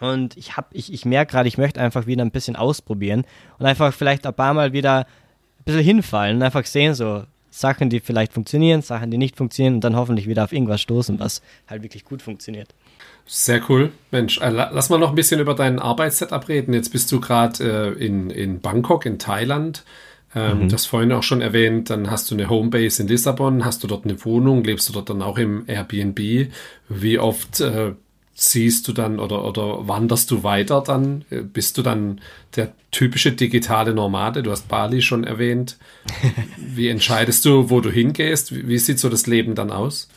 Und 0.00 0.36
ich, 0.38 0.52
ich, 0.70 0.92
ich 0.92 1.04
merke 1.04 1.32
gerade, 1.32 1.48
ich 1.48 1.58
möchte 1.58 1.80
einfach 1.80 2.06
wieder 2.06 2.24
ein 2.24 2.30
bisschen 2.30 2.56
ausprobieren 2.56 3.24
und 3.58 3.66
einfach 3.66 3.92
vielleicht 3.92 4.26
ein 4.26 4.32
paar 4.32 4.54
Mal 4.54 4.72
wieder 4.72 5.00
ein 5.00 5.64
bisschen 5.66 5.82
hinfallen 5.82 6.38
und 6.38 6.42
einfach 6.42 6.64
sehen, 6.64 6.94
so, 6.94 7.24
Sachen, 7.50 7.90
die 7.90 8.00
vielleicht 8.00 8.32
funktionieren, 8.32 8.82
Sachen, 8.82 9.10
die 9.10 9.18
nicht 9.18 9.36
funktionieren 9.36 9.74
und 9.74 9.84
dann 9.84 9.96
hoffentlich 9.96 10.28
wieder 10.28 10.44
auf 10.44 10.52
irgendwas 10.52 10.80
stoßen, 10.80 11.18
was 11.18 11.42
halt 11.68 11.82
wirklich 11.82 12.04
gut 12.04 12.22
funktioniert. 12.22 12.74
Sehr 13.26 13.60
cool. 13.68 13.92
Mensch, 14.10 14.40
äh, 14.40 14.50
lass 14.50 14.90
mal 14.90 14.98
noch 14.98 15.10
ein 15.10 15.14
bisschen 15.14 15.40
über 15.40 15.54
dein 15.54 15.78
Arbeitssetup 15.78 16.48
reden. 16.48 16.74
Jetzt 16.74 16.90
bist 16.90 17.10
du 17.12 17.20
gerade 17.20 17.94
äh, 17.98 18.04
in, 18.04 18.30
in 18.30 18.60
Bangkok, 18.60 19.06
in 19.06 19.18
Thailand. 19.18 19.84
Ähm, 20.34 20.64
mhm. 20.64 20.68
Du 20.68 20.74
hast 20.74 20.86
vorhin 20.86 21.12
auch 21.12 21.22
schon 21.22 21.40
erwähnt, 21.40 21.90
dann 21.90 22.10
hast 22.10 22.30
du 22.30 22.34
eine 22.34 22.48
Homebase 22.48 23.02
in 23.02 23.08
Lissabon, 23.08 23.64
hast 23.64 23.82
du 23.82 23.88
dort 23.88 24.04
eine 24.04 24.24
Wohnung, 24.24 24.62
lebst 24.64 24.88
du 24.88 24.92
dort 24.92 25.10
dann 25.10 25.22
auch 25.22 25.38
im 25.38 25.64
Airbnb. 25.66 26.50
Wie 26.88 27.18
oft 27.18 27.60
äh, 27.60 27.92
ziehst 28.34 28.88
du 28.88 28.92
dann 28.92 29.20
oder, 29.20 29.44
oder 29.44 29.86
wanderst 29.86 30.30
du 30.30 30.42
weiter 30.42 30.82
dann? 30.84 31.24
Bist 31.52 31.76
du 31.78 31.82
dann 31.82 32.20
der 32.56 32.72
typische 32.90 33.32
digitale 33.32 33.94
Nomade? 33.94 34.42
Du 34.42 34.50
hast 34.50 34.68
Bali 34.68 35.02
schon 35.02 35.24
erwähnt. 35.24 35.76
Wie 36.56 36.88
entscheidest 36.88 37.44
du, 37.44 37.70
wo 37.70 37.80
du 37.80 37.90
hingehst? 37.90 38.54
Wie, 38.54 38.66
wie 38.66 38.78
sieht 38.78 38.98
so 38.98 39.08
das 39.08 39.26
Leben 39.26 39.54
dann 39.54 39.70
aus? 39.70 40.08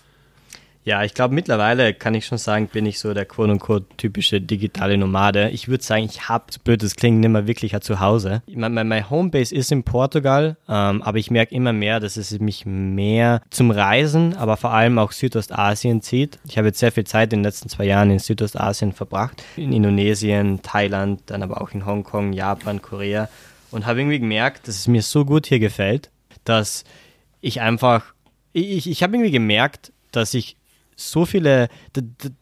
Ja, 0.86 1.04
ich 1.04 1.14
glaube, 1.14 1.34
mittlerweile 1.34 1.94
kann 1.94 2.14
ich 2.14 2.26
schon 2.26 2.38
sagen, 2.38 2.68
bin 2.68 2.86
ich 2.86 3.00
so 3.00 3.14
der 3.14 3.26
quote-unquote 3.26 3.86
typische 3.96 4.42
digitale 4.42 4.98
Nomade. 4.98 5.50
Ich 5.52 5.70
würde 5.70 5.84
sagen, 5.84 6.04
ich 6.04 6.28
habe, 6.28 6.46
das 6.78 6.96
klingt, 6.96 7.22
nicht 7.22 7.30
mehr 7.30 7.48
wirklich 7.48 7.74
zu 7.80 8.02
Hause. 8.02 8.42
Mein, 8.54 8.74
mein, 8.74 8.88
mein 8.90 9.10
Homebase 9.10 9.56
ist 9.56 9.72
in 9.72 9.84
Portugal, 9.84 10.58
ähm, 10.68 11.02
aber 11.02 11.18
ich 11.18 11.32
merke 11.32 11.56
immer 11.56 11.72
mehr, 11.72 12.02
dass 12.02 12.18
es 12.18 12.38
mich 12.40 12.66
mehr 12.66 13.42
zum 13.50 13.72
Reisen, 13.72 14.36
aber 14.36 14.58
vor 14.58 14.72
allem 14.72 15.00
auch 15.00 15.14
Südostasien 15.14 16.02
zieht. 16.02 16.38
Ich 16.48 16.58
habe 16.58 16.68
jetzt 16.68 16.80
sehr 16.80 16.92
viel 16.92 17.06
Zeit 17.06 17.32
in 17.32 17.40
den 17.40 17.46
letzten 17.46 17.70
zwei 17.70 17.86
Jahren 17.86 18.12
in 18.12 18.20
Südostasien 18.20 18.92
verbracht. 18.92 19.42
In 19.56 19.72
Indonesien, 19.72 20.62
Thailand, 20.64 21.22
dann 21.28 21.44
aber 21.44 21.62
auch 21.62 21.72
in 21.72 21.86
Hongkong, 21.86 22.34
Japan, 22.34 22.82
Korea. 22.82 23.30
Und 23.72 23.86
habe 23.86 24.02
irgendwie 24.02 24.20
gemerkt, 24.20 24.68
dass 24.68 24.76
es 24.76 24.88
mir 24.88 25.02
so 25.02 25.24
gut 25.24 25.48
hier 25.48 25.60
gefällt, 25.60 26.12
dass 26.44 26.84
ich 27.40 27.62
einfach, 27.62 28.14
ich, 28.52 28.90
ich 28.90 29.02
habe 29.02 29.16
irgendwie 29.16 29.32
gemerkt, 29.32 29.94
dass 30.12 30.34
ich 30.34 30.58
so 30.96 31.26
viele, 31.26 31.68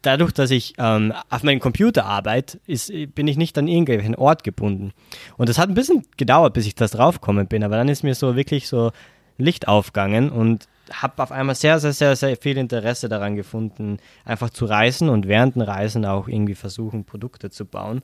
dadurch, 0.02 0.32
dass 0.32 0.52
ich 0.52 0.74
ähm, 0.78 1.14
auf 1.30 1.43
meinem 1.43 1.60
Computer 1.60 2.06
arbeite, 2.06 2.60
ist, 2.68 2.91
bin 3.16 3.28
ich 3.28 3.38
nicht 3.38 3.58
an 3.58 3.68
irgendwelchen 3.68 4.16
Ort 4.16 4.43
gebunden. 4.43 4.91
Und 5.38 5.49
das 5.49 5.58
hat 5.58 5.70
ein 5.70 5.76
bisschen 5.76 6.04
gedauert, 6.18 6.54
bis 6.54 6.66
ich 6.66 6.76
das 6.76 6.91
draufgekommen 6.91 7.47
bin, 7.47 7.64
aber 7.64 7.78
dann 7.78 7.89
ist 7.89 8.04
mir 8.04 8.16
so 8.16 8.36
wirklich 8.36 8.68
so 8.68 8.91
Licht 9.38 9.68
aufgegangen 9.68 10.30
und 10.30 10.68
habe 10.91 11.24
auf 11.24 11.32
einmal 11.32 11.56
sehr, 11.56 11.80
sehr, 11.80 11.93
sehr, 11.93 12.16
sehr 12.16 12.36
viel 12.38 12.58
Interesse 12.58 13.10
daran 13.10 13.36
gefunden, 13.36 13.97
einfach 14.26 14.49
zu 14.49 14.66
reisen 14.66 15.10
und 15.10 15.28
während 15.28 15.56
den 15.56 15.62
Reisen 15.62 16.06
auch 16.06 16.28
irgendwie 16.28 16.56
versuchen, 16.56 17.06
Produkte 17.06 17.49
zu 17.49 17.66
bauen. 17.66 18.02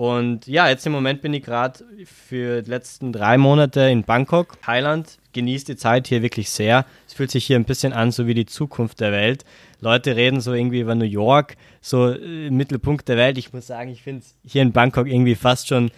Und 0.00 0.46
ja, 0.46 0.66
jetzt 0.66 0.86
im 0.86 0.92
Moment 0.92 1.20
bin 1.20 1.34
ich 1.34 1.42
gerade 1.42 1.84
für 2.06 2.62
die 2.62 2.70
letzten 2.70 3.12
drei 3.12 3.36
Monate 3.36 3.80
in 3.80 4.02
Bangkok, 4.02 4.58
Thailand. 4.62 5.18
Genieße 5.34 5.66
die 5.66 5.76
Zeit 5.76 6.08
hier 6.08 6.22
wirklich 6.22 6.48
sehr. 6.48 6.86
Es 7.06 7.12
fühlt 7.12 7.30
sich 7.30 7.44
hier 7.44 7.56
ein 7.56 7.66
bisschen 7.66 7.92
an, 7.92 8.10
so 8.10 8.26
wie 8.26 8.32
die 8.32 8.46
Zukunft 8.46 9.00
der 9.00 9.12
Welt. 9.12 9.44
Leute 9.78 10.16
reden 10.16 10.40
so 10.40 10.54
irgendwie 10.54 10.80
über 10.80 10.94
New 10.94 11.04
York, 11.04 11.58
so 11.82 12.12
äh, 12.12 12.48
Mittelpunkt 12.48 13.10
der 13.10 13.18
Welt. 13.18 13.36
Ich 13.36 13.52
muss 13.52 13.66
sagen, 13.66 13.90
ich 13.90 14.00
finde 14.00 14.22
es 14.22 14.36
hier 14.50 14.62
in 14.62 14.72
Bangkok 14.72 15.06
irgendwie 15.06 15.34
fast 15.34 15.68
schon 15.68 15.90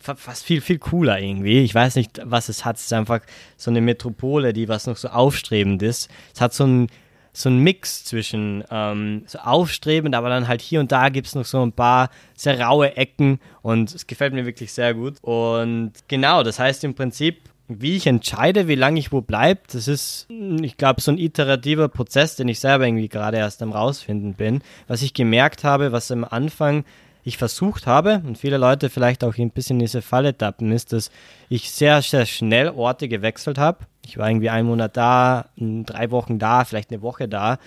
fast, 0.00 0.44
viel, 0.44 0.62
viel 0.62 0.78
cooler 0.78 1.20
irgendwie. 1.20 1.60
Ich 1.60 1.74
weiß 1.74 1.96
nicht, 1.96 2.22
was 2.24 2.48
es 2.48 2.64
hat. 2.64 2.76
Es 2.76 2.84
ist 2.84 2.92
einfach 2.94 3.20
so 3.58 3.70
eine 3.70 3.82
Metropole, 3.82 4.54
die 4.54 4.68
was 4.68 4.86
noch 4.86 4.96
so 4.96 5.08
aufstrebend 5.08 5.82
ist. 5.82 6.10
Es 6.34 6.40
hat 6.40 6.54
so 6.54 6.64
ein 6.64 6.86
so 7.32 7.48
ein 7.48 7.58
Mix 7.58 8.04
zwischen 8.04 8.62
ähm, 8.70 9.22
so 9.26 9.38
aufstrebend, 9.38 10.14
aber 10.14 10.28
dann 10.28 10.48
halt 10.48 10.60
hier 10.60 10.80
und 10.80 10.92
da 10.92 11.08
gibt 11.08 11.26
es 11.26 11.34
noch 11.34 11.46
so 11.46 11.64
ein 11.64 11.72
paar 11.72 12.10
sehr 12.34 12.60
raue 12.60 12.96
Ecken 12.96 13.40
und 13.62 13.94
es 13.94 14.06
gefällt 14.06 14.34
mir 14.34 14.44
wirklich 14.44 14.72
sehr 14.72 14.92
gut. 14.94 15.14
Und 15.22 15.92
genau, 16.08 16.42
das 16.42 16.58
heißt 16.58 16.84
im 16.84 16.94
Prinzip, 16.94 17.40
wie 17.68 17.96
ich 17.96 18.06
entscheide, 18.06 18.68
wie 18.68 18.74
lange 18.74 18.98
ich 18.98 19.12
wo 19.12 19.22
bleibe, 19.22 19.60
das 19.72 19.88
ist, 19.88 20.26
ich 20.28 20.76
glaube, 20.76 21.00
so 21.00 21.10
ein 21.10 21.18
iterativer 21.18 21.88
Prozess, 21.88 22.36
den 22.36 22.48
ich 22.48 22.60
selber 22.60 22.86
irgendwie 22.86 23.08
gerade 23.08 23.38
erst 23.38 23.62
am 23.62 23.72
rausfinden 23.72 24.34
bin. 24.34 24.62
Was 24.88 25.00
ich 25.00 25.14
gemerkt 25.14 25.64
habe, 25.64 25.92
was 25.92 26.10
am 26.10 26.24
Anfang 26.24 26.84
ich 27.24 27.38
versucht 27.38 27.86
habe 27.86 28.22
und 28.26 28.38
viele 28.38 28.56
Leute 28.56 28.90
vielleicht 28.90 29.22
auch 29.24 29.36
ein 29.38 29.50
bisschen 29.50 29.76
in 29.76 29.86
diese 29.86 30.02
Falle 30.02 30.36
tappen, 30.36 30.72
ist, 30.72 30.92
dass 30.92 31.10
ich 31.48 31.70
sehr, 31.70 32.02
sehr 32.02 32.26
schnell 32.26 32.70
Orte 32.70 33.08
gewechselt 33.08 33.58
habe. 33.58 33.86
Ich 34.04 34.18
war 34.18 34.28
irgendwie 34.28 34.50
einen 34.50 34.68
Monat 34.68 34.96
da, 34.96 35.46
drei 35.56 36.10
Wochen 36.10 36.38
da, 36.38 36.64
vielleicht 36.64 36.90
eine 36.90 37.02
Woche 37.02 37.28
da. 37.28 37.58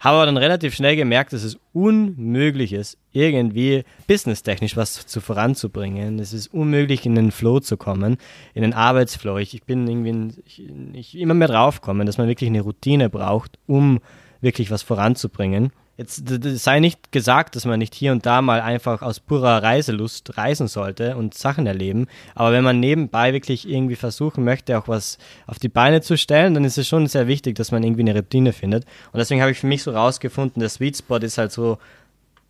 Habe 0.00 0.16
aber 0.18 0.26
dann 0.26 0.36
relativ 0.36 0.76
schnell 0.76 0.94
gemerkt, 0.94 1.32
dass 1.32 1.42
es 1.42 1.58
unmöglich 1.72 2.72
ist, 2.72 2.98
irgendwie 3.12 3.82
businesstechnisch 4.06 4.76
was 4.76 5.06
zu 5.06 5.20
voranzubringen. 5.20 6.20
Es 6.20 6.32
ist 6.32 6.54
unmöglich, 6.54 7.04
in 7.04 7.16
den 7.16 7.32
Flow 7.32 7.58
zu 7.58 7.76
kommen, 7.76 8.16
in 8.54 8.62
den 8.62 8.74
Arbeitsflow. 8.74 9.38
Ich, 9.38 9.54
ich 9.54 9.64
bin 9.64 9.88
irgendwie 9.88 10.40
ich, 10.44 10.62
ich 10.92 11.18
immer 11.18 11.34
mehr 11.34 11.48
draufkommen, 11.48 12.06
dass 12.06 12.18
man 12.18 12.28
wirklich 12.28 12.48
eine 12.48 12.60
Routine 12.60 13.10
braucht, 13.10 13.58
um 13.66 13.98
wirklich 14.40 14.70
was 14.70 14.82
voranzubringen. 14.82 15.72
Jetzt 15.98 16.22
sei 16.62 16.78
nicht 16.78 17.10
gesagt, 17.10 17.56
dass 17.56 17.64
man 17.64 17.80
nicht 17.80 17.92
hier 17.92 18.12
und 18.12 18.24
da 18.24 18.40
mal 18.40 18.60
einfach 18.60 19.02
aus 19.02 19.18
purer 19.18 19.64
Reiselust 19.64 20.38
reisen 20.38 20.68
sollte 20.68 21.16
und 21.16 21.34
Sachen 21.34 21.66
erleben. 21.66 22.06
Aber 22.36 22.52
wenn 22.52 22.62
man 22.62 22.78
nebenbei 22.78 23.32
wirklich 23.32 23.68
irgendwie 23.68 23.96
versuchen 23.96 24.44
möchte, 24.44 24.78
auch 24.78 24.86
was 24.86 25.18
auf 25.48 25.58
die 25.58 25.68
Beine 25.68 26.00
zu 26.00 26.16
stellen, 26.16 26.54
dann 26.54 26.64
ist 26.64 26.78
es 26.78 26.86
schon 26.86 27.08
sehr 27.08 27.26
wichtig, 27.26 27.56
dass 27.56 27.72
man 27.72 27.82
irgendwie 27.82 28.02
eine 28.02 28.14
Routine 28.14 28.52
findet. 28.52 28.84
Und 29.10 29.18
deswegen 29.18 29.40
habe 29.40 29.50
ich 29.50 29.58
für 29.58 29.66
mich 29.66 29.82
so 29.82 29.90
rausgefunden, 29.90 30.60
der 30.60 30.68
Sweet 30.68 30.98
Spot 30.98 31.16
ist 31.16 31.36
halt 31.36 31.50
so 31.50 31.78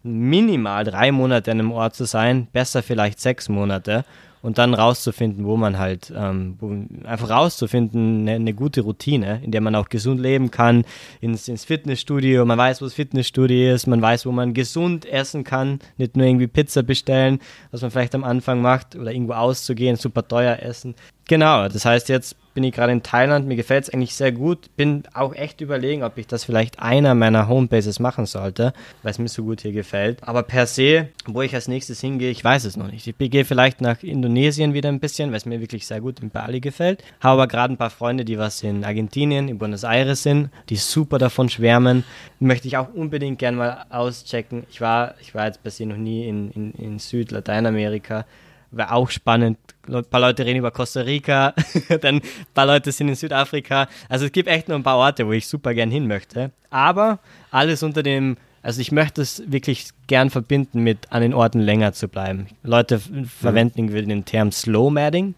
minimal 0.02 0.84
drei 0.84 1.10
Monate 1.10 1.50
an 1.50 1.58
einem 1.58 1.72
Ort 1.72 1.94
zu 1.94 2.04
sein, 2.04 2.48
besser 2.52 2.82
vielleicht 2.82 3.18
sechs 3.18 3.48
Monate 3.48 4.04
und 4.42 4.58
dann 4.58 4.74
rauszufinden, 4.74 5.44
wo 5.44 5.56
man 5.56 5.78
halt, 5.78 6.12
ähm, 6.16 6.56
wo, 6.60 6.70
einfach 7.06 7.30
rauszufinden, 7.30 8.22
eine, 8.22 8.32
eine, 8.32 8.54
gute 8.54 8.82
Routine, 8.82 9.40
in 9.42 9.50
der 9.50 9.60
man 9.60 9.74
auch 9.74 9.88
gesund 9.88 10.20
leben 10.20 10.50
kann, 10.50 10.84
ins, 11.20 11.48
ins 11.48 11.64
Fitnessstudio, 11.64 12.44
man 12.44 12.58
weiß, 12.58 12.80
wo 12.80 12.86
das 12.86 12.94
Fitnessstudio 12.94 13.74
ist, 13.74 13.86
man 13.86 14.02
weiß, 14.02 14.26
wo 14.26 14.32
man 14.32 14.54
gesund 14.54 15.06
essen 15.06 15.44
kann, 15.44 15.80
nicht 15.96 16.16
nur 16.16 16.26
irgendwie 16.26 16.46
Pizza 16.46 16.82
bestellen, 16.82 17.40
was 17.70 17.82
man 17.82 17.90
vielleicht 17.90 18.14
am 18.14 18.24
Anfang 18.24 18.62
macht, 18.62 18.96
oder 18.96 19.12
irgendwo 19.12 19.34
auszugehen, 19.34 19.96
super 19.96 20.26
teuer 20.26 20.58
essen. 20.62 20.94
Genau, 21.28 21.68
das 21.68 21.84
heißt, 21.84 22.08
jetzt 22.08 22.36
bin 22.54 22.64
ich 22.64 22.74
gerade 22.74 22.90
in 22.90 23.02
Thailand, 23.02 23.46
mir 23.46 23.54
gefällt 23.54 23.84
es 23.84 23.90
eigentlich 23.90 24.14
sehr 24.14 24.32
gut, 24.32 24.74
bin 24.76 25.04
auch 25.12 25.34
echt 25.34 25.60
überlegen, 25.60 26.02
ob 26.02 26.16
ich 26.16 26.26
das 26.26 26.42
vielleicht 26.42 26.80
einer 26.80 27.14
meiner 27.14 27.48
Homebases 27.48 28.00
machen 28.00 28.24
sollte, 28.24 28.72
weil 29.02 29.10
es 29.10 29.18
mir 29.18 29.28
so 29.28 29.44
gut 29.44 29.60
hier 29.60 29.72
gefällt. 29.72 30.18
Aber 30.22 30.42
per 30.42 30.66
se, 30.66 31.08
wo 31.26 31.42
ich 31.42 31.54
als 31.54 31.68
nächstes 31.68 32.00
hingehe, 32.00 32.30
ich 32.30 32.42
weiß 32.42 32.64
es 32.64 32.78
noch 32.78 32.90
nicht. 32.90 33.06
Ich 33.06 33.30
gehe 33.30 33.44
vielleicht 33.44 33.82
nach 33.82 34.02
Indonesien 34.02 34.72
wieder 34.72 34.88
ein 34.88 35.00
bisschen, 35.00 35.30
weil 35.30 35.36
es 35.36 35.44
mir 35.44 35.60
wirklich 35.60 35.86
sehr 35.86 36.00
gut 36.00 36.18
in 36.20 36.30
Bali 36.30 36.60
gefällt. 36.60 37.04
Habe 37.20 37.42
aber 37.42 37.46
gerade 37.46 37.74
ein 37.74 37.78
paar 37.78 37.90
Freunde, 37.90 38.24
die 38.24 38.38
was 38.38 38.62
in 38.62 38.82
Argentinien, 38.82 39.48
in 39.48 39.58
Buenos 39.58 39.84
Aires 39.84 40.22
sind, 40.22 40.48
die 40.70 40.76
super 40.76 41.18
davon 41.18 41.50
schwärmen. 41.50 42.04
Möchte 42.40 42.68
ich 42.68 42.78
auch 42.78 42.92
unbedingt 42.94 43.38
gerne 43.38 43.56
mal 43.58 43.86
auschecken. 43.90 44.64
Ich 44.70 44.80
war, 44.80 45.14
ich 45.20 45.34
war 45.34 45.44
jetzt 45.44 45.62
bisher 45.62 45.86
noch 45.86 45.98
nie 45.98 46.26
in, 46.26 46.50
in, 46.52 46.72
in 46.72 46.98
Süd-Lateinamerika 46.98 48.24
wäre 48.70 48.92
auch 48.92 49.10
spannend. 49.10 49.58
Ein 49.86 50.04
paar 50.04 50.20
Leute 50.20 50.44
reden 50.44 50.58
über 50.58 50.70
Costa 50.70 51.00
Rica, 51.00 51.54
dann 52.00 52.16
ein 52.16 52.22
paar 52.54 52.66
Leute 52.66 52.92
sind 52.92 53.08
in 53.08 53.14
Südafrika. 53.14 53.88
Also 54.08 54.26
es 54.26 54.32
gibt 54.32 54.48
echt 54.48 54.68
nur 54.68 54.78
ein 54.78 54.82
paar 54.82 54.98
Orte, 54.98 55.26
wo 55.26 55.32
ich 55.32 55.46
super 55.46 55.74
gern 55.74 55.90
hin 55.90 56.06
möchte. 56.06 56.50
Aber 56.70 57.18
alles 57.50 57.82
unter 57.82 58.02
dem, 58.02 58.36
also 58.62 58.80
ich 58.80 58.92
möchte 58.92 59.22
es 59.22 59.42
wirklich 59.46 59.88
gern 60.06 60.30
verbinden 60.30 60.82
mit 60.82 61.10
an 61.10 61.22
den 61.22 61.34
Orten 61.34 61.60
länger 61.60 61.92
zu 61.92 62.08
bleiben. 62.08 62.48
Leute 62.62 63.00
mhm. 63.10 63.24
verwenden 63.24 63.88
den 63.88 64.24
Term 64.24 64.52
Slow 64.52 64.90
Madding, 64.90 65.34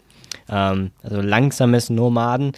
ähm, 0.49 0.91
also 1.03 1.21
langsames 1.21 1.89
Nomaden. 1.89 2.51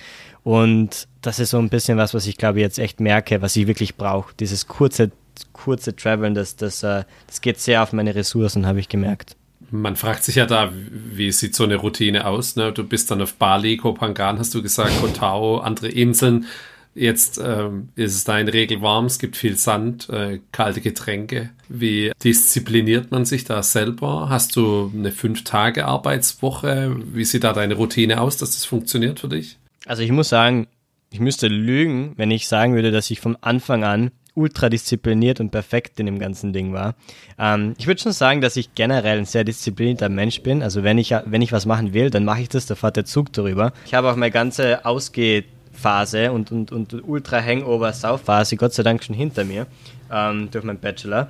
Und 0.44 1.08
das 1.22 1.40
ist 1.40 1.52
so 1.52 1.60
ein 1.60 1.70
bisschen 1.70 1.98
was, 1.98 2.14
was 2.14 2.28
ich 2.28 2.38
glaube 2.38 2.60
jetzt 2.60 2.80
echt 2.80 3.00
merke, 3.00 3.42
was 3.42 3.56
ich 3.56 3.68
wirklich 3.68 3.96
brauche. 3.96 4.34
Dieses 4.40 4.68
kurze, 4.68 5.12
kurze 5.54 5.96
Traveln, 5.96 6.34
das, 6.34 6.56
das, 6.56 6.84
äh, 6.84 7.04
das 7.28 7.42
geht 7.42 7.60
sehr 7.60 7.84
auf 7.84 7.94
meine 7.94 8.16
Ressourcen, 8.16 8.66
habe 8.66 8.80
ich 8.80 8.90
gemerkt. 8.90 9.38
Man 9.74 9.96
fragt 9.96 10.24
sich 10.24 10.36
ja 10.36 10.46
da, 10.46 10.72
wie 10.72 11.32
sieht 11.32 11.56
so 11.56 11.64
eine 11.64 11.78
Routine 11.78 12.28
aus? 12.28 12.56
Ne? 12.56 12.72
Du 12.72 12.84
bist 12.84 13.10
dann 13.10 13.24
auf 13.24 13.34
Bali, 13.34 13.76
Kopangan, 13.76 14.38
hast 14.38 14.54
du 14.54 14.62
gesagt, 14.62 14.92
Kotao, 15.02 15.58
andere 15.58 15.88
Inseln. 15.88 16.46
Jetzt 16.94 17.42
ähm, 17.44 17.90
ist 17.96 18.14
es 18.14 18.24
da 18.24 18.38
in 18.38 18.50
Regel 18.50 18.84
warm, 18.84 19.06
es 19.06 19.18
gibt 19.18 19.36
viel 19.36 19.58
Sand, 19.58 20.10
äh, 20.10 20.42
kalte 20.52 20.80
Getränke. 20.80 21.50
Wie 21.70 22.12
diszipliniert 22.24 23.10
man 23.10 23.26
sich 23.26 23.46
da 23.46 23.64
selber? 23.64 24.30
Hast 24.30 24.56
du 24.56 24.92
eine 24.96 25.12
Fünf-Tage-Arbeitswoche? 25.12 26.96
Wie 27.12 27.26
sieht 27.26 27.44
da 27.44 27.54
deine 27.54 27.74
Routine 27.74 28.22
aus, 28.22 28.38
dass 28.38 28.52
das 28.52 28.66
funktioniert 28.66 29.22
für 29.22 29.30
dich? 29.30 29.58
Also 29.88 30.04
ich 30.04 30.12
muss 30.12 30.30
sagen, 30.30 30.68
ich 31.10 31.20
müsste 31.20 31.48
lügen, 31.48 32.14
wenn 32.16 32.30
ich 32.30 32.48
sagen 32.48 32.76
würde, 32.76 32.92
dass 32.92 33.10
ich 33.10 33.20
vom 33.20 33.38
Anfang 33.42 33.84
an 33.84 34.12
ultra 34.36 34.70
diszipliniert 34.70 35.40
und 35.40 35.52
perfekt 35.52 36.00
in 36.00 36.06
dem 36.06 36.20
ganzen 36.20 36.54
Ding 36.54 36.74
war. 36.74 36.96
Ähm, 37.38 37.76
ich 37.78 37.88
würde 37.88 38.02
schon 38.02 38.12
sagen, 38.12 38.42
dass 38.42 38.56
ich 38.56 38.74
generell 38.76 39.20
ein 39.20 39.26
sehr 39.26 39.44
disziplinierter 39.44 40.10
Mensch 40.10 40.42
bin. 40.42 40.64
Also 40.64 40.84
wenn 40.84 40.98
ich, 40.98 41.14
wenn 41.26 41.42
ich 41.42 41.52
was 41.52 41.66
machen 41.66 41.94
will, 41.94 42.10
dann 42.10 42.26
mache 42.26 42.42
ich 42.42 42.50
das, 42.50 42.66
da 42.66 42.76
fährt 42.76 42.96
der 42.96 43.06
Zug 43.06 43.32
darüber. 43.34 43.74
Ich 43.86 43.94
habe 43.94 44.12
auch 44.12 44.16
meine 44.16 44.32
ganze 44.32 44.86
Ausgehphase 44.86 46.32
und, 46.32 46.52
und, 46.52 46.72
und 46.72 47.08
Ultra-Hangover-Sauf-Phase 47.08 48.58
Gott 48.58 48.74
sei 48.74 48.84
Dank 48.84 49.04
schon 49.04 49.16
hinter 49.16 49.44
mir 49.44 49.68
ähm, 50.12 50.50
durch 50.52 50.64
meinen 50.64 50.80
Bachelor. 50.80 51.30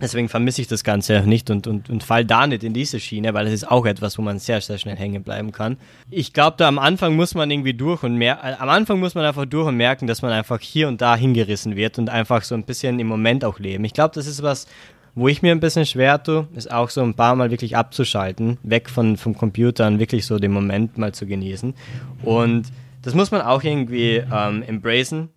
Deswegen 0.00 0.28
vermisse 0.28 0.60
ich 0.60 0.68
das 0.68 0.84
Ganze 0.84 1.20
nicht 1.22 1.50
und, 1.50 1.66
und, 1.66 1.90
und 1.90 2.04
fall 2.04 2.24
da 2.24 2.46
nicht 2.46 2.62
in 2.64 2.72
diese 2.72 3.00
Schiene, 3.00 3.34
weil 3.34 3.46
es 3.46 3.52
ist 3.52 3.70
auch 3.70 3.86
etwas, 3.86 4.18
wo 4.18 4.22
man 4.22 4.38
sehr, 4.38 4.60
sehr 4.60 4.78
schnell 4.78 4.96
hängen 4.96 5.22
bleiben 5.22 5.52
kann. 5.52 5.76
Ich 6.10 6.32
glaube, 6.32 6.56
da 6.56 6.68
am 6.68 6.78
Anfang 6.78 7.16
muss 7.16 7.34
man 7.34 7.50
irgendwie 7.50 7.74
durch 7.74 8.02
und 8.02 8.16
mehr, 8.16 8.38
äh, 8.42 8.54
am 8.58 8.68
Anfang 8.68 9.00
muss 9.00 9.14
man 9.14 9.24
einfach 9.24 9.46
durch 9.46 9.66
und 9.66 9.76
merken, 9.76 10.06
dass 10.06 10.22
man 10.22 10.32
einfach 10.32 10.60
hier 10.60 10.88
und 10.88 11.00
da 11.00 11.16
hingerissen 11.16 11.76
wird 11.76 11.98
und 11.98 12.10
einfach 12.10 12.42
so 12.42 12.54
ein 12.54 12.64
bisschen 12.64 13.00
im 13.00 13.06
Moment 13.06 13.44
auch 13.44 13.58
leben. 13.58 13.84
Ich 13.84 13.92
glaube, 13.92 14.14
das 14.14 14.26
ist 14.26 14.42
was, 14.42 14.66
wo 15.14 15.26
ich 15.26 15.42
mir 15.42 15.52
ein 15.52 15.60
bisschen 15.60 15.84
schwer 15.84 16.22
tue, 16.22 16.46
ist 16.54 16.70
auch 16.70 16.90
so 16.90 17.02
ein 17.02 17.14
paar 17.14 17.34
Mal 17.34 17.50
wirklich 17.50 17.76
abzuschalten, 17.76 18.58
weg 18.62 18.88
von, 18.88 19.16
vom 19.16 19.36
Computer 19.36 19.86
und 19.88 19.98
wirklich 19.98 20.26
so 20.26 20.38
den 20.38 20.52
Moment 20.52 20.96
mal 20.96 21.12
zu 21.12 21.26
genießen. 21.26 21.74
Und 22.22 22.68
das 23.02 23.14
muss 23.14 23.30
man 23.30 23.40
auch 23.42 23.64
irgendwie 23.64 24.22
ähm, 24.32 24.62
embracen 24.62 25.30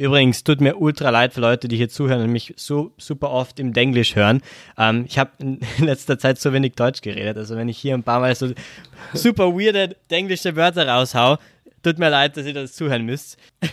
Übrigens, 0.00 0.44
tut 0.44 0.62
mir 0.62 0.78
ultra 0.78 1.10
leid 1.10 1.34
für 1.34 1.42
Leute, 1.42 1.68
die 1.68 1.76
hier 1.76 1.90
zuhören 1.90 2.22
und 2.22 2.32
mich 2.32 2.54
so 2.56 2.90
super 2.96 3.30
oft 3.30 3.60
im 3.60 3.74
Denglisch 3.74 4.16
hören. 4.16 4.40
Ähm, 4.78 5.04
ich 5.06 5.18
habe 5.18 5.32
in 5.40 5.60
letzter 5.78 6.18
Zeit 6.18 6.40
so 6.40 6.54
wenig 6.54 6.72
Deutsch 6.72 7.02
geredet. 7.02 7.36
Also 7.36 7.54
wenn 7.54 7.68
ich 7.68 7.76
hier 7.76 7.92
ein 7.92 8.02
paar 8.02 8.20
Mal 8.20 8.34
so 8.34 8.50
super 9.12 9.52
weirde 9.52 9.94
englische 10.08 10.56
Wörter 10.56 10.88
raushau, 10.88 11.36
tut 11.82 11.98
mir 11.98 12.08
leid, 12.08 12.38
dass 12.38 12.46
ihr 12.46 12.54
das 12.54 12.72
zuhören 12.72 13.04
müsst. 13.04 13.36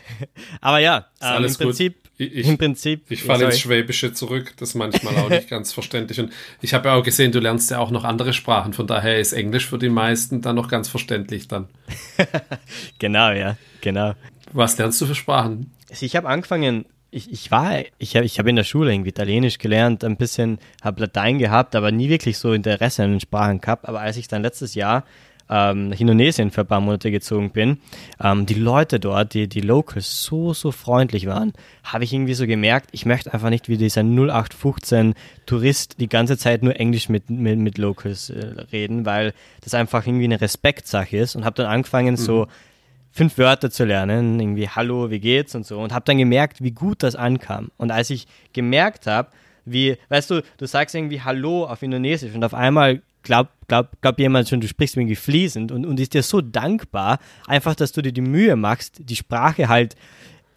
Aber 0.60 0.80
ja, 0.80 1.08
ähm, 1.22 1.46
im 1.46 1.54
Prinzip 1.54 1.96
ich, 2.18 2.46
im 2.46 2.58
Prinzip. 2.58 3.06
Ich 3.10 3.24
falle 3.24 3.46
ins 3.46 3.60
Schwäbische 3.60 4.12
zurück, 4.12 4.54
das 4.58 4.70
ist 4.70 4.76
manchmal 4.76 5.16
auch 5.16 5.30
nicht 5.30 5.50
ganz 5.50 5.72
verständlich. 5.72 6.20
Und 6.20 6.34
ich 6.62 6.74
habe 6.74 6.90
ja 6.90 6.96
auch 6.96 7.04
gesehen, 7.04 7.32
du 7.32 7.40
lernst 7.40 7.72
ja 7.72 7.80
auch 7.80 7.92
noch 7.92 8.04
andere 8.04 8.34
Sprachen, 8.34 8.74
von 8.74 8.86
daher 8.86 9.18
ist 9.18 9.32
Englisch 9.32 9.68
für 9.68 9.78
die 9.78 9.88
meisten 9.88 10.42
dann 10.42 10.58
noch 10.58 10.68
ganz 10.68 10.90
verständlich 10.90 11.48
dann. 11.48 11.70
genau, 13.00 13.32
ja, 13.32 13.56
genau. 13.80 14.14
Was 14.52 14.78
lernst 14.78 15.00
du 15.00 15.06
für 15.06 15.16
Sprachen? 15.16 15.72
Also 15.90 16.06
ich 16.06 16.16
habe 16.16 16.28
angefangen, 16.28 16.86
ich, 17.10 17.32
ich 17.32 17.52
war, 17.52 17.80
ich 17.98 18.16
habe 18.16 18.26
ich 18.26 18.40
hab 18.40 18.48
in 18.48 18.56
der 18.56 18.64
Schule 18.64 18.94
irgendwie 18.94 19.10
Italienisch 19.10 19.58
gelernt, 19.58 20.04
ein 20.04 20.18
bisschen, 20.18 20.60
habe 20.82 21.02
Latein 21.02 21.40
gehabt, 21.40 21.76
aber 21.76 21.92
nie 21.92 22.10
wirklich 22.10 22.38
so 22.38 22.54
Interesse 22.54 23.04
an 23.04 23.12
den 23.12 23.20
Sprachen 23.20 23.62
gehabt. 23.62 23.88
Aber 23.88 24.02
als 24.02 24.18
ich 24.18 24.28
dann 24.28 24.42
letztes 24.42 24.76
Jahr 24.76 25.04
ähm, 25.50 25.90
nach 25.90 26.00
Indonesien 26.00 26.52
für 26.52 26.62
ein 26.62 26.68
paar 26.68 26.82
Monate 26.82 27.10
gezogen 27.10 27.52
bin, 27.52 27.80
ähm, 28.22 28.46
die 28.46 28.56
Leute 28.56 29.00
dort, 29.00 29.34
die, 29.34 29.48
die 29.48 29.62
Locals 29.62 30.24
so, 30.24 30.54
so 30.54 30.72
freundlich 30.72 31.26
waren, 31.28 31.54
habe 31.84 32.04
ich 32.04 32.12
irgendwie 32.12 32.34
so 32.34 32.46
gemerkt, 32.46 32.90
ich 32.92 33.06
möchte 33.06 33.34
einfach 33.34 33.50
nicht 33.50 33.70
wie 33.70 33.78
dieser 33.78 34.02
0815 34.02 35.14
Tourist 35.46 36.02
die 36.02 36.10
ganze 36.10 36.38
Zeit 36.38 36.64
nur 36.64 36.78
Englisch 36.78 37.08
mit, 37.08 37.30
mit, 37.30 37.58
mit 37.58 37.78
Locals 37.78 38.30
äh, 38.30 38.46
reden, 38.72 39.06
weil 39.06 39.34
das 39.62 39.74
einfach 39.74 40.06
irgendwie 40.06 40.26
eine 40.26 40.42
Respektsache 40.42 41.18
ist 41.18 41.36
und 41.36 41.46
habe 41.46 41.56
dann 41.56 41.68
angefangen, 41.68 42.16
mhm. 42.16 42.18
so 42.18 42.48
fünf 43.18 43.40
Wörter 43.40 43.72
zu 43.72 43.84
lernen, 43.84 44.40
irgendwie 44.40 44.70
Hallo, 44.70 45.10
wie 45.10 45.20
geht's 45.20 45.56
und 45.56 45.66
so 45.66 45.80
und 45.80 45.92
habe 45.92 46.06
dann 46.06 46.20
gemerkt, 46.20 46.62
wie 46.62 46.72
gut 46.72 47.02
das 47.02 47.16
ankam. 47.16 47.72
Und 47.78 47.92
als 47.92 48.12
ich 48.12 48.28
gemerkt 48.54 49.08
habe, 49.08 49.30
wie, 49.66 49.98
weißt 50.10 50.30
du, 50.30 50.44
du 50.58 50.66
sagst 50.68 50.94
irgendwie 50.94 51.22
Hallo 51.22 51.66
auf 51.66 51.82
Indonesisch 51.82 52.36
und 52.36 52.44
auf 52.44 52.54
einmal 52.54 53.02
glaubt 53.24 53.52
glaub, 53.68 53.90
glaub 54.02 54.20
jemand 54.20 54.48
schon, 54.48 54.62
du 54.62 54.68
sprichst 54.68 54.96
irgendwie 54.96 55.16
fließend 55.16 55.72
und, 55.72 55.86
und 55.86 56.00
ist 56.00 56.14
dir 56.14 56.22
so 56.22 56.42
dankbar, 56.42 57.18
einfach, 57.48 57.74
dass 57.74 57.92
du 57.92 58.04
dir 58.04 58.14
die 58.14 58.22
Mühe 58.22 58.56
machst, 58.56 59.00
die 59.00 59.16
Sprache 59.16 59.68
halt 59.68 59.96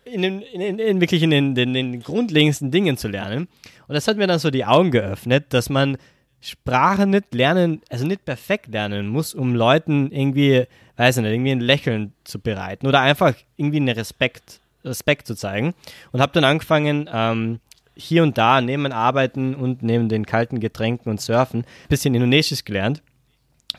in, 0.05 0.21
den, 0.21 0.43
in, 0.43 0.79
in 0.79 1.01
wirklich 1.01 1.23
in 1.23 1.31
den, 1.31 1.55
den, 1.55 1.73
den 1.73 2.03
grundlegendsten 2.03 2.71
Dingen 2.71 2.99
zu 2.99 3.09
lernen. 3.09 3.49
Und 3.89 3.95
das 3.95 4.07
hat 4.07 4.19
mir 4.19 4.27
dann 4.27 4.39
so 4.39 4.51
die 4.51 4.67
Augen 4.67 4.91
geöffnet, 4.91 5.47
dass 5.55 5.71
man 5.71 5.97
Sprache 6.43 7.07
nicht 7.07 7.35
lernen, 7.35 7.81
also 7.89 8.07
nicht 8.07 8.25
perfekt 8.25 8.69
lernen 8.69 9.09
muss, 9.09 9.35
um 9.35 9.55
Leuten 9.55 10.11
irgendwie 10.13 10.67
weiß 11.01 11.17
ich 11.17 11.23
nicht, 11.23 11.33
irgendwie 11.33 11.53
ein 11.53 11.61
Lächeln 11.61 12.13
zu 12.25 12.39
bereiten 12.39 12.87
oder 12.87 13.01
einfach 13.01 13.35
irgendwie 13.57 13.79
einen 13.79 13.89
Respekt, 13.89 14.61
Respekt 14.85 15.27
zu 15.27 15.35
zeigen. 15.35 15.73
Und 16.13 16.21
habe 16.21 16.33
dann 16.33 16.45
angefangen, 16.45 17.09
ähm, 17.11 17.61
hier 17.95 18.23
und 18.23 18.37
da 18.37 18.61
neben 18.61 18.93
Arbeiten 18.93 19.55
und 19.55 19.83
neben 19.83 20.11
den 20.11 20.27
kalten 20.27 20.61
Getränken 20.61 21.11
und 21.11 21.21
Surfen 21.21 21.61
ein 21.61 21.89
bisschen 21.89 22.15
Indonesisch 22.15 22.65
gelernt 22.67 23.03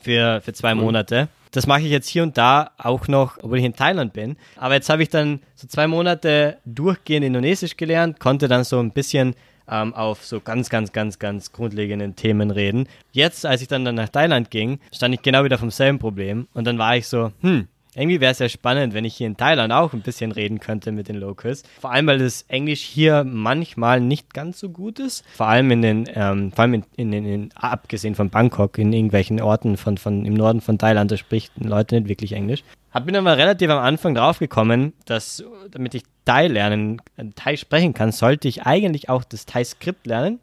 für, 0.01 0.41
für 0.41 0.53
zwei 0.53 0.73
Monate. 0.73 1.27
Das 1.51 1.67
mache 1.67 1.81
ich 1.81 1.91
jetzt 1.91 2.07
hier 2.07 2.23
und 2.23 2.37
da 2.37 2.71
auch 2.79 3.07
noch, 3.07 3.37
obwohl 3.41 3.59
ich 3.59 3.65
in 3.65 3.75
Thailand 3.75 4.13
bin. 4.13 4.35
Aber 4.55 4.73
jetzt 4.73 4.89
habe 4.89 5.03
ich 5.03 5.09
dann 5.09 5.41
so 5.53 5.67
zwei 5.67 5.85
Monate 5.85 6.57
durchgehend 6.65 7.25
Indonesisch 7.25 7.77
gelernt, 7.77 8.19
konnte 8.19 8.47
dann 8.47 8.63
so 8.63 8.79
ein 8.79 8.91
bisschen 8.91 9.35
ähm, 9.71 9.95
auf 9.95 10.23
so 10.25 10.39
ganz, 10.39 10.69
ganz, 10.69 10.91
ganz, 10.91 11.17
ganz 11.17 11.51
grundlegenden 11.51 12.15
Themen 12.15 12.51
reden. 12.51 12.87
Jetzt, 13.11 13.45
als 13.45 13.61
ich 13.61 13.67
dann, 13.67 13.85
dann 13.85 13.95
nach 13.95 14.09
Thailand 14.09 14.51
ging, 14.51 14.79
stand 14.93 15.15
ich 15.15 15.21
genau 15.21 15.43
wieder 15.43 15.57
vom 15.57 15.71
selben 15.71 15.97
Problem 15.97 16.47
und 16.53 16.67
dann 16.67 16.77
war 16.77 16.95
ich 16.97 17.07
so, 17.07 17.31
hm, 17.41 17.67
irgendwie 17.93 18.21
wäre 18.21 18.31
es 18.31 18.39
ja 18.39 18.47
spannend, 18.47 18.93
wenn 18.93 19.03
ich 19.03 19.15
hier 19.15 19.27
in 19.27 19.35
Thailand 19.35 19.73
auch 19.73 19.91
ein 19.93 20.01
bisschen 20.01 20.31
reden 20.31 20.59
könnte 20.59 20.93
mit 20.93 21.09
den 21.09 21.17
Locals. 21.17 21.63
Vor 21.79 21.91
allem, 21.91 22.07
weil 22.07 22.19
das 22.19 22.43
Englisch 22.47 22.81
hier 22.81 23.25
manchmal 23.25 23.99
nicht 23.99 24.33
ganz 24.33 24.59
so 24.59 24.69
gut 24.69 24.99
ist. 24.99 25.25
Vor 25.35 25.47
allem 25.47 25.71
in 25.71 25.81
den, 25.81 26.09
ähm, 26.13 26.51
vor 26.53 26.63
allem 26.63 26.75
in, 26.75 26.83
in, 26.95 27.13
in, 27.13 27.25
in, 27.25 27.49
abgesehen 27.55 28.15
von 28.15 28.29
Bangkok, 28.29 28.77
in 28.77 28.93
irgendwelchen 28.93 29.41
Orten 29.41 29.75
von, 29.75 29.97
von, 29.97 30.25
im 30.25 30.33
Norden 30.33 30.61
von 30.61 30.77
Thailand, 30.77 31.11
da 31.11 31.17
sprechen 31.17 31.67
Leute 31.67 31.95
nicht 31.95 32.07
wirklich 32.07 32.31
Englisch. 32.31 32.63
Hab 32.91 33.05
bin 33.05 33.15
aber 33.15 33.37
relativ 33.37 33.69
am 33.69 33.79
Anfang 33.79 34.15
draufgekommen, 34.15 34.93
dass, 35.05 35.43
damit 35.69 35.95
ich 35.95 36.03
Thai 36.25 36.47
lernen, 36.47 37.01
Thai 37.35 37.55
sprechen 37.55 37.93
kann, 37.93 38.11
sollte 38.11 38.47
ich 38.47 38.63
eigentlich 38.63 39.09
auch 39.09 39.23
das 39.23 39.45
Thai-Skript 39.45 40.05
lernen. 40.07 40.39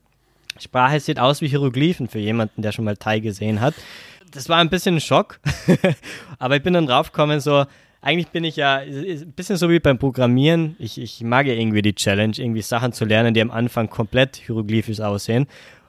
Sprache 0.58 0.98
sieht 0.98 1.20
aus 1.20 1.40
wie 1.40 1.48
Hieroglyphen 1.48 2.08
für 2.08 2.18
jemanden, 2.18 2.62
der 2.62 2.72
schon 2.72 2.84
mal 2.84 2.96
Thai 2.96 3.20
gesehen 3.20 3.60
hat. 3.60 3.74
Das 4.32 4.48
war 4.48 4.58
ein 4.58 4.70
bisschen 4.70 4.96
ein 4.96 5.00
Schock, 5.00 5.40
aber 6.38 6.56
ich 6.56 6.62
bin 6.62 6.74
dann 6.74 6.86
draufgekommen, 6.86 7.40
so, 7.40 7.64
eigentlich 8.00 8.28
bin 8.28 8.44
ich 8.44 8.56
ja 8.56 8.76
ein 8.76 9.32
bisschen 9.32 9.56
so 9.56 9.68
wie 9.70 9.80
beim 9.80 9.98
Programmieren. 9.98 10.76
Ich, 10.78 11.00
ich 11.00 11.22
mag 11.22 11.46
ja 11.46 11.54
irgendwie 11.54 11.82
die 11.82 11.94
Challenge, 11.94 12.34
irgendwie 12.36 12.62
Sachen 12.62 12.92
zu 12.92 13.04
lernen, 13.04 13.34
die 13.34 13.42
am 13.42 13.50
Anfang 13.50 13.90
komplett 13.90 14.36
hieroglyphisch 14.36 15.00
aussehen. 15.00 15.46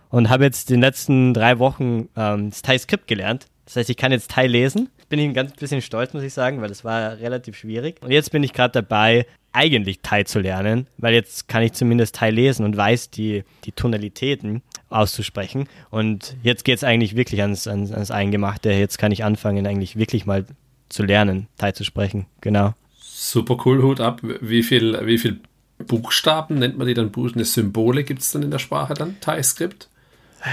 Und 0.10 0.30
habe 0.30 0.44
jetzt 0.44 0.72
in 0.72 0.77
den 0.77 0.81
letzten 0.81 1.34
drei 1.36 1.60
Wochen 1.60 2.10
ähm, 2.18 2.49
das 2.49 2.64
Thai-Skript 2.64 3.07
gelernt. 3.07 3.45
Das 3.65 3.76
heißt, 3.76 3.90
ich 3.91 3.98
kann 3.98 4.11
jetzt 4.11 4.31
Thai 4.31 4.48
lesen. 4.48 4.90
Bin 5.10 5.19
ich 5.19 5.26
ein 5.26 5.34
ganz 5.34 5.53
bisschen 5.53 5.81
stolz, 5.81 6.14
muss 6.14 6.23
ich 6.23 6.34
sagen, 6.34 6.61
weil 6.61 6.69
das 6.69 6.84
war 6.84 7.18
relativ 7.18 7.57
schwierig. 7.57 8.02
Und 8.02 8.11
jetzt 8.11 8.31
bin 8.31 8.44
ich 8.44 8.53
gerade 8.53 8.72
dabei, 8.72 9.26
eigentlich 9.52 9.99
Thai 10.02 10.23
zu 10.23 10.40
lernen, 10.40 10.88
weil 10.98 11.14
jetzt 11.14 11.48
kann 11.48 11.64
ich 11.64 11.73
zumindest 11.73 12.15
Thai 12.15 12.30
lesen 12.30 12.65
und 12.65 12.77
weiß 12.77 13.10
die, 13.10 13.44
die 13.65 13.72
Tonalitäten 13.72 14.61
auszusprechen. 14.90 15.68
Und 15.90 16.36
jetzt 16.44 16.64
geht 16.64 16.77
es 16.77 16.84
eigentlich 16.84 17.15
wirklich 17.15 17.41
ans, 17.41 17.68
ans, 17.68 17.91
ans 17.91 18.11
Eingemachte. 18.11 18.72
Jetzt 18.72 18.98
kann 18.98 19.11
ich 19.11 19.23
anfangen, 19.23 19.65
eigentlich 19.65 19.98
wirklich 19.98 20.26
mal 20.26 20.45
zu 20.90 21.03
lernen, 21.03 21.48
Thai 21.57 21.72
zu 21.72 21.84
sprechen. 21.84 22.27
Genau. 22.41 22.73
Super 22.99 23.57
cool, 23.65 23.81
Hut 23.81 23.99
ab. 24.02 24.22
Wie 24.22 24.64
viel, 24.64 24.99
wie 25.06 25.18
viel 25.18 25.40
Buchstaben 25.80 26.60
nennt 26.60 26.77
man 26.77 26.88
die 26.88 26.94
dann? 26.94 27.11
Eine 27.15 27.45
Symbole 27.45 28.03
gibt 28.03 28.22
es 28.22 28.31
dann 28.31 28.44
in 28.44 28.52
der 28.52 28.60
Sprache 28.60 28.94
dann? 28.94 29.19
Thai-Skript? 29.22 29.90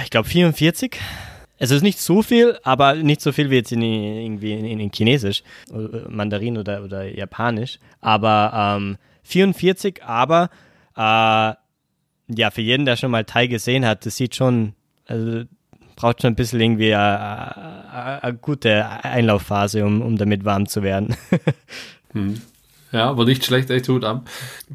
Ich 0.03 0.11
glaube 0.11 0.29
44. 0.29 0.99
Es 1.59 1.71
ist 1.71 1.83
nicht 1.83 1.99
so 1.99 2.23
viel, 2.23 2.59
aber 2.63 2.95
nicht 2.95 3.21
so 3.21 3.33
viel 3.33 3.51
wie 3.51 3.57
jetzt 3.57 3.73
in, 3.73 3.83
irgendwie 3.83 4.53
in, 4.53 4.81
in 4.81 4.91
Chinesisch, 4.93 5.43
äh, 5.73 6.09
Mandarin 6.09 6.59
oder, 6.59 6.85
oder 6.85 7.05
Japanisch. 7.05 7.79
Aber 8.01 8.77
ähm, 8.79 8.99
44, 9.23 10.05
aber 10.05 10.51
äh, 10.97 11.55
ja, 12.29 12.51
für 12.51 12.61
jeden, 12.61 12.85
der 12.85 12.97
schon 12.97 13.11
mal 13.11 13.25
Thai 13.25 13.47
gesehen 13.47 13.87
hat, 13.87 14.05
das 14.05 14.17
sieht 14.17 14.35
schon, 14.35 14.75
also 15.07 15.45
braucht 15.95 16.23
schon 16.23 16.33
ein 16.33 16.37
bisschen 16.37 16.61
irgendwie 16.61 16.95
eine, 16.95 18.23
eine 18.23 18.35
gute 18.35 18.87
Einlaufphase, 18.87 19.85
um, 19.85 20.03
um 20.03 20.17
damit 20.17 20.45
warm 20.45 20.67
zu 20.69 20.83
werden. 20.83 21.17
hm. 22.13 22.41
Ja, 22.97 23.11
aber 23.11 23.27
nicht 23.27 23.45
schlecht, 23.45 23.69
echt 23.69 23.89
gut 23.89 24.05
ab. 24.05 24.27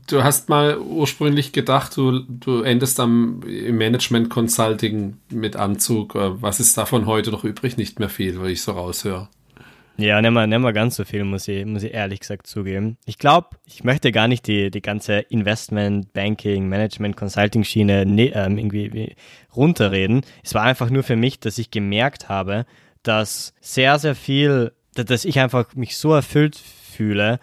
Du 0.08 0.24
hast 0.24 0.48
mal 0.48 0.78
ursprünglich 0.78 1.54
gedacht, 1.54 1.98
du, 1.98 2.20
du 2.20 2.62
endest 2.62 3.00
am 3.00 3.42
im 3.42 3.80
Management 3.80 4.30
Consulting 4.30 5.18
mit 5.32 5.56
Anzug. 5.56 6.14
Was 6.14 6.60
ist 6.60 6.78
davon 6.78 7.08
heute 7.08 7.32
noch 7.32 7.44
übrig? 7.44 7.78
Nicht 7.78 7.98
mehr 7.98 8.10
viel, 8.10 8.40
weil 8.40 8.52
ich 8.52 8.62
so 8.62 8.74
raushöre. 8.74 9.28
Ja, 9.98 10.22
nicht 10.22 10.30
mal, 10.30 10.46
nicht 10.46 10.60
mal 10.60 10.72
ganz 10.72 10.98
so 10.98 11.04
viel, 11.04 11.24
muss 11.24 11.48
ich, 11.48 11.66
muss 11.66 11.82
ich 11.82 11.96
ehrlich 11.96 12.20
gesagt 12.20 12.46
zugeben. 12.46 12.98
Ich 13.06 13.18
glaube, 13.18 13.58
ich 13.66 13.84
möchte 13.84 14.12
gar 14.12 14.28
nicht 14.28 14.46
die, 14.46 14.70
die 14.70 14.84
ganze 14.84 15.22
Investment, 15.22 16.14
Banking, 16.14 16.70
Management, 16.70 17.18
Consulting-Schiene 17.18 18.06
ne, 18.06 18.34
ähm, 18.36 18.60
irgendwie 18.60 19.16
runterreden. 19.56 20.22
Es 20.44 20.54
war 20.54 20.62
einfach 20.62 20.92
nur 20.92 21.02
für 21.02 21.16
mich, 21.16 21.40
dass 21.40 21.58
ich 21.58 21.72
gemerkt 21.72 22.30
habe, 22.30 22.68
dass 23.02 23.56
sehr, 23.62 23.98
sehr 23.98 24.14
viel, 24.14 24.74
dass 24.94 25.26
ich 25.26 25.40
einfach 25.40 25.74
mich 25.74 25.98
so 25.98 26.14
erfüllt 26.14 26.56
fühle, 26.56 27.40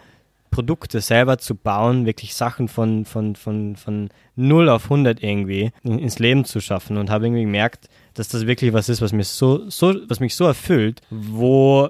Produkte 0.51 1.01
selber 1.01 1.37
zu 1.37 1.55
bauen, 1.55 2.05
wirklich 2.05 2.33
Sachen 2.33 2.67
von, 2.67 3.05
von, 3.05 3.35
von, 3.35 3.75
von 3.75 4.09
0 4.35 4.69
auf 4.69 4.85
100 4.85 5.21
irgendwie 5.23 5.71
ins 5.83 6.19
Leben 6.19 6.45
zu 6.45 6.59
schaffen 6.59 6.97
und 6.97 7.09
habe 7.09 7.27
irgendwie 7.27 7.43
gemerkt, 7.43 7.89
dass 8.13 8.27
das 8.27 8.47
wirklich 8.47 8.73
was 8.73 8.89
ist, 8.89 9.01
was 9.01 9.13
mich 9.13 9.27
so, 9.27 9.69
so, 9.69 9.95
was 10.07 10.19
mich 10.19 10.35
so 10.35 10.45
erfüllt, 10.45 11.01
wo 11.09 11.89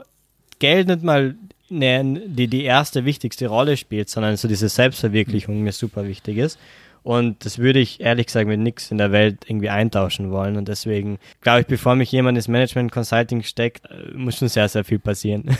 Geld 0.59 0.87
nicht 0.87 1.03
mal 1.03 1.35
ne, 1.69 2.21
die, 2.25 2.47
die 2.47 2.63
erste 2.63 3.05
wichtigste 3.05 3.47
Rolle 3.47 3.77
spielt, 3.77 4.09
sondern 4.09 4.37
so 4.37 4.47
diese 4.47 4.69
Selbstverwirklichung 4.69 5.61
mir 5.61 5.71
super 5.71 6.05
wichtig 6.07 6.37
ist. 6.37 6.59
Und 7.01 7.45
das 7.45 7.59
würde 7.59 7.79
ich 7.79 8.01
ehrlich 8.01 8.25
gesagt 8.25 8.47
mit 8.47 8.59
nichts 8.59 8.91
in 8.91 8.97
der 8.97 9.11
Welt 9.11 9.45
irgendwie 9.47 9.69
eintauschen 9.69 10.31
wollen. 10.31 10.57
Und 10.57 10.67
deswegen 10.67 11.17
glaube 11.41 11.61
ich, 11.61 11.67
bevor 11.67 11.95
mich 11.95 12.11
jemand 12.11 12.37
ins 12.37 12.47
Management 12.47 12.91
Consulting 12.91 13.43
steckt, 13.43 13.85
äh, 13.89 14.11
muss 14.13 14.37
schon 14.37 14.49
sehr, 14.49 14.67
sehr 14.67 14.83
viel 14.83 14.99
passieren. 14.99 15.57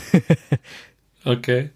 okay. 1.24 1.70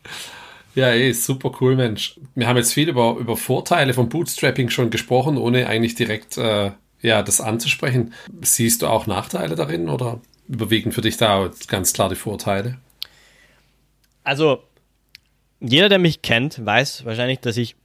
Ja, 0.75 0.89
ey, 0.89 1.13
super 1.15 1.53
cool, 1.61 1.77
Mensch. 1.77 2.19
Wir 2.35 2.49
haben 2.49 2.57
jetzt 2.57 2.73
viel 2.73 2.89
über, 2.89 3.17
über 3.19 3.37
Vorteile 3.37 3.95
von 3.95 4.09
Bootstrapping 4.09 4.71
schon 4.71 4.91
gesprochen, 4.91 5.37
ohne 5.37 5.69
eigentlich 5.69 5.95
direkt 5.95 6.37
äh, 6.37 6.73
ja, 7.01 7.23
das 7.23 7.41
anzusprechen. 7.41 8.13
Siehst 8.43 8.83
du 8.83 8.89
auch 8.89 9.07
Nachteile 9.07 9.55
darin 9.55 9.89
oder 9.89 10.21
überwiegen 10.49 10.91
für 10.91 11.01
dich 11.01 11.17
da 11.17 11.51
ganz 11.69 11.93
klar 11.93 12.09
die 12.09 12.17
Vorteile? 12.17 12.79
Also, 14.25 14.63
jeder, 15.61 15.89
der 15.89 15.99
mich 15.99 16.23
kennt, 16.23 16.65
weiß 16.65 17.05
wahrscheinlich, 17.05 17.41
dass 17.41 17.57
ich 17.57 17.77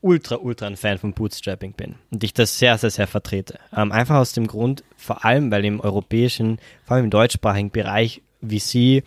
ultra, 0.00 0.36
ultra 0.36 0.66
ein 0.66 0.76
Fan 0.76 0.98
von 0.98 1.12
Bootstrapping 1.12 1.74
bin 1.74 1.94
und 2.10 2.24
ich 2.24 2.34
das 2.34 2.58
sehr, 2.58 2.76
sehr, 2.76 2.90
sehr 2.90 3.06
vertrete. 3.06 3.58
Ähm, 3.74 3.92
einfach 3.92 4.16
aus 4.16 4.32
dem 4.32 4.48
Grund, 4.48 4.82
vor 4.96 5.24
allem, 5.24 5.50
weil 5.50 5.64
im 5.64 5.80
europäischen, 5.80 6.58
vor 6.84 6.96
allem 6.96 7.04
im 7.04 7.10
deutschsprachigen 7.10 7.70
Bereich 7.70 8.20
VC 8.42 9.04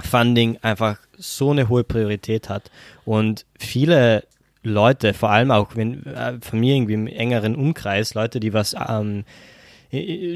Funding 0.00 0.58
einfach 0.62 0.98
so 1.22 1.50
eine 1.50 1.68
hohe 1.68 1.84
Priorität 1.84 2.48
hat 2.48 2.70
und 3.04 3.46
viele 3.58 4.24
Leute, 4.62 5.14
vor 5.14 5.30
allem 5.30 5.50
auch 5.50 5.74
wenn 5.74 6.06
äh, 6.06 6.34
von 6.40 6.60
mir 6.60 6.74
irgendwie 6.76 6.94
im 6.94 7.06
engeren 7.06 7.56
Umkreis, 7.56 8.14
Leute, 8.14 8.38
die 8.40 8.52
was 8.52 8.74
ähm, 8.74 9.24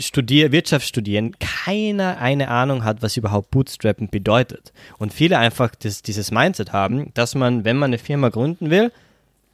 studier, 0.00 0.52
Wirtschaft 0.52 0.86
studieren, 0.86 1.34
keiner 1.38 2.18
eine 2.18 2.48
Ahnung 2.48 2.84
hat, 2.84 3.02
was 3.02 3.16
überhaupt 3.16 3.50
Bootstrappen 3.50 4.08
bedeutet. 4.08 4.72
Und 4.98 5.14
viele 5.14 5.38
einfach 5.38 5.74
das, 5.74 6.02
dieses 6.02 6.30
Mindset 6.30 6.72
haben, 6.72 7.12
dass 7.14 7.34
man, 7.34 7.64
wenn 7.64 7.78
man 7.78 7.90
eine 7.90 7.98
Firma 7.98 8.28
gründen 8.28 8.70
will, 8.70 8.92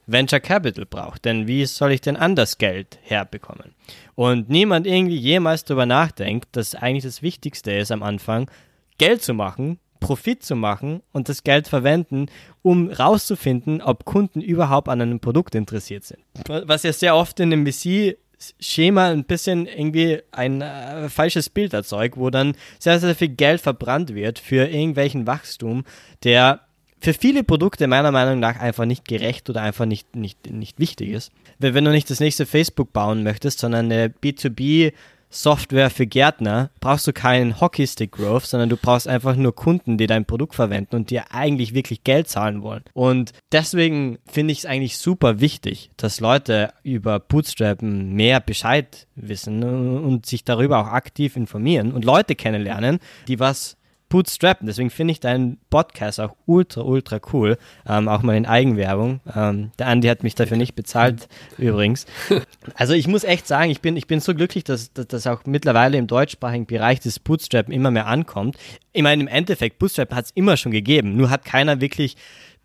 Venture 0.05 0.41
Capital 0.41 0.85
braucht. 0.85 1.23
Denn 1.23 1.47
wie 1.47 1.65
soll 1.65 1.93
ich 1.93 2.01
denn 2.01 2.17
anders 2.17 2.57
Geld 2.57 2.99
herbekommen? 3.03 3.73
Und 4.15 4.49
niemand 4.49 4.85
irgendwie 4.87 5.15
jemals 5.15 5.63
darüber 5.63 5.85
nachdenkt, 5.85 6.49
dass 6.51 6.75
eigentlich 6.75 7.05
das 7.05 7.21
Wichtigste 7.21 7.71
ist 7.71 7.91
am 7.91 8.03
Anfang, 8.03 8.51
Geld 8.97 9.23
zu 9.23 9.33
machen, 9.33 9.79
Profit 10.03 10.43
zu 10.43 10.55
machen 10.55 11.01
und 11.11 11.29
das 11.29 11.43
Geld 11.43 11.67
verwenden, 11.67 12.27
um 12.61 12.89
rauszufinden, 12.89 13.81
ob 13.81 14.05
Kunden 14.05 14.41
überhaupt 14.41 14.89
an 14.89 15.01
einem 15.01 15.19
Produkt 15.19 15.55
interessiert 15.55 16.03
sind. 16.03 16.19
Was 16.47 16.83
ja 16.83 16.93
sehr 16.93 17.15
oft 17.15 17.39
in 17.39 17.49
dem 17.49 17.65
VC 17.65 18.17
Schema 18.59 19.09
ein 19.09 19.23
bisschen 19.23 19.67
irgendwie 19.67 20.19
ein 20.31 20.61
äh, 20.61 21.09
falsches 21.09 21.49
Bild 21.49 21.73
erzeugt, 21.73 22.17
wo 22.17 22.29
dann 22.29 22.55
sehr, 22.77 22.99
sehr 22.99 23.15
viel 23.15 23.29
Geld 23.29 23.61
verbrannt 23.61 24.13
wird 24.13 24.37
für 24.37 24.67
irgendwelchen 24.67 25.27
Wachstum, 25.27 25.85
der 26.23 26.59
für 26.99 27.13
viele 27.13 27.43
Produkte 27.43 27.87
meiner 27.87 28.11
Meinung 28.11 28.39
nach 28.39 28.59
einfach 28.59 28.85
nicht 28.85 29.07
gerecht 29.07 29.49
oder 29.49 29.61
einfach 29.61 29.85
nicht, 29.85 30.15
nicht, 30.15 30.49
nicht 30.49 30.79
wichtig 30.79 31.09
ist. 31.09 31.31
Wenn 31.59 31.85
du 31.85 31.91
nicht 31.91 32.09
das 32.09 32.19
nächste 32.19 32.45
Facebook 32.45 32.93
bauen 32.93 33.23
möchtest, 33.23 33.59
sondern 33.59 33.91
eine 33.91 34.07
B2B 34.07 34.93
Software 35.33 35.89
für 35.89 36.05
Gärtner 36.05 36.69
brauchst 36.79 37.07
du 37.07 37.13
keinen 37.13 37.59
Hockeystick 37.59 38.11
Growth, 38.11 38.45
sondern 38.45 38.69
du 38.69 38.77
brauchst 38.77 39.07
einfach 39.07 39.35
nur 39.35 39.55
Kunden, 39.55 39.97
die 39.97 40.07
dein 40.07 40.25
Produkt 40.25 40.55
verwenden 40.55 40.95
und 40.95 41.09
dir 41.09 41.31
eigentlich 41.31 41.73
wirklich 41.73 42.03
Geld 42.03 42.29
zahlen 42.29 42.61
wollen. 42.61 42.83
Und 42.93 43.33
deswegen 43.51 44.19
finde 44.25 44.51
ich 44.51 44.59
es 44.59 44.65
eigentlich 44.65 44.97
super 44.97 45.39
wichtig, 45.39 45.89
dass 45.97 46.19
Leute 46.19 46.73
über 46.83 47.19
Bootstrappen 47.19 48.13
mehr 48.13 48.39
Bescheid 48.39 49.07
wissen 49.15 49.63
und 49.63 50.25
sich 50.25 50.43
darüber 50.43 50.79
auch 50.79 50.87
aktiv 50.87 51.35
informieren 51.35 51.91
und 51.91 52.05
Leute 52.05 52.35
kennenlernen, 52.35 52.99
die 53.27 53.39
was 53.39 53.77
bootstrappen. 54.13 54.67
Deswegen 54.67 54.91
finde 54.91 55.13
ich 55.13 55.19
deinen 55.19 55.57
Podcast 55.71 56.19
auch 56.19 56.35
ultra, 56.45 56.81
ultra 56.81 57.19
cool. 57.33 57.57
Ähm, 57.89 58.07
auch 58.07 58.21
mal 58.21 58.37
in 58.37 58.45
Eigenwerbung. 58.45 59.21
Ähm, 59.35 59.71
der 59.79 59.87
Andi 59.87 60.07
hat 60.07 60.21
mich 60.21 60.35
dafür 60.35 60.55
nicht 60.55 60.75
bezahlt, 60.75 61.27
übrigens. 61.57 62.05
Also 62.75 62.93
ich 62.93 63.07
muss 63.07 63.23
echt 63.23 63.47
sagen, 63.47 63.69
ich 63.71 63.81
bin, 63.81 63.97
ich 63.97 64.07
bin 64.07 64.19
so 64.19 64.33
glücklich, 64.33 64.63
dass, 64.63 64.93
dass, 64.93 65.07
dass 65.07 65.27
auch 65.27 65.45
mittlerweile 65.45 65.97
im 65.97 66.07
deutschsprachigen 66.07 66.65
Bereich 66.65 66.99
das 66.99 67.19
Bootstrappen 67.19 67.73
immer 67.73 67.91
mehr 67.91 68.07
ankommt. 68.07 68.57
Ich 68.93 69.03
meine, 69.03 69.21
im 69.21 69.27
Endeffekt, 69.27 69.79
Bootstrap 69.79 70.13
hat 70.13 70.25
es 70.25 70.31
immer 70.31 70.57
schon 70.57 70.71
gegeben. 70.71 71.15
Nur 71.15 71.29
hat 71.29 71.43
keiner 71.43 71.81
wirklich 71.81 72.15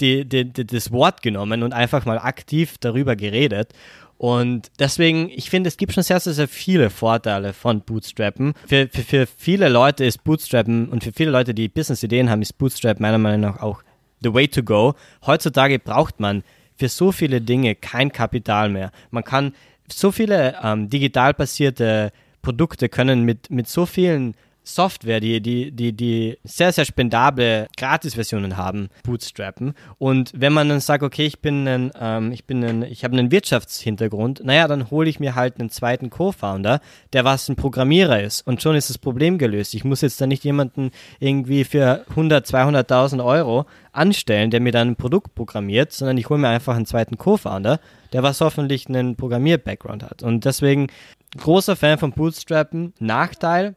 die, 0.01 0.25
die, 0.25 0.45
die, 0.45 0.67
das 0.67 0.93
Wort 0.93 1.23
genommen 1.23 1.63
und 1.63 1.73
einfach 1.73 2.05
mal 2.05 2.19
aktiv 2.19 2.77
darüber 2.79 3.17
geredet. 3.17 3.73
Und 4.19 4.73
deswegen, 4.81 5.31
ich 5.31 5.49
finde, 5.49 5.69
es 5.69 5.77
gibt 5.77 5.93
schon 5.93 6.03
sehr, 6.03 6.19
sehr, 6.19 6.35
sehr 6.35 6.49
viele 6.49 6.91
Vorteile 6.91 7.53
von 7.53 7.81
Bootstrappen. 7.83 8.53
Für, 8.67 8.89
für, 8.89 9.03
für 9.03 9.27
viele 9.27 9.69
Leute 9.69 10.05
ist 10.05 10.25
Bootstrappen 10.25 10.89
und 10.89 11.05
für 11.05 11.13
viele 11.13 11.31
Leute, 11.31 11.55
die 11.55 11.69
Business-Ideen 11.69 12.29
haben, 12.29 12.43
ist 12.43 12.59
Bootstrap 12.59 12.99
meiner 12.99 13.19
Meinung 13.19 13.41
nach 13.43 13.63
auch 13.63 13.83
the 14.21 14.35
way 14.35 14.49
to 14.49 14.65
go. 14.65 14.95
Heutzutage 15.25 15.79
braucht 15.79 16.19
man 16.19 16.43
für 16.77 16.89
so 16.89 17.13
viele 17.13 17.41
Dinge 17.41 17.77
kein 17.77 18.11
Kapital 18.11 18.69
mehr. 18.69 18.91
Man 19.13 19.23
kann 19.23 19.53
so 19.89 20.11
viele 20.11 20.57
ähm, 20.65 20.91
digital 20.91 21.33
basierte 21.33 22.13
Produkte 22.43 22.89
können 22.89 23.23
mit, 23.23 23.51
mit 23.51 23.69
so 23.69 23.87
vielen 23.87 24.35
Software, 24.75 25.21
die, 25.21 25.41
die, 25.41 25.71
die, 25.73 25.93
die 25.93 26.39
sehr, 26.45 26.73
sehr 26.73 26.85
spendable 26.85 27.69
Gratis-Versionen 27.77 28.57
haben, 28.57 28.91
bootstrappen. 29.03 29.75
Und 29.99 30.33
wenn 30.37 30.53
man 30.53 30.69
dann 30.69 30.81
sagt, 30.81 31.03
okay, 31.03 31.25
ich 31.25 31.41
bin 31.41 31.67
ein, 31.67 31.91
ähm, 31.99 32.33
ich 32.33 32.45
bin 32.45 32.63
ein, 32.63 32.83
ich 32.83 33.03
habe 33.03 33.17
einen 33.17 33.31
Wirtschaftshintergrund, 33.31 34.43
naja, 34.45 34.69
dann 34.69 34.91
hole 34.91 35.09
ich 35.09 35.21
mir 35.21 35.35
halt 35.35 35.59
einen 35.59 35.71
zweiten 35.71 36.11
Co-Founder, 36.11 36.81
der 37.15 37.25
was 37.25 37.49
ein 37.49 37.57
Programmierer 37.57 38.23
ist. 38.23 38.47
Und 38.47 38.61
schon 38.61 38.77
ist 38.77 38.91
das 38.91 38.99
Problem 38.99 39.39
gelöst. 39.39 39.75
Ich 39.75 39.85
muss 39.85 40.03
jetzt 40.03 40.21
da 40.21 40.27
nicht 40.27 40.45
jemanden 40.45 40.91
irgendwie 41.19 41.65
für 41.65 42.05
100, 42.11 42.47
200.000 42.47 43.25
Euro 43.25 43.65
anstellen, 43.93 44.51
der 44.51 44.61
mir 44.61 44.73
dann 44.73 44.89
ein 44.89 44.97
Produkt 44.97 45.35
programmiert, 45.35 45.93
sondern 45.93 46.19
ich 46.19 46.29
hole 46.29 46.39
mir 46.39 46.49
einfach 46.49 46.77
einen 46.77 46.87
zweiten 46.87 47.17
Co-Founder, 47.17 47.81
der 48.13 48.23
was 48.23 48.41
hoffentlich 48.41 48.87
einen 48.89 49.17
Programmier-Background 49.17 50.03
hat. 50.03 50.23
Und 50.23 50.45
deswegen 50.45 50.89
großer 51.37 51.77
Fan 51.77 51.99
von 51.99 52.13
Bootstrappen. 52.13 52.93
Nachteil, 52.99 53.75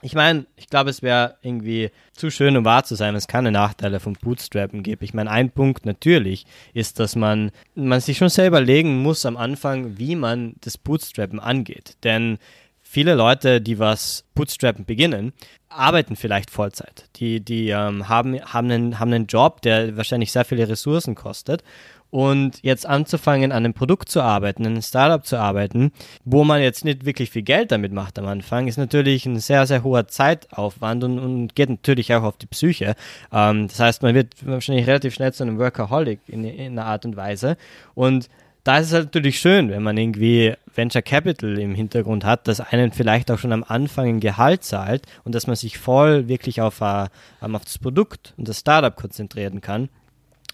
ich 0.00 0.14
meine, 0.14 0.46
ich 0.56 0.68
glaube, 0.68 0.90
es 0.90 1.02
wäre 1.02 1.36
irgendwie 1.42 1.90
zu 2.12 2.30
schön, 2.30 2.56
um 2.56 2.64
wahr 2.64 2.84
zu 2.84 2.94
sein, 2.94 3.08
wenn 3.08 3.18
es 3.18 3.26
keine 3.26 3.50
Nachteile 3.50 3.98
vom 3.98 4.12
Bootstrappen 4.12 4.82
gibt. 4.82 5.02
Ich 5.02 5.14
meine, 5.14 5.30
ein 5.30 5.50
Punkt 5.50 5.86
natürlich 5.86 6.46
ist, 6.72 7.00
dass 7.00 7.16
man, 7.16 7.50
man 7.74 8.00
sich 8.00 8.18
schon 8.18 8.28
selber 8.28 8.60
legen 8.60 9.02
muss 9.02 9.26
am 9.26 9.36
Anfang, 9.36 9.98
wie 9.98 10.14
man 10.14 10.54
das 10.60 10.78
Bootstrappen 10.78 11.40
angeht. 11.40 11.96
Denn 12.04 12.38
viele 12.80 13.14
Leute, 13.14 13.60
die 13.60 13.80
was 13.80 14.24
Bootstrappen 14.34 14.84
beginnen, 14.84 15.32
arbeiten 15.68 16.14
vielleicht 16.14 16.50
Vollzeit. 16.50 17.08
Die, 17.16 17.40
die 17.40 17.70
ähm, 17.70 18.08
haben, 18.08 18.40
haben, 18.40 18.70
einen, 18.70 19.00
haben 19.00 19.12
einen 19.12 19.26
Job, 19.26 19.62
der 19.62 19.96
wahrscheinlich 19.96 20.30
sehr 20.30 20.44
viele 20.44 20.68
Ressourcen 20.68 21.16
kostet 21.16 21.64
und 22.10 22.62
jetzt 22.62 22.86
anzufangen, 22.86 23.52
an 23.52 23.64
einem 23.64 23.74
Produkt 23.74 24.08
zu 24.08 24.22
arbeiten, 24.22 24.64
an 24.64 24.72
einem 24.72 24.82
Startup 24.82 25.24
zu 25.24 25.36
arbeiten, 25.36 25.92
wo 26.24 26.44
man 26.44 26.62
jetzt 26.62 26.84
nicht 26.84 27.04
wirklich 27.04 27.30
viel 27.30 27.42
Geld 27.42 27.70
damit 27.70 27.92
macht 27.92 28.18
am 28.18 28.26
Anfang, 28.26 28.66
ist 28.66 28.78
natürlich 28.78 29.26
ein 29.26 29.38
sehr, 29.38 29.66
sehr 29.66 29.82
hoher 29.82 30.08
Zeitaufwand 30.08 31.04
und, 31.04 31.18
und 31.18 31.54
geht 31.54 31.68
natürlich 31.68 32.14
auch 32.14 32.22
auf 32.22 32.38
die 32.38 32.46
Psyche. 32.46 32.94
Ähm, 33.32 33.68
das 33.68 33.80
heißt, 33.80 34.02
man 34.02 34.14
wird 34.14 34.34
wahrscheinlich 34.46 34.86
relativ 34.86 35.14
schnell 35.14 35.32
zu 35.32 35.42
einem 35.42 35.58
Workaholic 35.58 36.20
in, 36.28 36.44
in 36.44 36.72
einer 36.72 36.86
Art 36.86 37.04
und 37.04 37.16
Weise. 37.16 37.56
Und 37.94 38.28
da 38.64 38.78
ist 38.78 38.88
es 38.88 38.92
halt 38.92 39.04
natürlich 39.06 39.38
schön, 39.38 39.70
wenn 39.70 39.82
man 39.82 39.96
irgendwie 39.96 40.54
Venture 40.74 41.02
Capital 41.02 41.58
im 41.58 41.74
Hintergrund 41.74 42.24
hat, 42.24 42.48
dass 42.48 42.60
einen 42.60 42.92
vielleicht 42.92 43.30
auch 43.30 43.38
schon 43.38 43.52
am 43.52 43.64
Anfang 43.66 44.06
ein 44.06 44.20
Gehalt 44.20 44.62
zahlt 44.62 45.06
und 45.24 45.34
dass 45.34 45.46
man 45.46 45.56
sich 45.56 45.78
voll 45.78 46.28
wirklich 46.28 46.60
auf, 46.60 46.80
uh, 46.80 47.06
auf 47.40 47.64
das 47.64 47.78
Produkt 47.78 48.34
und 48.36 48.48
das 48.48 48.60
Startup 48.60 48.94
konzentrieren 48.94 49.60
kann 49.60 49.88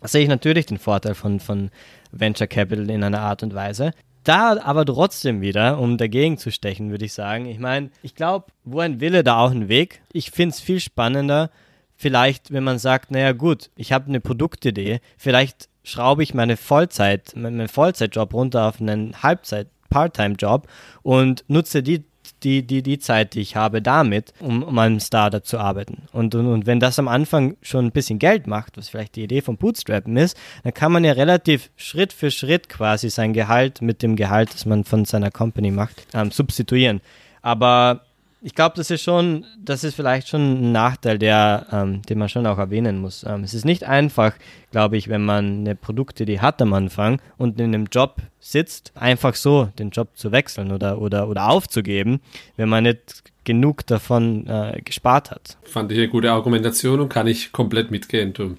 sehe 0.04 0.22
ich 0.22 0.28
natürlich 0.28 0.66
den 0.66 0.78
Vorteil 0.78 1.14
von, 1.14 1.40
von 1.40 1.70
Venture 2.12 2.46
Capital 2.46 2.90
in 2.90 3.02
einer 3.02 3.20
Art 3.20 3.42
und 3.42 3.54
Weise. 3.54 3.92
Da 4.22 4.58
aber 4.62 4.86
trotzdem 4.86 5.42
wieder, 5.42 5.78
um 5.78 5.98
dagegen 5.98 6.38
zu 6.38 6.50
stechen, 6.50 6.90
würde 6.90 7.04
ich 7.04 7.12
sagen, 7.12 7.44
ich 7.46 7.58
meine, 7.58 7.90
ich 8.02 8.14
glaube, 8.14 8.46
wo 8.64 8.80
ein 8.80 9.00
Wille, 9.00 9.22
da 9.22 9.38
auch 9.38 9.50
ein 9.50 9.68
Weg. 9.68 10.00
Ich 10.12 10.30
finde 10.30 10.54
es 10.54 10.60
viel 10.60 10.80
spannender, 10.80 11.50
vielleicht, 11.96 12.50
wenn 12.50 12.64
man 12.64 12.78
sagt, 12.78 13.10
naja 13.10 13.32
gut, 13.32 13.70
ich 13.76 13.92
habe 13.92 14.08
eine 14.08 14.20
Produktidee, 14.20 15.00
vielleicht 15.18 15.68
schraube 15.82 16.22
ich 16.22 16.32
meine 16.32 16.56
Vollzeit, 16.56 17.36
meinen 17.36 17.68
Vollzeitjob 17.68 18.32
runter 18.32 18.66
auf 18.66 18.80
einen 18.80 19.22
Halbzeit, 19.22 19.68
Part-Time-Job 19.90 20.68
und 21.02 21.44
nutze 21.48 21.82
die 21.82 22.04
die, 22.44 22.66
die, 22.66 22.82
die 22.82 22.98
Zeit, 22.98 23.34
die 23.34 23.40
ich 23.40 23.56
habe, 23.56 23.82
damit, 23.82 24.32
um, 24.40 24.62
um 24.62 24.78
einem 24.78 25.00
Startup 25.00 25.44
zu 25.44 25.58
arbeiten. 25.58 26.02
Und, 26.12 26.34
und, 26.34 26.46
und 26.46 26.66
wenn 26.66 26.80
das 26.80 26.98
am 26.98 27.08
Anfang 27.08 27.56
schon 27.62 27.86
ein 27.86 27.92
bisschen 27.92 28.18
Geld 28.18 28.46
macht, 28.46 28.76
was 28.76 28.88
vielleicht 28.88 29.16
die 29.16 29.24
Idee 29.24 29.40
von 29.40 29.56
Bootstrappen 29.56 30.16
ist, 30.16 30.36
dann 30.62 30.74
kann 30.74 30.92
man 30.92 31.04
ja 31.04 31.12
relativ 31.12 31.70
Schritt 31.76 32.12
für 32.12 32.30
Schritt 32.30 32.68
quasi 32.68 33.10
sein 33.10 33.32
Gehalt 33.32 33.82
mit 33.82 34.02
dem 34.02 34.16
Gehalt, 34.16 34.52
das 34.52 34.66
man 34.66 34.84
von 34.84 35.04
seiner 35.04 35.30
Company 35.30 35.70
macht, 35.70 36.06
ähm, 36.14 36.30
substituieren. 36.30 37.00
Aber 37.42 38.02
ich 38.44 38.54
glaube, 38.54 38.76
das 38.76 38.90
ist 38.90 39.00
schon, 39.00 39.46
das 39.58 39.84
ist 39.84 39.94
vielleicht 39.94 40.28
schon 40.28 40.68
ein 40.68 40.72
Nachteil, 40.72 41.18
der, 41.18 41.66
ähm, 41.72 42.02
den 42.02 42.18
man 42.18 42.28
schon 42.28 42.46
auch 42.46 42.58
erwähnen 42.58 42.98
muss. 42.98 43.24
Ähm, 43.26 43.42
es 43.42 43.54
ist 43.54 43.64
nicht 43.64 43.84
einfach, 43.84 44.34
glaube 44.70 44.98
ich, 44.98 45.08
wenn 45.08 45.24
man 45.24 45.60
eine 45.60 45.74
Produktidee 45.74 46.40
hat 46.40 46.60
am 46.60 46.74
Anfang 46.74 47.22
und 47.38 47.58
in 47.58 47.72
einem 47.72 47.86
Job 47.90 48.18
sitzt, 48.40 48.92
einfach 48.96 49.34
so 49.34 49.70
den 49.78 49.88
Job 49.88 50.10
zu 50.14 50.30
wechseln 50.30 50.72
oder, 50.72 51.00
oder, 51.00 51.26
oder 51.26 51.48
aufzugeben, 51.48 52.20
wenn 52.58 52.68
man 52.68 52.84
nicht 52.84 53.24
genug 53.44 53.86
davon 53.86 54.46
äh, 54.46 54.80
gespart 54.84 55.30
hat. 55.30 55.56
Fand 55.64 55.92
ich 55.92 55.98
eine 55.98 56.08
gute 56.08 56.32
Argumentation 56.32 57.00
und 57.00 57.08
kann 57.08 57.26
ich 57.26 57.52
komplett 57.52 57.90
mitgehen. 57.90 58.32
Du. 58.32 58.56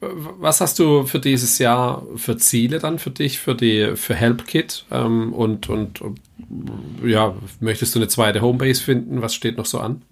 Was 0.00 0.60
hast 0.60 0.78
du 0.78 1.04
für 1.06 1.18
dieses 1.18 1.58
Jahr 1.58 2.02
für 2.16 2.36
Ziele 2.36 2.78
dann 2.78 2.98
für 2.98 3.10
dich, 3.10 3.38
für 3.38 3.54
die 3.54 3.92
für 3.96 4.14
HelpKit? 4.14 4.84
Ähm, 4.90 5.32
und, 5.32 5.70
und 5.70 6.00
ja, 7.04 7.34
möchtest 7.60 7.94
du 7.94 7.98
eine 7.98 8.08
zweite 8.08 8.40
Homebase 8.40 8.82
finden? 8.82 9.22
Was 9.22 9.34
steht 9.34 9.56
noch 9.56 9.66
so 9.66 9.80
an? 9.80 10.02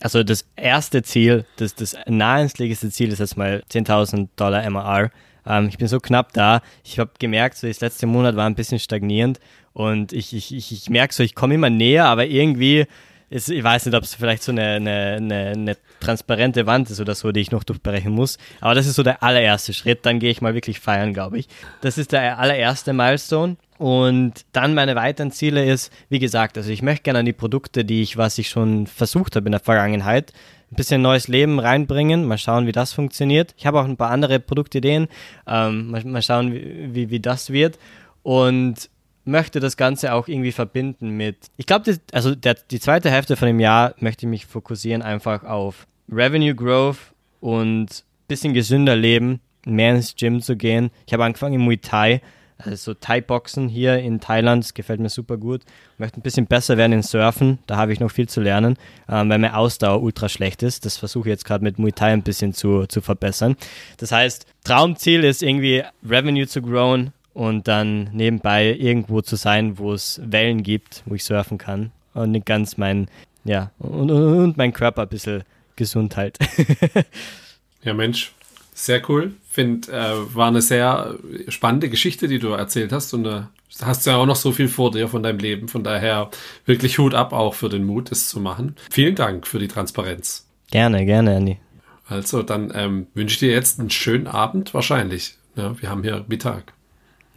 Also 0.00 0.22
das 0.24 0.44
erste 0.56 1.02
Ziel, 1.02 1.44
das, 1.56 1.74
das 1.74 1.96
nahestliegste 2.06 2.90
Ziel 2.90 3.12
ist 3.12 3.20
jetzt 3.20 3.36
mal 3.36 3.62
10.000 3.70 4.28
Dollar 4.36 4.68
MRR. 4.68 5.10
Ähm, 5.46 5.68
ich 5.68 5.78
bin 5.78 5.88
so 5.88 6.00
knapp 6.00 6.32
da. 6.32 6.60
Ich 6.84 6.98
habe 6.98 7.10
gemerkt, 7.18 7.56
so 7.56 7.66
das 7.66 7.80
letzte 7.80 8.06
Monat 8.06 8.36
war 8.36 8.46
ein 8.46 8.54
bisschen 8.54 8.78
stagnierend 8.78 9.38
und 9.72 10.12
ich, 10.12 10.34
ich, 10.34 10.54
ich, 10.54 10.72
ich 10.72 10.90
merke 10.90 11.14
so, 11.14 11.22
ich 11.22 11.34
komme 11.34 11.54
immer 11.54 11.70
näher, 11.70 12.06
aber 12.06 12.26
irgendwie 12.26 12.86
ist, 13.32 13.48
ich 13.48 13.64
weiß 13.64 13.86
nicht, 13.86 13.94
ob 13.94 14.04
es 14.04 14.14
vielleicht 14.14 14.42
so 14.42 14.52
eine, 14.52 14.62
eine, 14.62 15.16
eine, 15.16 15.34
eine, 15.50 15.76
transparente 16.00 16.66
Wand 16.66 16.90
ist 16.90 17.00
oder 17.00 17.14
so, 17.14 17.32
die 17.32 17.40
ich 17.40 17.50
noch 17.50 17.64
durchbrechen 17.64 18.12
muss. 18.12 18.36
Aber 18.60 18.74
das 18.74 18.86
ist 18.86 18.96
so 18.96 19.02
der 19.02 19.22
allererste 19.22 19.72
Schritt. 19.72 20.04
Dann 20.04 20.18
gehe 20.18 20.30
ich 20.30 20.42
mal 20.42 20.54
wirklich 20.54 20.80
feiern, 20.80 21.14
glaube 21.14 21.38
ich. 21.38 21.48
Das 21.80 21.96
ist 21.96 22.12
der 22.12 22.38
allererste 22.38 22.92
Milestone. 22.92 23.56
Und 23.78 24.44
dann 24.52 24.74
meine 24.74 24.94
weiteren 24.96 25.32
Ziele 25.32 25.64
ist, 25.64 25.92
wie 26.08 26.18
gesagt, 26.18 26.56
also 26.56 26.70
ich 26.70 26.82
möchte 26.82 27.04
gerne 27.04 27.20
an 27.20 27.26
die 27.26 27.32
Produkte, 27.32 27.84
die 27.84 28.02
ich, 28.02 28.16
was 28.16 28.38
ich 28.38 28.48
schon 28.48 28.86
versucht 28.86 29.34
habe 29.34 29.46
in 29.46 29.52
der 29.52 29.60
Vergangenheit, 29.60 30.32
ein 30.70 30.76
bisschen 30.76 31.02
neues 31.02 31.28
Leben 31.28 31.58
reinbringen. 31.58 32.24
Mal 32.24 32.38
schauen, 32.38 32.66
wie 32.66 32.72
das 32.72 32.92
funktioniert. 32.92 33.54
Ich 33.56 33.66
habe 33.66 33.80
auch 33.80 33.84
ein 33.84 33.96
paar 33.96 34.10
andere 34.10 34.40
Produktideen. 34.40 35.08
Ähm, 35.46 35.90
mal, 35.90 36.04
mal 36.04 36.22
schauen, 36.22 36.52
wie, 36.52 36.94
wie, 36.94 37.10
wie 37.10 37.20
das 37.20 37.50
wird. 37.50 37.78
Und 38.22 38.88
möchte 39.24 39.60
das 39.60 39.76
Ganze 39.76 40.12
auch 40.14 40.28
irgendwie 40.28 40.52
verbinden 40.52 41.10
mit, 41.10 41.36
ich 41.56 41.66
glaube, 41.66 41.96
also 42.12 42.34
der, 42.34 42.54
die 42.54 42.80
zweite 42.80 43.10
Hälfte 43.10 43.36
von 43.36 43.46
dem 43.46 43.60
Jahr 43.60 43.94
möchte 43.98 44.26
ich 44.26 44.30
mich 44.30 44.46
fokussieren 44.46 45.02
einfach 45.02 45.44
auf 45.44 45.86
Revenue 46.10 46.54
Growth 46.54 46.98
und 47.40 48.04
bisschen 48.28 48.54
gesünder 48.54 48.96
leben, 48.96 49.40
mehr 49.64 49.94
ins 49.94 50.16
Gym 50.16 50.40
zu 50.40 50.56
gehen. 50.56 50.90
Ich 51.06 51.12
habe 51.12 51.24
angefangen 51.24 51.54
in 51.54 51.60
Muay 51.60 51.76
Thai, 51.76 52.22
also 52.58 52.94
Thai-Boxen 52.94 53.68
hier 53.68 53.98
in 53.98 54.20
Thailand, 54.20 54.64
das 54.64 54.74
gefällt 54.74 55.00
mir 55.00 55.08
super 55.08 55.36
gut. 55.36 55.62
Ich 55.94 55.98
möchte 55.98 56.20
ein 56.20 56.22
bisschen 56.22 56.46
besser 56.46 56.76
werden 56.76 56.92
in 56.92 57.02
Surfen, 57.02 57.58
da 57.66 57.76
habe 57.76 57.92
ich 57.92 58.00
noch 58.00 58.10
viel 58.10 58.28
zu 58.28 58.40
lernen, 58.40 58.76
ähm, 59.08 59.28
weil 59.28 59.38
meine 59.38 59.56
Ausdauer 59.56 60.02
ultra 60.02 60.28
schlecht 60.28 60.62
ist. 60.62 60.84
Das 60.84 60.96
versuche 60.96 61.28
ich 61.28 61.32
jetzt 61.32 61.44
gerade 61.44 61.64
mit 61.64 61.78
Muay 61.78 61.92
Thai 61.92 62.12
ein 62.12 62.22
bisschen 62.22 62.54
zu, 62.54 62.86
zu 62.86 63.00
verbessern. 63.00 63.56
Das 63.98 64.12
heißt, 64.12 64.46
Traumziel 64.64 65.24
ist 65.24 65.42
irgendwie 65.42 65.82
Revenue 66.08 66.46
zu 66.46 66.62
growen 66.62 67.12
und 67.34 67.68
dann 67.68 68.10
nebenbei 68.12 68.74
irgendwo 68.78 69.20
zu 69.20 69.36
sein, 69.36 69.78
wo 69.78 69.92
es 69.92 70.20
Wellen 70.24 70.62
gibt, 70.62 71.02
wo 71.06 71.14
ich 71.14 71.24
surfen 71.24 71.58
kann 71.58 71.92
und 72.14 72.32
nicht 72.32 72.46
ganz 72.46 72.76
mein, 72.76 73.08
ja, 73.44 73.70
und, 73.78 74.10
und, 74.10 74.38
und 74.38 74.56
mein 74.56 74.72
Körper 74.72 75.02
ein 75.02 75.08
bisschen 75.08 75.44
Gesundheit. 75.76 76.38
ja, 77.82 77.94
Mensch, 77.94 78.32
sehr 78.74 79.08
cool. 79.08 79.34
Finde, 79.48 79.92
äh, 79.92 80.34
war 80.34 80.48
eine 80.48 80.62
sehr 80.62 81.16
spannende 81.48 81.88
Geschichte, 81.88 82.28
die 82.28 82.38
du 82.38 82.48
erzählt 82.48 82.92
hast 82.92 83.12
und 83.14 83.26
äh, 83.26 83.42
hast 83.80 84.06
ja 84.06 84.16
auch 84.16 84.26
noch 84.26 84.36
so 84.36 84.52
viel 84.52 84.68
vor 84.68 84.90
dir 84.90 85.08
von 85.08 85.22
deinem 85.22 85.38
Leben. 85.38 85.68
Von 85.68 85.84
daher 85.84 86.30
wirklich 86.66 86.98
Hut 86.98 87.14
ab 87.14 87.32
auch 87.32 87.54
für 87.54 87.68
den 87.68 87.84
Mut, 87.84 88.10
das 88.10 88.28
zu 88.28 88.40
machen. 88.40 88.76
Vielen 88.90 89.14
Dank 89.14 89.46
für 89.46 89.58
die 89.58 89.68
Transparenz. 89.68 90.46
Gerne, 90.70 91.04
gerne, 91.04 91.36
Andy. 91.36 91.58
Also, 92.06 92.42
dann 92.42 92.72
ähm, 92.74 93.06
wünsche 93.14 93.34
ich 93.34 93.40
dir 93.40 93.52
jetzt 93.52 93.78
einen 93.78 93.90
schönen 93.90 94.26
Abend, 94.26 94.74
wahrscheinlich. 94.74 95.36
Ja, 95.54 95.80
wir 95.80 95.90
haben 95.90 96.02
hier 96.02 96.24
Mittag. 96.28 96.74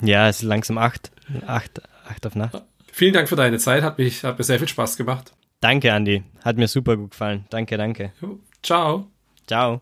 Ja, 0.01 0.29
es 0.29 0.37
ist 0.37 0.43
langsam 0.43 0.77
acht, 0.77 1.11
acht, 1.47 1.81
acht 2.07 2.25
auf 2.25 2.35
Nacht. 2.35 2.61
Vielen 2.91 3.13
Dank 3.13 3.27
für 3.27 3.35
deine 3.35 3.57
Zeit, 3.57 3.83
hat, 3.83 3.97
mich, 3.97 4.23
hat 4.23 4.37
mir 4.37 4.43
sehr 4.43 4.59
viel 4.59 4.67
Spaß 4.67 4.97
gemacht. 4.97 5.33
Danke, 5.59 5.93
Andi. 5.93 6.23
Hat 6.43 6.57
mir 6.57 6.67
super 6.67 6.97
gut 6.97 7.11
gefallen. 7.11 7.45
Danke, 7.49 7.77
danke. 7.77 8.11
Ciao. 8.61 9.07
Ciao. 9.47 9.81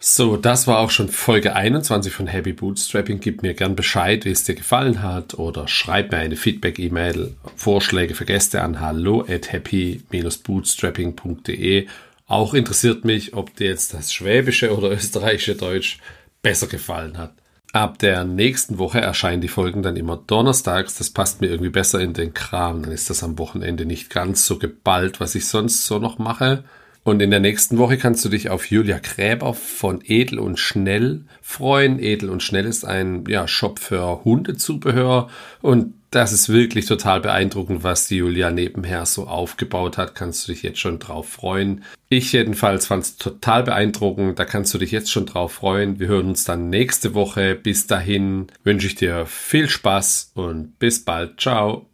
So, 0.00 0.36
das 0.36 0.68
war 0.68 0.78
auch 0.78 0.90
schon 0.90 1.08
Folge 1.08 1.56
21 1.56 2.12
von 2.12 2.28
Happy 2.28 2.52
Bootstrapping. 2.52 3.18
Gib 3.18 3.42
mir 3.42 3.54
gern 3.54 3.74
Bescheid, 3.74 4.24
wie 4.24 4.30
es 4.30 4.44
dir 4.44 4.54
gefallen 4.54 5.02
hat 5.02 5.34
oder 5.34 5.66
schreib 5.66 6.12
mir 6.12 6.18
eine 6.18 6.36
Feedback-E-Mail, 6.36 7.34
Vorschläge 7.56 8.14
für 8.14 8.24
Gäste 8.24 8.62
an 8.62 8.80
hallo 8.80 9.24
at 9.28 9.52
happy-bootstrapping.de. 9.52 11.88
Auch 12.28 12.54
interessiert 12.54 13.04
mich, 13.04 13.34
ob 13.34 13.56
dir 13.56 13.66
jetzt 13.68 13.92
das 13.92 14.12
schwäbische 14.12 14.76
oder 14.76 14.92
österreichische 14.92 15.56
Deutsch 15.56 15.98
besser 16.42 16.68
gefallen 16.68 17.18
hat. 17.18 17.32
Ab 17.72 17.98
der 17.98 18.24
nächsten 18.24 18.78
Woche 18.78 19.00
erscheinen 19.00 19.42
die 19.42 19.48
Folgen 19.48 19.82
dann 19.82 19.96
immer 19.96 20.16
donnerstags. 20.16 20.96
Das 20.96 21.10
passt 21.10 21.40
mir 21.40 21.48
irgendwie 21.48 21.70
besser 21.70 22.00
in 22.00 22.14
den 22.14 22.32
Kram. 22.32 22.82
Dann 22.82 22.92
ist 22.92 23.10
das 23.10 23.22
am 23.22 23.38
Wochenende 23.38 23.84
nicht 23.84 24.08
ganz 24.08 24.46
so 24.46 24.58
geballt, 24.58 25.20
was 25.20 25.34
ich 25.34 25.46
sonst 25.46 25.86
so 25.86 25.98
noch 25.98 26.18
mache. 26.18 26.64
Und 27.04 27.20
in 27.20 27.30
der 27.30 27.40
nächsten 27.40 27.78
Woche 27.78 27.96
kannst 27.96 28.24
du 28.24 28.28
dich 28.28 28.50
auf 28.50 28.70
Julia 28.70 28.98
Gräber 28.98 29.54
von 29.54 30.00
Edel 30.04 30.38
und 30.38 30.58
Schnell 30.58 31.24
freuen. 31.42 31.98
Edel 31.98 32.30
und 32.30 32.42
Schnell 32.42 32.66
ist 32.66 32.84
ein 32.84 33.24
ja, 33.28 33.46
Shop 33.46 33.78
für 33.78 34.24
Hundezubehör 34.24 35.28
und 35.60 35.94
das 36.10 36.32
ist 36.32 36.48
wirklich 36.48 36.86
total 36.86 37.20
beeindruckend, 37.20 37.82
was 37.84 38.08
die 38.08 38.16
Julia 38.16 38.50
nebenher 38.50 39.04
so 39.04 39.26
aufgebaut 39.26 39.98
hat. 39.98 40.14
Kannst 40.14 40.46
du 40.46 40.52
dich 40.52 40.62
jetzt 40.62 40.78
schon 40.78 40.98
drauf 40.98 41.28
freuen. 41.28 41.84
Ich 42.08 42.32
jedenfalls 42.32 42.86
fand 42.86 43.04
es 43.04 43.16
total 43.16 43.64
beeindruckend. 43.64 44.38
Da 44.38 44.44
kannst 44.44 44.72
du 44.72 44.78
dich 44.78 44.90
jetzt 44.90 45.10
schon 45.10 45.26
drauf 45.26 45.52
freuen. 45.52 45.98
Wir 46.00 46.08
hören 46.08 46.28
uns 46.28 46.44
dann 46.44 46.70
nächste 46.70 47.14
Woche. 47.14 47.54
Bis 47.54 47.86
dahin 47.86 48.46
wünsche 48.64 48.86
ich 48.86 48.94
dir 48.94 49.26
viel 49.26 49.68
Spaß 49.68 50.32
und 50.34 50.78
bis 50.78 51.04
bald. 51.04 51.40
Ciao. 51.40 51.86